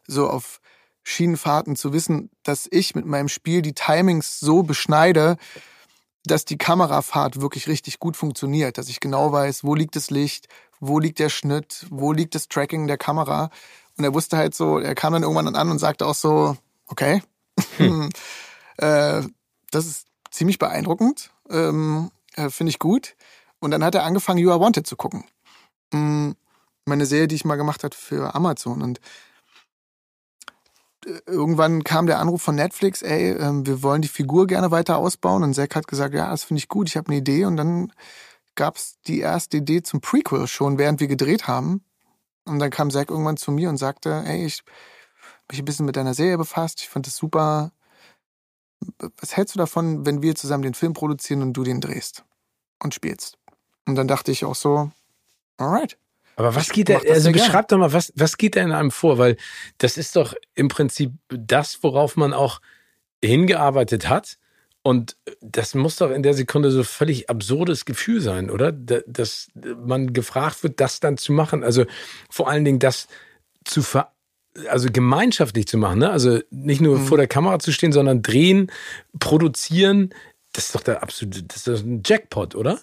so 0.06 0.28
auf 0.28 0.60
Schienenfahrten 1.02 1.76
zu 1.76 1.92
wissen, 1.92 2.30
dass 2.42 2.68
ich 2.70 2.94
mit 2.94 3.06
meinem 3.06 3.28
Spiel 3.28 3.62
die 3.62 3.74
Timings 3.74 4.40
so 4.40 4.62
beschneide, 4.62 5.36
dass 6.24 6.44
die 6.44 6.58
Kamerafahrt 6.58 7.40
wirklich 7.40 7.68
richtig 7.68 8.00
gut 8.00 8.16
funktioniert, 8.16 8.78
dass 8.78 8.88
ich 8.88 9.00
genau 9.00 9.32
weiß, 9.32 9.64
wo 9.64 9.74
liegt 9.74 9.96
das 9.96 10.10
Licht, 10.10 10.48
wo 10.80 10.98
liegt 10.98 11.18
der 11.18 11.28
Schnitt, 11.28 11.86
wo 11.90 12.12
liegt 12.12 12.34
das 12.34 12.48
Tracking 12.48 12.86
der 12.86 12.98
Kamera. 12.98 13.50
Und 13.96 14.04
er 14.04 14.14
wusste 14.14 14.36
halt 14.36 14.54
so, 14.54 14.78
er 14.78 14.94
kam 14.94 15.12
dann 15.12 15.22
irgendwann 15.22 15.54
an 15.54 15.70
und 15.70 15.78
sagte 15.78 16.06
auch 16.06 16.14
so, 16.14 16.56
okay, 16.86 17.22
hm. 17.76 18.10
äh, 18.78 19.22
das 19.70 19.86
ist 19.86 20.06
ziemlich 20.30 20.58
beeindruckend, 20.58 21.30
ähm, 21.50 22.10
äh, 22.34 22.50
finde 22.50 22.70
ich 22.70 22.78
gut. 22.78 23.16
Und 23.58 23.70
dann 23.70 23.82
hat 23.82 23.94
er 23.94 24.04
angefangen, 24.04 24.38
You 24.38 24.50
Are 24.50 24.60
Wanted 24.60 24.86
zu 24.86 24.96
gucken. 24.96 25.24
Mhm 25.92 26.36
meine 26.86 27.06
Serie, 27.06 27.28
die 27.28 27.34
ich 27.34 27.44
mal 27.44 27.56
gemacht 27.56 27.84
habe 27.84 27.94
für 27.94 28.34
Amazon. 28.34 28.80
Und 28.80 29.00
irgendwann 31.26 31.84
kam 31.84 32.06
der 32.06 32.18
Anruf 32.18 32.42
von 32.42 32.54
Netflix, 32.54 33.02
ey, 33.02 33.32
ähm, 33.32 33.66
wir 33.66 33.82
wollen 33.82 34.02
die 34.02 34.08
Figur 34.08 34.46
gerne 34.46 34.70
weiter 34.70 34.96
ausbauen. 34.96 35.42
Und 35.42 35.54
Zack 35.54 35.74
hat 35.74 35.88
gesagt, 35.88 36.14
ja, 36.14 36.30
das 36.30 36.44
finde 36.44 36.58
ich 36.58 36.68
gut, 36.68 36.88
ich 36.88 36.96
habe 36.96 37.08
eine 37.08 37.18
Idee. 37.18 37.44
Und 37.44 37.56
dann 37.56 37.92
gab 38.56 38.76
es 38.76 38.98
die 39.06 39.20
erste 39.20 39.58
Idee 39.58 39.82
zum 39.82 40.00
Prequel 40.00 40.46
schon, 40.46 40.78
während 40.78 41.00
wir 41.00 41.08
gedreht 41.08 41.46
haben. 41.46 41.84
Und 42.44 42.58
dann 42.58 42.70
kam 42.70 42.90
Zack 42.90 43.10
irgendwann 43.10 43.36
zu 43.36 43.50
mir 43.50 43.68
und 43.68 43.76
sagte, 43.76 44.22
ey, 44.26 44.44
ich 44.46 44.62
mich 45.50 45.60
ein 45.60 45.64
bisschen 45.64 45.86
mit 45.86 45.96
deiner 45.96 46.14
Serie 46.14 46.38
befasst, 46.38 46.80
ich 46.80 46.88
fand 46.88 47.06
es 47.06 47.16
super. 47.16 47.72
Was 49.18 49.36
hältst 49.36 49.54
du 49.54 49.58
davon, 49.58 50.04
wenn 50.06 50.22
wir 50.22 50.34
zusammen 50.34 50.62
den 50.62 50.74
Film 50.74 50.92
produzieren 50.92 51.42
und 51.42 51.52
du 51.52 51.64
den 51.64 51.80
drehst 51.80 52.24
und 52.82 52.94
spielst? 52.94 53.38
Und 53.86 53.94
dann 53.94 54.08
dachte 54.08 54.32
ich 54.32 54.44
auch 54.44 54.54
so, 54.54 54.90
alright. 55.56 55.96
Aber 56.36 56.54
was 56.54 56.68
geht 56.68 56.90
da, 56.90 56.98
also 56.98 57.32
beschreib 57.32 57.68
doch 57.68 57.78
mal, 57.78 57.92
was, 57.92 58.12
was 58.14 58.36
geht 58.36 58.56
da 58.56 58.60
in 58.60 58.72
einem 58.72 58.90
vor? 58.90 59.16
Weil 59.16 59.36
das 59.78 59.96
ist 59.96 60.16
doch 60.16 60.34
im 60.54 60.68
Prinzip 60.68 61.12
das, 61.28 61.82
worauf 61.82 62.16
man 62.16 62.34
auch 62.34 62.60
hingearbeitet 63.24 64.08
hat. 64.08 64.38
Und 64.86 65.16
das 65.40 65.74
muss 65.74 65.96
doch 65.96 66.12
in 66.12 66.22
der 66.22 66.32
Sekunde 66.32 66.70
so 66.70 66.84
völlig 66.84 67.28
absurdes 67.28 67.86
Gefühl 67.86 68.20
sein, 68.20 68.50
oder? 68.50 68.70
Dass 68.70 69.48
man 69.84 70.12
gefragt 70.12 70.62
wird, 70.62 70.78
das 70.78 71.00
dann 71.00 71.16
zu 71.16 71.32
machen. 71.32 71.64
Also 71.64 71.86
vor 72.30 72.48
allen 72.48 72.64
Dingen 72.64 72.78
das 72.78 73.08
zu 73.64 73.82
ver 73.82 74.12
also 74.68 74.88
gemeinschaftlich 74.92 75.66
zu 75.66 75.76
machen, 75.76 75.98
ne? 75.98 76.10
Also 76.10 76.38
nicht 76.50 76.80
nur 76.80 77.00
mhm. 77.00 77.04
vor 77.04 77.18
der 77.18 77.26
Kamera 77.26 77.58
zu 77.58 77.72
stehen, 77.72 77.90
sondern 77.90 78.22
drehen, 78.22 78.70
produzieren. 79.18 80.14
Das 80.52 80.66
ist 80.66 80.76
doch 80.76 80.82
der 80.82 81.02
absolute, 81.02 81.42
das 81.42 81.66
ist 81.66 81.84
ein 81.84 82.02
Jackpot, 82.06 82.54
oder? 82.54 82.78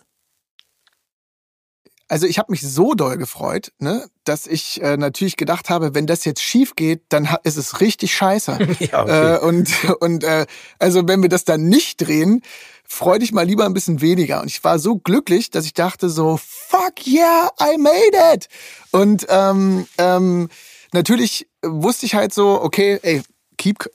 Also 2.09 2.27
ich 2.27 2.37
habe 2.37 2.51
mich 2.51 2.61
so 2.61 2.93
doll 2.93 3.17
gefreut, 3.17 3.71
ne, 3.79 4.07
dass 4.23 4.45
ich 4.45 4.81
äh, 4.81 4.97
natürlich 4.97 5.37
gedacht 5.37 5.69
habe, 5.69 5.95
wenn 5.95 6.05
das 6.05 6.25
jetzt 6.25 6.41
schief 6.41 6.75
geht, 6.75 7.01
dann 7.09 7.29
ist 7.43 7.57
es 7.57 7.81
richtig 7.81 8.13
scheiße. 8.13 8.57
ja, 8.79 9.03
okay. 9.03 9.35
äh, 9.35 9.39
und 9.39 9.69
und 9.99 10.23
äh, 10.23 10.45
also 10.79 11.07
wenn 11.07 11.21
wir 11.21 11.29
das 11.29 11.45
dann 11.45 11.63
nicht 11.63 12.05
drehen, 12.05 12.41
freu 12.83 13.19
dich 13.19 13.31
mal 13.31 13.45
lieber 13.45 13.65
ein 13.65 13.73
bisschen 13.73 14.01
weniger. 14.01 14.41
Und 14.41 14.47
ich 14.47 14.63
war 14.63 14.79
so 14.79 14.97
glücklich, 14.97 15.49
dass 15.49 15.65
ich 15.65 15.73
dachte 15.73 16.09
so, 16.09 16.37
fuck 16.37 17.07
yeah, 17.07 17.49
I 17.59 17.77
made 17.77 18.33
it. 18.33 18.47
Und 18.91 19.25
ähm, 19.29 19.87
ähm, 19.97 20.49
natürlich 20.91 21.47
wusste 21.63 22.05
ich 22.05 22.15
halt 22.15 22.33
so, 22.33 22.61
okay, 22.61 22.99
ey, 23.01 23.23
keep 23.57 23.89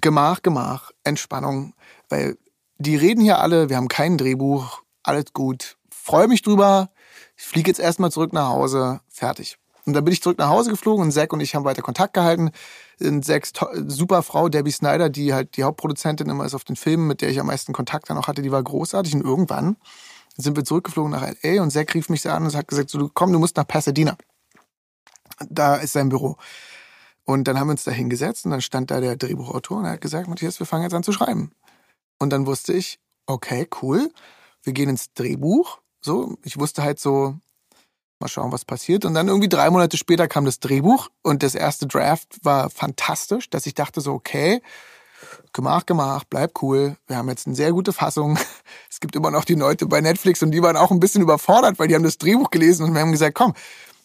Gemach, 0.00 0.42
Gemach, 0.42 0.92
Entspannung, 1.04 1.74
weil 2.08 2.36
die 2.78 2.96
reden 2.96 3.22
hier 3.22 3.40
alle, 3.40 3.68
wir 3.68 3.76
haben 3.76 3.88
kein 3.88 4.16
Drehbuch, 4.16 4.82
alles 5.02 5.32
gut. 5.34 5.76
Freue 5.90 6.28
mich 6.28 6.42
drüber 6.42 6.90
ich 7.40 7.46
fliege 7.46 7.70
jetzt 7.70 7.80
erstmal 7.80 8.12
zurück 8.12 8.34
nach 8.34 8.50
Hause, 8.50 9.00
fertig. 9.08 9.56
Und 9.86 9.94
dann 9.94 10.04
bin 10.04 10.12
ich 10.12 10.22
zurück 10.22 10.36
nach 10.36 10.50
Hause 10.50 10.70
geflogen 10.70 11.02
und 11.02 11.10
Zack 11.10 11.32
und 11.32 11.40
ich 11.40 11.54
haben 11.54 11.64
weiter 11.64 11.80
Kontakt 11.80 12.12
gehalten. 12.12 12.50
Zacks 13.22 13.52
super 13.86 14.22
Frau, 14.22 14.50
Debbie 14.50 14.70
Snyder, 14.70 15.08
die 15.08 15.32
halt 15.32 15.56
die 15.56 15.64
Hauptproduzentin 15.64 16.28
immer 16.28 16.44
ist 16.44 16.54
auf 16.54 16.64
den 16.64 16.76
Filmen, 16.76 17.06
mit 17.06 17.22
der 17.22 17.30
ich 17.30 17.40
am 17.40 17.46
meisten 17.46 17.72
Kontakt 17.72 18.10
dann 18.10 18.18
auch 18.18 18.28
hatte, 18.28 18.42
die 18.42 18.52
war 18.52 18.62
großartig. 18.62 19.14
Und 19.14 19.22
irgendwann 19.22 19.78
sind 20.36 20.54
wir 20.54 20.64
zurückgeflogen 20.64 21.12
nach 21.12 21.22
L.A. 21.22 21.62
und 21.62 21.70
Zack 21.70 21.94
rief 21.94 22.10
mich 22.10 22.28
an 22.28 22.44
und 22.44 22.54
hat 22.54 22.68
gesagt, 22.68 22.90
so, 22.90 23.10
komm, 23.12 23.32
du 23.32 23.38
musst 23.38 23.56
nach 23.56 23.66
Pasadena. 23.66 24.18
Da 25.48 25.76
ist 25.76 25.94
sein 25.94 26.10
Büro. 26.10 26.36
Und 27.24 27.44
dann 27.48 27.58
haben 27.58 27.68
wir 27.68 27.72
uns 27.72 27.84
da 27.84 27.90
hingesetzt 27.90 28.44
und 28.44 28.50
dann 28.50 28.60
stand 28.60 28.90
da 28.90 29.00
der 29.00 29.16
Drehbuchautor 29.16 29.78
und 29.78 29.86
er 29.86 29.92
hat 29.92 30.02
gesagt, 30.02 30.28
Matthias, 30.28 30.58
wir 30.60 30.66
fangen 30.66 30.82
jetzt 30.82 30.94
an 30.94 31.02
zu 31.02 31.12
schreiben. 31.12 31.52
Und 32.18 32.34
dann 32.34 32.46
wusste 32.46 32.74
ich, 32.74 33.00
okay, 33.24 33.66
cool, 33.80 34.12
wir 34.62 34.74
gehen 34.74 34.90
ins 34.90 35.14
Drehbuch 35.14 35.78
so, 36.00 36.36
ich 36.42 36.58
wusste 36.58 36.82
halt 36.82 36.98
so, 36.98 37.36
mal 38.20 38.28
schauen, 38.28 38.52
was 38.52 38.64
passiert. 38.64 39.04
Und 39.04 39.14
dann 39.14 39.28
irgendwie 39.28 39.48
drei 39.48 39.70
Monate 39.70 39.96
später 39.96 40.28
kam 40.28 40.44
das 40.44 40.60
Drehbuch 40.60 41.08
und 41.22 41.42
das 41.42 41.54
erste 41.54 41.86
Draft 41.86 42.38
war 42.42 42.70
fantastisch, 42.70 43.48
dass 43.50 43.66
ich 43.66 43.74
dachte 43.74 44.00
so, 44.00 44.12
okay, 44.12 44.60
gemacht, 45.52 45.86
gemacht, 45.86 46.26
bleib 46.30 46.62
cool. 46.62 46.96
Wir 47.06 47.16
haben 47.16 47.28
jetzt 47.28 47.46
eine 47.46 47.56
sehr 47.56 47.72
gute 47.72 47.92
Fassung. 47.92 48.38
Es 48.90 49.00
gibt 49.00 49.16
immer 49.16 49.30
noch 49.30 49.46
die 49.46 49.54
Leute 49.54 49.86
bei 49.86 50.02
Netflix 50.02 50.42
und 50.42 50.50
die 50.50 50.62
waren 50.62 50.76
auch 50.76 50.90
ein 50.90 51.00
bisschen 51.00 51.22
überfordert, 51.22 51.78
weil 51.78 51.88
die 51.88 51.94
haben 51.94 52.02
das 52.02 52.18
Drehbuch 52.18 52.50
gelesen 52.50 52.84
und 52.84 52.92
wir 52.92 53.00
haben 53.00 53.12
gesagt, 53.12 53.34
komm, 53.34 53.54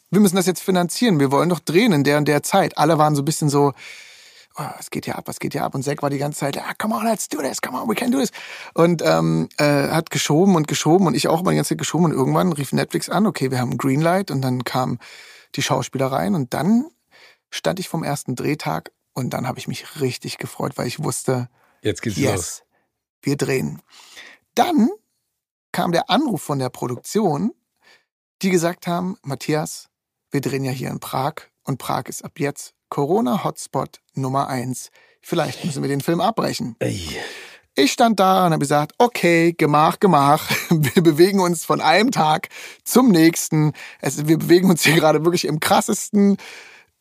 wir 0.09 0.21
müssen 0.21 0.37
das 0.37 0.45
jetzt 0.45 0.63
finanzieren. 0.63 1.19
Wir 1.19 1.31
wollen 1.31 1.49
doch 1.49 1.59
drehen 1.59 1.91
in 1.91 2.05
der 2.05 2.17
und 2.17 2.29
der 2.29 2.43
Zeit. 2.43 2.77
Alle 2.77 2.97
waren 2.97 3.13
so 3.13 3.21
ein 3.21 3.25
bisschen 3.25 3.49
so, 3.49 3.73
oh, 4.57 4.63
was 4.77 4.89
geht 4.89 5.05
hier 5.05 5.17
ab, 5.17 5.27
was 5.27 5.39
geht 5.39 5.53
hier 5.53 5.63
ab? 5.63 5.75
Und 5.75 5.83
Zack 5.83 6.01
war 6.01 6.09
die 6.09 6.17
ganze 6.17 6.39
Zeit, 6.39 6.57
ah, 6.57 6.73
come 6.77 6.95
on, 6.95 7.05
let's 7.05 7.27
do 7.27 7.41
this, 7.41 7.61
come 7.61 7.79
on, 7.79 7.89
we 7.89 7.95
can 7.95 8.11
do 8.11 8.19
this. 8.19 8.31
Und 8.73 9.01
ähm, 9.03 9.49
äh, 9.57 9.89
hat 9.89 10.09
geschoben 10.09 10.55
und 10.55 10.67
geschoben 10.67 11.07
und 11.07 11.15
ich 11.15 11.27
auch 11.27 11.41
immer 11.41 11.51
die 11.51 11.57
ganze 11.57 11.69
Zeit 11.69 11.77
geschoben 11.77 12.05
und 12.05 12.11
irgendwann 12.11 12.53
rief 12.53 12.71
Netflix 12.73 13.09
an, 13.09 13.25
okay, 13.27 13.51
wir 13.51 13.59
haben 13.59 13.77
Greenlight 13.77 14.31
und 14.31 14.41
dann 14.41 14.63
kam 14.63 14.99
die 15.55 15.61
Schauspieler 15.61 16.07
rein 16.07 16.35
und 16.35 16.53
dann 16.53 16.85
stand 17.49 17.79
ich 17.79 17.89
vom 17.89 18.03
ersten 18.03 18.35
Drehtag 18.35 18.91
und 19.13 19.33
dann 19.33 19.47
habe 19.47 19.59
ich 19.59 19.67
mich 19.67 20.01
richtig 20.01 20.37
gefreut, 20.37 20.73
weil 20.77 20.87
ich 20.87 21.03
wusste, 21.03 21.49
jetzt 21.81 22.01
geht's 22.01 22.17
yes, 22.17 22.35
los. 22.35 22.63
Wir 23.21 23.37
drehen. 23.37 23.81
Dann 24.55 24.89
kam 25.71 25.91
der 25.91 26.09
Anruf 26.09 26.41
von 26.41 26.59
der 26.59 26.69
Produktion, 26.69 27.53
die 28.41 28.49
gesagt 28.49 28.87
haben, 28.87 29.17
Matthias, 29.23 29.89
wir 30.31 30.41
drehen 30.41 30.63
ja 30.63 30.71
hier 30.71 30.89
in 30.89 30.99
Prag 30.99 31.35
und 31.63 31.77
Prag 31.77 32.03
ist 32.07 32.23
ab 32.23 32.39
jetzt 32.39 32.74
Corona-Hotspot 32.95 33.99
Nummer 34.13 34.47
eins. 34.47 34.89
Vielleicht 35.21 35.65
müssen 35.65 35.81
wir 35.81 35.89
den 35.89 35.99
Film 35.99 36.21
abbrechen. 36.21 36.77
Ey. 36.79 37.05
Ich 37.75 37.91
stand 37.91 38.21
da 38.21 38.45
und 38.45 38.53
habe 38.53 38.59
gesagt, 38.59 38.93
okay, 38.99 39.51
gemach, 39.51 39.99
gemach. 39.99 40.49
Wir 40.69 41.03
bewegen 41.03 41.41
uns 41.41 41.65
von 41.65 41.81
einem 41.81 42.11
Tag 42.11 42.47
zum 42.85 43.09
nächsten. 43.09 43.73
Also 44.01 44.29
wir 44.29 44.37
bewegen 44.37 44.69
uns 44.69 44.85
hier 44.85 44.95
gerade 44.95 45.25
wirklich 45.25 45.43
im 45.43 45.59
krassesten 45.59 46.37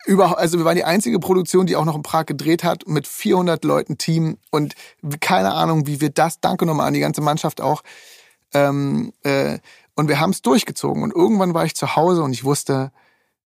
über, 0.05 0.36
also 0.36 0.59
wir 0.59 0.64
waren 0.64 0.74
die 0.74 0.82
einzige 0.82 1.20
Produktion, 1.20 1.66
die 1.66 1.76
auch 1.76 1.84
noch 1.84 1.95
in 1.95 2.03
Prag 2.03 2.26
gedreht 2.26 2.64
hat, 2.64 2.88
mit 2.88 3.07
400 3.07 3.62
Leuten 3.62 3.97
Team 3.97 4.38
und 4.51 4.74
keine 5.20 5.53
Ahnung, 5.53 5.86
wie 5.86 6.01
wir 6.01 6.11
das, 6.11 6.40
danke 6.40 6.66
nochmal 6.66 6.88
an 6.88 6.95
die 6.95 7.01
ganze 7.01 7.20
Mannschaft 7.20 7.61
auch, 7.61 7.82
ähm, 8.53 9.12
äh, 9.22 9.59
und 9.95 10.09
wir 10.09 10.18
haben 10.18 10.30
es 10.30 10.42
durchgezogen 10.42 11.05
und 11.05 11.14
irgendwann 11.14 11.55
war 11.55 11.64
ich 11.64 11.76
zu 11.76 11.95
Hause 11.95 12.22
und 12.24 12.32
ich 12.32 12.45
wusste, 12.45 12.90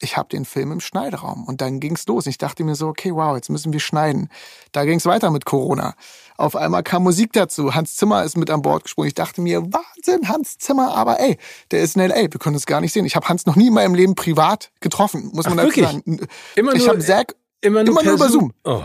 ich 0.01 0.17
habe 0.17 0.29
den 0.31 0.45
Film 0.45 0.73
im 0.73 0.81
Schneideraum 0.81 1.45
und 1.45 1.61
dann 1.61 1.79
ging's 1.79 2.07
los. 2.07 2.27
Ich 2.27 2.39
dachte 2.39 2.65
mir 2.65 2.75
so, 2.75 2.89
okay, 2.89 3.15
wow, 3.15 3.37
jetzt 3.37 3.51
müssen 3.51 3.73
wir 3.73 3.81
schneiden. 3.81 4.29
Da 4.73 4.85
ging's 4.85 5.05
weiter 5.05 5.31
mit 5.31 5.45
Corona. 5.45 5.95
Auf 6.37 6.57
einmal 6.57 6.83
kam 6.83 7.03
Musik 7.03 7.33
dazu. 7.35 7.75
Hans 7.75 7.97
Zimmer 7.97 8.25
ist 8.25 8.37
mit 8.37 8.51
an 8.51 8.63
Bord 8.63 8.85
gesprungen. 8.85 9.09
Ich 9.09 9.15
dachte 9.15 9.43
mir, 9.43 9.63
Wahnsinn, 9.63 10.29
Hans 10.29 10.57
Zimmer, 10.59 10.95
aber 10.95 11.21
ey, 11.21 11.37
der 11.71 11.83
ist 11.83 11.97
in 11.97 12.03
LA, 12.03 12.33
wir 12.33 12.39
können 12.39 12.57
es 12.57 12.65
gar 12.65 12.81
nicht 12.81 12.93
sehen. 12.93 13.05
Ich 13.05 13.15
habe 13.15 13.29
Hans 13.29 13.45
noch 13.45 13.57
nie 13.57 13.69
in 13.69 13.75
meinem 13.75 13.95
Leben 13.95 14.15
privat 14.15 14.71
getroffen, 14.81 15.31
muss 15.35 15.49
man 15.49 15.59
Ach, 15.59 15.65
dazu 15.65 15.81
sagen. 15.81 16.27
Immer 16.57 16.75
ich 16.75 16.89
habe 16.89 16.99
Zack 17.01 17.37
immer 17.61 17.85
nur, 17.85 17.93
immer 17.93 18.03
nur 18.03 18.15
über 18.15 18.31
Zoom. 18.31 18.53
Oh. 18.65 18.83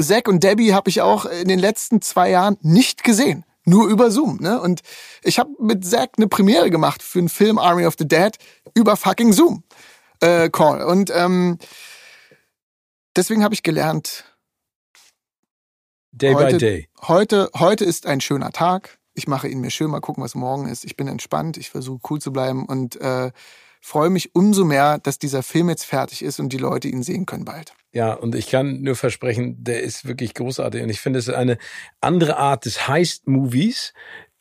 Zack 0.00 0.26
und 0.26 0.42
Debbie 0.42 0.74
habe 0.74 0.90
ich 0.90 1.00
auch 1.00 1.26
in 1.26 1.46
den 1.46 1.60
letzten 1.60 2.02
zwei 2.02 2.30
Jahren 2.30 2.56
nicht 2.62 3.04
gesehen 3.04 3.44
nur 3.66 3.88
über 3.88 4.10
Zoom. 4.10 4.38
Ne? 4.40 4.60
Und 4.60 4.80
ich 5.22 5.38
habe 5.38 5.50
mit 5.58 5.86
Zack 5.86 6.12
eine 6.16 6.26
Premiere 6.26 6.70
gemacht 6.70 7.02
für 7.02 7.18
einen 7.20 7.28
Film 7.28 7.58
Army 7.58 7.86
of 7.86 7.94
the 7.98 8.08
Dead 8.08 8.36
über 8.74 8.96
fucking 8.96 9.32
Zoom 9.32 9.62
äh, 10.20 10.48
Call. 10.50 10.82
Und 10.82 11.10
ähm, 11.14 11.58
deswegen 13.16 13.42
habe 13.42 13.54
ich 13.54 13.62
gelernt, 13.62 14.24
Day 16.12 16.34
heute, 16.34 16.52
by 16.52 16.58
day. 16.58 16.88
Heute, 17.02 17.50
heute 17.56 17.84
ist 17.84 18.06
ein 18.06 18.20
schöner 18.20 18.50
Tag. 18.50 18.98
Ich 19.14 19.28
mache 19.28 19.48
ihn 19.48 19.60
mir 19.60 19.70
schön, 19.70 19.90
mal 19.90 20.00
gucken, 20.00 20.24
was 20.24 20.34
morgen 20.34 20.68
ist. 20.68 20.84
Ich 20.84 20.96
bin 20.96 21.08
entspannt, 21.08 21.56
ich 21.56 21.70
versuche 21.70 22.00
cool 22.10 22.20
zu 22.20 22.32
bleiben 22.32 22.66
und 22.66 23.00
äh, 23.00 23.30
freue 23.80 24.10
mich 24.10 24.34
umso 24.34 24.64
mehr, 24.64 24.98
dass 24.98 25.18
dieser 25.18 25.42
Film 25.42 25.68
jetzt 25.68 25.84
fertig 25.84 26.22
ist 26.22 26.40
und 26.40 26.52
die 26.52 26.58
Leute 26.58 26.88
ihn 26.88 27.02
sehen 27.02 27.26
können 27.26 27.44
bald. 27.44 27.74
Ja, 27.92 28.12
und 28.12 28.34
ich 28.34 28.48
kann 28.48 28.82
nur 28.82 28.96
versprechen, 28.96 29.56
der 29.62 29.82
ist 29.82 30.06
wirklich 30.06 30.34
großartig. 30.34 30.82
Und 30.82 30.90
ich 30.90 31.00
finde, 31.00 31.18
es 31.18 31.28
ist 31.28 31.34
eine 31.34 31.58
andere 32.00 32.36
Art 32.36 32.64
des 32.64 32.88
Heist-Movies, 32.88 33.92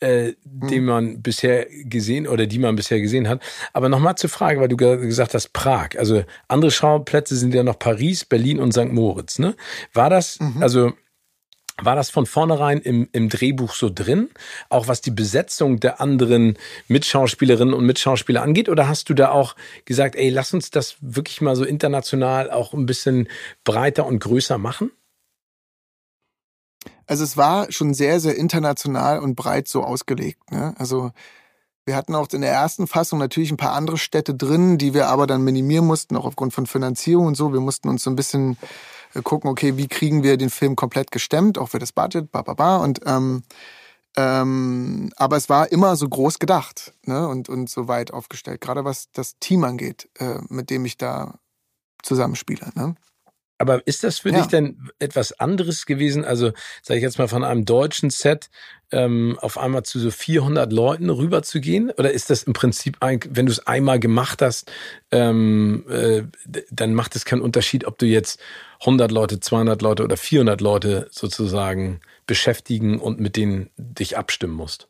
äh, 0.01 0.33
mhm. 0.43 0.67
den 0.67 0.85
man 0.85 1.21
bisher 1.21 1.67
gesehen 1.85 2.27
oder 2.27 2.47
die 2.47 2.59
man 2.59 2.75
bisher 2.75 3.01
gesehen 3.01 3.27
hat. 3.27 3.41
Aber 3.73 3.89
nochmal 3.89 4.15
zur 4.15 4.29
Frage, 4.29 4.59
weil 4.59 4.69
du 4.69 4.77
gesagt 4.77 5.33
hast, 5.33 5.53
Prag. 5.53 5.89
Also 5.97 6.23
andere 6.47 6.71
Schauplätze 6.71 7.35
sind 7.35 7.53
ja 7.53 7.63
noch 7.63 7.79
Paris, 7.79 8.25
Berlin 8.25 8.59
und 8.59 8.73
St. 8.73 8.91
Moritz. 8.91 9.39
Ne? 9.39 9.55
War 9.93 10.09
das, 10.09 10.39
mhm. 10.39 10.61
also 10.61 10.93
war 11.81 11.95
das 11.95 12.09
von 12.09 12.25
vornherein 12.25 12.79
im, 12.79 13.07
im 13.11 13.29
Drehbuch 13.29 13.73
so 13.73 13.89
drin, 13.93 14.29
auch 14.69 14.87
was 14.87 15.01
die 15.01 15.11
Besetzung 15.11 15.79
der 15.79 16.01
anderen 16.01 16.57
Mitschauspielerinnen 16.87 17.73
und 17.73 17.85
Mitschauspieler 17.85 18.41
angeht? 18.41 18.69
Oder 18.69 18.87
hast 18.87 19.09
du 19.09 19.13
da 19.13 19.31
auch 19.31 19.55
gesagt, 19.85 20.15
ey, 20.15 20.29
lass 20.29 20.53
uns 20.53 20.71
das 20.71 20.97
wirklich 21.01 21.41
mal 21.41 21.55
so 21.55 21.63
international 21.63 22.51
auch 22.51 22.73
ein 22.73 22.85
bisschen 22.85 23.27
breiter 23.63 24.05
und 24.05 24.19
größer 24.19 24.57
machen? 24.57 24.91
Also 27.09 27.23
es 27.23 27.37
war 27.37 27.71
schon 27.71 27.95
sehr, 27.95 28.19
sehr 28.19 28.37
international 28.37 29.19
und 29.19 29.33
breit 29.33 29.67
so 29.67 29.83
ausgelegt. 29.83 30.51
Ne? 30.51 30.75
Also 30.77 31.11
wir 31.83 31.95
hatten 31.95 32.13
auch 32.13 32.27
in 32.33 32.41
der 32.41 32.51
ersten 32.51 32.85
Fassung 32.85 33.17
natürlich 33.17 33.49
ein 33.49 33.57
paar 33.57 33.73
andere 33.73 33.97
Städte 33.97 34.35
drin, 34.35 34.77
die 34.77 34.93
wir 34.93 35.07
aber 35.07 35.25
dann 35.25 35.43
minimieren 35.43 35.87
mussten, 35.87 36.15
auch 36.15 36.25
aufgrund 36.25 36.53
von 36.53 36.67
Finanzierung 36.67 37.25
und 37.25 37.35
so. 37.35 37.51
Wir 37.51 37.61
mussten 37.61 37.89
uns 37.89 38.03
so 38.03 38.11
ein 38.11 38.15
bisschen 38.15 38.59
äh, 39.15 39.23
gucken, 39.23 39.49
okay, 39.49 39.75
wie 39.75 39.87
kriegen 39.87 40.21
wir 40.21 40.37
den 40.37 40.51
Film 40.51 40.75
komplett 40.75 41.09
gestemmt, 41.09 41.57
auch 41.57 41.69
für 41.69 41.79
das 41.79 41.93
Budget, 41.93 42.31
ba, 42.31 42.43
ba, 42.43 42.53
ba. 42.53 42.77
Und 42.77 43.01
ähm, 43.07 43.41
ähm, 44.15 45.11
aber 45.15 45.37
es 45.37 45.49
war 45.49 45.71
immer 45.71 45.95
so 45.95 46.07
groß 46.07 46.37
gedacht 46.37 46.93
ne? 47.05 47.27
und, 47.27 47.49
und 47.49 47.71
so 47.71 47.87
weit 47.87 48.13
aufgestellt, 48.13 48.61
gerade 48.61 48.85
was 48.85 49.09
das 49.13 49.39
Team 49.39 49.63
angeht, 49.63 50.09
äh, 50.19 50.41
mit 50.49 50.69
dem 50.69 50.85
ich 50.85 50.95
da 50.97 51.39
zusammenspiele. 52.03 52.69
Ne? 52.75 52.93
Aber 53.59 53.85
ist 53.85 54.05
das 54.05 54.19
für 54.19 54.31
ja. 54.31 54.37
dich 54.37 54.47
denn 54.47 54.89
etwas 54.99 55.37
anderes 55.39 55.85
gewesen? 55.85 56.23
Also, 56.23 56.53
sage 56.81 56.97
ich 56.97 57.03
jetzt 57.03 57.19
mal, 57.19 57.27
von 57.27 57.43
einem 57.43 57.65
deutschen 57.65 58.09
Set 58.09 58.49
ähm, 58.91 59.37
auf 59.41 59.57
einmal 59.57 59.83
zu 59.83 59.99
so 59.99 60.11
400 60.11 60.71
Leuten 60.71 61.09
rüberzugehen? 61.09 61.91
Oder 61.91 62.11
ist 62.11 62.29
das 62.29 62.43
im 62.43 62.53
Prinzip, 62.53 62.97
ein, 63.01 63.19
wenn 63.29 63.45
du 63.45 63.51
es 63.51 63.67
einmal 63.67 63.99
gemacht 63.99 64.41
hast, 64.41 64.71
ähm, 65.11 65.85
äh, 65.89 66.23
dann 66.71 66.93
macht 66.93 67.17
es 67.17 67.25
keinen 67.25 67.41
Unterschied, 67.41 67.85
ob 67.85 67.97
du 67.97 68.05
jetzt 68.05 68.39
100 68.79 69.11
Leute, 69.11 69.41
200 69.41 69.81
Leute 69.81 70.03
oder 70.03 70.15
400 70.15 70.61
Leute 70.61 71.07
sozusagen 71.11 71.99
beschäftigen 72.27 72.99
und 72.99 73.19
mit 73.19 73.35
denen 73.35 73.69
dich 73.75 74.17
abstimmen 74.17 74.53
musst? 74.53 74.87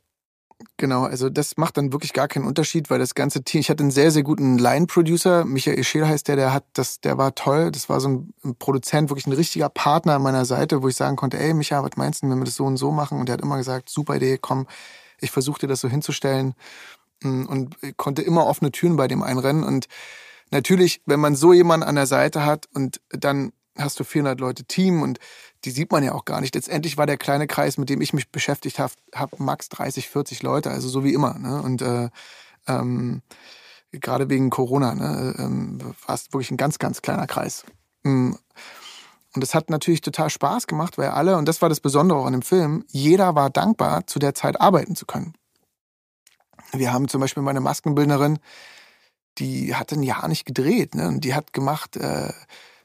Genau, 0.78 1.04
also 1.04 1.30
das 1.30 1.56
macht 1.56 1.78
dann 1.78 1.94
wirklich 1.94 2.12
gar 2.12 2.28
keinen 2.28 2.46
Unterschied, 2.46 2.90
weil 2.90 3.00
das 3.00 3.16
ganze 3.16 3.44
Team, 3.44 3.62
ich 3.62 3.70
hatte 3.70 3.84
einen 3.84 3.92
sehr, 3.92 4.12
sehr 4.12 4.24
guten 4.24 4.58
Line-Producer, 4.58 5.46
Michael 5.46 5.84
Scheel 5.84 6.06
heißt 6.06 6.28
der, 6.28 6.36
der 6.36 6.54
hat 6.54 6.66
das, 6.74 7.00
der 7.00 7.18
war 7.18 7.34
toll, 7.34 7.72
das 7.72 7.88
war 7.88 8.02
so 8.02 8.10
ein, 8.10 8.34
ein, 8.44 8.56
Produzent, 8.56 9.10
wirklich 9.10 9.28
ein 9.28 9.34
richtiger 9.34 9.70
Partner 9.70 10.16
an 10.16 10.22
meiner 10.22 10.44
Seite, 10.46 10.84
wo 10.84 10.90
ich 10.90 10.96
sagen 10.98 11.16
konnte, 11.16 11.40
ey 11.40 11.54
Micha, 11.54 11.82
was 11.82 11.96
meinst 11.96 12.24
du, 12.24 12.30
wenn 12.30 12.40
wir 12.40 12.46
das 12.46 12.56
so 12.56 12.66
und 12.66 12.78
so 12.78 12.92
machen? 12.92 13.20
Und 13.20 13.28
der 13.28 13.34
hat 13.34 13.42
immer 13.42 13.58
gesagt, 13.58 13.90
super 13.90 14.18
Idee, 14.18 14.38
komm, 14.38 14.68
ich 15.22 15.32
versuche 15.32 15.62
dir 15.62 15.68
das 15.68 15.82
so 15.82 15.88
hinzustellen. 15.88 16.56
Mm, 17.22 17.46
und 17.46 17.76
konnte 17.98 18.22
immer 18.22 18.46
offene 18.46 18.72
Türen 18.72 18.96
bei 18.96 19.08
dem 19.08 19.24
einrennen. 19.24 19.64
Und 19.64 19.88
natürlich, 20.52 21.02
wenn 21.06 21.20
man 21.20 21.36
so 21.36 21.54
jemanden 21.54 21.88
an 21.88 21.96
der 21.96 22.08
Seite 22.08 22.46
hat 22.46 22.68
und 22.74 23.02
dann 23.10 23.52
hast 23.78 24.00
du 24.00 24.04
400 24.04 24.40
Leute 24.40 24.66
Team 24.66 25.02
und 25.02 25.20
die 25.66 25.72
sieht 25.72 25.92
man 25.92 26.04
ja 26.04 26.14
auch 26.14 26.26
gar 26.26 26.42
nicht. 26.42 26.56
Letztendlich 26.56 26.98
war 26.98 27.06
der 27.06 27.18
kleine 27.18 27.48
Kreis, 27.48 27.78
mit 27.78 27.90
dem 27.90 28.02
ich 28.02 28.14
mich 28.14 28.32
beschäftigt 28.32 28.80
habe, 28.80 28.94
hab 29.14 29.40
max 29.40 29.70
30, 29.70 30.10
40 30.10 30.44
Leute, 30.44 30.72
also 30.72 30.88
so 30.88 31.04
wie 31.04 31.14
immer. 31.14 31.38
Ne? 31.38 31.62
Und 31.62 31.82
äh, 31.82 32.10
ähm, 32.68 33.22
gerade 33.92 34.30
wegen 34.30 34.50
Corona 34.50 34.96
ne, 34.96 35.36
ähm, 35.38 35.80
war 36.06 36.16
es 36.16 36.32
wirklich 36.32 36.52
ein 36.52 36.58
ganz, 36.58 36.80
ganz 36.80 37.02
kleiner 37.02 37.28
Kreis. 37.28 37.66
Mm. 38.04 38.34
Und 39.36 39.44
es 39.44 39.54
hat 39.54 39.70
natürlich 39.70 40.02
total 40.02 40.32
Spaß 40.32 40.66
gemacht, 40.66 40.98
weil 40.98 41.10
alle, 41.10 41.38
und 41.38 41.46
das 41.46 41.62
war 41.62 41.70
das 41.70 41.80
Besondere 41.80 42.18
auch 42.18 42.26
an 42.26 42.34
dem 42.34 42.42
Film, 42.42 42.84
jeder 42.90 43.36
war 43.36 43.52
dankbar, 43.52 44.08
zu 44.08 44.18
der 44.18 44.34
Zeit 44.34 44.60
arbeiten 44.60 44.96
zu 44.96 45.06
können. 45.06 45.34
Wir 46.72 46.92
haben 46.92 47.08
zum 47.08 47.22
Beispiel 47.22 47.44
meine 47.44 47.62
Maskenbildnerin, 47.62 48.40
die 49.38 49.76
hat 49.76 49.92
ein 49.92 50.04
Jahr 50.04 50.28
nicht 50.28 50.46
gedreht, 50.46 50.96
ne? 50.96 51.08
Und 51.08 51.24
die 51.24 51.34
hat 51.34 51.54
gemacht 51.54 51.96
äh, 51.96 52.34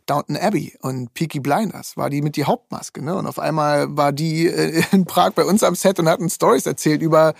Downton 0.07 0.37
Abbey 0.37 0.77
und 0.81 1.15
Peaky 1.15 1.41
Blinders 1.41 1.97
war 1.97 2.11
die 2.11 2.23
mit 2.23 2.37
die 2.37 2.45
Hauptmaske. 2.45 3.03
Ne? 3.03 3.15
Und 3.17 3.27
auf 3.27 3.39
einmal 3.39 3.97
war 3.97 4.13
die 4.13 4.47
äh, 4.47 4.83
in 4.93 5.05
Prag 5.05 5.33
bei 5.33 5.45
uns 5.45 5.63
am 5.63 5.75
Set 5.75 5.99
und 5.99 6.09
hatten 6.09 6.29
Stories 6.29 6.67
erzählt 6.67 7.03
über 7.03 7.35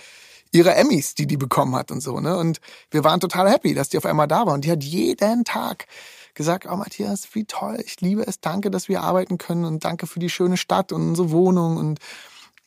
ihre 0.51 0.73
Emmys, 0.75 1.15
die 1.15 1.27
die 1.27 1.37
bekommen 1.37 1.75
hat 1.75 1.91
und 1.91 2.01
so. 2.01 2.19
Ne? 2.19 2.37
Und 2.37 2.59
wir 2.91 3.03
waren 3.03 3.19
total 3.19 3.49
happy, 3.51 3.73
dass 3.73 3.89
die 3.89 3.97
auf 3.97 4.05
einmal 4.05 4.27
da 4.27 4.45
war. 4.45 4.53
Und 4.53 4.65
die 4.65 4.71
hat 4.71 4.83
jeden 4.83 5.43
Tag 5.43 5.85
gesagt, 6.33 6.67
oh 6.69 6.75
Matthias, 6.75 7.27
wie 7.33 7.45
toll, 7.45 7.81
ich 7.85 8.01
liebe 8.01 8.25
es, 8.25 8.39
danke, 8.39 8.69
dass 8.69 8.89
wir 8.89 9.01
arbeiten 9.01 9.37
können 9.37 9.65
und 9.65 9.85
danke 9.85 10.07
für 10.07 10.19
die 10.19 10.29
schöne 10.29 10.57
Stadt 10.57 10.91
und 10.91 11.09
unsere 11.09 11.31
Wohnung. 11.31 11.77
Und 11.77 11.99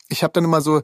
ich 0.07 0.23
habe 0.23 0.33
dann 0.33 0.43
immer 0.43 0.61
so 0.61 0.81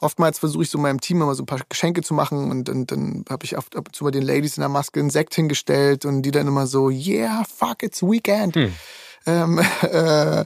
oftmals 0.00 0.38
versuche 0.38 0.62
ich 0.62 0.70
so 0.70 0.78
meinem 0.78 1.00
Team 1.00 1.22
immer 1.22 1.34
so 1.34 1.42
ein 1.42 1.46
paar 1.46 1.60
Geschenke 1.68 2.02
zu 2.02 2.14
machen 2.14 2.50
und, 2.50 2.68
und 2.68 2.90
dann 2.90 3.24
habe 3.28 3.44
ich 3.44 3.56
oft 3.56 3.76
ab 3.76 3.88
und 3.88 3.96
zu 3.96 4.04
bei 4.04 4.10
den 4.10 4.22
Ladies 4.22 4.56
in 4.56 4.60
der 4.60 4.68
Maske 4.68 5.00
einen 5.00 5.10
Sekt 5.10 5.34
hingestellt 5.34 6.04
und 6.04 6.22
die 6.22 6.30
dann 6.30 6.46
immer 6.46 6.66
so, 6.66 6.90
yeah, 6.90 7.44
fuck, 7.44 7.82
it's 7.82 8.02
weekend. 8.02 8.56
Hm. 8.56 8.72
Ähm, 9.26 9.58
äh, 9.82 10.44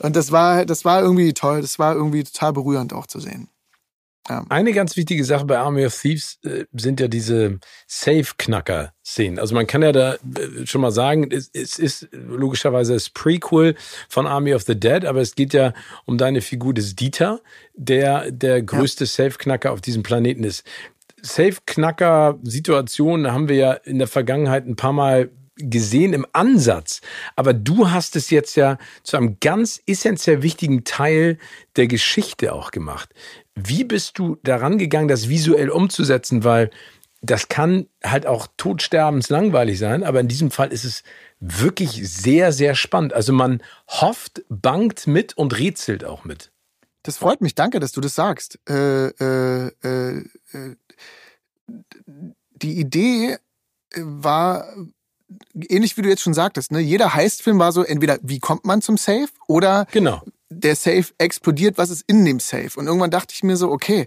und 0.00 0.16
das 0.16 0.32
war, 0.32 0.64
das 0.64 0.84
war 0.84 1.02
irgendwie 1.02 1.32
toll, 1.34 1.60
das 1.60 1.78
war 1.78 1.94
irgendwie 1.94 2.24
total 2.24 2.52
berührend 2.52 2.92
auch 2.92 3.06
zu 3.06 3.20
sehen. 3.20 3.48
Ja. 4.28 4.44
Eine 4.48 4.72
ganz 4.72 4.96
wichtige 4.96 5.24
Sache 5.24 5.44
bei 5.46 5.58
Army 5.58 5.86
of 5.86 5.96
Thieves 5.98 6.38
äh, 6.44 6.64
sind 6.72 7.00
ja 7.00 7.08
diese 7.08 7.58
Safe-Knacker-Szenen. 7.86 9.38
Also 9.38 9.54
man 9.54 9.66
kann 9.66 9.82
ja 9.82 9.92
da 9.92 10.14
äh, 10.14 10.66
schon 10.66 10.80
mal 10.80 10.90
sagen, 10.90 11.30
es, 11.30 11.50
es, 11.52 11.78
ist 11.78 12.08
logischerweise 12.12 12.94
das 12.94 13.10
Prequel 13.10 13.74
von 14.08 14.26
Army 14.26 14.54
of 14.54 14.62
the 14.62 14.78
Dead, 14.78 15.04
aber 15.04 15.20
es 15.20 15.34
geht 15.34 15.52
ja 15.54 15.72
um 16.04 16.18
deine 16.18 16.40
Figur 16.40 16.74
des 16.74 16.96
Dieter, 16.96 17.40
der 17.74 18.30
der 18.30 18.62
größte 18.62 19.04
ja. 19.04 19.08
Safe-Knacker 19.08 19.72
auf 19.72 19.80
diesem 19.80 20.02
Planeten 20.02 20.44
ist. 20.44 20.66
Safe-Knacker-Situationen 21.22 23.32
haben 23.32 23.48
wir 23.48 23.56
ja 23.56 23.72
in 23.72 23.98
der 23.98 24.08
Vergangenheit 24.08 24.66
ein 24.66 24.76
paar 24.76 24.92
Mal 24.92 25.30
gesehen 25.58 26.12
im 26.12 26.26
Ansatz. 26.32 27.00
Aber 27.36 27.52
du 27.52 27.90
hast 27.90 28.16
es 28.16 28.30
jetzt 28.30 28.56
ja 28.56 28.78
zu 29.02 29.16
einem 29.16 29.38
ganz 29.40 29.82
essentiell 29.86 30.42
wichtigen 30.42 30.84
Teil 30.84 31.38
der 31.76 31.86
Geschichte 31.86 32.52
auch 32.52 32.70
gemacht. 32.70 33.10
Wie 33.54 33.84
bist 33.84 34.18
du 34.18 34.36
daran 34.42 34.78
gegangen, 34.78 35.08
das 35.08 35.28
visuell 35.28 35.70
umzusetzen? 35.70 36.44
Weil 36.44 36.70
das 37.20 37.48
kann 37.48 37.88
halt 38.04 38.26
auch 38.26 38.46
todsterbenslangweilig 38.56 39.78
sein, 39.78 40.04
aber 40.04 40.20
in 40.20 40.28
diesem 40.28 40.50
Fall 40.50 40.72
ist 40.72 40.84
es 40.84 41.02
wirklich 41.40 42.08
sehr, 42.08 42.52
sehr 42.52 42.74
spannend. 42.74 43.12
Also 43.12 43.32
man 43.32 43.62
hofft, 43.88 44.42
bangt 44.48 45.06
mit 45.06 45.36
und 45.36 45.58
rätselt 45.58 46.04
auch 46.04 46.24
mit. 46.24 46.52
Das 47.02 47.16
freut 47.16 47.40
mich, 47.40 47.54
danke, 47.54 47.80
dass 47.80 47.92
du 47.92 48.00
das 48.00 48.14
sagst. 48.14 48.58
Äh, 48.68 49.08
äh, 49.08 49.72
äh, 49.82 50.18
äh 50.52 50.76
die 52.60 52.80
Idee 52.80 53.38
war 53.96 54.66
ähnlich 55.68 55.96
wie 55.96 56.02
du 56.02 56.08
jetzt 56.08 56.22
schon 56.22 56.34
sagtest, 56.34 56.72
ne? 56.72 56.80
Jeder 56.80 57.14
Heistfilm 57.14 57.58
war 57.58 57.72
so 57.72 57.82
entweder 57.82 58.18
wie 58.22 58.38
kommt 58.38 58.64
man 58.64 58.82
zum 58.82 58.96
Safe 58.96 59.28
oder 59.46 59.86
genau 59.92 60.22
der 60.50 60.76
Safe 60.76 61.06
explodiert, 61.18 61.78
was 61.78 61.90
ist 61.90 62.04
in 62.06 62.24
dem 62.24 62.40
Safe. 62.40 62.70
Und 62.76 62.86
irgendwann 62.86 63.10
dachte 63.10 63.34
ich 63.34 63.42
mir 63.42 63.56
so, 63.56 63.70
okay, 63.70 64.06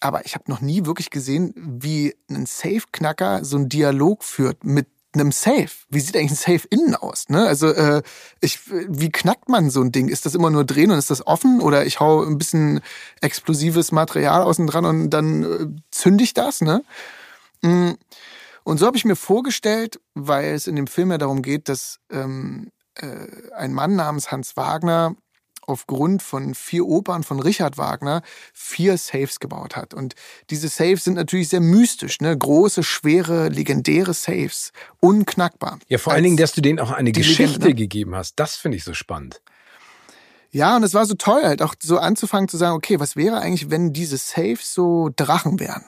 aber 0.00 0.26
ich 0.26 0.34
habe 0.34 0.50
noch 0.50 0.60
nie 0.60 0.84
wirklich 0.84 1.10
gesehen, 1.10 1.54
wie 1.56 2.14
ein 2.28 2.46
Safe-Knacker 2.46 3.44
so 3.44 3.56
einen 3.56 3.68
Dialog 3.68 4.24
führt 4.24 4.64
mit 4.64 4.88
einem 5.14 5.30
Safe. 5.30 5.68
Wie 5.90 6.00
sieht 6.00 6.16
eigentlich 6.16 6.32
ein 6.32 6.58
Safe 6.58 6.66
innen 6.70 6.94
aus? 6.96 7.28
Ne? 7.28 7.46
Also 7.46 7.68
äh, 7.68 8.02
ich, 8.40 8.60
wie 8.66 9.10
knackt 9.10 9.48
man 9.48 9.70
so 9.70 9.80
ein 9.80 9.92
Ding? 9.92 10.08
Ist 10.08 10.26
das 10.26 10.34
immer 10.34 10.50
nur 10.50 10.64
drehen 10.64 10.90
und 10.90 10.98
ist 10.98 11.10
das 11.10 11.26
offen? 11.26 11.60
Oder 11.60 11.86
ich 11.86 12.00
hau 12.00 12.22
ein 12.22 12.38
bisschen 12.38 12.80
explosives 13.20 13.92
Material 13.92 14.42
außen 14.42 14.66
dran 14.66 14.84
und 14.84 15.10
dann 15.10 15.42
äh, 15.42 15.66
zünde 15.90 16.24
ich 16.24 16.34
das? 16.34 16.62
Ne? 16.62 16.82
Mm. 17.60 17.92
Und 18.64 18.78
so 18.78 18.86
habe 18.86 18.96
ich 18.96 19.04
mir 19.04 19.16
vorgestellt, 19.16 20.00
weil 20.14 20.54
es 20.54 20.66
in 20.66 20.76
dem 20.76 20.86
Film 20.86 21.10
ja 21.10 21.18
darum 21.18 21.42
geht, 21.42 21.68
dass 21.68 21.98
ähm, 22.10 22.70
äh, 22.94 23.26
ein 23.56 23.72
Mann 23.72 23.96
namens 23.96 24.30
Hans 24.30 24.56
Wagner 24.56 25.16
aufgrund 25.62 26.22
von 26.22 26.54
vier 26.54 26.86
Opern 26.86 27.22
von 27.22 27.40
Richard 27.40 27.78
Wagner 27.78 28.22
vier 28.52 28.98
Saves 28.98 29.40
gebaut 29.40 29.76
hat. 29.76 29.94
Und 29.94 30.14
diese 30.50 30.68
Saves 30.68 31.04
sind 31.04 31.14
natürlich 31.14 31.48
sehr 31.48 31.60
mystisch, 31.60 32.20
ne? 32.20 32.36
Große, 32.36 32.82
schwere, 32.82 33.48
legendäre 33.48 34.12
Saves. 34.12 34.72
Unknackbar. 35.00 35.78
Ja, 35.88 35.98
vor 35.98 36.12
allen 36.12 36.24
Dingen, 36.24 36.36
dass 36.36 36.52
du 36.52 36.60
denen 36.60 36.80
auch 36.80 36.90
eine 36.90 37.12
Geschichte 37.12 37.60
Legende. 37.60 37.74
gegeben 37.74 38.14
hast. 38.14 38.34
Das 38.36 38.56
finde 38.56 38.76
ich 38.76 38.84
so 38.84 38.94
spannend. 38.94 39.40
Ja, 40.50 40.76
und 40.76 40.82
es 40.82 40.92
war 40.92 41.06
so 41.06 41.14
toll, 41.14 41.42
halt 41.42 41.62
auch 41.62 41.74
so 41.80 41.98
anzufangen 41.98 42.48
zu 42.48 42.58
sagen, 42.58 42.76
okay, 42.76 43.00
was 43.00 43.16
wäre 43.16 43.40
eigentlich, 43.40 43.70
wenn 43.70 43.94
diese 43.94 44.18
Saves 44.18 44.74
so 44.74 45.10
Drachen 45.16 45.58
wären? 45.58 45.84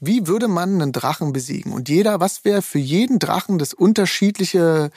Wie 0.00 0.26
würde 0.26 0.48
man 0.48 0.80
einen 0.80 0.92
Drachen 0.92 1.32
besiegen? 1.32 1.72
Und 1.72 1.88
jeder, 1.88 2.20
was 2.20 2.44
wäre 2.44 2.62
für 2.62 2.78
jeden 2.78 3.18
Drachen 3.18 3.58
das 3.58 3.74
unterschiedliche 3.74 4.90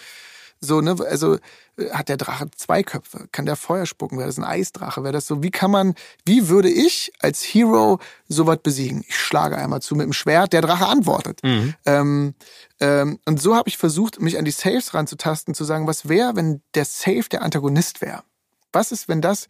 so, 0.61 0.81
ne, 0.81 0.95
also 1.09 1.37
äh, 1.77 1.89
hat 1.91 2.09
der 2.09 2.17
Drache 2.17 2.49
zwei 2.55 2.83
Köpfe? 2.83 3.27
Kann 3.31 3.45
der 3.45 3.55
Feuer 3.55 3.85
spucken? 3.85 4.17
Wäre 4.17 4.27
das 4.27 4.37
ein 4.37 4.43
Eisdrache? 4.43 5.03
Wäre 5.03 5.13
das 5.13 5.25
so? 5.27 5.41
Wie 5.41 5.51
kann 5.51 5.71
man, 5.71 5.95
wie 6.25 6.49
würde 6.49 6.69
ich 6.69 7.13
als 7.19 7.41
Hero 7.41 7.99
sowas 8.27 8.59
besiegen? 8.61 9.03
Ich 9.07 9.17
schlage 9.17 9.57
einmal 9.57 9.81
zu 9.81 9.95
mit 9.95 10.05
dem 10.05 10.13
Schwert, 10.13 10.53
der 10.53 10.61
Drache 10.61 10.87
antwortet. 10.87 11.41
Mhm. 11.43 11.75
Ähm, 11.85 12.33
ähm, 12.79 13.19
und 13.25 13.41
so 13.41 13.55
habe 13.55 13.69
ich 13.69 13.77
versucht, 13.77 14.21
mich 14.21 14.37
an 14.37 14.45
die 14.45 14.51
Saves 14.51 14.93
ranzutasten, 14.93 15.53
zu 15.53 15.63
sagen, 15.63 15.87
was 15.87 16.09
wäre, 16.09 16.35
wenn 16.35 16.61
der 16.75 16.85
Save 16.85 17.29
der 17.31 17.41
Antagonist 17.41 18.01
wäre? 18.01 18.23
Was 18.73 18.91
ist, 18.91 19.07
wenn 19.07 19.21
das 19.21 19.47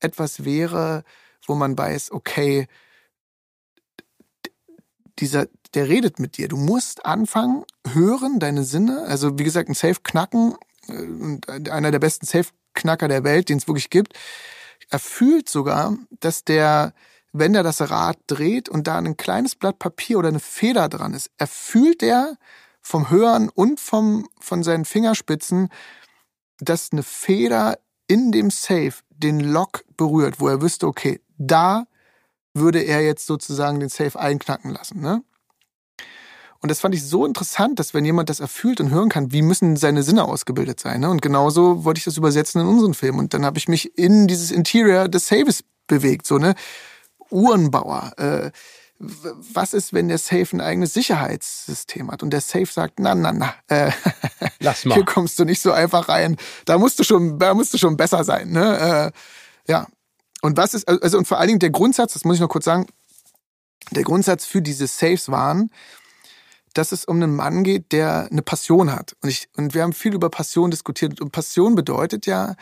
etwas 0.00 0.44
wäre, 0.44 1.02
wo 1.46 1.54
man 1.54 1.76
weiß, 1.76 2.12
okay, 2.12 2.68
dieser, 5.18 5.46
der 5.74 5.88
redet 5.88 6.18
mit 6.18 6.36
dir. 6.36 6.48
Du 6.48 6.56
musst 6.56 7.04
anfangen, 7.06 7.64
hören, 7.92 8.38
deine 8.38 8.64
Sinne. 8.64 9.02
Also 9.02 9.38
wie 9.38 9.44
gesagt, 9.44 9.68
ein 9.68 9.74
Safe 9.74 10.00
knacken 10.02 10.54
äh, 10.88 11.70
einer 11.70 11.90
der 11.90 11.98
besten 11.98 12.26
Safe 12.26 12.48
Knacker 12.74 13.08
der 13.08 13.24
Welt, 13.24 13.48
den 13.48 13.58
es 13.58 13.66
wirklich 13.66 13.90
gibt. 13.90 14.12
Er 14.90 14.98
fühlt 14.98 15.48
sogar, 15.48 15.96
dass 16.20 16.44
der, 16.44 16.92
wenn 17.32 17.54
er 17.54 17.62
das 17.62 17.80
Rad 17.90 18.18
dreht 18.26 18.68
und 18.68 18.86
da 18.86 18.98
ein 18.98 19.16
kleines 19.16 19.56
Blatt 19.56 19.78
Papier 19.78 20.18
oder 20.18 20.28
eine 20.28 20.40
Feder 20.40 20.88
dran 20.88 21.14
ist, 21.14 21.30
erfühlt 21.38 22.02
er 22.02 22.36
vom 22.80 23.10
Hören 23.10 23.48
und 23.48 23.80
vom, 23.80 24.28
von 24.38 24.62
seinen 24.62 24.84
Fingerspitzen, 24.84 25.70
dass 26.60 26.92
eine 26.92 27.02
Feder 27.02 27.78
in 28.06 28.30
dem 28.30 28.50
Safe 28.50 28.94
den 29.10 29.40
Lock 29.40 29.84
berührt, 29.96 30.38
wo 30.38 30.48
er 30.48 30.62
wüsste, 30.62 30.86
okay, 30.86 31.20
da 31.38 31.86
würde 32.56 32.80
er 32.80 33.02
jetzt 33.02 33.26
sozusagen 33.26 33.80
den 33.80 33.88
Safe 33.88 34.18
einknacken 34.18 34.72
lassen. 34.72 35.00
Ne? 35.00 35.22
Und 36.60 36.70
das 36.70 36.80
fand 36.80 36.94
ich 36.94 37.04
so 37.04 37.24
interessant, 37.24 37.78
dass 37.78 37.94
wenn 37.94 38.04
jemand 38.04 38.28
das 38.28 38.40
erfüllt 38.40 38.80
und 38.80 38.90
hören 38.90 39.08
kann, 39.08 39.32
wie 39.32 39.42
müssen 39.42 39.76
seine 39.76 40.02
Sinne 40.02 40.24
ausgebildet 40.24 40.80
sein. 40.80 41.00
Ne? 41.00 41.10
Und 41.10 41.22
genauso 41.22 41.84
wollte 41.84 41.98
ich 41.98 42.04
das 42.04 42.16
übersetzen 42.16 42.60
in 42.60 42.66
unseren 42.66 42.94
Film. 42.94 43.18
Und 43.18 43.34
dann 43.34 43.44
habe 43.44 43.58
ich 43.58 43.68
mich 43.68 43.96
in 43.98 44.26
dieses 44.26 44.50
Interior 44.50 45.08
des 45.08 45.28
Saves 45.28 45.64
bewegt. 45.86 46.26
So, 46.26 46.38
ne? 46.38 46.54
Uhrenbauer, 47.30 48.12
äh, 48.16 48.50
was 48.98 49.74
ist, 49.74 49.92
wenn 49.92 50.08
der 50.08 50.18
Safe 50.18 50.46
ein 50.52 50.60
eigenes 50.60 50.94
Sicherheitssystem 50.94 52.10
hat 52.10 52.22
und 52.22 52.30
der 52.30 52.40
Safe 52.40 52.66
sagt, 52.66 52.98
na, 52.98 53.14
na, 53.14 53.32
na, 53.32 53.54
äh, 53.68 53.92
Lass 54.60 54.86
mal. 54.86 54.94
hier 54.94 55.04
kommst 55.04 55.38
du 55.38 55.44
nicht 55.44 55.60
so 55.60 55.72
einfach 55.72 56.08
rein. 56.08 56.36
Da 56.64 56.78
musst 56.78 56.98
du 56.98 57.04
schon, 57.04 57.38
da 57.38 57.52
musst 57.52 57.74
du 57.74 57.78
schon 57.78 57.96
besser 57.96 58.24
sein. 58.24 58.50
Ne? 58.50 59.12
Äh, 59.66 59.70
ja. 59.70 59.86
Und 60.46 60.56
was 60.56 60.74
ist, 60.74 60.88
also 60.88 61.18
und 61.18 61.26
vor 61.26 61.38
allen 61.38 61.48
Dingen 61.48 61.58
der 61.58 61.70
Grundsatz, 61.70 62.12
das 62.12 62.24
muss 62.24 62.36
ich 62.36 62.40
noch 62.40 62.48
kurz 62.48 62.66
sagen, 62.66 62.86
der 63.90 64.04
Grundsatz 64.04 64.44
für 64.44 64.62
diese 64.62 64.86
Safes 64.86 65.28
waren, 65.28 65.72
dass 66.72 66.92
es 66.92 67.04
um 67.04 67.16
einen 67.16 67.34
Mann 67.34 67.64
geht, 67.64 67.90
der 67.90 68.28
eine 68.30 68.42
Passion 68.42 68.92
hat. 68.92 69.16
Und, 69.22 69.30
ich, 69.30 69.48
und 69.56 69.74
wir 69.74 69.82
haben 69.82 69.92
viel 69.92 70.14
über 70.14 70.30
Passion 70.30 70.70
diskutiert. 70.70 71.20
Und 71.20 71.32
Passion 71.32 71.74
bedeutet 71.74 72.26
ja, 72.26 72.54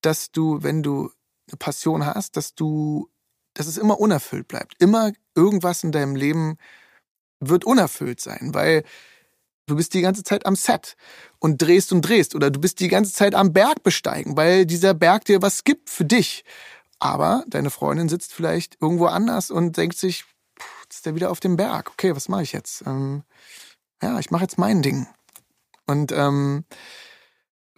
dass 0.00 0.32
du, 0.32 0.62
wenn 0.62 0.82
du 0.82 1.10
eine 1.48 1.58
Passion 1.58 2.06
hast, 2.06 2.38
dass 2.38 2.54
du, 2.54 3.10
dass 3.52 3.66
es 3.66 3.76
immer 3.76 4.00
unerfüllt 4.00 4.48
bleibt. 4.48 4.72
Immer 4.78 5.12
irgendwas 5.34 5.84
in 5.84 5.92
deinem 5.92 6.16
Leben 6.16 6.56
wird 7.38 7.66
unerfüllt 7.66 8.22
sein, 8.22 8.54
weil 8.54 8.82
du 9.66 9.76
bist 9.76 9.92
die 9.92 10.00
ganze 10.00 10.24
Zeit 10.24 10.46
am 10.46 10.56
Set 10.56 10.96
und 11.38 11.60
drehst 11.60 11.92
und 11.92 12.00
drehst 12.00 12.34
oder 12.34 12.50
du 12.50 12.60
bist 12.60 12.80
die 12.80 12.88
ganze 12.88 13.12
Zeit 13.12 13.34
am 13.34 13.52
Berg 13.52 13.82
besteigen, 13.82 14.38
weil 14.38 14.64
dieser 14.64 14.94
Berg 14.94 15.26
dir 15.26 15.42
was 15.42 15.64
gibt 15.64 15.90
für 15.90 16.06
dich. 16.06 16.44
Aber 17.00 17.44
deine 17.48 17.70
Freundin 17.70 18.08
sitzt 18.08 18.32
vielleicht 18.32 18.76
irgendwo 18.80 19.06
anders 19.06 19.50
und 19.50 19.76
denkt 19.76 19.96
sich, 19.96 20.24
jetzt 20.82 20.96
ist 20.96 21.06
der 21.06 21.14
wieder 21.14 21.30
auf 21.30 21.40
dem 21.40 21.56
Berg. 21.56 21.90
Okay, 21.90 22.14
was 22.14 22.28
mache 22.28 22.42
ich 22.42 22.52
jetzt? 22.52 22.82
Ähm, 22.86 23.24
ja, 24.02 24.18
ich 24.18 24.30
mache 24.30 24.42
jetzt 24.42 24.58
mein 24.58 24.82
Ding. 24.82 25.06
Und 25.86 26.12
ähm, 26.12 26.64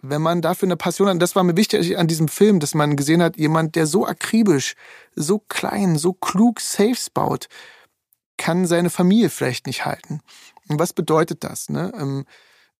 wenn 0.01 0.21
man 0.21 0.41
dafür 0.41 0.67
eine 0.67 0.75
Passion 0.75 1.07
hat, 1.07 1.21
das 1.21 1.35
war 1.35 1.43
mir 1.43 1.55
wichtig 1.55 1.97
an 1.97 2.07
diesem 2.07 2.27
Film, 2.27 2.59
dass 2.59 2.75
man 2.75 2.97
gesehen 2.97 3.23
hat, 3.23 3.37
jemand, 3.37 3.75
der 3.75 3.87
so 3.87 4.05
akribisch, 4.05 4.75
so 5.15 5.39
klein, 5.39 5.97
so 5.97 6.11
klug 6.11 6.59
Safes 6.59 7.09
baut, 7.09 7.47
kann 8.37 8.67
seine 8.67 8.89
Familie 8.89 9.29
vielleicht 9.29 9.65
nicht 9.65 9.85
halten. 9.85 10.19
Und 10.67 10.79
was 10.79 10.91
bedeutet 10.91 11.45
das? 11.45 11.69
Ne? 11.69 11.93
Ähm, 11.97 12.25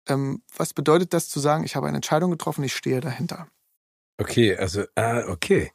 ähm, 0.08 0.42
was 0.58 0.74
bedeutet 0.74 1.14
das 1.14 1.30
zu 1.30 1.40
sagen, 1.40 1.64
ich 1.64 1.78
habe 1.78 1.88
eine 1.88 1.96
Entscheidung 1.96 2.32
getroffen, 2.32 2.64
ich 2.64 2.76
stehe 2.76 3.00
dahinter? 3.00 3.48
Okay, 4.18 4.56
also, 4.58 4.84
ah, 4.96 5.24
okay. 5.30 5.72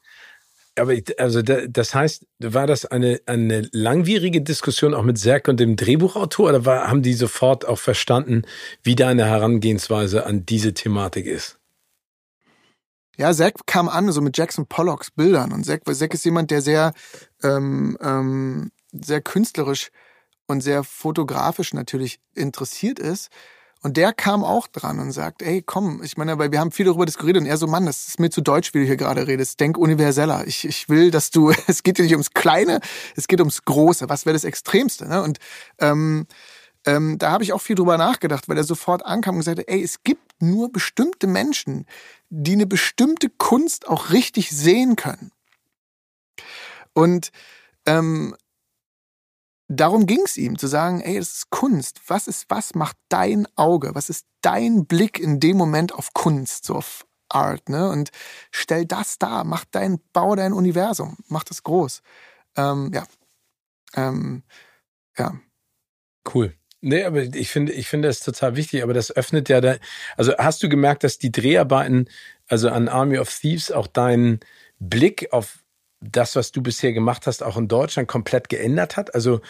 Aber 0.81 0.93
ich, 0.95 1.19
also 1.21 1.43
das 1.43 1.95
heißt, 1.95 2.27
war 2.39 2.67
das 2.67 2.85
eine, 2.85 3.21
eine 3.27 3.69
langwierige 3.73 4.41
Diskussion 4.41 4.95
auch 4.95 5.03
mit 5.03 5.19
Serk 5.19 5.49
und 5.49 5.59
dem 5.61 5.77
Drehbuchautor 5.77 6.49
oder 6.49 6.65
war, 6.65 6.89
haben 6.89 7.03
die 7.03 7.15
sofort 7.15 7.67
auch 7.67 7.79
verstanden, 7.79 8.43
wie 8.83 8.95
deine 8.95 9.27
Herangehensweise 9.27 10.27
an 10.27 10.47
diese 10.47 10.75
Thematik 10.75 11.27
ist? 11.27 11.59
Ja, 13.17 13.33
Zack 13.33 13.67
kam 13.67 13.89
an, 13.89 14.13
so 14.13 14.21
mit 14.21 14.39
Jackson 14.39 14.67
Pollocks 14.67 15.11
Bildern. 15.11 15.53
Und 15.53 15.65
Zack, 15.65 15.83
Zack 15.93 16.15
ist 16.15 16.25
jemand, 16.25 16.53
der 16.53 16.63
sehr, 16.63 16.93
ähm, 17.43 17.99
ähm, 18.01 18.71
sehr 18.93 19.21
künstlerisch 19.21 19.91
und 20.47 20.61
sehr 20.61 20.85
fotografisch 20.85 21.75
natürlich 21.75 22.21
interessiert 22.35 22.99
ist. 22.99 23.29
Und 23.83 23.97
der 23.97 24.13
kam 24.13 24.43
auch 24.43 24.67
dran 24.67 24.99
und 24.99 25.13
sagt, 25.13 25.43
ey, 25.43 25.63
komm, 25.63 26.03
ich 26.03 26.17
meine, 26.17 26.39
weil 26.39 26.51
wir 26.51 26.59
haben 26.59 26.73
viel 26.73 26.87
darüber 26.87 27.07
diskutiert 27.07 27.37
und 27.37 27.47
er 27.47 27.57
so, 27.57 27.67
Mann, 27.67 27.87
das 27.87 28.09
ist 28.09 28.21
mir 28.21 28.31
zu 28.31 28.41
deutsch, 28.41 28.75
wie 28.75 28.81
du 28.81 28.85
hier 28.85 28.97
gerade 28.97 29.27
redest. 29.27 29.61
Denk 29.61 29.79
universeller. 29.79 30.47
Ich, 30.47 30.67
ich 30.67 30.89
will, 30.89 31.11
dass 31.11 31.31
du, 31.31 31.53
es 31.67 31.83
geht 31.83 31.99
dir 31.99 32.03
nicht 32.03 32.13
ums 32.13 32.33
Kleine, 32.33 32.81
es 33.15 33.29
geht 33.29 33.41
ums 33.41 33.65
Große. 33.65 34.09
Was 34.09 34.27
wäre 34.27 34.35
das 34.35 34.45
Extremste? 34.45 35.07
Ne? 35.09 35.23
Und 35.23 35.39
ähm, 35.79 36.27
ähm, 36.87 37.19
da 37.19 37.31
habe 37.31 37.45
ich 37.45 37.53
auch 37.53 37.61
viel 37.61 37.77
drüber 37.77 37.99
nachgedacht, 37.99 38.49
weil 38.49 38.57
er 38.57 38.65
sofort 38.65 39.05
ankam 39.05 39.37
und 39.37 39.47
hat, 39.47 39.61
ey, 39.67 39.83
es 39.83 40.03
gibt 40.03 40.41
nur 40.41 40.73
bestimmte 40.73 41.27
Menschen, 41.27 41.87
die 42.31 42.53
eine 42.53 42.67
bestimmte 42.67 43.31
Kunst 43.31 43.89
auch 43.89 44.11
richtig 44.11 44.51
sehen 44.51 44.97
können. 44.97 45.31
Und 46.95 47.31
ähm, 47.87 48.35
darum 49.69 50.07
ging 50.07 50.23
es 50.25 50.37
ihm, 50.37 50.59
zu 50.59 50.67
sagen, 50.67 51.01
ey, 51.01 51.19
das 51.19 51.33
ist 51.33 51.51
Kunst. 51.51 52.01
Was 52.09 52.27
ist, 52.27 52.47
was 52.49 52.75
macht 52.75 52.97
dein 53.09 53.47
Auge? 53.57 53.95
Was 53.95 54.11
ist 54.11 54.27
dein 54.41 54.87
Blick 54.87 55.19
in 55.19 55.41
dem 55.41 55.57
Moment 55.57 55.95
auf 55.95 56.13
Kunst, 56.15 56.65
so 56.65 56.77
auf 56.77 57.07
Art, 57.29 57.69
ne? 57.69 57.91
Und 57.91 58.11
stell 58.51 58.87
das 58.87 59.19
da, 59.19 59.45
mach 59.45 59.65
dein, 59.71 60.01
bau 60.13 60.35
dein 60.35 60.55
Universum, 60.55 61.17
mach 61.29 61.45
das 61.45 61.63
groß. 61.63 62.03
Ähm, 62.57 62.91
ja. 62.95 63.07
Ähm, 63.95 64.43
ja. 65.17 65.39
Cool. 66.33 66.55
Nee, 66.81 67.05
aber 67.05 67.23
ich 67.23 67.51
finde, 67.51 67.73
ich 67.73 67.89
finde 67.89 68.09
das 68.09 68.21
total 68.21 68.57
wichtig, 68.57 68.83
aber 68.83 68.95
das 68.95 69.11
öffnet 69.15 69.49
ja 69.49 69.61
da, 69.61 69.77
also 70.17 70.37
hast 70.39 70.63
du 70.63 70.69
gemerkt, 70.69 71.03
dass 71.03 71.19
die 71.19 71.33
Dreharbeiten, 71.33 72.09
also 72.47 72.71
an 72.71 72.89
Army 72.89 73.19
of 73.19 73.37
Thieves 73.37 73.73
auch 73.73 73.89
deinen 73.89 74.41
Blick 74.79 75.33
auf 75.33 75.59
das, 76.01 76.37
was 76.37 76.53
du 76.53 76.63
bisher 76.63 76.93
gemacht 76.93 77.27
hast, 77.27 77.43
auch 77.43 77.57
in 77.57 77.69
Deutschland 77.69 78.09
komplett 78.09 78.49
geändert 78.49 78.97
hat? 78.97 79.15
Also 79.15 79.41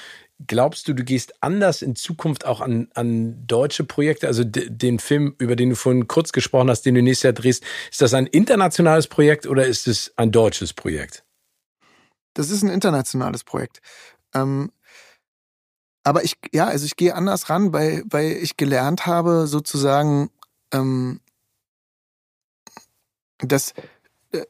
glaubst 0.47 0.89
du, 0.89 0.95
du 0.95 1.05
gehst 1.05 1.43
anders 1.43 1.83
in 1.83 1.97
Zukunft 1.97 2.47
auch 2.47 2.61
an, 2.61 2.89
an 2.95 3.47
deutsche 3.47 3.85
Projekte? 3.85 4.27
Also 4.27 4.45
den 4.45 4.99
Film, 4.99 5.35
über 5.39 5.57
den 5.57 5.71
du 5.71 5.77
vorhin 5.77 6.09
kurz 6.09 6.33
gesprochen 6.33 6.71
hast, 6.71 6.83
den 6.83 6.95
du 6.95 7.03
nächstes 7.03 7.25
Jahr 7.25 7.33
drehst, 7.33 7.65
ist 7.91 8.01
das 8.01 8.15
ein 8.15 8.27
internationales 8.27 9.07
Projekt 9.09 9.47
oder 9.47 9.67
ist 9.67 9.87
es 9.89 10.13
ein 10.17 10.33
deutsches 10.33 10.73
Projekt? 10.73 11.25
Das 12.35 12.51
ist 12.51 12.63
ein 12.63 12.71
internationales 12.71 13.45
Projekt. 13.45 13.81
Ähm, 14.35 14.71
aber 16.05 16.25
ich, 16.25 16.37
ja, 16.53 16.67
also 16.67 16.87
ich 16.87 16.97
gehe 16.97 17.15
anders 17.15 17.51
ran, 17.51 17.73
weil, 17.73 18.03
weil 18.09 18.33
ich 18.33 18.57
gelernt 18.57 19.07
habe, 19.07 19.47
sozusagen, 19.47 20.31
ähm, 20.73 21.21
dass, 23.39 23.75
äh, 24.33 24.47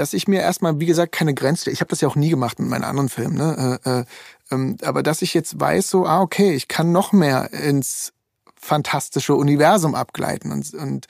dass 0.00 0.14
ich 0.14 0.26
mir 0.26 0.40
erstmal, 0.40 0.80
wie 0.80 0.86
gesagt, 0.86 1.12
keine 1.12 1.34
Grenze, 1.34 1.70
ich 1.70 1.80
habe 1.80 1.90
das 1.90 2.00
ja 2.00 2.08
auch 2.08 2.16
nie 2.16 2.30
gemacht 2.30 2.58
in 2.58 2.68
meinen 2.68 2.84
anderen 2.84 3.10
Filmen, 3.10 3.36
ne? 3.36 3.80
Äh, 3.84 3.90
äh, 3.90 4.04
ähm, 4.50 4.78
aber 4.82 5.02
dass 5.02 5.20
ich 5.20 5.34
jetzt 5.34 5.60
weiß, 5.60 5.90
so, 5.90 6.06
ah, 6.06 6.22
okay, 6.22 6.52
ich 6.54 6.68
kann 6.68 6.90
noch 6.90 7.12
mehr 7.12 7.52
ins 7.52 8.14
fantastische 8.58 9.34
Universum 9.34 9.94
abgleiten 9.94 10.52
und, 10.52 10.72
und 10.72 11.06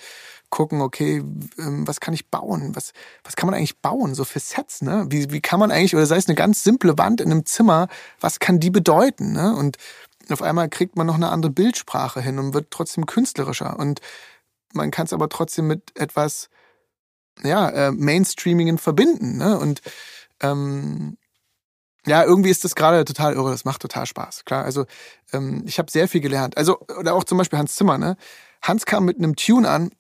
gucken, 0.50 0.80
okay, 0.80 1.18
ähm, 1.58 1.86
was 1.86 2.00
kann 2.00 2.14
ich 2.14 2.30
bauen? 2.30 2.74
Was, 2.74 2.92
was 3.22 3.36
kann 3.36 3.46
man 3.46 3.54
eigentlich 3.54 3.78
bauen, 3.78 4.16
so 4.16 4.24
für 4.24 4.40
Sets, 4.40 4.82
ne? 4.82 5.06
Wie, 5.08 5.30
wie 5.30 5.40
kann 5.40 5.60
man 5.60 5.70
eigentlich, 5.70 5.94
oder 5.94 6.06
sei 6.06 6.16
es 6.16 6.26
eine 6.26 6.34
ganz 6.34 6.64
simple 6.64 6.98
Wand 6.98 7.20
in 7.20 7.30
einem 7.30 7.46
Zimmer, 7.46 7.86
was 8.20 8.40
kann 8.40 8.58
die 8.58 8.70
bedeuten, 8.70 9.32
ne? 9.32 9.54
Und 9.54 9.76
auf 10.30 10.42
einmal 10.42 10.68
kriegt 10.68 10.96
man 10.96 11.06
noch 11.06 11.14
eine 11.14 11.30
andere 11.30 11.52
Bildsprache 11.52 12.20
hin 12.20 12.40
und 12.40 12.54
wird 12.54 12.72
trotzdem 12.72 13.06
künstlerischer. 13.06 13.78
Und 13.78 14.00
man 14.72 14.90
kann 14.90 15.06
es 15.06 15.12
aber 15.12 15.28
trotzdem 15.28 15.68
mit 15.68 15.96
etwas 15.98 16.49
ja, 17.42 17.68
äh, 17.68 17.90
Mainstreamingen 17.92 18.78
verbinden. 18.78 19.36
Ne? 19.36 19.58
Und 19.58 19.80
ähm, 20.40 21.16
ja, 22.06 22.24
irgendwie 22.24 22.50
ist 22.50 22.64
das 22.64 22.74
gerade 22.74 23.04
total 23.04 23.34
irre. 23.34 23.50
Das 23.50 23.64
macht 23.64 23.82
total 23.82 24.06
Spaß. 24.06 24.44
Klar, 24.44 24.64
also 24.64 24.86
ähm, 25.32 25.62
ich 25.66 25.78
habe 25.78 25.90
sehr 25.90 26.08
viel 26.08 26.20
gelernt. 26.20 26.56
Also, 26.56 26.80
oder 26.98 27.14
auch 27.14 27.24
zum 27.24 27.38
Beispiel 27.38 27.58
Hans 27.58 27.76
Zimmer, 27.76 27.98
ne? 27.98 28.16
Hans 28.62 28.86
kam 28.86 29.04
mit 29.04 29.18
einem 29.18 29.36
Tune 29.36 29.68
an, 29.68 29.90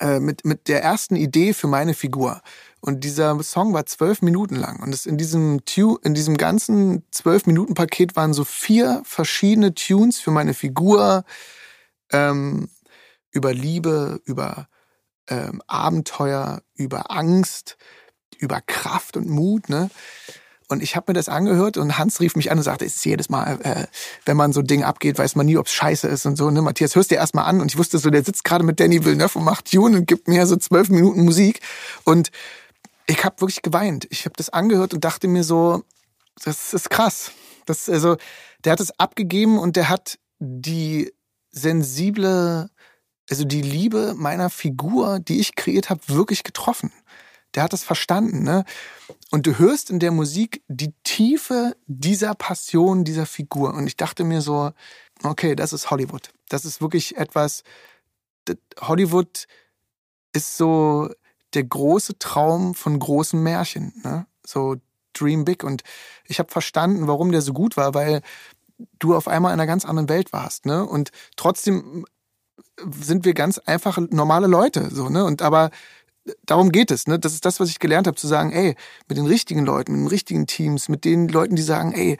äh, 0.00 0.20
mit, 0.20 0.44
mit 0.44 0.68
der 0.68 0.82
ersten 0.82 1.16
Idee 1.16 1.52
für 1.52 1.66
meine 1.66 1.94
Figur. 1.94 2.42
Und 2.80 3.02
dieser 3.02 3.42
Song 3.42 3.72
war 3.72 3.86
zwölf 3.86 4.22
Minuten 4.22 4.56
lang. 4.56 4.80
Und 4.82 4.94
es 4.94 5.06
in 5.06 5.16
diesem 5.18 5.64
Tune, 5.64 5.98
in 6.04 6.14
diesem 6.14 6.36
ganzen 6.36 7.04
zwölf 7.10 7.46
Minuten 7.46 7.74
Paket 7.74 8.14
waren 8.14 8.32
so 8.32 8.44
vier 8.44 9.02
verschiedene 9.04 9.74
Tunes 9.74 10.20
für 10.20 10.30
meine 10.30 10.54
Figur 10.54 11.24
ähm, 12.12 12.68
über 13.32 13.52
Liebe, 13.52 14.20
über 14.24 14.68
ähm, 15.28 15.62
Abenteuer, 15.66 16.62
über 16.74 17.10
Angst, 17.10 17.76
über 18.38 18.60
Kraft 18.60 19.16
und 19.16 19.28
Mut. 19.28 19.68
Ne? 19.68 19.90
Und 20.68 20.82
ich 20.82 20.96
habe 20.96 21.12
mir 21.12 21.14
das 21.14 21.28
angehört 21.28 21.76
und 21.76 21.96
Hans 21.96 22.20
rief 22.20 22.34
mich 22.34 22.50
an 22.50 22.58
und 22.58 22.64
sagte, 22.64 22.84
es 22.84 22.96
ist 22.96 23.04
jedes 23.04 23.28
Mal, 23.28 23.60
äh, 23.62 23.86
wenn 24.24 24.36
man 24.36 24.52
so 24.52 24.60
ein 24.60 24.66
Ding 24.66 24.82
abgeht, 24.82 25.18
weiß 25.18 25.36
man 25.36 25.46
nie, 25.46 25.56
ob 25.56 25.66
es 25.66 25.72
scheiße 25.72 26.08
ist 26.08 26.26
und 26.26 26.36
so. 26.36 26.50
Ne? 26.50 26.60
Matthias, 26.60 26.96
hörst 26.96 27.10
dir 27.10 27.16
erstmal 27.16 27.44
an. 27.44 27.60
Und 27.60 27.70
ich 27.70 27.78
wusste 27.78 27.98
so, 27.98 28.10
der 28.10 28.24
sitzt 28.24 28.44
gerade 28.44 28.64
mit 28.64 28.80
Danny 28.80 29.04
Villeneuve 29.04 29.38
und 29.38 29.44
macht 29.44 29.70
Tune 29.70 29.98
und 29.98 30.06
gibt 30.06 30.28
mir 30.28 30.46
so 30.46 30.56
zwölf 30.56 30.88
Minuten 30.88 31.24
Musik. 31.24 31.60
Und 32.04 32.30
ich 33.06 33.24
habe 33.24 33.40
wirklich 33.40 33.62
geweint. 33.62 34.06
Ich 34.10 34.24
habe 34.24 34.34
das 34.36 34.50
angehört 34.50 34.92
und 34.92 35.04
dachte 35.04 35.28
mir 35.28 35.44
so, 35.44 35.84
das 36.44 36.74
ist 36.74 36.90
krass. 36.90 37.30
Das, 37.64 37.88
also, 37.88 38.16
der 38.64 38.72
hat 38.72 38.80
es 38.80 38.98
abgegeben 38.98 39.58
und 39.58 39.76
der 39.76 39.88
hat 39.88 40.18
die 40.38 41.12
sensible 41.50 42.68
also 43.28 43.44
die 43.44 43.62
Liebe 43.62 44.14
meiner 44.16 44.50
Figur, 44.50 45.18
die 45.18 45.40
ich 45.40 45.54
kreiert 45.56 45.90
habe, 45.90 46.00
wirklich 46.08 46.44
getroffen. 46.44 46.92
Der 47.54 47.62
hat 47.62 47.72
das 47.72 47.84
verstanden, 47.84 48.42
ne? 48.42 48.64
Und 49.30 49.46
du 49.46 49.58
hörst 49.58 49.90
in 49.90 49.98
der 49.98 50.10
Musik 50.12 50.62
die 50.68 50.92
Tiefe 51.04 51.76
dieser 51.86 52.34
Passion 52.34 53.04
dieser 53.04 53.26
Figur. 53.26 53.74
Und 53.74 53.86
ich 53.86 53.96
dachte 53.96 54.24
mir 54.24 54.40
so, 54.40 54.72
okay, 55.22 55.56
das 55.56 55.72
ist 55.72 55.90
Hollywood. 55.90 56.30
Das 56.48 56.64
ist 56.64 56.80
wirklich 56.80 57.16
etwas. 57.16 57.62
Hollywood 58.80 59.46
ist 60.32 60.56
so 60.56 61.10
der 61.54 61.64
große 61.64 62.18
Traum 62.18 62.74
von 62.74 62.98
großen 62.98 63.42
Märchen, 63.42 63.92
ne? 64.04 64.26
So 64.44 64.76
Dream 65.14 65.44
Big. 65.44 65.64
Und 65.64 65.82
ich 66.26 66.38
habe 66.38 66.52
verstanden, 66.52 67.08
warum 67.08 67.32
der 67.32 67.42
so 67.42 67.52
gut 67.52 67.76
war, 67.76 67.94
weil 67.94 68.20
du 68.98 69.16
auf 69.16 69.26
einmal 69.26 69.52
in 69.52 69.60
einer 69.60 69.66
ganz 69.66 69.84
anderen 69.84 70.08
Welt 70.08 70.32
warst, 70.32 70.66
ne? 70.66 70.84
Und 70.84 71.10
trotzdem 71.36 72.04
sind 73.00 73.24
wir 73.24 73.34
ganz 73.34 73.58
einfach 73.58 73.98
normale 74.10 74.46
Leute, 74.46 74.88
so, 74.90 75.08
ne? 75.08 75.24
Und 75.24 75.42
aber 75.42 75.70
darum 76.44 76.72
geht 76.72 76.90
es. 76.90 77.06
Ne? 77.06 77.18
Das 77.18 77.32
ist 77.32 77.44
das, 77.44 77.60
was 77.60 77.68
ich 77.68 77.78
gelernt 77.78 78.06
habe, 78.06 78.16
zu 78.16 78.26
sagen, 78.26 78.52
ey, 78.52 78.74
mit 79.08 79.18
den 79.18 79.26
richtigen 79.26 79.64
Leuten, 79.64 79.92
mit 79.92 80.00
den 80.02 80.08
richtigen 80.08 80.46
Teams, 80.46 80.88
mit 80.88 81.04
den 81.04 81.28
Leuten, 81.28 81.56
die 81.56 81.62
sagen, 81.62 81.92
ey, 81.92 82.18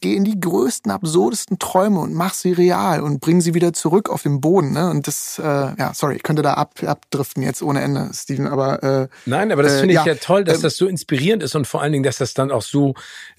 geh 0.00 0.14
in 0.14 0.24
die 0.24 0.38
größten, 0.38 0.90
absurdesten 0.90 1.58
Träume 1.58 2.00
und 2.00 2.14
mach 2.14 2.34
sie 2.34 2.52
real 2.52 3.02
und 3.02 3.20
bring 3.20 3.40
sie 3.40 3.54
wieder 3.54 3.72
zurück 3.72 4.08
auf 4.08 4.22
den 4.22 4.40
Boden. 4.40 4.72
Ne? 4.72 4.88
Und 4.88 5.06
das, 5.06 5.38
äh, 5.38 5.42
ja, 5.42 5.92
sorry, 5.94 6.16
ich 6.16 6.22
könnte 6.22 6.42
da 6.42 6.54
ab, 6.54 6.74
abdriften 6.84 7.42
jetzt 7.42 7.62
ohne 7.62 7.80
Ende, 7.80 8.10
Steven, 8.12 8.46
aber 8.46 8.82
äh, 8.82 9.08
Nein, 9.26 9.50
aber 9.50 9.62
das 9.62 9.74
äh, 9.74 9.80
finde 9.80 9.94
ich 9.94 10.00
ja, 10.00 10.06
ja 10.06 10.14
toll, 10.14 10.44
dass 10.44 10.58
äh, 10.58 10.62
das 10.62 10.76
so 10.76 10.86
inspirierend 10.86 11.42
ist 11.42 11.54
und 11.56 11.66
vor 11.66 11.82
allen 11.82 11.92
Dingen, 11.92 12.04
dass 12.04 12.18
das 12.18 12.34
dann 12.34 12.50
auch 12.50 12.62
so, 12.62 12.94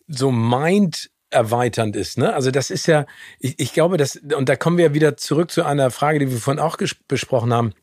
so 0.07 0.31
mind 0.31 1.09
erweiternd 1.31 1.95
ist. 1.95 2.17
Ne? 2.17 2.33
Also 2.33 2.51
das 2.51 2.69
ist 2.69 2.87
ja, 2.87 3.05
ich, 3.39 3.59
ich 3.59 3.73
glaube, 3.73 3.97
dass, 3.97 4.17
und 4.17 4.49
da 4.49 4.55
kommen 4.55 4.77
wir 4.77 4.93
wieder 4.93 5.17
zurück 5.17 5.51
zu 5.51 5.63
einer 5.63 5.89
Frage, 5.91 6.19
die 6.19 6.29
wir 6.29 6.37
vorhin 6.37 6.61
auch 6.61 6.77
besprochen 7.07 7.53
haben 7.53 7.73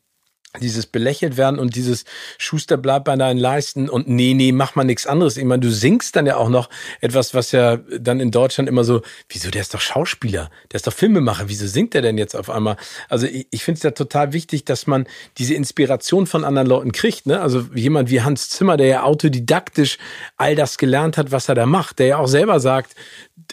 dieses 0.60 0.86
belächelt 0.86 1.36
werden 1.36 1.58
und 1.58 1.76
dieses 1.76 2.04
Schuster 2.38 2.78
bleibt 2.78 3.04
bei 3.04 3.16
deinen 3.16 3.38
Leisten 3.38 3.88
und 3.88 4.08
nee, 4.08 4.32
nee, 4.32 4.50
mach 4.50 4.74
mal 4.74 4.84
nichts 4.84 5.06
anderes. 5.06 5.36
Ich 5.36 5.44
meine, 5.44 5.60
du 5.60 5.70
singst 5.70 6.16
dann 6.16 6.24
ja 6.24 6.36
auch 6.36 6.48
noch 6.48 6.70
etwas, 7.02 7.34
was 7.34 7.52
ja 7.52 7.76
dann 7.76 8.18
in 8.18 8.30
Deutschland 8.30 8.66
immer 8.66 8.82
so, 8.82 9.02
wieso, 9.28 9.50
der 9.50 9.60
ist 9.60 9.74
doch 9.74 9.80
Schauspieler, 9.80 10.50
der 10.72 10.76
ist 10.76 10.86
doch 10.86 10.92
Filmemacher, 10.92 11.48
wieso 11.48 11.66
singt 11.66 11.92
der 11.92 12.00
denn 12.00 12.16
jetzt 12.16 12.34
auf 12.34 12.48
einmal? 12.48 12.76
Also 13.10 13.26
ich, 13.26 13.46
ich 13.50 13.62
finde 13.62 13.76
es 13.76 13.82
ja 13.82 13.90
total 13.90 14.32
wichtig, 14.32 14.64
dass 14.64 14.86
man 14.86 15.06
diese 15.36 15.52
Inspiration 15.52 16.26
von 16.26 16.44
anderen 16.44 16.66
Leuten 16.66 16.92
kriegt. 16.92 17.26
Ne? 17.26 17.40
Also 17.40 17.66
jemand 17.74 18.08
wie 18.08 18.22
Hans 18.22 18.48
Zimmer, 18.48 18.78
der 18.78 18.86
ja 18.86 19.02
autodidaktisch 19.02 19.98
all 20.38 20.56
das 20.56 20.78
gelernt 20.78 21.18
hat, 21.18 21.30
was 21.30 21.50
er 21.50 21.56
da 21.56 21.66
macht, 21.66 21.98
der 21.98 22.06
ja 22.06 22.18
auch 22.18 22.28
selber 22.28 22.58
sagt, 22.58 22.94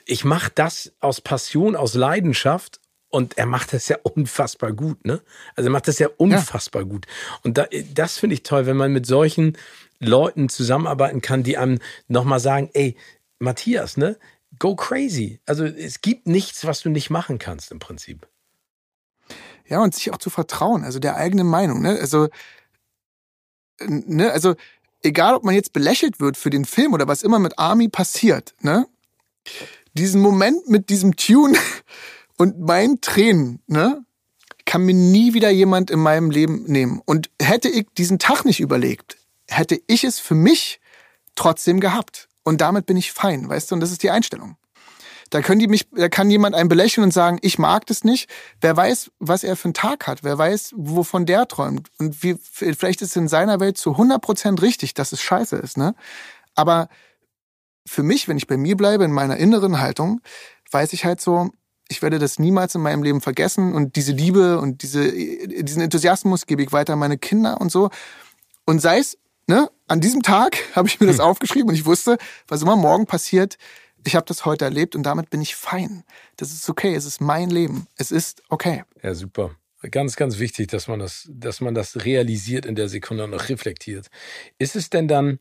ich 0.05 0.23
mache 0.23 0.51
das 0.55 0.93
aus 1.01 1.19
Passion, 1.19 1.75
aus 1.75 1.93
Leidenschaft 1.93 2.79
und 3.15 3.37
er 3.37 3.45
macht 3.45 3.73
das 3.73 3.87
ja 3.87 3.97
unfassbar 4.03 4.73
gut, 4.73 5.05
ne? 5.05 5.21
Also 5.55 5.69
er 5.69 5.71
macht 5.71 5.87
das 5.87 5.99
ja 5.99 6.09
unfassbar 6.17 6.83
ja. 6.83 6.87
gut. 6.87 7.07
Und 7.43 7.57
da, 7.57 7.67
das 7.93 8.17
finde 8.17 8.35
ich 8.35 8.43
toll, 8.43 8.65
wenn 8.65 8.77
man 8.77 8.91
mit 8.91 9.05
solchen 9.05 9.57
Leuten 9.99 10.49
zusammenarbeiten 10.49 11.21
kann, 11.21 11.43
die 11.43 11.57
einem 11.57 11.79
nochmal 12.07 12.39
sagen, 12.39 12.69
ey, 12.73 12.95
Matthias, 13.39 13.97
ne? 13.97 14.17
Go 14.59 14.75
crazy. 14.75 15.39
Also 15.45 15.65
es 15.65 16.01
gibt 16.01 16.27
nichts, 16.27 16.65
was 16.65 16.81
du 16.81 16.89
nicht 16.89 17.09
machen 17.09 17.39
kannst 17.39 17.71
im 17.71 17.79
Prinzip. 17.79 18.27
Ja, 19.67 19.81
und 19.81 19.95
sich 19.95 20.11
auch 20.13 20.17
zu 20.17 20.29
vertrauen, 20.29 20.83
also 20.83 20.99
der 20.99 21.15
eigenen 21.15 21.47
Meinung, 21.47 21.81
ne? 21.81 21.97
Also, 21.99 22.27
ne, 23.81 24.31
also 24.31 24.55
egal, 25.01 25.35
ob 25.35 25.43
man 25.43 25.55
jetzt 25.55 25.73
belächelt 25.73 26.19
wird 26.19 26.37
für 26.37 26.49
den 26.49 26.65
Film 26.65 26.93
oder 26.93 27.07
was 27.07 27.23
immer 27.23 27.39
mit 27.39 27.57
Army 27.57 27.87
passiert, 27.87 28.53
ne? 28.61 28.87
Diesen 29.93 30.21
Moment 30.21 30.67
mit 30.67 30.89
diesem 30.89 31.15
Tune 31.15 31.57
und 32.37 32.59
mein 32.59 33.01
Tränen, 33.01 33.61
ne, 33.67 34.03
kann 34.65 34.81
mir 34.83 34.95
nie 34.95 35.33
wieder 35.33 35.49
jemand 35.49 35.91
in 35.91 35.99
meinem 35.99 36.31
Leben 36.31 36.63
nehmen. 36.63 37.01
Und 37.05 37.29
hätte 37.41 37.69
ich 37.69 37.87
diesen 37.97 38.19
Tag 38.19 38.45
nicht 38.45 38.59
überlegt, 38.59 39.17
hätte 39.47 39.79
ich 39.87 40.03
es 40.03 40.19
für 40.19 40.35
mich 40.35 40.79
trotzdem 41.35 41.79
gehabt. 41.79 42.27
Und 42.43 42.61
damit 42.61 42.85
bin 42.85 42.97
ich 42.97 43.11
fein, 43.11 43.47
weißt 43.47 43.71
du? 43.71 43.75
Und 43.75 43.81
das 43.81 43.91
ist 43.91 44.03
die 44.03 44.11
Einstellung. 44.11 44.57
Da 45.31 45.41
können 45.41 45.59
die 45.59 45.67
mich, 45.67 45.87
da 45.91 46.07
kann 46.07 46.29
jemand 46.29 46.55
einen 46.55 46.69
belächeln 46.69 47.03
und 47.03 47.11
sagen, 47.11 47.39
ich 47.41 47.57
mag 47.57 47.85
das 47.87 48.03
nicht. 48.03 48.29
Wer 48.61 48.77
weiß, 48.77 49.11
was 49.19 49.43
er 49.43 49.55
für 49.55 49.65
einen 49.65 49.73
Tag 49.73 50.05
hat. 50.07 50.23
Wer 50.23 50.37
weiß, 50.37 50.73
wovon 50.75 51.25
der 51.25 51.47
träumt. 51.47 51.89
Und 51.97 52.21
wie, 52.23 52.37
vielleicht 52.39 53.01
ist 53.01 53.09
es 53.09 53.15
in 53.15 53.27
seiner 53.27 53.59
Welt 53.59 53.77
zu 53.77 53.91
100 53.91 54.21
Prozent 54.21 54.61
richtig, 54.61 54.93
dass 54.93 55.11
es 55.11 55.21
scheiße 55.21 55.55
ist, 55.57 55.77
ne? 55.77 55.95
Aber 56.53 56.89
für 57.87 58.03
mich, 58.03 58.27
wenn 58.27 58.37
ich 58.37 58.47
bei 58.47 58.57
mir 58.57 58.77
bleibe, 58.77 59.03
in 59.03 59.11
meiner 59.11 59.37
inneren 59.37 59.79
Haltung, 59.79 60.21
weiß 60.71 60.93
ich 60.93 61.05
halt 61.05 61.21
so, 61.21 61.51
ich 61.87 62.01
werde 62.01 62.19
das 62.19 62.39
niemals 62.39 62.75
in 62.75 62.81
meinem 62.81 63.03
Leben 63.03 63.21
vergessen 63.21 63.73
und 63.73 63.95
diese 63.95 64.11
Liebe 64.11 64.59
und 64.59 64.81
diese, 64.81 65.11
diesen 65.11 65.81
Enthusiasmus 65.81 66.45
gebe 66.45 66.63
ich 66.63 66.71
weiter 66.71 66.93
an 66.93 66.99
meine 66.99 67.17
Kinder 67.17 67.61
und 67.61 67.71
so. 67.71 67.89
Und 68.65 68.81
sei 68.81 68.99
es, 68.99 69.17
ne, 69.47 69.69
an 69.87 70.01
diesem 70.01 70.23
Tag 70.23 70.57
habe 70.75 70.87
ich 70.87 70.99
mir 70.99 71.07
das 71.07 71.17
hm. 71.17 71.25
aufgeschrieben 71.25 71.69
und 71.69 71.75
ich 71.75 71.85
wusste, 71.85 72.17
was 72.47 72.61
immer 72.61 72.75
morgen 72.75 73.05
passiert, 73.05 73.57
ich 74.07 74.15
habe 74.15 74.25
das 74.25 74.45
heute 74.45 74.65
erlebt 74.65 74.95
und 74.95 75.03
damit 75.03 75.29
bin 75.29 75.41
ich 75.41 75.55
fein. 75.55 76.03
Das 76.37 76.51
ist 76.51 76.69
okay, 76.69 76.93
es 76.93 77.05
ist 77.05 77.21
mein 77.21 77.49
Leben. 77.49 77.87
Es 77.97 78.11
ist 78.11 78.43
okay. 78.49 78.83
Ja, 79.01 79.15
super. 79.15 79.55
Ganz, 79.91 80.15
ganz 80.15 80.39
wichtig, 80.39 80.67
dass 80.67 80.87
man 80.87 80.99
das, 80.99 81.27
dass 81.31 81.61
man 81.61 81.73
das 81.73 82.05
realisiert 82.05 82.65
in 82.65 82.75
der 82.75 82.87
Sekunde 82.87 83.23
und 83.23 83.31
noch 83.31 83.49
reflektiert. 83.49 84.07
Ist 84.57 84.75
es 84.75 84.89
denn 84.89 85.07
dann 85.07 85.39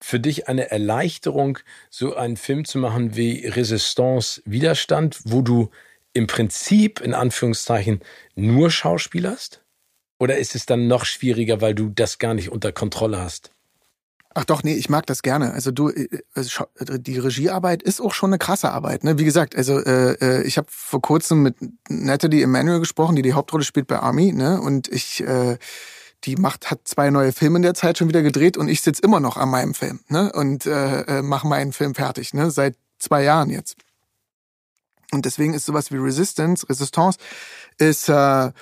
für 0.00 0.20
dich 0.20 0.48
eine 0.48 0.70
Erleichterung, 0.70 1.58
so 1.90 2.14
einen 2.16 2.36
Film 2.36 2.64
zu 2.64 2.78
machen 2.78 3.16
wie 3.16 3.46
Resistance 3.46 4.42
Widerstand, 4.44 5.20
wo 5.24 5.42
du 5.42 5.70
im 6.12 6.26
Prinzip 6.26 7.00
in 7.00 7.14
Anführungszeichen 7.14 8.00
nur 8.34 8.70
schauspielerst? 8.70 9.62
Oder 10.18 10.38
ist 10.38 10.54
es 10.54 10.66
dann 10.66 10.86
noch 10.86 11.04
schwieriger, 11.04 11.60
weil 11.60 11.74
du 11.74 11.88
das 11.88 12.18
gar 12.18 12.34
nicht 12.34 12.50
unter 12.50 12.72
Kontrolle 12.72 13.18
hast? 13.18 13.52
Ach 14.32 14.44
doch, 14.44 14.62
nee, 14.62 14.74
ich 14.74 14.88
mag 14.88 15.06
das 15.06 15.22
gerne. 15.22 15.52
Also 15.52 15.72
du, 15.72 15.88
äh, 15.90 16.08
also 16.34 16.66
die 16.76 17.18
Regiearbeit 17.18 17.82
ist 17.82 18.00
auch 18.00 18.14
schon 18.14 18.30
eine 18.30 18.38
krasse 18.38 18.70
Arbeit. 18.70 19.02
Ne? 19.02 19.18
Wie 19.18 19.24
gesagt, 19.24 19.56
also 19.56 19.80
äh, 19.80 20.12
äh 20.20 20.42
ich 20.44 20.56
habe 20.56 20.68
vor 20.70 21.02
kurzem 21.02 21.42
mit 21.42 21.56
Natalie 21.88 22.42
Emanuel 22.42 22.78
gesprochen, 22.78 23.16
die 23.16 23.22
die 23.22 23.32
Hauptrolle 23.32 23.64
spielt 23.64 23.88
bei 23.88 23.98
Army, 23.98 24.32
ne? 24.32 24.60
Und 24.60 24.86
ich 24.86 25.20
äh, 25.22 25.58
die 26.24 26.36
macht, 26.36 26.70
hat 26.70 26.80
zwei 26.84 27.10
neue 27.10 27.32
Filme 27.32 27.56
in 27.56 27.62
der 27.62 27.74
Zeit 27.74 27.98
schon 27.98 28.08
wieder 28.08 28.22
gedreht 28.22 28.56
und 28.56 28.68
ich 28.68 28.82
sitze 28.82 29.02
immer 29.02 29.20
noch 29.20 29.36
an 29.36 29.48
meinem 29.48 29.74
Film 29.74 30.00
ne? 30.08 30.32
und 30.32 30.66
äh, 30.66 31.02
äh, 31.02 31.22
mache 31.22 31.46
meinen 31.46 31.72
Film 31.72 31.94
fertig, 31.94 32.34
ne? 32.34 32.50
seit 32.50 32.76
zwei 32.98 33.22
Jahren 33.22 33.50
jetzt. 33.50 33.76
Und 35.12 35.24
deswegen 35.24 35.54
ist 35.54 35.66
sowas 35.66 35.90
wie 35.90 35.96
Resistance, 35.96 36.68
Resistance, 36.68 37.18
ist 37.78 38.08
äh, 38.08 38.52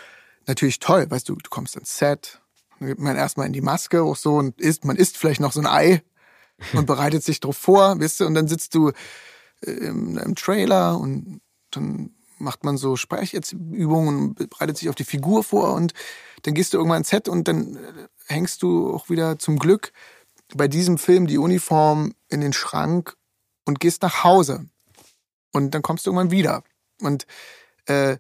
natürlich 0.47 0.79
toll, 0.79 1.11
weißt 1.11 1.29
du, 1.29 1.35
du 1.35 1.51
kommst 1.51 1.77
ins 1.77 1.99
Set, 1.99 2.41
man 2.79 3.17
erstmal 3.17 3.47
in 3.47 3.53
die 3.53 3.61
Maske 3.61 4.03
auch 4.03 4.17
so 4.17 4.37
und 4.37 4.61
isst, 4.61 4.85
man 4.85 4.97
isst 4.97 5.17
vielleicht 5.17 5.41
noch 5.41 5.53
so 5.53 5.61
ein 5.61 5.67
Ei 5.67 6.03
und 6.73 6.87
bereitet 6.87 7.25
sich 7.25 7.41
drauf 7.41 7.57
vor, 7.57 8.01
weißt 8.01 8.21
du, 8.21 8.27
und 8.27 8.35
dann 8.35 8.49
sitzt 8.49 8.75
du 8.75 8.93
äh, 9.63 9.71
im, 9.71 10.17
im 10.17 10.35
Trailer 10.37 10.99
und 10.99 11.41
dann 11.71 12.15
macht 12.39 12.65
man 12.65 12.77
so 12.77 12.97
Sprechübungen 12.97 14.35
und 14.37 14.51
bereitet 14.51 14.79
sich 14.79 14.89
auf 14.89 14.95
die 14.95 15.05
Figur 15.05 15.45
vor 15.45 15.75
und 15.75 15.93
dann 16.43 16.55
gehst 16.55 16.73
du 16.73 16.79
irgendwann 16.79 16.99
ins 16.99 17.09
Set 17.09 17.29
und 17.29 17.49
dann 17.49 17.77
äh, 17.77 18.09
hängst 18.27 18.63
du 18.63 18.93
auch 18.93 19.11
wieder 19.11 19.39
zum 19.39 19.59
Glück 19.59 19.93
bei 20.55 20.69
diesem 20.69 20.99
Film 20.99 21.27
die 21.27 21.39
Uniform 21.39 22.15
in 22.29 22.41
den 22.41 22.53
Schrank 22.53 23.17
und 23.65 23.81
gehst 23.81 24.03
nach 24.03 24.25
Hause. 24.25 24.67
Und 25.53 25.75
dann 25.75 25.83
kommst 25.83 26.07
du 26.07 26.11
irgendwann 26.11 26.31
wieder. 26.31 26.63
Und 27.01 27.27
äh, 27.87 28.19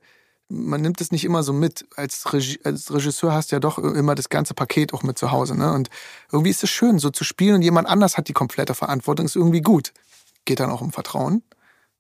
man 0.48 0.80
nimmt 0.80 1.00
es 1.00 1.10
nicht 1.10 1.24
immer 1.24 1.42
so 1.42 1.52
mit. 1.52 1.86
Als, 1.96 2.32
Regi 2.32 2.58
als 2.64 2.92
Regisseur 2.92 3.32
hast 3.32 3.50
du 3.50 3.56
ja 3.56 3.60
doch 3.60 3.78
immer 3.78 4.14
das 4.14 4.28
ganze 4.28 4.54
Paket 4.54 4.92
auch 4.92 5.02
mit 5.02 5.18
zu 5.18 5.30
Hause. 5.30 5.56
Ne? 5.56 5.72
Und 5.72 5.90
irgendwie 6.32 6.50
ist 6.50 6.64
es 6.64 6.70
schön, 6.70 6.98
so 6.98 7.10
zu 7.10 7.24
spielen 7.24 7.56
und 7.56 7.62
jemand 7.62 7.88
anders 7.88 8.16
hat 8.16 8.28
die 8.28 8.32
komplette 8.32 8.74
Verantwortung, 8.74 9.26
ist 9.26 9.36
irgendwie 9.36 9.60
gut. 9.60 9.92
Geht 10.44 10.60
dann 10.60 10.70
auch 10.70 10.80
um 10.80 10.92
Vertrauen 10.92 11.42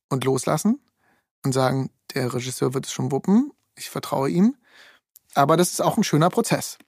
und 0.08 0.24
loslassen 0.24 0.80
und 1.44 1.52
sagen, 1.52 1.90
der 2.14 2.32
Regisseur 2.32 2.74
wird 2.74 2.86
es 2.86 2.92
schon 2.92 3.12
wuppen, 3.12 3.52
ich 3.76 3.90
vertraue 3.90 4.30
ihm. 4.30 4.56
Aber 5.34 5.56
das 5.56 5.70
ist 5.70 5.80
auch 5.80 5.96
ein 5.96 6.04
schöner 6.04 6.30
Prozess. 6.30 6.78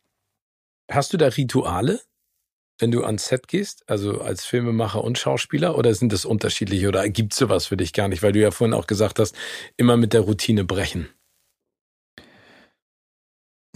Hast 0.91 1.13
du 1.13 1.17
da 1.17 1.29
Rituale, 1.29 2.01
wenn 2.79 2.91
du 2.91 3.05
ans 3.05 3.27
Set 3.27 3.47
gehst, 3.47 3.89
also 3.89 4.21
als 4.21 4.45
Filmemacher 4.45 5.05
und 5.05 5.19
Schauspieler, 5.19 5.77
oder 5.77 5.95
sind 5.95 6.13
das 6.13 6.25
unterschiedliche 6.25 6.89
oder 6.89 7.09
gibt 7.09 7.33
es 7.33 7.39
sowas 7.39 7.67
für 7.67 7.77
dich 7.77 7.93
gar 7.93 8.09
nicht, 8.09 8.23
weil 8.23 8.33
du 8.33 8.41
ja 8.41 8.51
vorhin 8.51 8.75
auch 8.75 8.87
gesagt 8.87 9.19
hast, 9.19 9.37
immer 9.77 9.97
mit 9.97 10.13
der 10.13 10.23
Routine 10.23 10.65
brechen? 10.65 11.09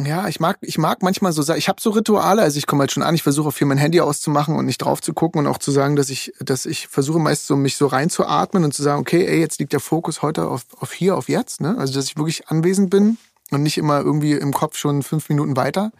Ja, 0.00 0.26
ich 0.26 0.40
mag, 0.40 0.58
ich 0.60 0.76
mag 0.76 1.02
manchmal 1.04 1.32
so, 1.32 1.54
ich 1.54 1.68
habe 1.68 1.80
so 1.80 1.90
Rituale, 1.90 2.42
also 2.42 2.58
ich 2.58 2.66
komme 2.66 2.80
halt 2.80 2.90
schon 2.90 3.04
an, 3.04 3.14
ich 3.14 3.22
versuche 3.22 3.52
viel 3.52 3.68
mein 3.68 3.78
Handy 3.78 4.00
auszumachen 4.00 4.56
und 4.56 4.66
nicht 4.66 4.78
drauf 4.78 5.00
zu 5.00 5.14
gucken 5.14 5.38
und 5.38 5.46
auch 5.46 5.58
zu 5.58 5.70
sagen, 5.70 5.94
dass 5.94 6.10
ich, 6.10 6.32
dass 6.40 6.66
ich 6.66 6.88
versuche 6.88 7.20
meist 7.20 7.46
so 7.46 7.54
mich 7.54 7.76
so 7.76 7.86
reinzuatmen 7.86 8.64
und 8.64 8.74
zu 8.74 8.82
sagen, 8.82 9.00
okay, 9.00 9.24
ey, 9.24 9.38
jetzt 9.38 9.60
liegt 9.60 9.72
der 9.72 9.78
Fokus 9.78 10.20
heute 10.20 10.48
auf, 10.48 10.62
auf 10.80 10.92
hier, 10.92 11.16
auf 11.16 11.28
jetzt, 11.28 11.60
ne? 11.60 11.78
Also 11.78 11.94
dass 11.94 12.06
ich 12.06 12.16
wirklich 12.16 12.48
anwesend 12.48 12.90
bin 12.90 13.18
und 13.52 13.62
nicht 13.62 13.78
immer 13.78 14.00
irgendwie 14.00 14.32
im 14.32 14.52
Kopf 14.52 14.76
schon 14.76 15.04
fünf 15.04 15.28
Minuten 15.28 15.56
weiter. 15.56 15.92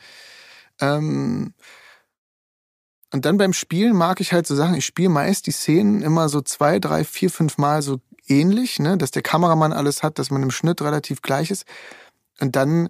Ähm 0.80 1.54
und 3.12 3.24
dann 3.24 3.36
beim 3.36 3.52
Spielen 3.52 3.96
mag 3.96 4.20
ich 4.20 4.32
halt 4.32 4.44
so 4.48 4.56
Sachen, 4.56 4.74
ich 4.74 4.86
spiele 4.86 5.08
meist 5.08 5.46
die 5.46 5.52
Szenen 5.52 6.02
immer 6.02 6.28
so 6.28 6.40
zwei, 6.40 6.80
drei, 6.80 7.04
vier, 7.04 7.30
fünf 7.30 7.58
Mal 7.58 7.80
so 7.80 8.00
ähnlich, 8.26 8.80
ne? 8.80 8.98
dass 8.98 9.12
der 9.12 9.22
Kameramann 9.22 9.72
alles 9.72 10.02
hat, 10.02 10.18
dass 10.18 10.32
man 10.32 10.42
im 10.42 10.50
Schnitt 10.50 10.82
relativ 10.82 11.22
gleich 11.22 11.52
ist. 11.52 11.64
Und 12.40 12.56
dann 12.56 12.88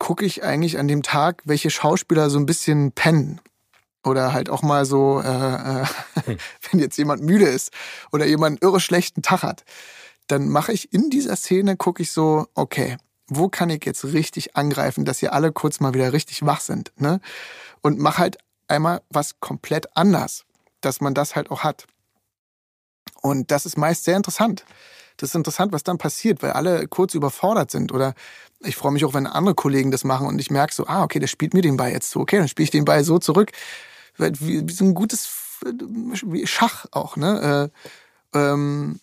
gucke 0.00 0.24
ich 0.24 0.42
eigentlich 0.42 0.80
an 0.80 0.88
dem 0.88 1.04
Tag, 1.04 1.42
welche 1.44 1.70
Schauspieler 1.70 2.28
so 2.28 2.40
ein 2.40 2.46
bisschen 2.46 2.90
pennen. 2.90 3.40
Oder 4.02 4.32
halt 4.32 4.50
auch 4.50 4.62
mal 4.62 4.84
so, 4.84 5.20
äh, 5.20 5.28
äh, 5.28 5.86
wenn 6.70 6.80
jetzt 6.80 6.96
jemand 6.96 7.22
müde 7.22 7.44
ist 7.44 7.70
oder 8.10 8.26
jemand 8.26 8.60
einen 8.60 8.68
irre 8.68 8.80
schlechten 8.80 9.22
Tag 9.22 9.44
hat 9.44 9.64
dann 10.30 10.48
mache 10.48 10.72
ich 10.72 10.92
in 10.92 11.10
dieser 11.10 11.36
Szene, 11.36 11.76
gucke 11.76 12.02
ich 12.02 12.12
so, 12.12 12.46
okay, 12.54 12.96
wo 13.26 13.48
kann 13.48 13.70
ich 13.70 13.84
jetzt 13.84 14.04
richtig 14.04 14.56
angreifen, 14.56 15.04
dass 15.04 15.22
ihr 15.22 15.32
alle 15.32 15.52
kurz 15.52 15.80
mal 15.80 15.94
wieder 15.94 16.12
richtig 16.12 16.44
wach 16.44 16.60
sind, 16.60 16.92
ne? 16.96 17.20
Und 17.80 17.98
mach 17.98 18.18
halt 18.18 18.38
einmal 18.68 19.02
was 19.08 19.40
komplett 19.40 19.96
anders, 19.96 20.44
dass 20.80 21.00
man 21.00 21.14
das 21.14 21.36
halt 21.36 21.50
auch 21.50 21.64
hat. 21.64 21.86
Und 23.22 23.50
das 23.50 23.66
ist 23.66 23.76
meist 23.76 24.04
sehr 24.04 24.16
interessant, 24.16 24.64
das 25.20 25.30
ist 25.30 25.34
interessant, 25.34 25.72
was 25.72 25.82
dann 25.82 25.98
passiert, 25.98 26.42
weil 26.42 26.52
alle 26.52 26.88
kurz 26.88 27.14
überfordert 27.14 27.70
sind 27.70 27.92
oder 27.92 28.14
ich 28.60 28.76
freue 28.76 28.92
mich 28.92 29.04
auch, 29.04 29.14
wenn 29.14 29.26
andere 29.26 29.54
Kollegen 29.54 29.90
das 29.90 30.04
machen 30.04 30.26
und 30.26 30.38
ich 30.38 30.50
merke 30.50 30.74
so, 30.74 30.86
ah, 30.86 31.02
okay, 31.02 31.18
der 31.18 31.26
spielt 31.26 31.54
mir 31.54 31.62
den 31.62 31.76
Ball 31.76 31.90
jetzt 31.90 32.10
so, 32.10 32.20
okay, 32.20 32.38
dann 32.38 32.48
spiele 32.48 32.64
ich 32.64 32.70
den 32.70 32.84
Ball 32.84 33.04
so 33.04 33.18
zurück. 33.18 33.52
Wie, 34.16 34.68
wie 34.68 34.72
so 34.72 34.84
ein 34.84 34.94
gutes 34.94 35.30
wie 35.62 36.46
Schach 36.46 36.86
auch, 36.90 37.16
ne? 37.16 37.70
Äh, 38.34 38.38
ähm, 38.38 39.00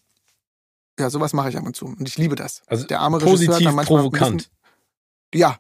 ja, 1.00 1.10
sowas 1.10 1.34
mache 1.34 1.50
ich 1.50 1.58
ab 1.58 1.66
und 1.66 1.76
zu 1.76 1.86
und 1.86 2.08
ich 2.08 2.18
liebe 2.18 2.36
das. 2.36 2.64
Also 2.66 2.86
der 2.86 3.02
arme 3.02 3.20
positiv 3.20 3.50
Regisseur 3.50 3.72
manchmal 3.72 4.02
provokant. 4.02 4.50
Bisschen, 5.32 5.42
ja. 5.42 5.60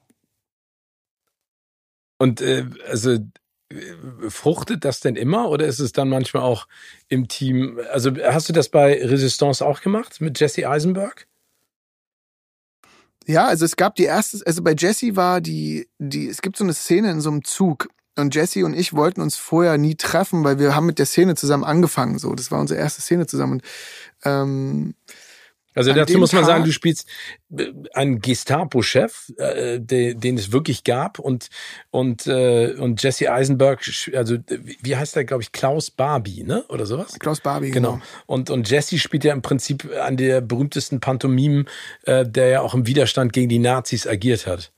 Und 2.18 2.42
äh, 2.42 2.66
also 2.90 3.18
fruchtet 4.30 4.86
das 4.86 5.02
denn 5.02 5.16
immer 5.16 5.50
oder 5.50 5.66
ist 5.66 5.80
es 5.80 5.92
dann 5.92 6.10
manchmal 6.10 6.44
auch 6.44 6.68
im 7.10 7.28
Team? 7.28 7.80
Also 7.92 8.12
hast 8.24 8.48
du 8.50 8.54
das 8.54 8.70
bei 8.70 9.04
Resistance 9.04 9.66
auch 9.66 9.82
gemacht 9.82 10.22
mit 10.22 10.40
Jesse 10.40 10.70
Eisenberg? 10.70 11.28
Ja, 13.26 13.48
also 13.48 13.66
es 13.66 13.76
gab 13.76 13.96
die 13.96 14.06
erste, 14.06 14.40
also 14.46 14.64
bei 14.64 14.74
Jesse 14.78 15.18
war 15.18 15.42
die, 15.42 15.90
die, 16.00 16.28
es 16.28 16.42
gibt 16.42 16.56
so 16.56 16.64
eine 16.64 16.74
Szene 16.74 17.12
in 17.12 17.20
so 17.20 17.30
einem 17.30 17.44
Zug 17.44 17.90
und 18.16 18.34
Jesse 18.34 18.66
und 18.66 18.74
ich 18.74 18.94
wollten 18.94 19.20
uns 19.20 19.36
vorher 19.36 19.78
nie 19.78 19.96
treffen, 19.96 20.46
weil 20.46 20.60
wir 20.60 20.74
haben 20.74 20.86
mit 20.86 20.98
der 20.98 21.06
Szene 21.06 21.36
zusammen 21.36 21.66
angefangen. 21.66 22.20
So, 22.20 22.34
das 22.36 22.52
war 22.52 22.60
unsere 22.62 22.80
erste 22.80 23.02
Szene 23.02 23.28
zusammen. 23.28 23.54
Und, 23.54 23.64
ähm, 24.24 24.96
also 25.78 25.94
dazu 25.94 26.18
muss 26.18 26.34
man 26.34 26.44
sagen, 26.44 26.64
du 26.64 26.72
spielst 26.72 27.08
äh, 27.56 27.72
einen 27.94 28.20
Gestapo-Chef, 28.20 29.32
äh, 29.38 29.80
den, 29.80 30.20
den 30.20 30.38
es 30.38 30.52
wirklich 30.52 30.84
gab 30.84 31.20
und 31.20 31.50
und 31.92 32.28
äh, 32.28 32.74
und 32.74 33.02
Jesse 33.04 33.32
Eisenberg, 33.32 33.82
also 34.14 34.38
wie 34.82 34.96
heißt 34.96 35.16
der, 35.16 35.26
glaube 35.26 35.44
ich, 35.44 35.52
Klaus 35.52 35.92
Barbie, 35.92 36.44
ne 36.44 36.66
oder 36.70 36.86
sowas? 36.86 37.18
Klaus 37.20 37.42
Barbie, 37.42 37.72
genau. 37.72 37.94
genau. 37.94 38.04
Und 38.26 38.50
und 38.50 38.70
Jesse 38.70 38.98
spielt 38.98 39.24
ja 39.24 39.34
im 39.34 39.42
Prinzip 39.42 39.88
an 40.02 40.18
der 40.18 40.42
berühmtesten 40.42 41.00
Pantomime, 41.00 41.66
äh, 42.04 42.26
der 42.26 42.48
ja 42.48 42.62
auch 42.62 42.74
im 42.74 42.88
Widerstand 42.88 43.32
gegen 43.32 43.50
die 43.50 43.60
Nazis 43.60 44.08
agiert 44.08 44.48
hat. 44.48 44.72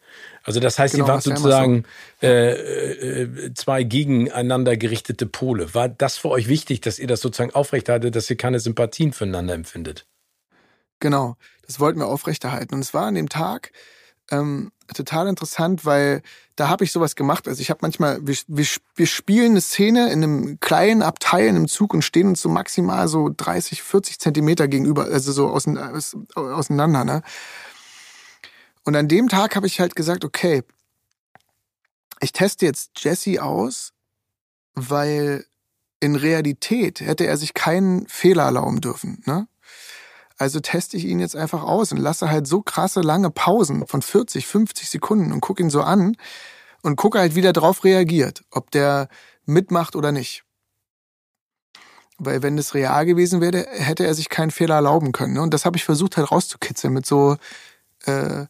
Also 0.44 0.60
das 0.60 0.80
heißt, 0.80 0.96
genau, 0.96 1.06
ihr 1.06 1.08
wart 1.10 1.24
sozusagen 1.24 1.86
äh, 2.22 2.52
äh, 2.52 3.54
zwei 3.54 3.84
gegeneinander 3.84 4.78
gerichtete 4.78 5.26
Pole. 5.26 5.74
War 5.74 5.90
das 5.90 6.18
für 6.18 6.30
euch 6.30 6.48
wichtig, 6.48 6.82
dass 6.82 7.00
ihr 7.00 7.08
das 7.08 7.22
sozusagen 7.22 7.52
aufrechterhaltet, 7.52 8.16
dass 8.16 8.30
ihr 8.30 8.38
keine 8.38 8.60
Sympathien 8.60 9.14
füreinander 9.14 9.54
empfindet? 9.54 10.08
Genau, 11.00 11.36
das 11.66 11.80
wollten 11.80 12.00
wir 12.00 12.08
aufrechterhalten. 12.08 12.76
Und 12.76 12.82
es 12.82 12.94
war 12.94 13.06
an 13.06 13.16
dem 13.16 13.30
Tag 13.30 13.72
ähm, 14.32 14.72
total 14.94 15.28
interessant, 15.28 15.86
weil 15.86 16.22
da 16.56 16.70
habe 16.70 16.84
ich 16.84 16.92
sowas 16.92 17.16
gemacht. 17.16 17.48
Also 17.48 17.62
ich 17.62 17.70
habe 17.70 17.80
manchmal, 17.82 18.26
wir, 18.26 18.36
wir, 18.48 18.66
wir 18.96 19.08
spielen 19.08 19.52
eine 19.52 19.62
Szene 19.62 20.12
in 20.12 20.24
einem 20.24 20.60
kleinen 20.60 21.02
Abteil 21.02 21.48
in 21.48 21.56
einem 21.56 21.68
Zug 21.68 21.94
und 21.94 22.04
stehen 22.04 22.28
uns 22.28 22.42
so 22.42 22.50
maximal 22.50 23.08
so 23.08 23.30
30, 23.36 23.82
40 23.82 24.20
Zentimeter 24.20 24.68
gegenüber, 24.68 25.06
also 25.06 25.32
so 25.32 25.50
auseinander. 25.50 27.06
Ne? 27.06 27.22
Und 28.84 28.96
an 28.96 29.08
dem 29.08 29.30
Tag 29.30 29.56
habe 29.56 29.68
ich 29.68 29.80
halt 29.80 29.96
gesagt, 29.96 30.26
okay, 30.26 30.64
ich 32.20 32.34
teste 32.34 32.66
jetzt 32.66 32.92
Jesse 32.98 33.42
aus, 33.42 33.94
weil 34.74 35.46
in 36.00 36.16
Realität 36.16 37.02
hätte 37.02 37.26
er 37.26 37.38
sich 37.38 37.54
keinen 37.54 38.08
Fehler 38.08 38.44
erlauben 38.44 38.82
dürfen. 38.82 39.22
Ne? 39.26 39.48
Also 40.40 40.62
teste 40.62 40.96
ich 40.96 41.04
ihn 41.04 41.20
jetzt 41.20 41.36
einfach 41.36 41.64
aus 41.64 41.92
und 41.92 41.98
lasse 41.98 42.30
halt 42.32 42.48
so 42.48 42.62
krasse 42.62 43.02
lange 43.02 43.30
Pausen 43.30 43.86
von 43.86 44.02
40, 44.02 44.48
50 44.48 44.90
Sekunden 44.90 45.34
und 45.34 45.42
gucke 45.42 45.62
ihn 45.62 45.70
so 45.70 45.82
an 45.82 46.16
und 46.82 46.96
gucke 46.96 47.20
halt, 47.20 47.36
wie 47.36 47.42
der 47.42 47.52
drauf 47.52 47.84
reagiert, 47.84 48.44
ob 48.50 48.72
der 48.72 49.10
mitmacht 49.46 49.98
oder 49.98 50.14
nicht. 50.14 50.46
Weil 52.20 52.42
wenn 52.42 52.56
das 52.56 52.74
real 52.74 53.06
gewesen 53.06 53.42
wäre, 53.42 53.68
hätte 53.70 54.06
er 54.06 54.14
sich 54.14 54.30
keinen 54.30 54.52
Fehler 54.52 54.76
erlauben 54.76 55.12
können. 55.12 55.34
Ne? 55.34 55.42
Und 55.42 55.54
das 55.54 55.66
habe 55.66 55.76
ich 55.76 55.84
versucht 55.84 56.16
halt 56.16 56.32
rauszukitzeln 56.32 56.94
mit 56.94 57.06
so 57.06 57.36
äh, 58.06 58.46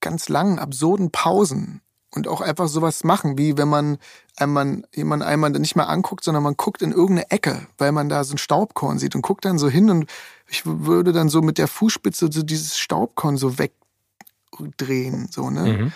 ganz 0.00 0.28
langen, 0.28 0.60
absurden 0.60 1.10
Pausen. 1.10 1.80
Und 2.12 2.28
auch 2.28 2.42
einfach 2.42 2.68
sowas 2.68 3.02
machen, 3.02 3.38
wie 3.38 3.58
wenn 3.58 3.66
man 3.66 3.98
einmal, 4.36 4.84
jemand 4.94 5.24
einmal 5.24 5.50
nicht 5.50 5.74
mehr 5.74 5.88
anguckt, 5.88 6.22
sondern 6.22 6.44
man 6.44 6.56
guckt 6.56 6.80
in 6.80 6.92
irgendeine 6.92 7.28
Ecke, 7.32 7.66
weil 7.76 7.90
man 7.90 8.08
da 8.08 8.22
so 8.22 8.34
ein 8.34 8.38
Staubkorn 8.38 9.00
sieht 9.00 9.16
und 9.16 9.22
guckt 9.22 9.44
dann 9.44 9.58
so 9.58 9.68
hin 9.68 9.90
und 9.90 10.08
ich 10.48 10.64
würde 10.64 11.12
dann 11.12 11.28
so 11.28 11.42
mit 11.42 11.58
der 11.58 11.68
Fußspitze 11.68 12.30
so 12.30 12.42
dieses 12.42 12.78
Staubkorn 12.78 13.36
so 13.36 13.58
wegdrehen, 13.58 15.28
so, 15.30 15.50
ne? 15.50 15.64
Mhm. 15.64 15.92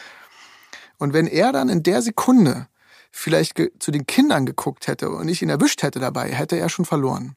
Und 0.99 1.13
wenn 1.13 1.27
er 1.29 1.53
dann 1.53 1.69
in 1.69 1.83
der 1.83 2.03
Sekunde 2.03 2.67
vielleicht 3.11 3.61
zu 3.79 3.91
den 3.91 4.07
Kindern 4.07 4.47
geguckt 4.47 4.89
hätte 4.89 5.11
und 5.11 5.29
ich 5.29 5.43
ihn 5.43 5.49
erwischt 5.49 5.83
hätte 5.83 6.01
dabei, 6.01 6.33
hätte 6.33 6.59
er 6.59 6.69
schon 6.69 6.85
verloren. 6.85 7.37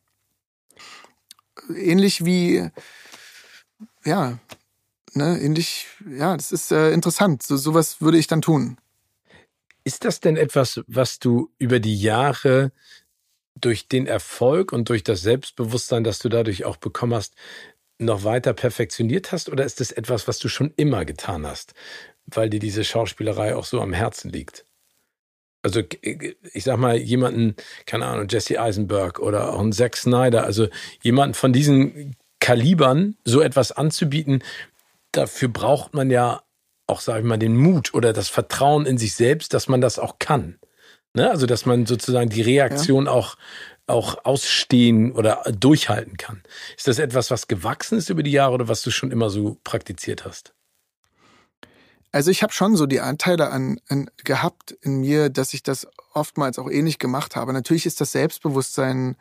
Ähnlich 1.76 2.26
wie, 2.26 2.70
ja, 4.04 4.40
ne, 5.14 5.40
ähnlich, 5.40 5.88
ja, 6.10 6.36
das 6.36 6.52
ist 6.52 6.72
äh, 6.72 6.92
interessant. 6.92 7.44
So, 7.44 7.56
sowas 7.56 8.02
würde 8.02 8.18
ich 8.18 8.28
dann 8.28 8.42
tun. 8.42 8.78
Ist 9.84 10.06
das 10.06 10.20
denn 10.20 10.38
etwas, 10.38 10.82
was 10.88 11.20
du 11.20 11.52
über 11.58 11.80
die 11.80 12.00
Jahre 12.00 12.72
durch 13.56 13.88
den 13.88 14.08
Erfolg 14.08 14.72
und 14.72 14.90
durch 14.90 15.04
das 15.04 15.22
Selbstbewusstsein, 15.22 16.04
das 16.04 16.20
du 16.20 16.30
dadurch 16.30 16.66
auch 16.66 16.78
bekommen 16.78 17.14
hast, 17.14 17.36
noch 18.00 18.24
weiter 18.24 18.54
perfektioniert 18.54 19.32
hast? 19.32 19.50
Oder 19.50 19.66
ist 19.66 19.80
das 19.80 19.92
etwas, 19.92 20.28
was 20.28 20.40
du 20.40 20.48
schon 20.48 20.74
immer 20.76 21.06
getan 21.06 21.46
hast, 21.46 21.74
weil 22.26 22.50
dir 22.50 22.60
diese 22.60 22.84
Schauspielerei 22.84 23.56
auch 23.56 23.66
so 23.66 23.82
am 23.82 23.94
Herzen 23.94 24.32
liegt? 24.32 24.66
Also 25.64 25.84
ich 26.54 26.64
sag 26.64 26.78
mal, 26.78 26.98
jemanden, 26.98 27.56
keine 27.86 28.08
Ahnung, 28.08 28.28
Jesse 28.30 28.60
Eisenberg 28.60 29.20
oder 29.20 29.54
auch 29.54 29.60
einen 29.60 29.74
Zack 29.74 29.96
Snyder, 29.96 30.44
also 30.44 30.68
jemanden 31.04 31.36
von 31.36 31.54
diesen 31.54 32.16
Kalibern 32.40 33.16
so 33.26 33.42
etwas 33.42 33.72
anzubieten, 33.72 34.44
dafür 35.12 35.50
braucht 35.50 35.94
man 35.94 36.10
ja 36.10 36.42
auch, 36.88 37.00
sag 37.00 37.20
ich 37.20 37.26
mal, 37.26 37.38
den 37.38 37.56
Mut 37.56 37.94
oder 37.94 38.12
das 38.12 38.28
Vertrauen 38.28 38.88
in 38.88 38.98
sich 38.98 39.14
selbst, 39.14 39.54
dass 39.54 39.68
man 39.68 39.82
das 39.82 40.00
auch 40.00 40.18
kann. 40.18 40.58
Ne? 41.14 41.30
Also, 41.30 41.46
dass 41.46 41.66
man 41.66 41.86
sozusagen 41.86 42.30
die 42.30 42.42
Reaktion 42.42 43.06
ja. 43.06 43.12
auch, 43.12 43.36
auch 43.88 44.26
ausstehen 44.26 45.12
oder 45.12 45.44
durchhalten 45.52 46.18
kann. 46.18 46.42
Ist 46.78 46.88
das 46.88 47.00
etwas, 47.00 47.32
was 47.32 47.48
gewachsen 47.48 47.98
ist 47.98 48.10
über 48.10 48.24
die 48.24 48.32
Jahre 48.32 48.54
oder 48.54 48.68
was 48.68 48.82
du 48.82 48.92
schon 48.92 49.12
immer 49.12 49.30
so 49.30 49.58
praktiziert 49.64 50.26
hast? 50.26 50.54
Also 52.14 52.30
ich 52.30 52.44
habe 52.44 52.52
schon 52.52 52.76
so 52.76 52.86
die 52.88 53.00
Anteile 53.00 53.52
an, 53.52 53.80
an, 53.88 54.10
gehabt 54.24 54.72
in 54.82 55.00
mir, 55.00 55.30
dass 55.30 55.54
ich 55.54 55.64
das 55.64 55.88
oftmals 56.14 56.60
auch 56.60 56.70
ähnlich 56.70 57.00
gemacht 57.00 57.36
habe. 57.36 57.54
Natürlich 57.54 57.86
ist 57.86 58.02
das 58.02 58.12
Selbstbewusstsein 58.12 59.16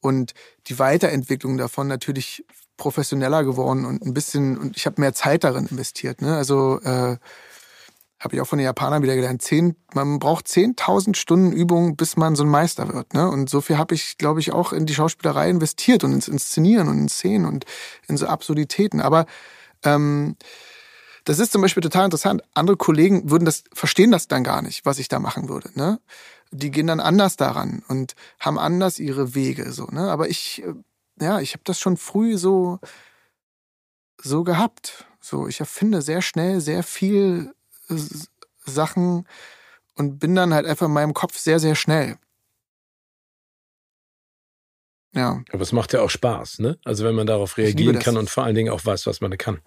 und 0.00 0.32
die 0.66 0.78
Weiterentwicklung 0.78 1.58
davon 1.58 1.86
natürlich 1.86 2.46
professioneller 2.78 3.44
geworden 3.44 3.84
und 3.84 4.02
ein 4.02 4.14
bisschen 4.14 4.56
und 4.56 4.74
ich 4.74 4.86
habe 4.86 5.02
mehr 5.02 5.12
Zeit 5.12 5.44
darin 5.44 5.66
investiert. 5.66 6.22
Ne? 6.22 6.34
Also 6.34 6.80
äh, 6.80 7.18
habe 8.20 8.36
ich 8.36 8.40
auch 8.42 8.46
von 8.46 8.58
den 8.58 8.66
Japanern 8.66 9.02
wieder 9.02 9.16
gelernt, 9.16 9.40
zehn, 9.40 9.76
man 9.94 10.18
braucht 10.18 10.46
10.000 10.46 11.16
Stunden 11.16 11.52
Übung, 11.52 11.96
bis 11.96 12.18
man 12.18 12.36
so 12.36 12.44
ein 12.44 12.50
Meister 12.50 12.92
wird. 12.92 13.14
Ne? 13.14 13.28
Und 13.28 13.48
so 13.48 13.62
viel 13.62 13.78
habe 13.78 13.94
ich, 13.94 14.18
glaube 14.18 14.40
ich, 14.40 14.52
auch 14.52 14.74
in 14.74 14.84
die 14.84 14.94
Schauspielerei 14.94 15.48
investiert 15.48 16.04
und 16.04 16.12
ins 16.12 16.28
Inszenieren 16.28 16.88
und 16.88 16.98
in 16.98 17.08
Szenen 17.08 17.46
und 17.46 17.64
in 18.08 18.18
so 18.18 18.26
Absurditäten. 18.26 19.00
Aber 19.00 19.24
ähm, 19.84 20.36
das 21.24 21.38
ist 21.38 21.52
zum 21.52 21.62
Beispiel 21.62 21.82
total 21.82 22.04
interessant. 22.04 22.42
Andere 22.52 22.76
Kollegen 22.76 23.30
würden 23.30 23.46
das, 23.46 23.64
verstehen 23.72 24.10
das 24.10 24.28
dann 24.28 24.44
gar 24.44 24.60
nicht, 24.60 24.84
was 24.84 24.98
ich 24.98 25.08
da 25.08 25.18
machen 25.18 25.48
würde. 25.48 25.70
Ne? 25.74 25.98
Die 26.50 26.70
gehen 26.70 26.88
dann 26.88 27.00
anders 27.00 27.36
daran 27.36 27.82
und 27.88 28.14
haben 28.38 28.58
anders 28.58 28.98
ihre 28.98 29.34
Wege. 29.34 29.72
So, 29.72 29.86
ne? 29.86 30.10
Aber 30.10 30.28
ich, 30.28 30.62
äh, 30.62 30.74
ja, 31.24 31.40
ich 31.40 31.54
habe 31.54 31.62
das 31.64 31.80
schon 31.80 31.96
früh 31.96 32.36
so, 32.36 32.80
so 34.22 34.44
gehabt. 34.44 35.06
So, 35.22 35.46
ich 35.48 35.60
erfinde 35.60 36.02
sehr 36.02 36.20
schnell 36.20 36.60
sehr 36.60 36.82
viel 36.82 37.54
Sachen 38.64 39.26
und 39.96 40.18
bin 40.18 40.34
dann 40.34 40.54
halt 40.54 40.66
einfach 40.66 40.86
in 40.86 40.92
meinem 40.92 41.14
Kopf 41.14 41.38
sehr, 41.38 41.58
sehr 41.60 41.74
schnell. 41.74 42.16
Ja. 45.12 45.42
Aber 45.50 45.62
es 45.62 45.72
macht 45.72 45.92
ja 45.92 46.02
auch 46.02 46.10
Spaß, 46.10 46.60
ne? 46.60 46.78
Also 46.84 47.04
wenn 47.04 47.16
man 47.16 47.26
darauf 47.26 47.56
reagieren 47.58 47.98
kann 47.98 48.16
und 48.16 48.30
vor 48.30 48.44
allen 48.44 48.54
Dingen 48.54 48.72
auch 48.72 48.84
weiß, 48.84 49.06
was 49.06 49.20
man 49.20 49.36
kann. 49.36 49.60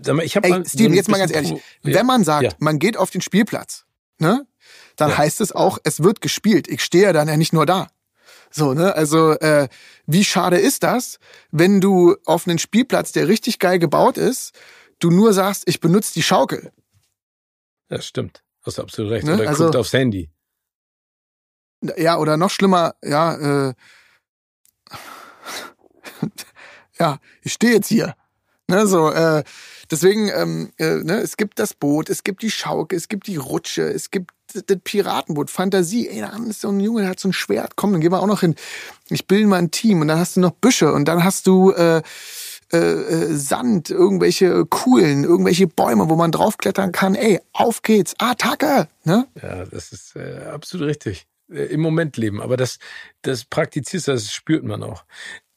Sag 0.00 0.16
mal, 0.16 0.22
ich 0.22 0.36
habe 0.36 0.48
mal 0.48 0.66
Steven, 0.66 0.92
so 0.92 0.96
jetzt 0.96 1.08
mal 1.08 1.18
ganz 1.18 1.32
ehrlich, 1.32 1.52
ja. 1.52 1.58
wenn 1.82 2.04
man 2.04 2.24
sagt, 2.24 2.44
ja. 2.44 2.50
man 2.58 2.78
geht 2.78 2.96
auf 2.96 3.10
den 3.10 3.22
Spielplatz, 3.22 3.86
ne? 4.18 4.46
Dann 4.96 5.10
ja. 5.10 5.18
heißt 5.18 5.40
es 5.40 5.52
auch, 5.52 5.78
es 5.84 6.02
wird 6.02 6.20
gespielt. 6.20 6.68
Ich 6.68 6.82
stehe 6.82 7.04
ja 7.04 7.12
dann 7.12 7.28
ja 7.28 7.36
nicht 7.36 7.52
nur 7.52 7.64
da. 7.64 7.88
So, 8.50 8.74
ne? 8.74 8.94
Also, 8.94 9.32
äh, 9.32 9.68
wie 10.06 10.24
schade 10.24 10.58
ist 10.58 10.82
das, 10.82 11.18
wenn 11.50 11.80
du 11.80 12.16
auf 12.24 12.46
einen 12.46 12.58
Spielplatz, 12.58 13.12
der 13.12 13.28
richtig 13.28 13.58
geil 13.58 13.78
gebaut 13.78 14.18
ist, 14.18 14.52
du 14.98 15.10
nur 15.10 15.32
sagst, 15.32 15.64
ich 15.66 15.80
benutze 15.80 16.12
die 16.14 16.22
Schaukel. 16.22 16.72
Ja, 17.90 18.00
stimmt. 18.00 18.42
Hast 18.62 18.78
du 18.78 18.82
absolut 18.82 19.12
recht. 19.12 19.26
Ne? 19.26 19.34
Oder 19.34 19.48
also, 19.48 19.64
guckt 19.64 19.76
aufs 19.76 19.92
Handy. 19.92 20.30
Ja, 21.96 22.18
oder 22.18 22.36
noch 22.36 22.50
schlimmer, 22.50 22.94
ja, 23.02 23.68
äh, 23.68 23.74
ja, 26.98 27.18
ich 27.42 27.52
stehe 27.52 27.74
jetzt 27.74 27.88
hier. 27.88 28.16
Ne, 28.68 28.86
so, 28.86 29.12
äh, 29.12 29.44
deswegen, 29.90 30.28
ähm, 30.28 30.72
äh, 30.78 30.96
ne, 30.96 31.20
es 31.20 31.36
gibt 31.36 31.60
das 31.60 31.74
Boot, 31.74 32.10
es 32.10 32.24
gibt 32.24 32.42
die 32.42 32.50
Schaukel, 32.50 32.96
es 32.96 33.08
gibt 33.08 33.28
die 33.28 33.36
Rutsche, 33.36 33.82
es 33.82 34.10
gibt 34.10 34.32
das 34.52 34.64
Piratenboot, 34.82 35.50
Fantasie. 35.50 36.08
Ey, 36.08 36.20
da 36.20 36.36
ist 36.48 36.62
so 36.62 36.70
ein 36.70 36.80
Junge, 36.80 37.02
der 37.02 37.10
hat 37.10 37.20
so 37.20 37.28
ein 37.28 37.32
Schwert. 37.32 37.76
Komm, 37.76 37.92
dann 37.92 38.00
gehen 38.00 38.10
wir 38.10 38.20
auch 38.20 38.26
noch 38.26 38.40
hin. 38.40 38.56
Ich 39.08 39.26
bilde 39.26 39.46
mal 39.46 39.58
ein 39.58 39.70
Team 39.70 40.00
und 40.00 40.08
dann 40.08 40.18
hast 40.18 40.36
du 40.36 40.40
noch 40.40 40.52
Büsche 40.52 40.92
und 40.92 41.06
dann 41.06 41.22
hast 41.22 41.46
du 41.46 41.72
äh, 41.72 42.02
äh, 42.72 42.78
äh, 42.78 43.34
Sand, 43.34 43.90
irgendwelche 43.90 44.64
Kuhlen, 44.66 45.24
irgendwelche 45.24 45.66
Bäume, 45.66 46.08
wo 46.08 46.16
man 46.16 46.32
draufklettern 46.32 46.92
kann. 46.92 47.14
Ey, 47.14 47.40
auf 47.52 47.82
geht's, 47.82 48.14
Attacke! 48.18 48.88
Ne? 49.04 49.26
Ja, 49.40 49.64
das 49.66 49.92
ist 49.92 50.16
äh, 50.16 50.44
absolut 50.52 50.88
richtig. 50.88 51.26
Äh, 51.50 51.64
Im 51.64 51.80
Moment 51.80 52.16
leben. 52.16 52.40
Aber 52.40 52.56
das, 52.56 52.78
das 53.22 53.44
praktizierst, 53.44 54.08
das 54.08 54.32
spürt 54.32 54.64
man 54.64 54.82
auch. 54.82 55.04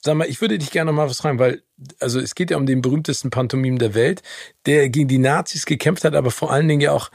Sag 0.02 0.15
mal, 0.15 0.30
ich 0.30 0.40
würde 0.40 0.57
dich 0.57 0.72
gerne 0.72 0.91
noch 0.91 0.95
mal 0.95 1.10
was 1.10 1.19
fragen, 1.19 1.40
weil 1.40 1.61
also 1.99 2.19
es 2.19 2.36
geht 2.36 2.52
ja 2.52 2.57
um 2.57 2.65
den 2.65 2.81
berühmtesten 2.81 3.31
Pantomim 3.31 3.77
der 3.80 3.94
Welt, 3.95 4.22
der 4.65 4.90
gegen 4.90 5.07
die 5.07 5.18
Nazis 5.18 5.65
gekämpft 5.65 6.06
hat, 6.06 6.15
aber 6.15 6.31
vor 6.31 6.52
allen 6.52 6.68
Dingen 6.68 6.81
ja 6.81 6.91
auch 6.94 7.11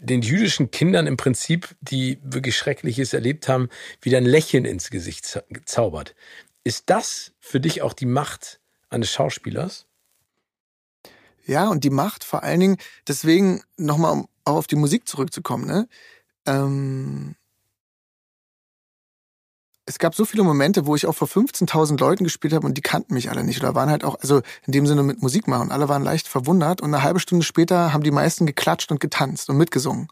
den 0.00 0.22
jüdischen 0.22 0.70
Kindern 0.70 1.06
im 1.06 1.16
Prinzip, 1.16 1.74
die 1.80 2.18
wirklich 2.22 2.56
Schreckliches 2.56 3.12
erlebt 3.12 3.48
haben, 3.48 3.68
wieder 4.00 4.18
ein 4.18 4.24
Lächeln 4.24 4.64
ins 4.64 4.90
Gesicht 4.90 5.42
zaubert. 5.64 6.14
Ist 6.64 6.90
das 6.90 7.32
für 7.40 7.60
dich 7.60 7.82
auch 7.82 7.92
die 7.92 8.06
Macht 8.06 8.57
eines 8.90 9.10
Schauspielers? 9.10 9.86
Ja, 11.46 11.68
und 11.68 11.84
die 11.84 11.90
Macht 11.90 12.24
vor 12.24 12.42
allen 12.42 12.60
Dingen, 12.60 12.76
deswegen 13.06 13.62
nochmal, 13.76 14.12
um 14.12 14.28
auch 14.44 14.56
auf 14.56 14.66
die 14.66 14.76
Musik 14.76 15.08
zurückzukommen, 15.08 15.66
ne? 15.66 15.88
Ähm, 16.46 17.34
es 19.88 19.98
gab 19.98 20.14
so 20.14 20.26
viele 20.26 20.42
Momente, 20.42 20.84
wo 20.84 20.94
ich 20.96 21.06
auch 21.06 21.14
vor 21.14 21.28
15.000 21.28 21.98
Leuten 21.98 22.24
gespielt 22.24 22.52
habe 22.52 22.66
und 22.66 22.74
die 22.74 22.82
kannten 22.82 23.14
mich 23.14 23.30
alle 23.30 23.42
nicht 23.42 23.58
oder 23.60 23.74
waren 23.74 23.88
halt 23.88 24.04
auch, 24.04 24.16
also 24.20 24.42
in 24.66 24.72
dem 24.72 24.86
Sinne 24.86 25.02
mit 25.02 25.22
Musik 25.22 25.48
machen. 25.48 25.72
Alle 25.72 25.88
waren 25.88 26.02
leicht 26.02 26.28
verwundert 26.28 26.82
und 26.82 26.92
eine 26.92 27.02
halbe 27.02 27.20
Stunde 27.20 27.42
später 27.42 27.94
haben 27.94 28.02
die 28.02 28.10
meisten 28.10 28.44
geklatscht 28.44 28.92
und 28.92 29.00
getanzt 29.00 29.48
und 29.48 29.56
mitgesungen. 29.56 30.08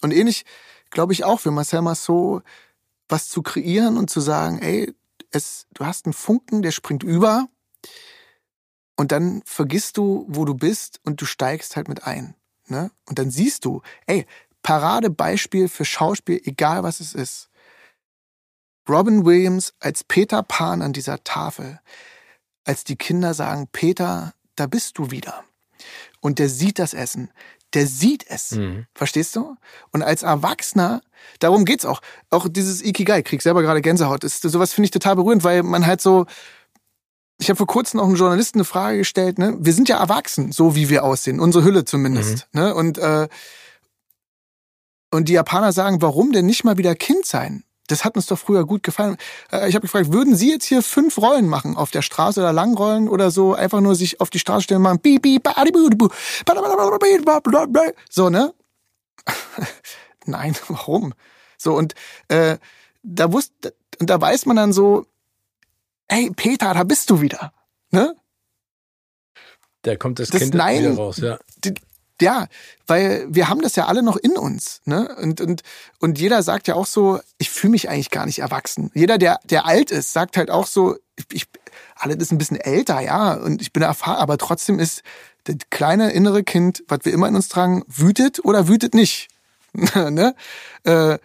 Und 0.00 0.14
ähnlich 0.14 0.46
glaube 0.88 1.12
ich 1.12 1.24
auch 1.24 1.40
für 1.40 1.50
Marcel 1.50 1.82
Marceau, 1.82 2.40
was 3.10 3.28
zu 3.28 3.42
kreieren 3.42 3.98
und 3.98 4.08
zu 4.08 4.20
sagen, 4.20 4.58
ey, 4.60 4.94
es, 5.30 5.66
du 5.74 5.84
hast 5.84 6.06
einen 6.06 6.14
Funken, 6.14 6.62
der 6.62 6.70
springt 6.70 7.02
über 7.02 7.46
und 8.98 9.12
dann 9.12 9.42
vergisst 9.44 9.96
du, 9.96 10.26
wo 10.28 10.44
du 10.44 10.54
bist 10.54 11.00
und 11.04 11.20
du 11.20 11.24
steigst 11.24 11.76
halt 11.76 11.88
mit 11.88 12.02
ein. 12.04 12.34
Ne? 12.66 12.90
Und 13.06 13.20
dann 13.20 13.30
siehst 13.30 13.64
du, 13.64 13.80
ey, 14.06 14.26
Paradebeispiel 14.64 15.68
für 15.68 15.84
Schauspiel, 15.84 16.42
egal 16.44 16.82
was 16.82 16.98
es 16.98 17.14
ist 17.14 17.48
Robin 18.88 19.24
Williams 19.24 19.72
als 19.78 20.02
Peter 20.02 20.42
Pan 20.42 20.82
an 20.82 20.92
dieser 20.92 21.22
Tafel, 21.22 21.78
als 22.64 22.82
die 22.82 22.96
Kinder 22.96 23.34
sagen, 23.34 23.68
Peter, 23.70 24.34
da 24.56 24.66
bist 24.66 24.98
du 24.98 25.12
wieder. 25.12 25.44
Und 26.20 26.40
der 26.40 26.48
sieht 26.48 26.80
das 26.80 26.92
Essen. 26.92 27.30
Der 27.74 27.86
sieht 27.86 28.26
es. 28.28 28.52
Mhm. 28.52 28.86
Verstehst 28.94 29.36
du? 29.36 29.56
Und 29.92 30.02
als 30.02 30.24
Erwachsener, 30.24 31.02
darum 31.38 31.64
geht's 31.64 31.84
auch. 31.84 32.00
Auch 32.30 32.48
dieses 32.48 32.82
Ikigai, 32.82 33.22
krieg 33.22 33.42
selber 33.42 33.62
gerade 33.62 33.82
Gänsehaut. 33.82 34.24
Ist, 34.24 34.42
sowas 34.42 34.72
finde 34.72 34.86
ich 34.86 34.90
total 34.90 35.14
berührend, 35.14 35.44
weil 35.44 35.62
man 35.62 35.86
halt 35.86 36.00
so, 36.00 36.26
ich 37.38 37.48
habe 37.48 37.56
vor 37.56 37.66
kurzem 37.66 38.00
auch 38.00 38.06
einem 38.06 38.16
Journalisten 38.16 38.58
eine 38.58 38.64
Frage 38.64 38.98
gestellt, 38.98 39.38
ne? 39.38 39.56
Wir 39.58 39.72
sind 39.72 39.88
ja 39.88 39.98
erwachsen, 39.98 40.52
so 40.52 40.74
wie 40.74 40.88
wir 40.88 41.04
aussehen, 41.04 41.40
unsere 41.40 41.64
Hülle 41.64 41.84
zumindest. 41.84 42.48
Mhm. 42.52 42.60
Ne? 42.60 42.74
Und, 42.74 42.98
äh, 42.98 43.28
und 45.10 45.28
die 45.28 45.34
Japaner 45.34 45.72
sagen, 45.72 46.02
warum 46.02 46.32
denn 46.32 46.46
nicht 46.46 46.64
mal 46.64 46.78
wieder 46.78 46.94
Kind 46.94 47.24
sein? 47.24 47.64
das 47.88 48.04
hat 48.04 48.16
uns 48.16 48.26
doch 48.26 48.38
früher 48.38 48.64
gut 48.64 48.82
gefallen. 48.82 49.16
Äh, 49.50 49.68
ich 49.68 49.74
habe 49.74 49.82
gefragt, 49.82 50.12
würden 50.12 50.36
Sie 50.36 50.50
jetzt 50.50 50.66
hier 50.66 50.82
fünf 50.82 51.18
Rollen 51.18 51.48
machen 51.48 51.76
auf 51.76 51.90
der 51.90 52.02
Straße 52.02 52.38
oder 52.40 52.52
Langrollen 52.52 53.08
oder 53.08 53.30
so, 53.30 53.54
einfach 53.54 53.80
nur 53.80 53.96
sich 53.96 54.20
auf 54.20 54.30
die 54.30 54.38
Straße 54.38 54.64
stellen 54.64 54.78
und 54.78 54.82
machen, 54.82 55.00
so, 58.08 58.30
ne? 58.30 58.54
Nein, 60.26 60.54
warum? 60.68 61.14
So, 61.56 61.74
und 61.74 61.94
äh, 62.28 62.58
da 63.02 63.32
wusste, 63.32 63.74
und 63.98 64.10
da 64.10 64.20
weiß 64.20 64.46
man 64.46 64.56
dann 64.56 64.72
so, 64.72 65.06
ey, 66.08 66.30
Peter, 66.34 66.74
da 66.74 66.84
bist 66.84 67.10
du 67.10 67.20
wieder. 67.20 67.52
Ne? 67.90 68.14
Da 69.82 69.96
kommt 69.96 70.18
das, 70.18 70.30
das 70.30 70.40
Kind 70.40 70.54
Nein, 70.54 70.80
wieder 70.80 70.96
raus, 70.96 71.18
ja. 71.18 71.38
Die, 71.64 71.74
ja, 72.20 72.48
weil 72.86 73.26
wir 73.28 73.48
haben 73.48 73.62
das 73.62 73.76
ja 73.76 73.86
alle 73.86 74.02
noch 74.02 74.16
in 74.16 74.36
uns, 74.36 74.80
ne? 74.84 75.14
Und 75.20 75.40
und 75.40 75.62
und 76.00 76.18
jeder 76.18 76.42
sagt 76.42 76.66
ja 76.66 76.74
auch 76.74 76.86
so, 76.86 77.20
ich 77.38 77.48
fühle 77.48 77.70
mich 77.70 77.88
eigentlich 77.88 78.10
gar 78.10 78.26
nicht 78.26 78.40
erwachsen. 78.40 78.90
Jeder, 78.92 79.18
der 79.18 79.38
der 79.44 79.66
alt 79.66 79.92
ist, 79.92 80.12
sagt 80.12 80.36
halt 80.36 80.50
auch 80.50 80.66
so, 80.66 80.96
ich, 81.16 81.26
ich 81.32 81.46
alles 81.94 82.16
ist 82.16 82.32
ein 82.32 82.38
bisschen 82.38 82.56
älter, 82.56 83.00
ja, 83.00 83.34
und 83.34 83.62
ich 83.62 83.72
bin 83.72 83.84
erfahren, 83.84 84.16
aber 84.16 84.36
trotzdem 84.36 84.80
ist 84.80 85.02
das 85.44 85.56
kleine 85.70 86.10
innere 86.10 86.42
Kind, 86.42 86.82
was 86.88 87.00
wir 87.04 87.12
immer 87.12 87.28
in 87.28 87.36
uns 87.36 87.48
tragen, 87.48 87.84
wütet 87.86 88.44
oder 88.44 88.66
wütet 88.66 88.94
nicht, 88.94 89.28
ne? 89.72 90.34
Äh, 90.82 91.18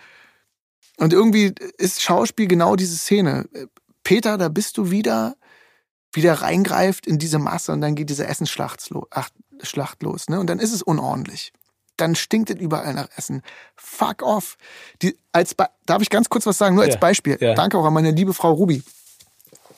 und 0.97 1.11
irgendwie 1.11 1.55
ist 1.77 2.03
Schauspiel 2.03 2.47
genau 2.47 2.75
diese 2.75 2.95
Szene. 2.97 3.49
Peter, 4.03 4.37
da 4.37 4.49
bist 4.49 4.77
du 4.77 4.91
wieder, 4.91 5.35
wieder 6.11 6.33
reingreift 6.35 7.07
in 7.07 7.19
diese 7.19 7.39
Masse 7.39 7.71
und 7.71 7.81
dann 7.81 7.95
geht 7.95 8.09
diese 8.09 8.27
Essensschlacht 8.27 8.89
los. 8.89 9.07
Ach, 9.11 9.29
Schlacht 9.61 10.03
los, 10.03 10.29
ne? 10.29 10.39
Und 10.39 10.47
dann 10.47 10.59
ist 10.59 10.73
es 10.73 10.81
unordentlich. 10.81 11.53
Dann 11.95 12.15
stinkt 12.15 12.49
es 12.49 12.57
überall 12.57 12.93
nach 12.93 13.07
Essen. 13.15 13.43
Fuck 13.75 14.23
off. 14.23 14.57
Die, 15.01 15.17
als 15.31 15.55
Darf 15.85 16.01
ich 16.01 16.09
ganz 16.09 16.29
kurz 16.29 16.45
was 16.45 16.57
sagen, 16.57 16.75
nur 16.75 16.83
als 16.83 16.95
ja, 16.95 16.99
Beispiel. 16.99 17.37
Ja. 17.39 17.53
Danke 17.53 17.77
auch 17.77 17.85
an 17.85 17.93
meine 17.93 18.11
liebe 18.11 18.33
Frau 18.33 18.51
Ruby. 18.51 18.83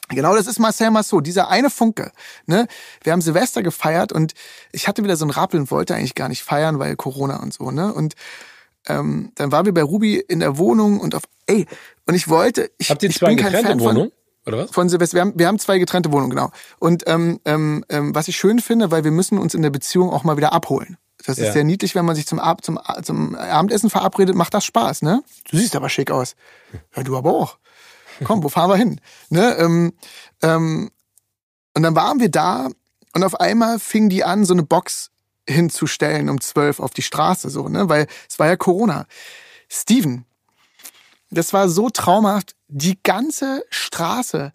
Genau, 0.09 0.35
das 0.35 0.45
ist 0.45 0.59
Marcel 0.59 0.91
Massot, 0.91 1.25
dieser 1.25 1.49
eine 1.49 1.71
Funke. 1.71 2.11
Ne? 2.45 2.67
Wir 3.03 3.11
haben 3.11 3.21
Silvester 3.21 3.63
gefeiert 3.63 4.11
und 4.11 4.33
ich 4.71 4.87
hatte 4.87 5.03
wieder 5.03 5.17
so 5.17 5.25
ein 5.25 5.31
Rappel 5.31 5.59
und 5.59 5.71
wollte 5.71 5.95
eigentlich 5.95 6.13
gar 6.13 6.29
nicht 6.29 6.43
feiern, 6.43 6.77
weil 6.77 6.95
Corona 6.95 7.37
und 7.41 7.53
so. 7.53 7.71
Ne? 7.71 7.91
Und 7.91 8.13
ähm, 8.87 9.31
dann 9.35 9.51
waren 9.51 9.65
wir 9.65 9.73
bei 9.73 9.83
Ruby 9.83 10.15
in 10.15 10.39
der 10.39 10.57
Wohnung 10.57 10.99
und 10.99 11.15
auf, 11.15 11.23
ey, 11.47 11.65
und 12.05 12.13
ich 12.13 12.27
wollte, 12.27 12.71
ich, 12.77 12.89
Habt 12.89 13.03
ihr 13.03 13.09
ich 13.09 13.17
zwei 13.17 13.27
bin 13.27 13.37
kein 13.37 13.53
Fan 13.53 13.79
Wohnung? 13.79 14.11
Von, 14.43 14.53
oder 14.53 14.63
was? 14.63 14.71
Von 14.71 14.89
Silvester. 14.89 15.15
Wir 15.15 15.21
haben, 15.21 15.33
wir 15.35 15.47
haben 15.47 15.59
zwei 15.59 15.79
getrennte 15.79 16.11
Wohnungen, 16.11 16.29
genau. 16.29 16.51
Und 16.79 17.03
ähm, 17.07 17.39
ähm, 17.45 17.83
ähm, 17.89 18.13
was 18.13 18.27
ich 18.27 18.37
schön 18.37 18.59
finde, 18.59 18.91
weil 18.91 19.03
wir 19.03 19.11
müssen 19.11 19.37
uns 19.37 19.53
in 19.55 19.61
der 19.61 19.71
Beziehung 19.71 20.09
auch 20.11 20.23
mal 20.23 20.37
wieder 20.37 20.53
abholen. 20.53 20.97
Das 21.25 21.37
ja. 21.37 21.47
ist 21.47 21.53
sehr 21.53 21.63
niedlich, 21.63 21.95
wenn 21.95 22.05
man 22.05 22.15
sich 22.15 22.27
zum, 22.27 22.39
Ab 22.39 22.63
zum, 22.63 22.79
zum 23.01 23.35
Abendessen 23.35 23.89
verabredet, 23.89 24.35
macht 24.35 24.53
das 24.53 24.65
Spaß, 24.65 25.01
ne? 25.01 25.23
Du 25.49 25.57
siehst 25.57 25.75
aber 25.75 25.89
schick 25.89 26.11
aus. 26.11 26.35
Ja, 26.95 27.03
du 27.03 27.17
aber 27.17 27.33
auch. 27.33 27.57
Komm, 28.23 28.43
wo 28.43 28.49
fahren 28.49 28.69
wir 28.69 28.77
hin? 28.77 29.01
Ne? 29.29 29.55
Ähm, 29.57 29.93
ähm, 30.41 30.91
und 31.73 31.83
dann 31.83 31.95
waren 31.95 32.19
wir 32.19 32.29
da 32.29 32.69
und 33.13 33.23
auf 33.23 33.39
einmal 33.39 33.79
fing 33.79 34.09
die 34.09 34.23
an, 34.23 34.45
so 34.45 34.53
eine 34.53 34.63
Box 34.63 35.11
hinzustellen 35.47 36.29
um 36.29 36.41
zwölf 36.41 36.79
auf 36.79 36.91
die 36.91 37.01
Straße, 37.01 37.49
so, 37.49 37.67
ne? 37.69 37.89
Weil 37.89 38.07
es 38.29 38.39
war 38.39 38.47
ja 38.47 38.55
Corona. 38.55 39.05
Steven, 39.69 40.25
das 41.29 41.53
war 41.53 41.69
so 41.69 41.89
traumhaft. 41.89 42.55
Die 42.67 42.99
ganze 43.03 43.63
Straße 43.69 44.53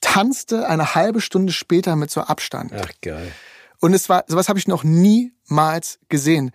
tanzte 0.00 0.68
eine 0.68 0.94
halbe 0.94 1.20
Stunde 1.20 1.52
später 1.52 1.96
mit 1.96 2.10
so 2.10 2.20
Abstand. 2.22 2.72
Ach 2.74 2.90
geil. 3.00 3.32
Und 3.80 3.94
es 3.94 4.08
war, 4.08 4.24
sowas 4.26 4.48
habe 4.48 4.58
ich 4.58 4.68
noch 4.68 4.84
niemals 4.84 5.98
gesehen. 6.08 6.50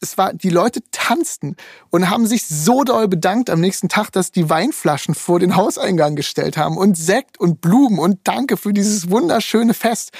Es 0.00 0.18
war, 0.18 0.32
die 0.32 0.50
Leute 0.50 0.80
tanzten 0.90 1.56
und 1.90 2.10
haben 2.10 2.26
sich 2.26 2.46
so 2.46 2.82
doll 2.82 3.06
bedankt 3.06 3.48
am 3.48 3.60
nächsten 3.60 3.88
Tag, 3.88 4.10
dass 4.10 4.32
die 4.32 4.50
Weinflaschen 4.50 5.14
vor 5.14 5.38
den 5.38 5.54
Hauseingang 5.54 6.16
gestellt 6.16 6.56
haben 6.56 6.76
und 6.76 6.96
Sekt 6.96 7.38
und 7.38 7.60
Blumen 7.60 8.00
und 8.00 8.20
Danke 8.24 8.56
für 8.56 8.72
dieses 8.72 9.10
wunderschöne 9.10 9.74
Fest. 9.74 10.10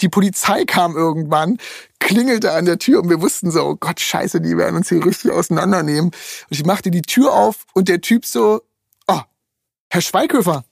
Die 0.00 0.08
Polizei 0.08 0.64
kam 0.64 0.96
irgendwann, 0.96 1.58
klingelte 1.98 2.52
an 2.52 2.64
der 2.64 2.78
Tür 2.78 3.02
und 3.02 3.08
wir 3.08 3.20
wussten 3.20 3.50
so, 3.50 3.64
oh 3.64 3.76
Gott, 3.76 4.00
scheiße, 4.00 4.40
die 4.40 4.56
werden 4.56 4.76
uns 4.76 4.88
hier 4.88 5.04
richtig 5.04 5.30
auseinandernehmen. 5.30 6.06
Und 6.06 6.14
ich 6.50 6.64
machte 6.64 6.90
die 6.90 7.02
Tür 7.02 7.32
auf 7.32 7.64
und 7.72 7.88
der 7.88 8.00
Typ 8.00 8.26
so, 8.26 8.62
oh, 9.06 9.20
Herr 9.88 10.00
Schweighöfer, 10.00 10.64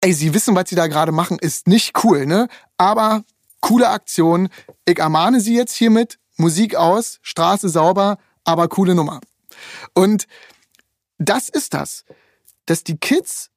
ey, 0.00 0.12
Sie 0.12 0.34
wissen, 0.34 0.54
was 0.54 0.68
Sie 0.68 0.76
da 0.76 0.86
gerade 0.86 1.12
machen, 1.12 1.38
ist 1.38 1.66
nicht 1.66 2.04
cool, 2.04 2.26
ne? 2.26 2.48
Aber 2.78 3.24
coole 3.60 3.88
Aktion. 3.88 4.48
Ich 4.86 4.98
ermahne 4.98 5.40
Sie 5.40 5.54
jetzt 5.54 5.74
hiermit, 5.74 6.18
Musik 6.36 6.74
aus, 6.74 7.18
Straße 7.22 7.68
sauber, 7.68 8.18
aber 8.44 8.68
coole 8.68 8.94
Nummer. 8.94 9.20
Und 9.94 10.26
das 11.18 11.48
ist 11.48 11.74
das, 11.74 12.04
dass 12.64 12.82
die 12.82 12.96
Kids 12.96 13.50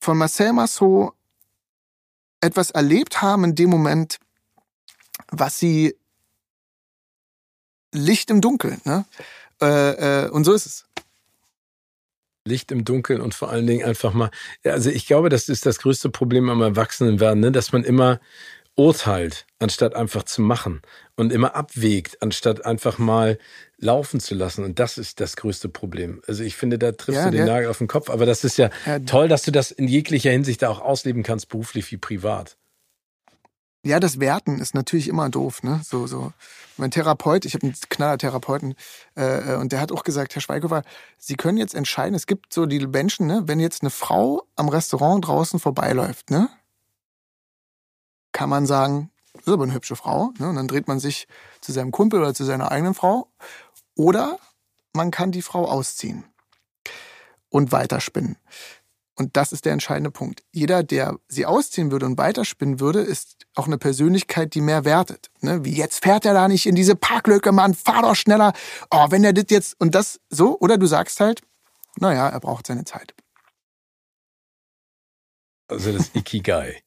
von 0.00 0.16
Marcel 0.16 0.52
Massot 0.52 1.12
etwas 2.44 2.70
erlebt 2.70 3.22
haben 3.22 3.44
in 3.44 3.54
dem 3.54 3.70
Moment, 3.70 4.18
was 5.28 5.58
sie 5.58 5.96
Licht 7.92 8.30
im 8.30 8.40
Dunkeln, 8.40 8.80
ne? 8.84 9.04
Äh, 9.62 10.24
äh, 10.24 10.28
und 10.30 10.44
so 10.44 10.52
ist 10.52 10.66
es. 10.66 10.84
Licht 12.46 12.70
im 12.72 12.84
Dunkeln 12.84 13.22
und 13.22 13.34
vor 13.34 13.48
allen 13.48 13.66
Dingen 13.66 13.86
einfach 13.86 14.12
mal, 14.12 14.30
also 14.64 14.90
ich 14.90 15.06
glaube, 15.06 15.30
das 15.30 15.48
ist 15.48 15.64
das 15.64 15.78
größte 15.78 16.10
Problem 16.10 16.50
am 16.50 16.60
Erwachsenenwerden, 16.60 17.40
ne? 17.40 17.52
dass 17.52 17.72
man 17.72 17.84
immer 17.84 18.20
urteilt, 18.76 19.46
anstatt 19.58 19.94
einfach 19.94 20.24
zu 20.24 20.42
machen 20.42 20.82
und 21.16 21.32
immer 21.32 21.54
abwägt, 21.54 22.20
anstatt 22.22 22.64
einfach 22.64 22.98
mal 22.98 23.38
laufen 23.78 24.20
zu 24.20 24.34
lassen. 24.34 24.64
Und 24.64 24.78
das 24.78 24.98
ist 24.98 25.20
das 25.20 25.36
größte 25.36 25.68
Problem. 25.68 26.22
Also 26.26 26.42
ich 26.42 26.56
finde, 26.56 26.78
da 26.78 26.92
triffst 26.92 27.20
ja, 27.20 27.30
du 27.30 27.36
den 27.36 27.46
Nagel 27.46 27.68
auf 27.68 27.78
den 27.78 27.86
Kopf. 27.86 28.10
Aber 28.10 28.26
das 28.26 28.44
ist 28.44 28.56
ja, 28.56 28.70
ja 28.86 28.98
toll, 29.00 29.28
dass 29.28 29.42
du 29.42 29.52
das 29.52 29.70
in 29.70 29.86
jeglicher 29.86 30.30
Hinsicht 30.30 30.62
da 30.62 30.70
auch 30.70 30.80
ausleben 30.80 31.22
kannst, 31.22 31.48
beruflich 31.48 31.90
wie 31.92 31.96
privat. 31.96 32.56
Ja, 33.86 34.00
das 34.00 34.18
Werten 34.18 34.60
ist 34.60 34.74
natürlich 34.74 35.08
immer 35.08 35.28
doof, 35.28 35.62
ne? 35.62 35.82
So, 35.84 36.06
so. 36.06 36.32
Mein 36.78 36.90
Therapeut, 36.90 37.44
ich 37.44 37.52
habe 37.52 37.66
einen 37.66 37.74
knaller 37.90 38.16
Therapeuten, 38.16 38.74
äh, 39.14 39.52
äh, 39.52 39.56
und 39.56 39.72
der 39.72 39.80
hat 39.80 39.92
auch 39.92 40.04
gesagt, 40.04 40.34
Herr 40.34 40.40
Schweighöfer, 40.40 40.82
Sie 41.18 41.34
können 41.34 41.58
jetzt 41.58 41.74
entscheiden, 41.74 42.14
es 42.14 42.26
gibt 42.26 42.52
so 42.54 42.64
die 42.64 42.86
Menschen, 42.86 43.26
ne, 43.26 43.42
wenn 43.44 43.60
jetzt 43.60 43.82
eine 43.82 43.90
Frau 43.90 44.42
am 44.56 44.70
Restaurant 44.70 45.26
draußen 45.26 45.60
vorbeiläuft, 45.60 46.30
ne? 46.30 46.48
Kann 48.34 48.50
man 48.50 48.66
sagen, 48.66 49.10
das 49.32 49.46
ist 49.46 49.52
aber 49.52 49.64
eine 49.64 49.72
hübsche 49.72 49.96
Frau. 49.96 50.32
Ne? 50.38 50.50
Und 50.50 50.56
dann 50.56 50.68
dreht 50.68 50.88
man 50.88 51.00
sich 51.00 51.26
zu 51.62 51.72
seinem 51.72 51.92
Kumpel 51.92 52.20
oder 52.20 52.34
zu 52.34 52.44
seiner 52.44 52.70
eigenen 52.70 52.92
Frau. 52.92 53.32
Oder 53.96 54.38
man 54.92 55.10
kann 55.10 55.32
die 55.32 55.42
Frau 55.42 55.64
ausziehen 55.66 56.24
und 57.48 57.72
weiterspinnen. 57.72 58.36
Und 59.16 59.36
das 59.36 59.52
ist 59.52 59.64
der 59.64 59.72
entscheidende 59.72 60.10
Punkt. 60.10 60.42
Jeder, 60.52 60.82
der 60.82 61.16
sie 61.28 61.46
ausziehen 61.46 61.92
würde 61.92 62.06
und 62.06 62.18
weiterspinnen 62.18 62.80
würde, 62.80 63.00
ist 63.00 63.46
auch 63.54 63.66
eine 63.66 63.78
Persönlichkeit, 63.78 64.54
die 64.54 64.60
mehr 64.60 64.84
wertet. 64.84 65.30
Ne? 65.40 65.64
Wie 65.64 65.74
jetzt 65.74 66.02
fährt 66.02 66.24
er 66.24 66.34
da 66.34 66.48
nicht 66.48 66.66
in 66.66 66.74
diese 66.74 66.96
Parklücke, 66.96 67.52
Mann, 67.52 67.74
fahr 67.74 68.02
doch 68.02 68.16
schneller. 68.16 68.52
Oh, 68.90 69.06
wenn 69.10 69.22
er 69.22 69.32
das 69.32 69.46
jetzt 69.50 69.80
und 69.80 69.94
das 69.94 70.20
so, 70.30 70.58
oder 70.58 70.78
du 70.78 70.86
sagst 70.86 71.20
halt, 71.20 71.42
naja, 72.00 72.28
er 72.28 72.40
braucht 72.40 72.66
seine 72.66 72.84
Zeit. 72.84 73.14
Also 75.68 75.92
das 75.92 76.10
Ikigai. 76.14 76.83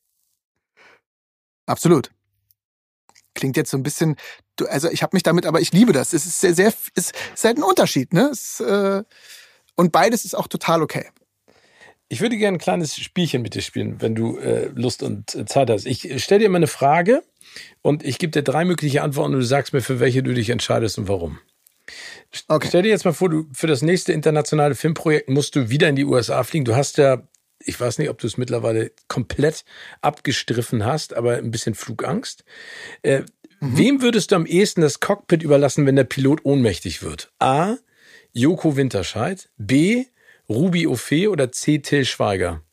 Absolut. 1.68 2.10
Klingt 3.36 3.56
jetzt 3.56 3.70
so 3.70 3.78
ein 3.78 3.84
bisschen, 3.84 4.16
also 4.68 4.90
ich 4.90 5.04
habe 5.04 5.16
mich 5.16 5.22
damit, 5.22 5.46
aber 5.46 5.62
ich 5.62 5.72
liebe 5.72 5.94
das. 5.94 6.14
Es 6.14 6.26
ist 6.26 6.42
sehr, 6.42 6.56
sehr, 6.56 6.74
es 6.96 7.12
ist 7.36 7.44
halt 7.44 7.58
ein 7.58 7.64
Unterschied, 7.64 8.14
ne? 8.14 8.30
Es, 8.32 8.60
äh, 8.60 9.04
und 9.76 9.92
beides 9.92 10.26
ist 10.26 10.36
auch 10.36 10.48
total 10.48 10.82
okay. 10.82 11.06
Ich 12.10 12.22
würde 12.22 12.38
gerne 12.38 12.58
ein 12.58 12.60
kleines 12.60 12.96
Spielchen 12.96 13.42
mit 13.42 13.54
dir 13.54 13.62
spielen, 13.62 14.02
wenn 14.02 14.16
du 14.16 14.38
äh, 14.38 14.72
Lust 14.74 15.04
und 15.04 15.36
äh, 15.36 15.46
Zeit 15.46 15.70
hast. 15.70 15.86
Ich 15.86 16.24
stelle 16.24 16.40
dir 16.40 16.50
mal 16.50 16.58
eine 16.58 16.68
Frage 16.68 17.22
und 17.82 18.04
ich 18.04 18.18
gebe 18.18 18.32
dir 18.32 18.44
drei 18.44 18.66
mögliche 18.66 19.04
Antworten 19.04 19.34
und 19.36 19.42
du 19.42 19.46
sagst 19.46 19.74
mir, 19.74 19.82
für 19.82 20.00
welche 20.00 20.24
du 20.24 20.34
dich 20.34 20.50
entscheidest 20.50 20.98
und 20.98 21.08
warum. 21.08 21.40
Okay. 22.48 22.68
Stell 22.70 22.84
dir 22.84 22.90
jetzt 22.90 23.06
mal 23.06 23.14
vor, 23.14 23.30
du 23.30 23.48
für 23.54 23.68
das 23.68 23.82
nächste 23.82 24.14
internationale 24.14 24.76
Filmprojekt 24.76 25.30
musst 25.30 25.56
du 25.56 25.70
wieder 25.70 25.88
in 25.90 25.96
die 25.96 26.06
USA 26.06 26.44
fliegen. 26.44 26.66
Du 26.66 26.76
hast 26.76 26.98
ja, 26.98 27.22
ich 27.68 27.80
weiß 27.80 27.98
nicht, 27.98 28.10
ob 28.10 28.18
du 28.20 28.28
es 28.28 28.38
mittlerweile 28.38 28.92
komplett 29.08 29.66
abgestriffen 30.02 30.86
hast, 30.86 31.14
aber 31.14 31.38
ein 31.38 31.52
bisschen 31.52 31.76
Flugangst. 31.76 32.44
Äh, 33.02 33.22
mhm. 33.60 33.78
Wem 33.78 34.02
würdest 34.02 34.32
du 34.32 34.36
am 34.36 34.46
ehesten 34.46 34.82
das 34.82 35.00
Cockpit 35.00 35.44
überlassen, 35.44 35.86
wenn 35.86 35.96
der 35.96 36.04
Pilot 36.06 36.46
ohnmächtig 36.46 37.04
wird? 37.04 37.32
A. 37.40 37.76
Joko 38.32 38.76
Winterscheid. 38.76 39.50
B. 39.58 40.06
Ruby 40.50 40.88
Ophé 40.88 41.30
oder 41.30 41.52
C. 41.52 41.80
Till 41.80 42.06
Schweiger? 42.06 42.64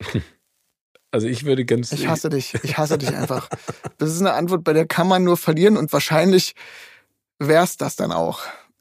Also 1.14 1.26
ich 1.26 1.44
würde 1.44 1.66
ganz. 1.66 1.92
Ich 1.92 2.08
hasse 2.08 2.30
dich. 2.30 2.54
Ich 2.62 2.78
hasse 2.78 2.96
dich 2.96 3.14
einfach. 3.14 3.50
Das 3.98 4.10
ist 4.10 4.20
eine 4.20 4.32
Antwort, 4.32 4.64
bei 4.64 4.72
der 4.72 4.86
kann 4.86 5.06
man 5.06 5.22
nur 5.22 5.36
verlieren 5.36 5.76
und 5.76 5.92
wahrscheinlich 5.92 6.54
wär's 7.38 7.76
das 7.76 7.96
dann 7.96 8.12
auch. 8.12 8.40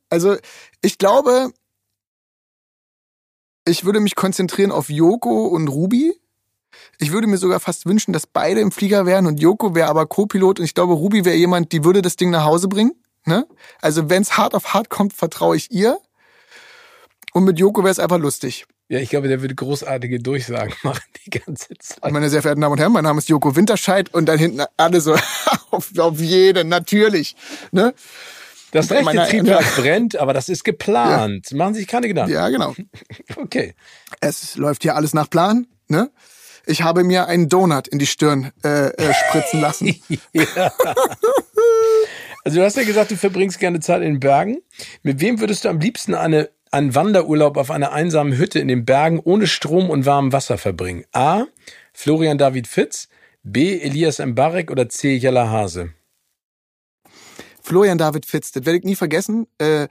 Also 0.10 0.38
ich 0.82 0.98
glaube, 0.98 1.52
ich 3.66 3.86
würde 3.86 4.00
mich 4.00 4.16
konzentrieren 4.16 4.72
auf 4.72 4.90
Joko 4.90 5.48
und 5.48 5.68
Ruby. 5.68 6.14
Ich 7.00 7.12
würde 7.12 7.28
mir 7.28 7.38
sogar 7.38 7.60
fast 7.60 7.86
wünschen, 7.86 8.14
dass 8.14 8.28
beide 8.28 8.62
im 8.62 8.72
Flieger 8.72 9.06
wären 9.06 9.28
und 9.28 9.40
Joko 9.40 9.76
wäre 9.76 9.90
aber 9.90 10.06
Co-Pilot 10.06 10.60
und 10.60 10.66
ich 10.66 10.74
glaube, 10.74 10.94
Ruby 10.94 11.26
wäre 11.26 11.36
jemand, 11.36 11.72
die 11.72 11.84
würde 11.84 12.02
das 12.02 12.16
Ding 12.16 12.30
nach 12.30 12.46
Hause 12.46 12.68
bringen. 12.68 12.94
Ne? 13.26 13.46
Also 13.82 14.10
wenn's 14.10 14.38
hart 14.38 14.56
auf 14.56 14.74
hart 14.74 14.90
kommt, 14.90 15.14
vertraue 15.14 15.56
ich 15.56 15.72
ihr. 15.72 16.00
Und 17.34 17.44
mit 17.44 17.60
Joko 17.60 17.82
wäre 17.82 17.92
es 17.92 18.00
einfach 18.00 18.18
lustig. 18.18 18.66
Ja, 18.90 19.00
ich 19.00 19.10
glaube, 19.10 19.30
der 19.30 19.42
würde 19.42 19.56
großartige 19.56 20.20
Durchsagen 20.20 20.74
machen 20.84 21.04
die 21.26 21.30
ganze 21.30 21.70
Zeit. 21.80 22.12
Meine 22.12 22.30
sehr 22.30 22.42
verehrten 22.42 22.62
Damen 22.62 22.74
und 22.74 22.80
Herren, 22.80 22.92
mein 22.92 23.04
Name 23.04 23.20
ist 23.20 23.30
Joko 23.30 23.56
Winterscheid 23.56 24.14
und 24.14 24.26
dann 24.26 24.38
hinten 24.38 24.64
alle 24.76 25.00
so 25.02 25.16
auf, 25.72 25.98
auf 25.98 26.20
jeden, 26.20 26.68
natürlich. 26.68 27.36
Ne? 27.72 27.94
Das 28.72 28.92
rechte 28.92 29.26
Triebwerk 29.30 29.76
brennt, 29.76 30.16
aber 30.16 30.34
das 30.34 30.50
ist 30.50 30.64
geplant. 30.64 31.52
Ja. 31.52 31.58
Machen 31.58 31.74
Sie 31.74 31.82
sich 31.82 31.88
keine 31.90 32.08
Gedanken. 32.08 32.32
Ja, 32.32 32.50
genau. 32.50 32.74
Okay. 33.36 33.74
Es 34.20 34.56
läuft 34.56 34.84
hier 34.84 34.96
alles 34.96 35.14
nach 35.14 35.30
Plan. 35.30 35.68
Ne? 35.88 36.10
Ich 36.66 36.84
habe 36.84 37.04
mir 37.04 37.28
einen 37.28 37.50
Donut 37.50 37.88
in 37.88 38.00
die 38.00 38.06
Stirn 38.08 38.52
äh, 38.64 38.88
äh, 38.88 39.14
spritzen 39.14 39.62
lassen. 39.62 39.96
ja. 40.34 40.72
Also 42.44 42.60
du 42.60 42.66
hast 42.66 42.78
ja 42.78 42.84
gesagt, 42.84 43.12
du 43.12 43.18
verbringst 43.18 43.60
gerne 43.60 43.80
Zeit 43.80 44.02
in 44.02 44.14
den 44.14 44.20
Bergen. 44.20 44.60
Mit 45.04 45.20
wem 45.20 45.40
würdest 45.40 45.66
du 45.66 45.70
am 45.70 45.80
liebsten 45.80 46.14
eine 46.16 46.50
einen 46.72 46.96
Wanderurlaub 46.96 47.58
auf 47.58 47.70
einer 47.70 47.92
einsamen 47.92 48.38
Hütte 48.38 48.60
in 48.60 48.70
den 48.70 48.86
Bergen 48.86 49.20
ohne 49.20 49.46
Strom 49.46 49.90
und 49.90 50.06
warmem 50.06 50.32
Wasser 50.32 50.58
verbringen? 50.58 51.04
A. 51.12 51.44
Florian 51.94 52.38
David 52.38 52.66
Fitz, 52.68 53.10
B. 53.44 53.80
Elias 53.82 54.20
Mbarek 54.20 54.72
oder 54.72 54.88
C. 54.88 55.16
Jella 55.16 55.50
Hase? 55.50 55.90
Florian 57.72 57.98
David 57.98 58.26
Fitz, 58.26 58.52
das 58.52 58.66
werde 58.66 58.80
ich 58.80 58.84
nie 58.84 58.98
vergessen. 58.98 59.48
Äh, 59.58 59.88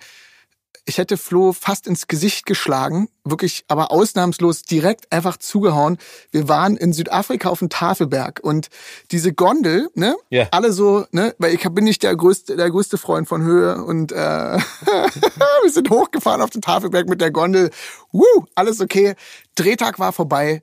ich 0.85 0.99
hätte 0.99 1.17
Flo 1.17 1.55
fast 1.55 1.87
ins 1.87 2.09
Gesicht 2.09 2.45
geschlagen, 2.45 3.09
wirklich 3.25 3.65
aber 3.69 3.91
ausnahmslos 3.91 4.65
direkt 4.65 5.11
einfach 5.11 5.39
zugehauen. 5.39 5.97
Wir 6.31 6.47
waren 6.47 6.77
in 6.77 6.93
Südafrika 6.93 7.49
auf 7.49 7.61
dem 7.61 7.71
Tafelberg 7.71 8.41
und 8.43 8.69
diese 9.13 9.33
Gondel, 9.33 9.89
ne, 9.95 10.15
yeah. 10.31 10.47
alle 10.51 10.73
so, 10.73 11.07
ne, 11.11 11.35
weil 11.39 11.55
ich 11.55 11.63
bin 11.71 11.85
nicht 11.85 12.03
der 12.03 12.15
größte, 12.15 12.55
der 12.55 12.71
größte 12.71 12.99
Freund 12.99 13.27
von 13.27 13.43
Höhe 13.43 13.83
und 13.83 14.13
äh, 14.13 14.17
wir 14.59 15.71
sind 15.71 15.89
hochgefahren 15.89 16.43
auf 16.43 16.51
den 16.51 16.61
Tafelberg 16.61 17.09
mit 17.09 17.23
der 17.23 17.31
Gondel. 17.31 17.71
Woo, 18.13 18.45
alles 18.57 18.83
okay. 18.83 19.15
Drehtag 19.55 19.99
war 19.99 20.13
vorbei. 20.13 20.61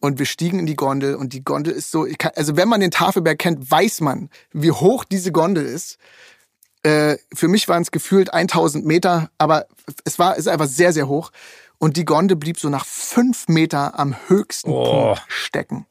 Und 0.00 0.18
wir 0.18 0.26
stiegen 0.26 0.58
in 0.58 0.66
die 0.66 0.76
Gondel 0.76 1.14
und 1.14 1.32
die 1.32 1.42
Gondel 1.42 1.72
ist 1.72 1.90
so, 1.90 2.06
kann, 2.18 2.32
also 2.36 2.56
wenn 2.56 2.68
man 2.68 2.80
den 2.80 2.90
Tafelberg 2.90 3.38
kennt, 3.38 3.70
weiß 3.70 4.02
man, 4.02 4.28
wie 4.52 4.70
hoch 4.70 5.04
diese 5.04 5.32
Gondel 5.32 5.64
ist. 5.64 5.98
Äh, 6.82 7.16
für 7.34 7.48
mich 7.48 7.68
waren 7.68 7.82
es 7.82 7.90
gefühlt 7.90 8.32
1000 8.32 8.84
Meter, 8.84 9.30
aber 9.38 9.66
es 10.04 10.18
war 10.18 10.36
ist 10.36 10.48
einfach 10.48 10.68
sehr, 10.68 10.92
sehr 10.92 11.08
hoch. 11.08 11.32
Und 11.78 11.96
die 11.96 12.04
Gondel 12.04 12.36
blieb 12.36 12.58
so 12.58 12.68
nach 12.68 12.86
fünf 12.86 13.48
Meter 13.48 13.98
am 13.98 14.16
höchsten 14.28 14.70
oh. 14.70 14.84
Punkt 14.84 15.22
stecken. 15.28 15.86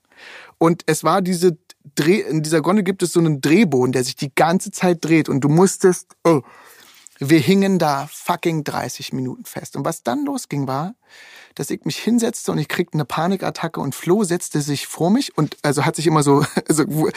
Und 0.57 0.83
es 0.85 1.03
war 1.03 1.21
diese 1.21 1.57
Dreh, 1.95 2.21
in 2.21 2.41
dieser 2.41 2.61
Gondel 2.61 2.83
gibt 2.83 3.03
es 3.03 3.13
so 3.13 3.19
einen 3.19 3.41
Drehboden, 3.41 3.91
der 3.91 4.03
sich 4.03 4.15
die 4.15 4.33
ganze 4.33 4.71
Zeit 4.71 5.03
dreht 5.05 5.29
und 5.29 5.41
du 5.41 5.49
musstest, 5.49 6.15
oh, 6.23 6.41
wir 7.19 7.39
hingen 7.39 7.79
da 7.79 8.09
fucking 8.11 8.63
30 8.63 9.13
Minuten 9.13 9.45
fest. 9.45 9.75
Und 9.75 9.85
was 9.85 10.03
dann 10.03 10.25
losging 10.25 10.67
war, 10.67 10.95
dass 11.55 11.69
ich 11.69 11.85
mich 11.85 11.97
hinsetzte 11.97 12.51
und 12.51 12.57
ich 12.57 12.67
kriegte 12.67 12.93
eine 12.93 13.05
Panikattacke 13.05 13.79
und 13.79 13.95
Flo 13.95 14.23
setzte 14.23 14.61
sich 14.61 14.87
vor 14.87 15.09
mich 15.09 15.37
und 15.37 15.57
also 15.63 15.85
hat 15.85 15.95
sich 15.95 16.07
immer 16.07 16.21
so, 16.21 16.45
also 16.67 17.09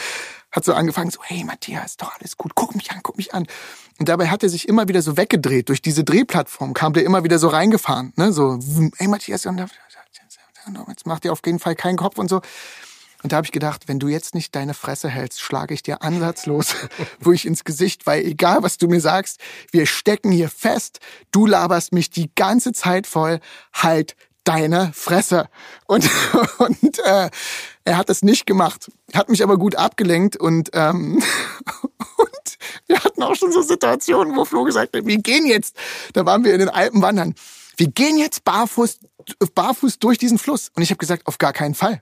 hat 0.51 0.65
so 0.65 0.73
angefangen, 0.73 1.11
so, 1.11 1.19
hey 1.23 1.43
Matthias, 1.43 1.97
doch 1.97 2.17
alles 2.19 2.37
gut, 2.37 2.55
guck 2.55 2.75
mich 2.75 2.91
an, 2.91 3.01
guck 3.03 3.17
mich 3.17 3.33
an. 3.33 3.45
Und 3.99 4.09
dabei 4.09 4.29
hat 4.29 4.43
er 4.43 4.49
sich 4.49 4.67
immer 4.67 4.87
wieder 4.87 5.01
so 5.01 5.17
weggedreht. 5.17 5.69
Durch 5.69 5.81
diese 5.81 6.03
Drehplattform 6.03 6.73
kam 6.73 6.93
der 6.93 7.03
immer 7.03 7.23
wieder 7.23 7.37
so 7.37 7.49
reingefahren. 7.49 8.13
Ne? 8.15 8.31
So, 8.31 8.57
hey 8.97 9.07
Matthias, 9.07 9.43
jetzt 10.87 11.05
macht 11.05 11.23
dir 11.23 11.31
auf 11.33 11.41
jeden 11.45 11.59
Fall 11.59 11.75
keinen 11.75 11.97
Kopf 11.97 12.17
und 12.17 12.29
so. 12.29 12.41
Und 13.21 13.33
da 13.33 13.37
habe 13.37 13.45
ich 13.45 13.51
gedacht, 13.51 13.87
wenn 13.87 13.99
du 13.99 14.07
jetzt 14.07 14.33
nicht 14.33 14.55
deine 14.55 14.73
Fresse 14.73 15.09
hältst, 15.09 15.41
schlage 15.41 15.73
ich 15.73 15.83
dir 15.83 16.01
ansatzlos 16.01 16.75
wo 17.19 17.33
ich 17.33 17.45
ins 17.45 17.65
Gesicht, 17.65 18.07
weil 18.07 18.23
egal 18.25 18.63
was 18.63 18.77
du 18.77 18.87
mir 18.87 19.01
sagst, 19.01 19.39
wir 19.71 19.85
stecken 19.85 20.31
hier 20.31 20.49
fest, 20.49 20.99
du 21.31 21.45
laberst 21.45 21.91
mich 21.91 22.09
die 22.09 22.31
ganze 22.33 22.71
Zeit 22.71 23.07
voll, 23.07 23.41
halt 23.73 24.15
deine 24.49 24.91
Fresse. 24.95 25.47
Und, 25.85 26.09
und 26.57 26.99
äh, 27.05 27.29
er 27.85 27.97
hat 27.97 28.09
es 28.09 28.23
nicht 28.23 28.47
gemacht, 28.47 28.91
hat 29.13 29.29
mich 29.29 29.43
aber 29.43 29.57
gut 29.57 29.75
abgelenkt 29.75 30.37
und, 30.37 30.71
ähm, 30.73 31.21
und 32.17 32.57
wir 32.87 33.03
hatten 33.03 33.21
auch 33.21 33.35
schon 33.35 33.51
so 33.51 33.61
Situationen, 33.61 34.35
wo 34.35 34.45
Flo 34.45 34.63
gesagt 34.63 34.95
hat, 34.95 35.05
wir 35.05 35.19
gehen 35.19 35.45
jetzt, 35.45 35.75
da 36.13 36.25
waren 36.25 36.43
wir 36.43 36.53
in 36.53 36.59
den 36.59 36.69
Alpen 36.69 37.03
wandern, 37.03 37.35
wir 37.77 37.87
gehen 37.87 38.17
jetzt 38.17 38.43
barfuß, 38.43 38.99
barfuß 39.53 39.99
durch 39.99 40.17
diesen 40.17 40.39
Fluss. 40.39 40.71
Und 40.75 40.81
ich 40.81 40.89
habe 40.89 40.97
gesagt, 40.97 41.27
auf 41.27 41.37
gar 41.37 41.53
keinen 41.53 41.75
Fall. 41.75 42.01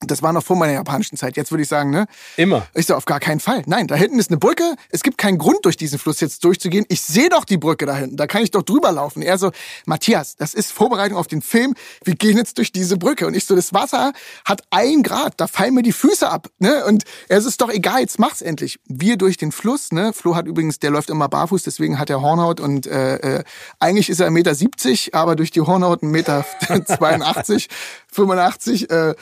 Das 0.00 0.22
war 0.22 0.34
noch 0.34 0.44
vor 0.44 0.56
meiner 0.56 0.74
japanischen 0.74 1.16
Zeit. 1.16 1.36
Jetzt 1.38 1.50
würde 1.50 1.62
ich 1.62 1.68
sagen, 1.68 1.88
ne? 1.90 2.06
Immer. 2.36 2.66
Ich 2.74 2.84
so, 2.84 2.94
auf 2.94 3.06
gar 3.06 3.18
keinen 3.18 3.40
Fall. 3.40 3.62
Nein, 3.64 3.86
da 3.86 3.94
hinten 3.94 4.18
ist 4.18 4.30
eine 4.30 4.36
Brücke. 4.36 4.76
Es 4.90 5.02
gibt 5.02 5.16
keinen 5.16 5.38
Grund, 5.38 5.64
durch 5.64 5.78
diesen 5.78 5.98
Fluss 5.98 6.20
jetzt 6.20 6.44
durchzugehen. 6.44 6.84
Ich 6.88 7.00
sehe 7.00 7.30
doch 7.30 7.46
die 7.46 7.56
Brücke 7.56 7.86
da 7.86 7.96
hinten. 7.96 8.16
Da 8.18 8.26
kann 8.26 8.42
ich 8.42 8.50
doch 8.50 8.62
drüber 8.62 8.92
laufen. 8.92 9.22
Er 9.22 9.38
so, 9.38 9.52
Matthias, 9.86 10.36
das 10.36 10.52
ist 10.52 10.70
Vorbereitung 10.70 11.16
auf 11.16 11.28
den 11.28 11.40
Film. 11.40 11.74
Wir 12.04 12.14
gehen 12.14 12.36
jetzt 12.36 12.58
durch 12.58 12.72
diese 12.72 12.98
Brücke. 12.98 13.26
Und 13.26 13.34
ich 13.34 13.46
so, 13.46 13.56
das 13.56 13.72
Wasser 13.72 14.12
hat 14.44 14.62
ein 14.68 15.02
Grad. 15.02 15.34
Da 15.38 15.46
fallen 15.46 15.72
mir 15.72 15.82
die 15.82 15.92
Füße 15.92 16.28
ab, 16.28 16.48
ne? 16.58 16.84
Und 16.84 17.04
so, 17.30 17.48
ist 17.48 17.62
doch 17.62 17.70
egal, 17.70 18.00
jetzt 18.00 18.18
mach's 18.18 18.42
endlich. 18.42 18.78
Wir 18.84 19.16
durch 19.16 19.38
den 19.38 19.50
Fluss, 19.50 19.92
ne? 19.92 20.12
Flo 20.12 20.36
hat 20.36 20.46
übrigens, 20.46 20.78
der 20.78 20.90
läuft 20.90 21.08
immer 21.08 21.28
barfuß, 21.28 21.62
deswegen 21.62 21.98
hat 21.98 22.10
er 22.10 22.20
Hornhaut 22.20 22.60
und 22.60 22.86
äh, 22.86 23.38
äh, 23.38 23.44
eigentlich 23.80 24.10
ist 24.10 24.20
er 24.20 24.28
1,70 24.28 24.30
Meter, 24.30 25.18
aber 25.18 25.36
durch 25.36 25.50
die 25.50 25.62
Hornhaut 25.62 26.02
1,82 26.02 26.06
Meter 26.06 26.44
85. 28.12 28.90
Äh, 28.90 29.14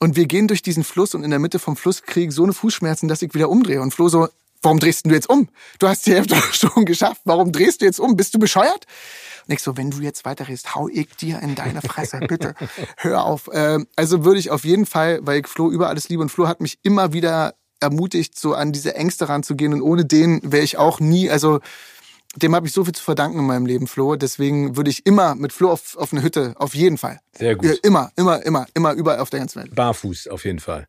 und 0.00 0.16
wir 0.16 0.26
gehen 0.26 0.48
durch 0.48 0.62
diesen 0.62 0.84
Fluss 0.84 1.14
und 1.14 1.24
in 1.24 1.30
der 1.30 1.38
Mitte 1.38 1.58
vom 1.58 1.76
Fluss 1.76 2.02
kriege 2.02 2.28
ich 2.28 2.34
so 2.34 2.44
eine 2.44 2.52
Fußschmerzen, 2.52 3.08
dass 3.08 3.22
ich 3.22 3.34
wieder 3.34 3.48
umdrehe. 3.48 3.80
Und 3.80 3.94
Flo 3.94 4.08
so, 4.08 4.28
warum 4.62 4.80
drehst 4.80 5.06
du 5.06 5.10
jetzt 5.10 5.28
um? 5.28 5.48
Du 5.78 5.88
hast 5.88 6.06
die 6.06 6.14
Hälfte 6.14 6.36
schon 6.52 6.84
geschafft. 6.84 7.20
Warum 7.24 7.52
drehst 7.52 7.80
du 7.80 7.84
jetzt 7.84 8.00
um? 8.00 8.16
Bist 8.16 8.34
du 8.34 8.38
bescheuert? 8.38 8.86
Und 9.46 9.54
ich 9.54 9.62
so, 9.62 9.76
wenn 9.76 9.90
du 9.90 10.00
jetzt 10.00 10.24
weiterredest, 10.24 10.74
hau 10.74 10.88
ich 10.88 11.08
dir 11.16 11.40
in 11.40 11.54
deine 11.54 11.82
Fresse, 11.82 12.18
bitte. 12.28 12.54
Hör 12.96 13.24
auf. 13.24 13.50
Ähm, 13.52 13.86
also 13.96 14.24
würde 14.24 14.40
ich 14.40 14.50
auf 14.50 14.64
jeden 14.64 14.86
Fall, 14.86 15.20
weil 15.22 15.40
ich 15.40 15.46
Flo 15.46 15.70
über 15.70 15.88
alles 15.88 16.08
liebe 16.08 16.22
und 16.22 16.30
Flo 16.30 16.48
hat 16.48 16.60
mich 16.60 16.78
immer 16.82 17.12
wieder 17.12 17.54
ermutigt, 17.80 18.38
so 18.38 18.54
an 18.54 18.72
diese 18.72 18.94
Ängste 18.94 19.28
ranzugehen. 19.28 19.72
Und 19.74 19.82
ohne 19.82 20.04
den 20.04 20.40
wäre 20.42 20.64
ich 20.64 20.78
auch 20.78 21.00
nie, 21.00 21.30
also 21.30 21.60
dem 22.36 22.54
habe 22.54 22.66
ich 22.66 22.72
so 22.72 22.84
viel 22.84 22.94
zu 22.94 23.02
verdanken 23.02 23.38
in 23.38 23.46
meinem 23.46 23.66
Leben, 23.66 23.86
Flo. 23.86 24.16
Deswegen 24.16 24.76
würde 24.76 24.90
ich 24.90 25.06
immer 25.06 25.34
mit 25.34 25.52
Flo 25.52 25.70
auf, 25.70 25.96
auf 25.96 26.12
eine 26.12 26.22
Hütte, 26.22 26.54
auf 26.56 26.74
jeden 26.74 26.98
Fall. 26.98 27.20
Sehr 27.36 27.56
gut. 27.56 27.78
Immer, 27.82 28.10
immer, 28.16 28.44
immer, 28.44 28.66
immer, 28.74 28.92
überall 28.92 29.18
auf 29.20 29.30
der 29.30 29.40
ganzen 29.40 29.62
Welt. 29.62 29.74
Barfuß, 29.74 30.28
auf 30.28 30.44
jeden 30.44 30.58
Fall. 30.60 30.86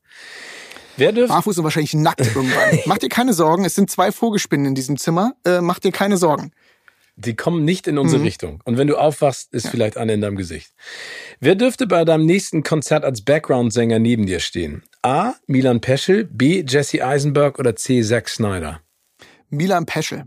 Wer 0.97 1.11
dürfte? 1.11 1.34
Barfuß 1.34 1.57
und 1.57 1.63
wahrscheinlich 1.65 1.93
nackt 1.93 2.22
irgendwann. 2.22 2.80
Mach 2.85 2.97
dir 2.97 3.09
keine 3.09 3.34
Sorgen, 3.34 3.65
es 3.65 3.76
sind 3.76 3.89
zwei 3.89 4.11
Vogelspinnen 4.11 4.65
in 4.67 4.76
diesem 4.76 4.97
Zimmer. 4.97 5.34
Äh, 5.45 5.59
mach 5.61 5.80
dir 5.80 5.91
keine 5.91 6.15
Sorgen. 6.17 6.51
Die 7.17 7.35
kommen 7.35 7.63
nicht 7.63 7.88
in 7.88 7.97
unsere 7.97 8.19
Mhm. 8.19 8.26
Richtung. 8.26 8.61
Und 8.65 8.77
wenn 8.77 8.88
du 8.88 8.97
aufwachst, 8.97 9.53
ist 9.53 9.67
vielleicht 9.69 9.97
eine 9.97 10.13
in 10.13 10.22
deinem 10.22 10.35
Gesicht. 10.35 10.73
Wer 11.39 11.55
dürfte 11.55 11.85
bei 11.88 12.03
deinem 12.05 12.26
nächsten 12.26 12.63
Konzert 12.63 13.03
als 13.05 13.23
Background-Sänger 13.23 13.99
neben 13.99 14.26
dir 14.26 14.39
stehen? 14.39 14.84
A. 15.01 15.34
Milan 15.47 15.80
Peschel, 15.81 16.26
B. 16.26 16.63
Jesse 16.67 17.05
Eisenberg 17.05 17.57
oder 17.59 17.76
C. 17.76 18.01
Zack 18.01 18.27
Snyder? 18.30 18.81
Milan 19.49 19.85
Peschel. 19.85 20.26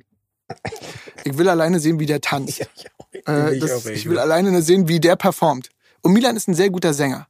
Ich 1.30 1.38
will 1.38 1.48
alleine 1.48 1.80
sehen, 1.80 1.98
wie 2.00 2.06
der 2.06 2.20
tanzt. 2.20 2.66
Äh, 3.24 3.58
das, 3.58 3.86
ich 3.86 4.08
will 4.08 4.18
alleine 4.18 4.60
sehen, 4.60 4.86
wie 4.86 5.00
der 5.00 5.16
performt. 5.16 5.70
Und 6.02 6.12
Milan 6.12 6.36
ist 6.36 6.46
ein 6.46 6.54
sehr 6.54 6.68
guter 6.68 6.92
Sänger. 6.92 7.26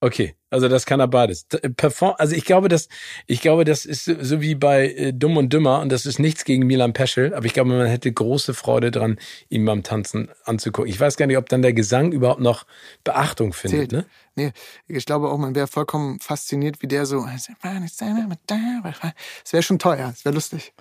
Okay, 0.00 0.34
also 0.50 0.68
das 0.68 0.84
kann 0.84 0.98
er 0.98 1.06
beides. 1.06 1.46
D- 1.46 1.58
Perform 1.68 2.14
also 2.18 2.34
ich 2.34 2.44
glaube, 2.44 2.68
das, 2.68 2.88
ich 3.28 3.40
glaube, 3.40 3.64
das 3.64 3.84
ist 3.84 4.06
so, 4.06 4.40
wie 4.40 4.56
bei 4.56 4.88
äh, 4.88 5.12
Dumm 5.12 5.36
und 5.36 5.52
Dümmer 5.52 5.80
und 5.80 5.90
das 5.92 6.06
ist 6.06 6.18
nichts 6.18 6.44
gegen 6.44 6.66
Milan 6.66 6.92
Peschel, 6.92 7.34
aber 7.34 7.46
ich 7.46 7.52
glaube, 7.52 7.70
man 7.70 7.86
hätte 7.86 8.10
große 8.10 8.52
Freude 8.52 8.90
dran, 8.90 9.18
ihm 9.48 9.64
beim 9.64 9.84
Tanzen 9.84 10.28
anzugucken. 10.44 10.90
Ich 10.90 10.98
weiß 10.98 11.16
gar 11.16 11.26
nicht, 11.26 11.36
ob 11.36 11.48
dann 11.48 11.62
der 11.62 11.72
Gesang 11.72 12.10
überhaupt 12.10 12.40
noch 12.40 12.66
Beachtung 13.04 13.52
findet. 13.52 13.90
Zählt. 13.90 13.92
Ne? 13.92 14.06
Nee, 14.34 14.52
ich 14.88 15.06
glaube 15.06 15.28
auch, 15.30 15.38
man 15.38 15.54
wäre 15.54 15.68
vollkommen 15.68 16.18
fasziniert, 16.18 16.82
wie 16.82 16.88
der 16.88 17.06
so. 17.06 17.24
Es 17.26 17.48
wäre 19.52 19.62
schon 19.62 19.78
toll, 19.78 19.98
ja. 19.98 20.10
Es 20.10 20.24
wäre 20.24 20.34
lustig. 20.34 20.72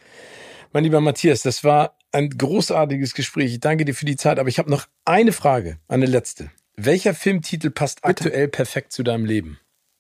Mein 0.74 0.84
lieber 0.84 1.02
Matthias, 1.02 1.42
das 1.42 1.64
war 1.64 1.98
ein 2.12 2.30
großartiges 2.30 3.14
Gespräch. 3.14 3.54
Ich 3.54 3.60
danke 3.60 3.86
dir 3.86 3.94
für 3.96 4.06
die 4.06 4.16
Zeit, 4.16 4.40
aber 4.40 4.50
ich 4.50 4.60
habe 4.60 4.70
noch 4.70 4.88
eine 5.06 5.32
Frage, 5.34 5.80
eine 5.88 6.06
letzte. 6.06 6.52
Welcher 6.76 7.14
Filmtitel 7.14 7.70
passt 7.70 8.04
aktuell 8.06 8.48
perfekt 8.48 8.92
zu 8.94 9.04
deinem 9.04 9.26
Leben? 9.26 9.60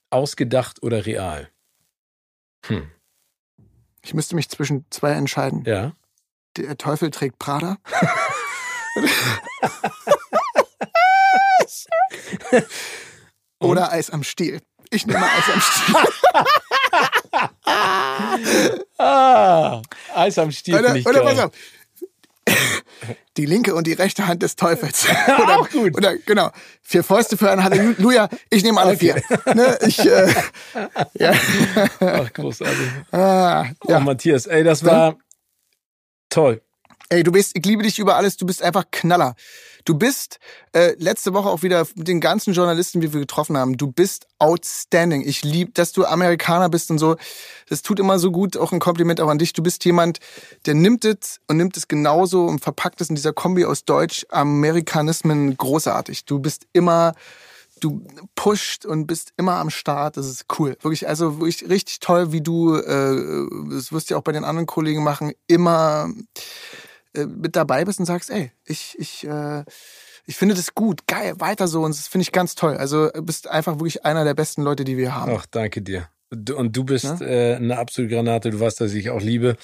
Ausgedacht 0.09 0.81
oder 0.83 1.05
real? 1.05 1.49
Hm, 2.65 2.89
Ich 4.01 4.13
müsste 4.13 4.35
mich 4.35 4.49
zwischen 4.49 4.85
zwei 4.89 5.11
entscheiden. 5.13 5.63
ja. 5.65 5.93
Der 6.57 6.77
Teufel 6.77 7.11
trägt 7.11 7.39
Prada. 7.39 7.77
Oder 13.59 13.91
Eis 13.91 14.09
am 14.09 14.23
Stiel. 14.23 14.61
Ich 14.91 15.05
nehme 15.07 15.25
Eis 15.25 15.49
am 15.53 15.61
Stiel. 15.61 15.95
Ah, 18.97 19.81
Eis 20.13 20.37
am 20.37 20.51
Stiel 20.51 20.75
Oder, 20.75 20.93
ich 20.95 21.05
oder 21.07 21.23
geil. 21.23 21.35
pass 21.35 21.45
auf. 21.45 21.51
Die 23.37 23.45
linke 23.45 23.73
und 23.75 23.87
die 23.87 23.93
rechte 23.93 24.27
Hand 24.27 24.43
des 24.43 24.57
Teufels. 24.57 25.07
Auch 25.47 25.69
gut. 25.69 25.95
Oder 25.95 26.17
genau. 26.17 26.51
Vier 26.81 27.01
Fäuste 27.03 27.37
für 27.37 27.49
ein 27.49 27.63
Halleluja. 27.63 28.27
Ich 28.49 28.61
nehme 28.63 28.81
alle 28.81 28.91
Okay. 28.91 29.23
vier. 29.45 29.55
Ne, 29.55 29.79
ich, 29.87 29.99
äh, 29.99 30.33
ja. 31.13 31.31
Ach, 32.01 32.33
großartig. 32.33 32.87
Ah, 33.11 33.67
Oh, 33.85 33.91
ja. 33.91 33.99
Matthias, 34.01 34.47
ey, 34.47 34.63
das 34.65 34.83
war 34.83 35.15
toll. 36.29 36.61
Ey, 37.09 37.23
du 37.23 37.31
bist, 37.31 37.55
ich 37.57 37.65
liebe 37.65 37.83
dich 37.83 37.97
über 37.99 38.17
alles, 38.17 38.35
du 38.37 38.45
bist 38.45 38.61
einfach 38.61 38.83
Knaller. 38.91 39.35
Du 39.85 39.95
bist 39.95 40.39
äh, 40.73 40.95
letzte 40.97 41.33
Woche 41.33 41.49
auch 41.49 41.63
wieder 41.63 41.85
mit 41.95 42.07
den 42.07 42.19
ganzen 42.19 42.53
Journalisten, 42.53 43.01
die 43.01 43.13
wir 43.13 43.19
getroffen 43.19 43.57
haben, 43.57 43.77
du 43.77 43.91
bist 43.91 44.27
outstanding. 44.39 45.21
Ich 45.21 45.43
liebe, 45.43 45.71
dass 45.71 45.91
du 45.91 46.05
Amerikaner 46.05 46.69
bist 46.69 46.91
und 46.91 46.99
so. 46.99 47.15
Das 47.69 47.81
tut 47.81 47.99
immer 47.99 48.19
so 48.19 48.31
gut, 48.31 48.57
auch 48.57 48.71
ein 48.71 48.79
Kompliment 48.79 49.21
auch 49.21 49.29
an 49.29 49.37
dich. 49.37 49.53
Du 49.53 49.63
bist 49.63 49.85
jemand, 49.85 50.19
der 50.65 50.73
nimmt 50.73 51.05
es 51.05 51.39
und 51.47 51.57
nimmt 51.57 51.77
es 51.77 51.87
genauso 51.87 52.45
und 52.45 52.59
verpackt 52.59 53.01
es 53.01 53.09
in 53.09 53.15
dieser 53.15 53.33
Kombi 53.33 53.65
aus 53.65 53.85
Deutsch, 53.85 54.25
Amerikanismen 54.29 55.55
großartig. 55.57 56.25
Du 56.25 56.39
bist 56.39 56.67
immer, 56.73 57.13
du 57.79 58.05
pusht 58.35 58.85
und 58.85 59.07
bist 59.07 59.33
immer 59.37 59.55
am 59.55 59.69
Start. 59.69 60.17
Das 60.17 60.27
ist 60.27 60.45
cool. 60.59 60.77
Wirklich, 60.81 61.07
also 61.07 61.39
wirklich 61.39 61.69
richtig 61.69 61.99
toll, 61.99 62.31
wie 62.31 62.41
du, 62.41 62.75
äh, 62.75 63.47
das 63.69 63.91
wirst 63.91 64.09
du 64.09 64.13
ja 64.13 64.19
auch 64.19 64.23
bei 64.23 64.31
den 64.31 64.43
anderen 64.43 64.67
Kollegen 64.67 65.03
machen, 65.03 65.33
immer 65.47 66.09
äh, 67.15 67.25
mit 67.25 67.55
dabei 67.55 67.85
bist 67.85 67.99
und 67.99 68.05
sagst, 68.05 68.29
ey, 68.29 68.51
ich, 68.65 68.95
ich, 68.99 69.25
äh, 69.27 69.63
ich 70.25 70.35
finde 70.37 70.55
das 70.55 70.73
gut, 70.75 71.07
geil, 71.07 71.33
weiter 71.39 71.67
so 71.67 71.81
und 71.83 71.95
das 71.95 72.07
finde 72.07 72.23
ich 72.23 72.31
ganz 72.31 72.55
toll. 72.55 72.77
Also 72.77 73.09
du 73.09 73.21
bist 73.23 73.49
einfach 73.49 73.75
wirklich 73.75 74.05
einer 74.05 74.23
der 74.23 74.33
besten 74.33 74.61
Leute, 74.61 74.83
die 74.83 74.97
wir 74.97 75.15
haben. 75.15 75.31
Ach, 75.35 75.45
danke 75.45 75.81
dir. 75.81 76.07
Du- 76.33 76.55
Und 76.55 76.77
du 76.77 76.85
bist 76.85 77.19
Ne? 77.19 77.25
äh, 77.27 77.55
eine 77.55 77.77
absolute 77.77 78.13
Granate. 78.15 78.51
Du 78.51 78.59
weißt, 78.59 78.79
dass 78.79 78.93
ich 78.93 79.09
auch 79.09 79.19
liebe. 79.21 79.57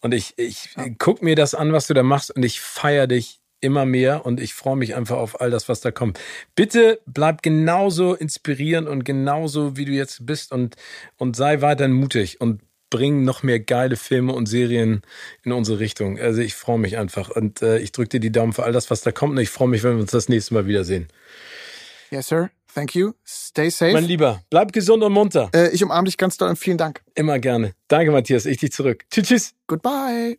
Und 0.00 0.14
ich, 0.14 0.32
ich 0.38 0.70
guck 0.98 1.22
mir 1.22 1.34
das 1.36 1.54
an, 1.54 1.72
was 1.72 1.86
du 1.86 1.92
da 1.94 2.02
machst, 2.02 2.30
und 2.34 2.42
ich 2.44 2.60
feier 2.60 3.06
dich 3.06 3.40
immer 3.60 3.84
mehr 3.86 4.24
und 4.26 4.40
ich 4.40 4.52
freue 4.54 4.76
mich 4.76 4.94
einfach 4.94 5.16
auf 5.16 5.40
all 5.40 5.50
das, 5.50 5.68
was 5.70 5.80
da 5.80 5.90
kommt. 5.90 6.18
Bitte 6.54 7.00
bleib 7.06 7.42
genauso 7.42 8.14
inspirierend 8.14 8.88
und 8.88 9.04
genauso, 9.04 9.76
wie 9.76 9.84
du 9.86 9.92
jetzt 9.92 10.24
bist 10.26 10.52
und, 10.52 10.76
und 11.16 11.34
sei 11.36 11.60
weiterhin 11.62 11.92
mutig 11.92 12.40
und 12.42 12.60
bring 12.90 13.24
noch 13.24 13.42
mehr 13.42 13.60
geile 13.60 13.96
Filme 13.96 14.32
und 14.32 14.46
Serien 14.46 15.02
in 15.42 15.52
unsere 15.52 15.78
Richtung. 15.80 16.18
Also 16.18 16.40
ich 16.40 16.54
freue 16.54 16.78
mich 16.78 16.96
einfach 16.96 17.30
und 17.30 17.62
äh, 17.62 17.78
ich 17.78 17.92
drücke 17.92 18.08
dir 18.10 18.20
die 18.20 18.32
Daumen 18.32 18.52
für 18.52 18.62
all 18.64 18.72
das, 18.72 18.90
was 18.90 19.00
da 19.00 19.12
kommt 19.12 19.32
und 19.32 19.38
ich 19.38 19.50
freue 19.50 19.68
mich, 19.68 19.82
wenn 19.82 19.94
wir 19.96 20.02
uns 20.02 20.10
das 20.12 20.28
nächste 20.28 20.54
Mal 20.54 20.66
wiedersehen. 20.66 21.08
Yes, 22.10 22.28
sir. 22.28 22.50
Thank 22.74 22.94
you. 22.96 23.12
Stay 23.24 23.70
safe. 23.70 23.92
Mein 23.92 24.04
Lieber, 24.04 24.42
bleib 24.50 24.72
gesund 24.72 25.02
und 25.04 25.12
munter. 25.12 25.48
äh, 25.54 25.68
ich 25.70 25.82
umarme 25.84 26.06
dich 26.06 26.16
ganz 26.16 26.36
doll 26.36 26.48
und 26.48 26.56
vielen 26.56 26.78
Dank. 26.78 27.02
Immer 27.14 27.38
gerne. 27.38 27.74
Danke, 27.86 28.10
Matthias. 28.10 28.46
Ich 28.46 28.58
dich 28.58 28.72
zurück. 28.72 29.04
Tschüss, 29.10 29.28
tschüss. 29.28 29.54
Goodbye. 29.68 30.38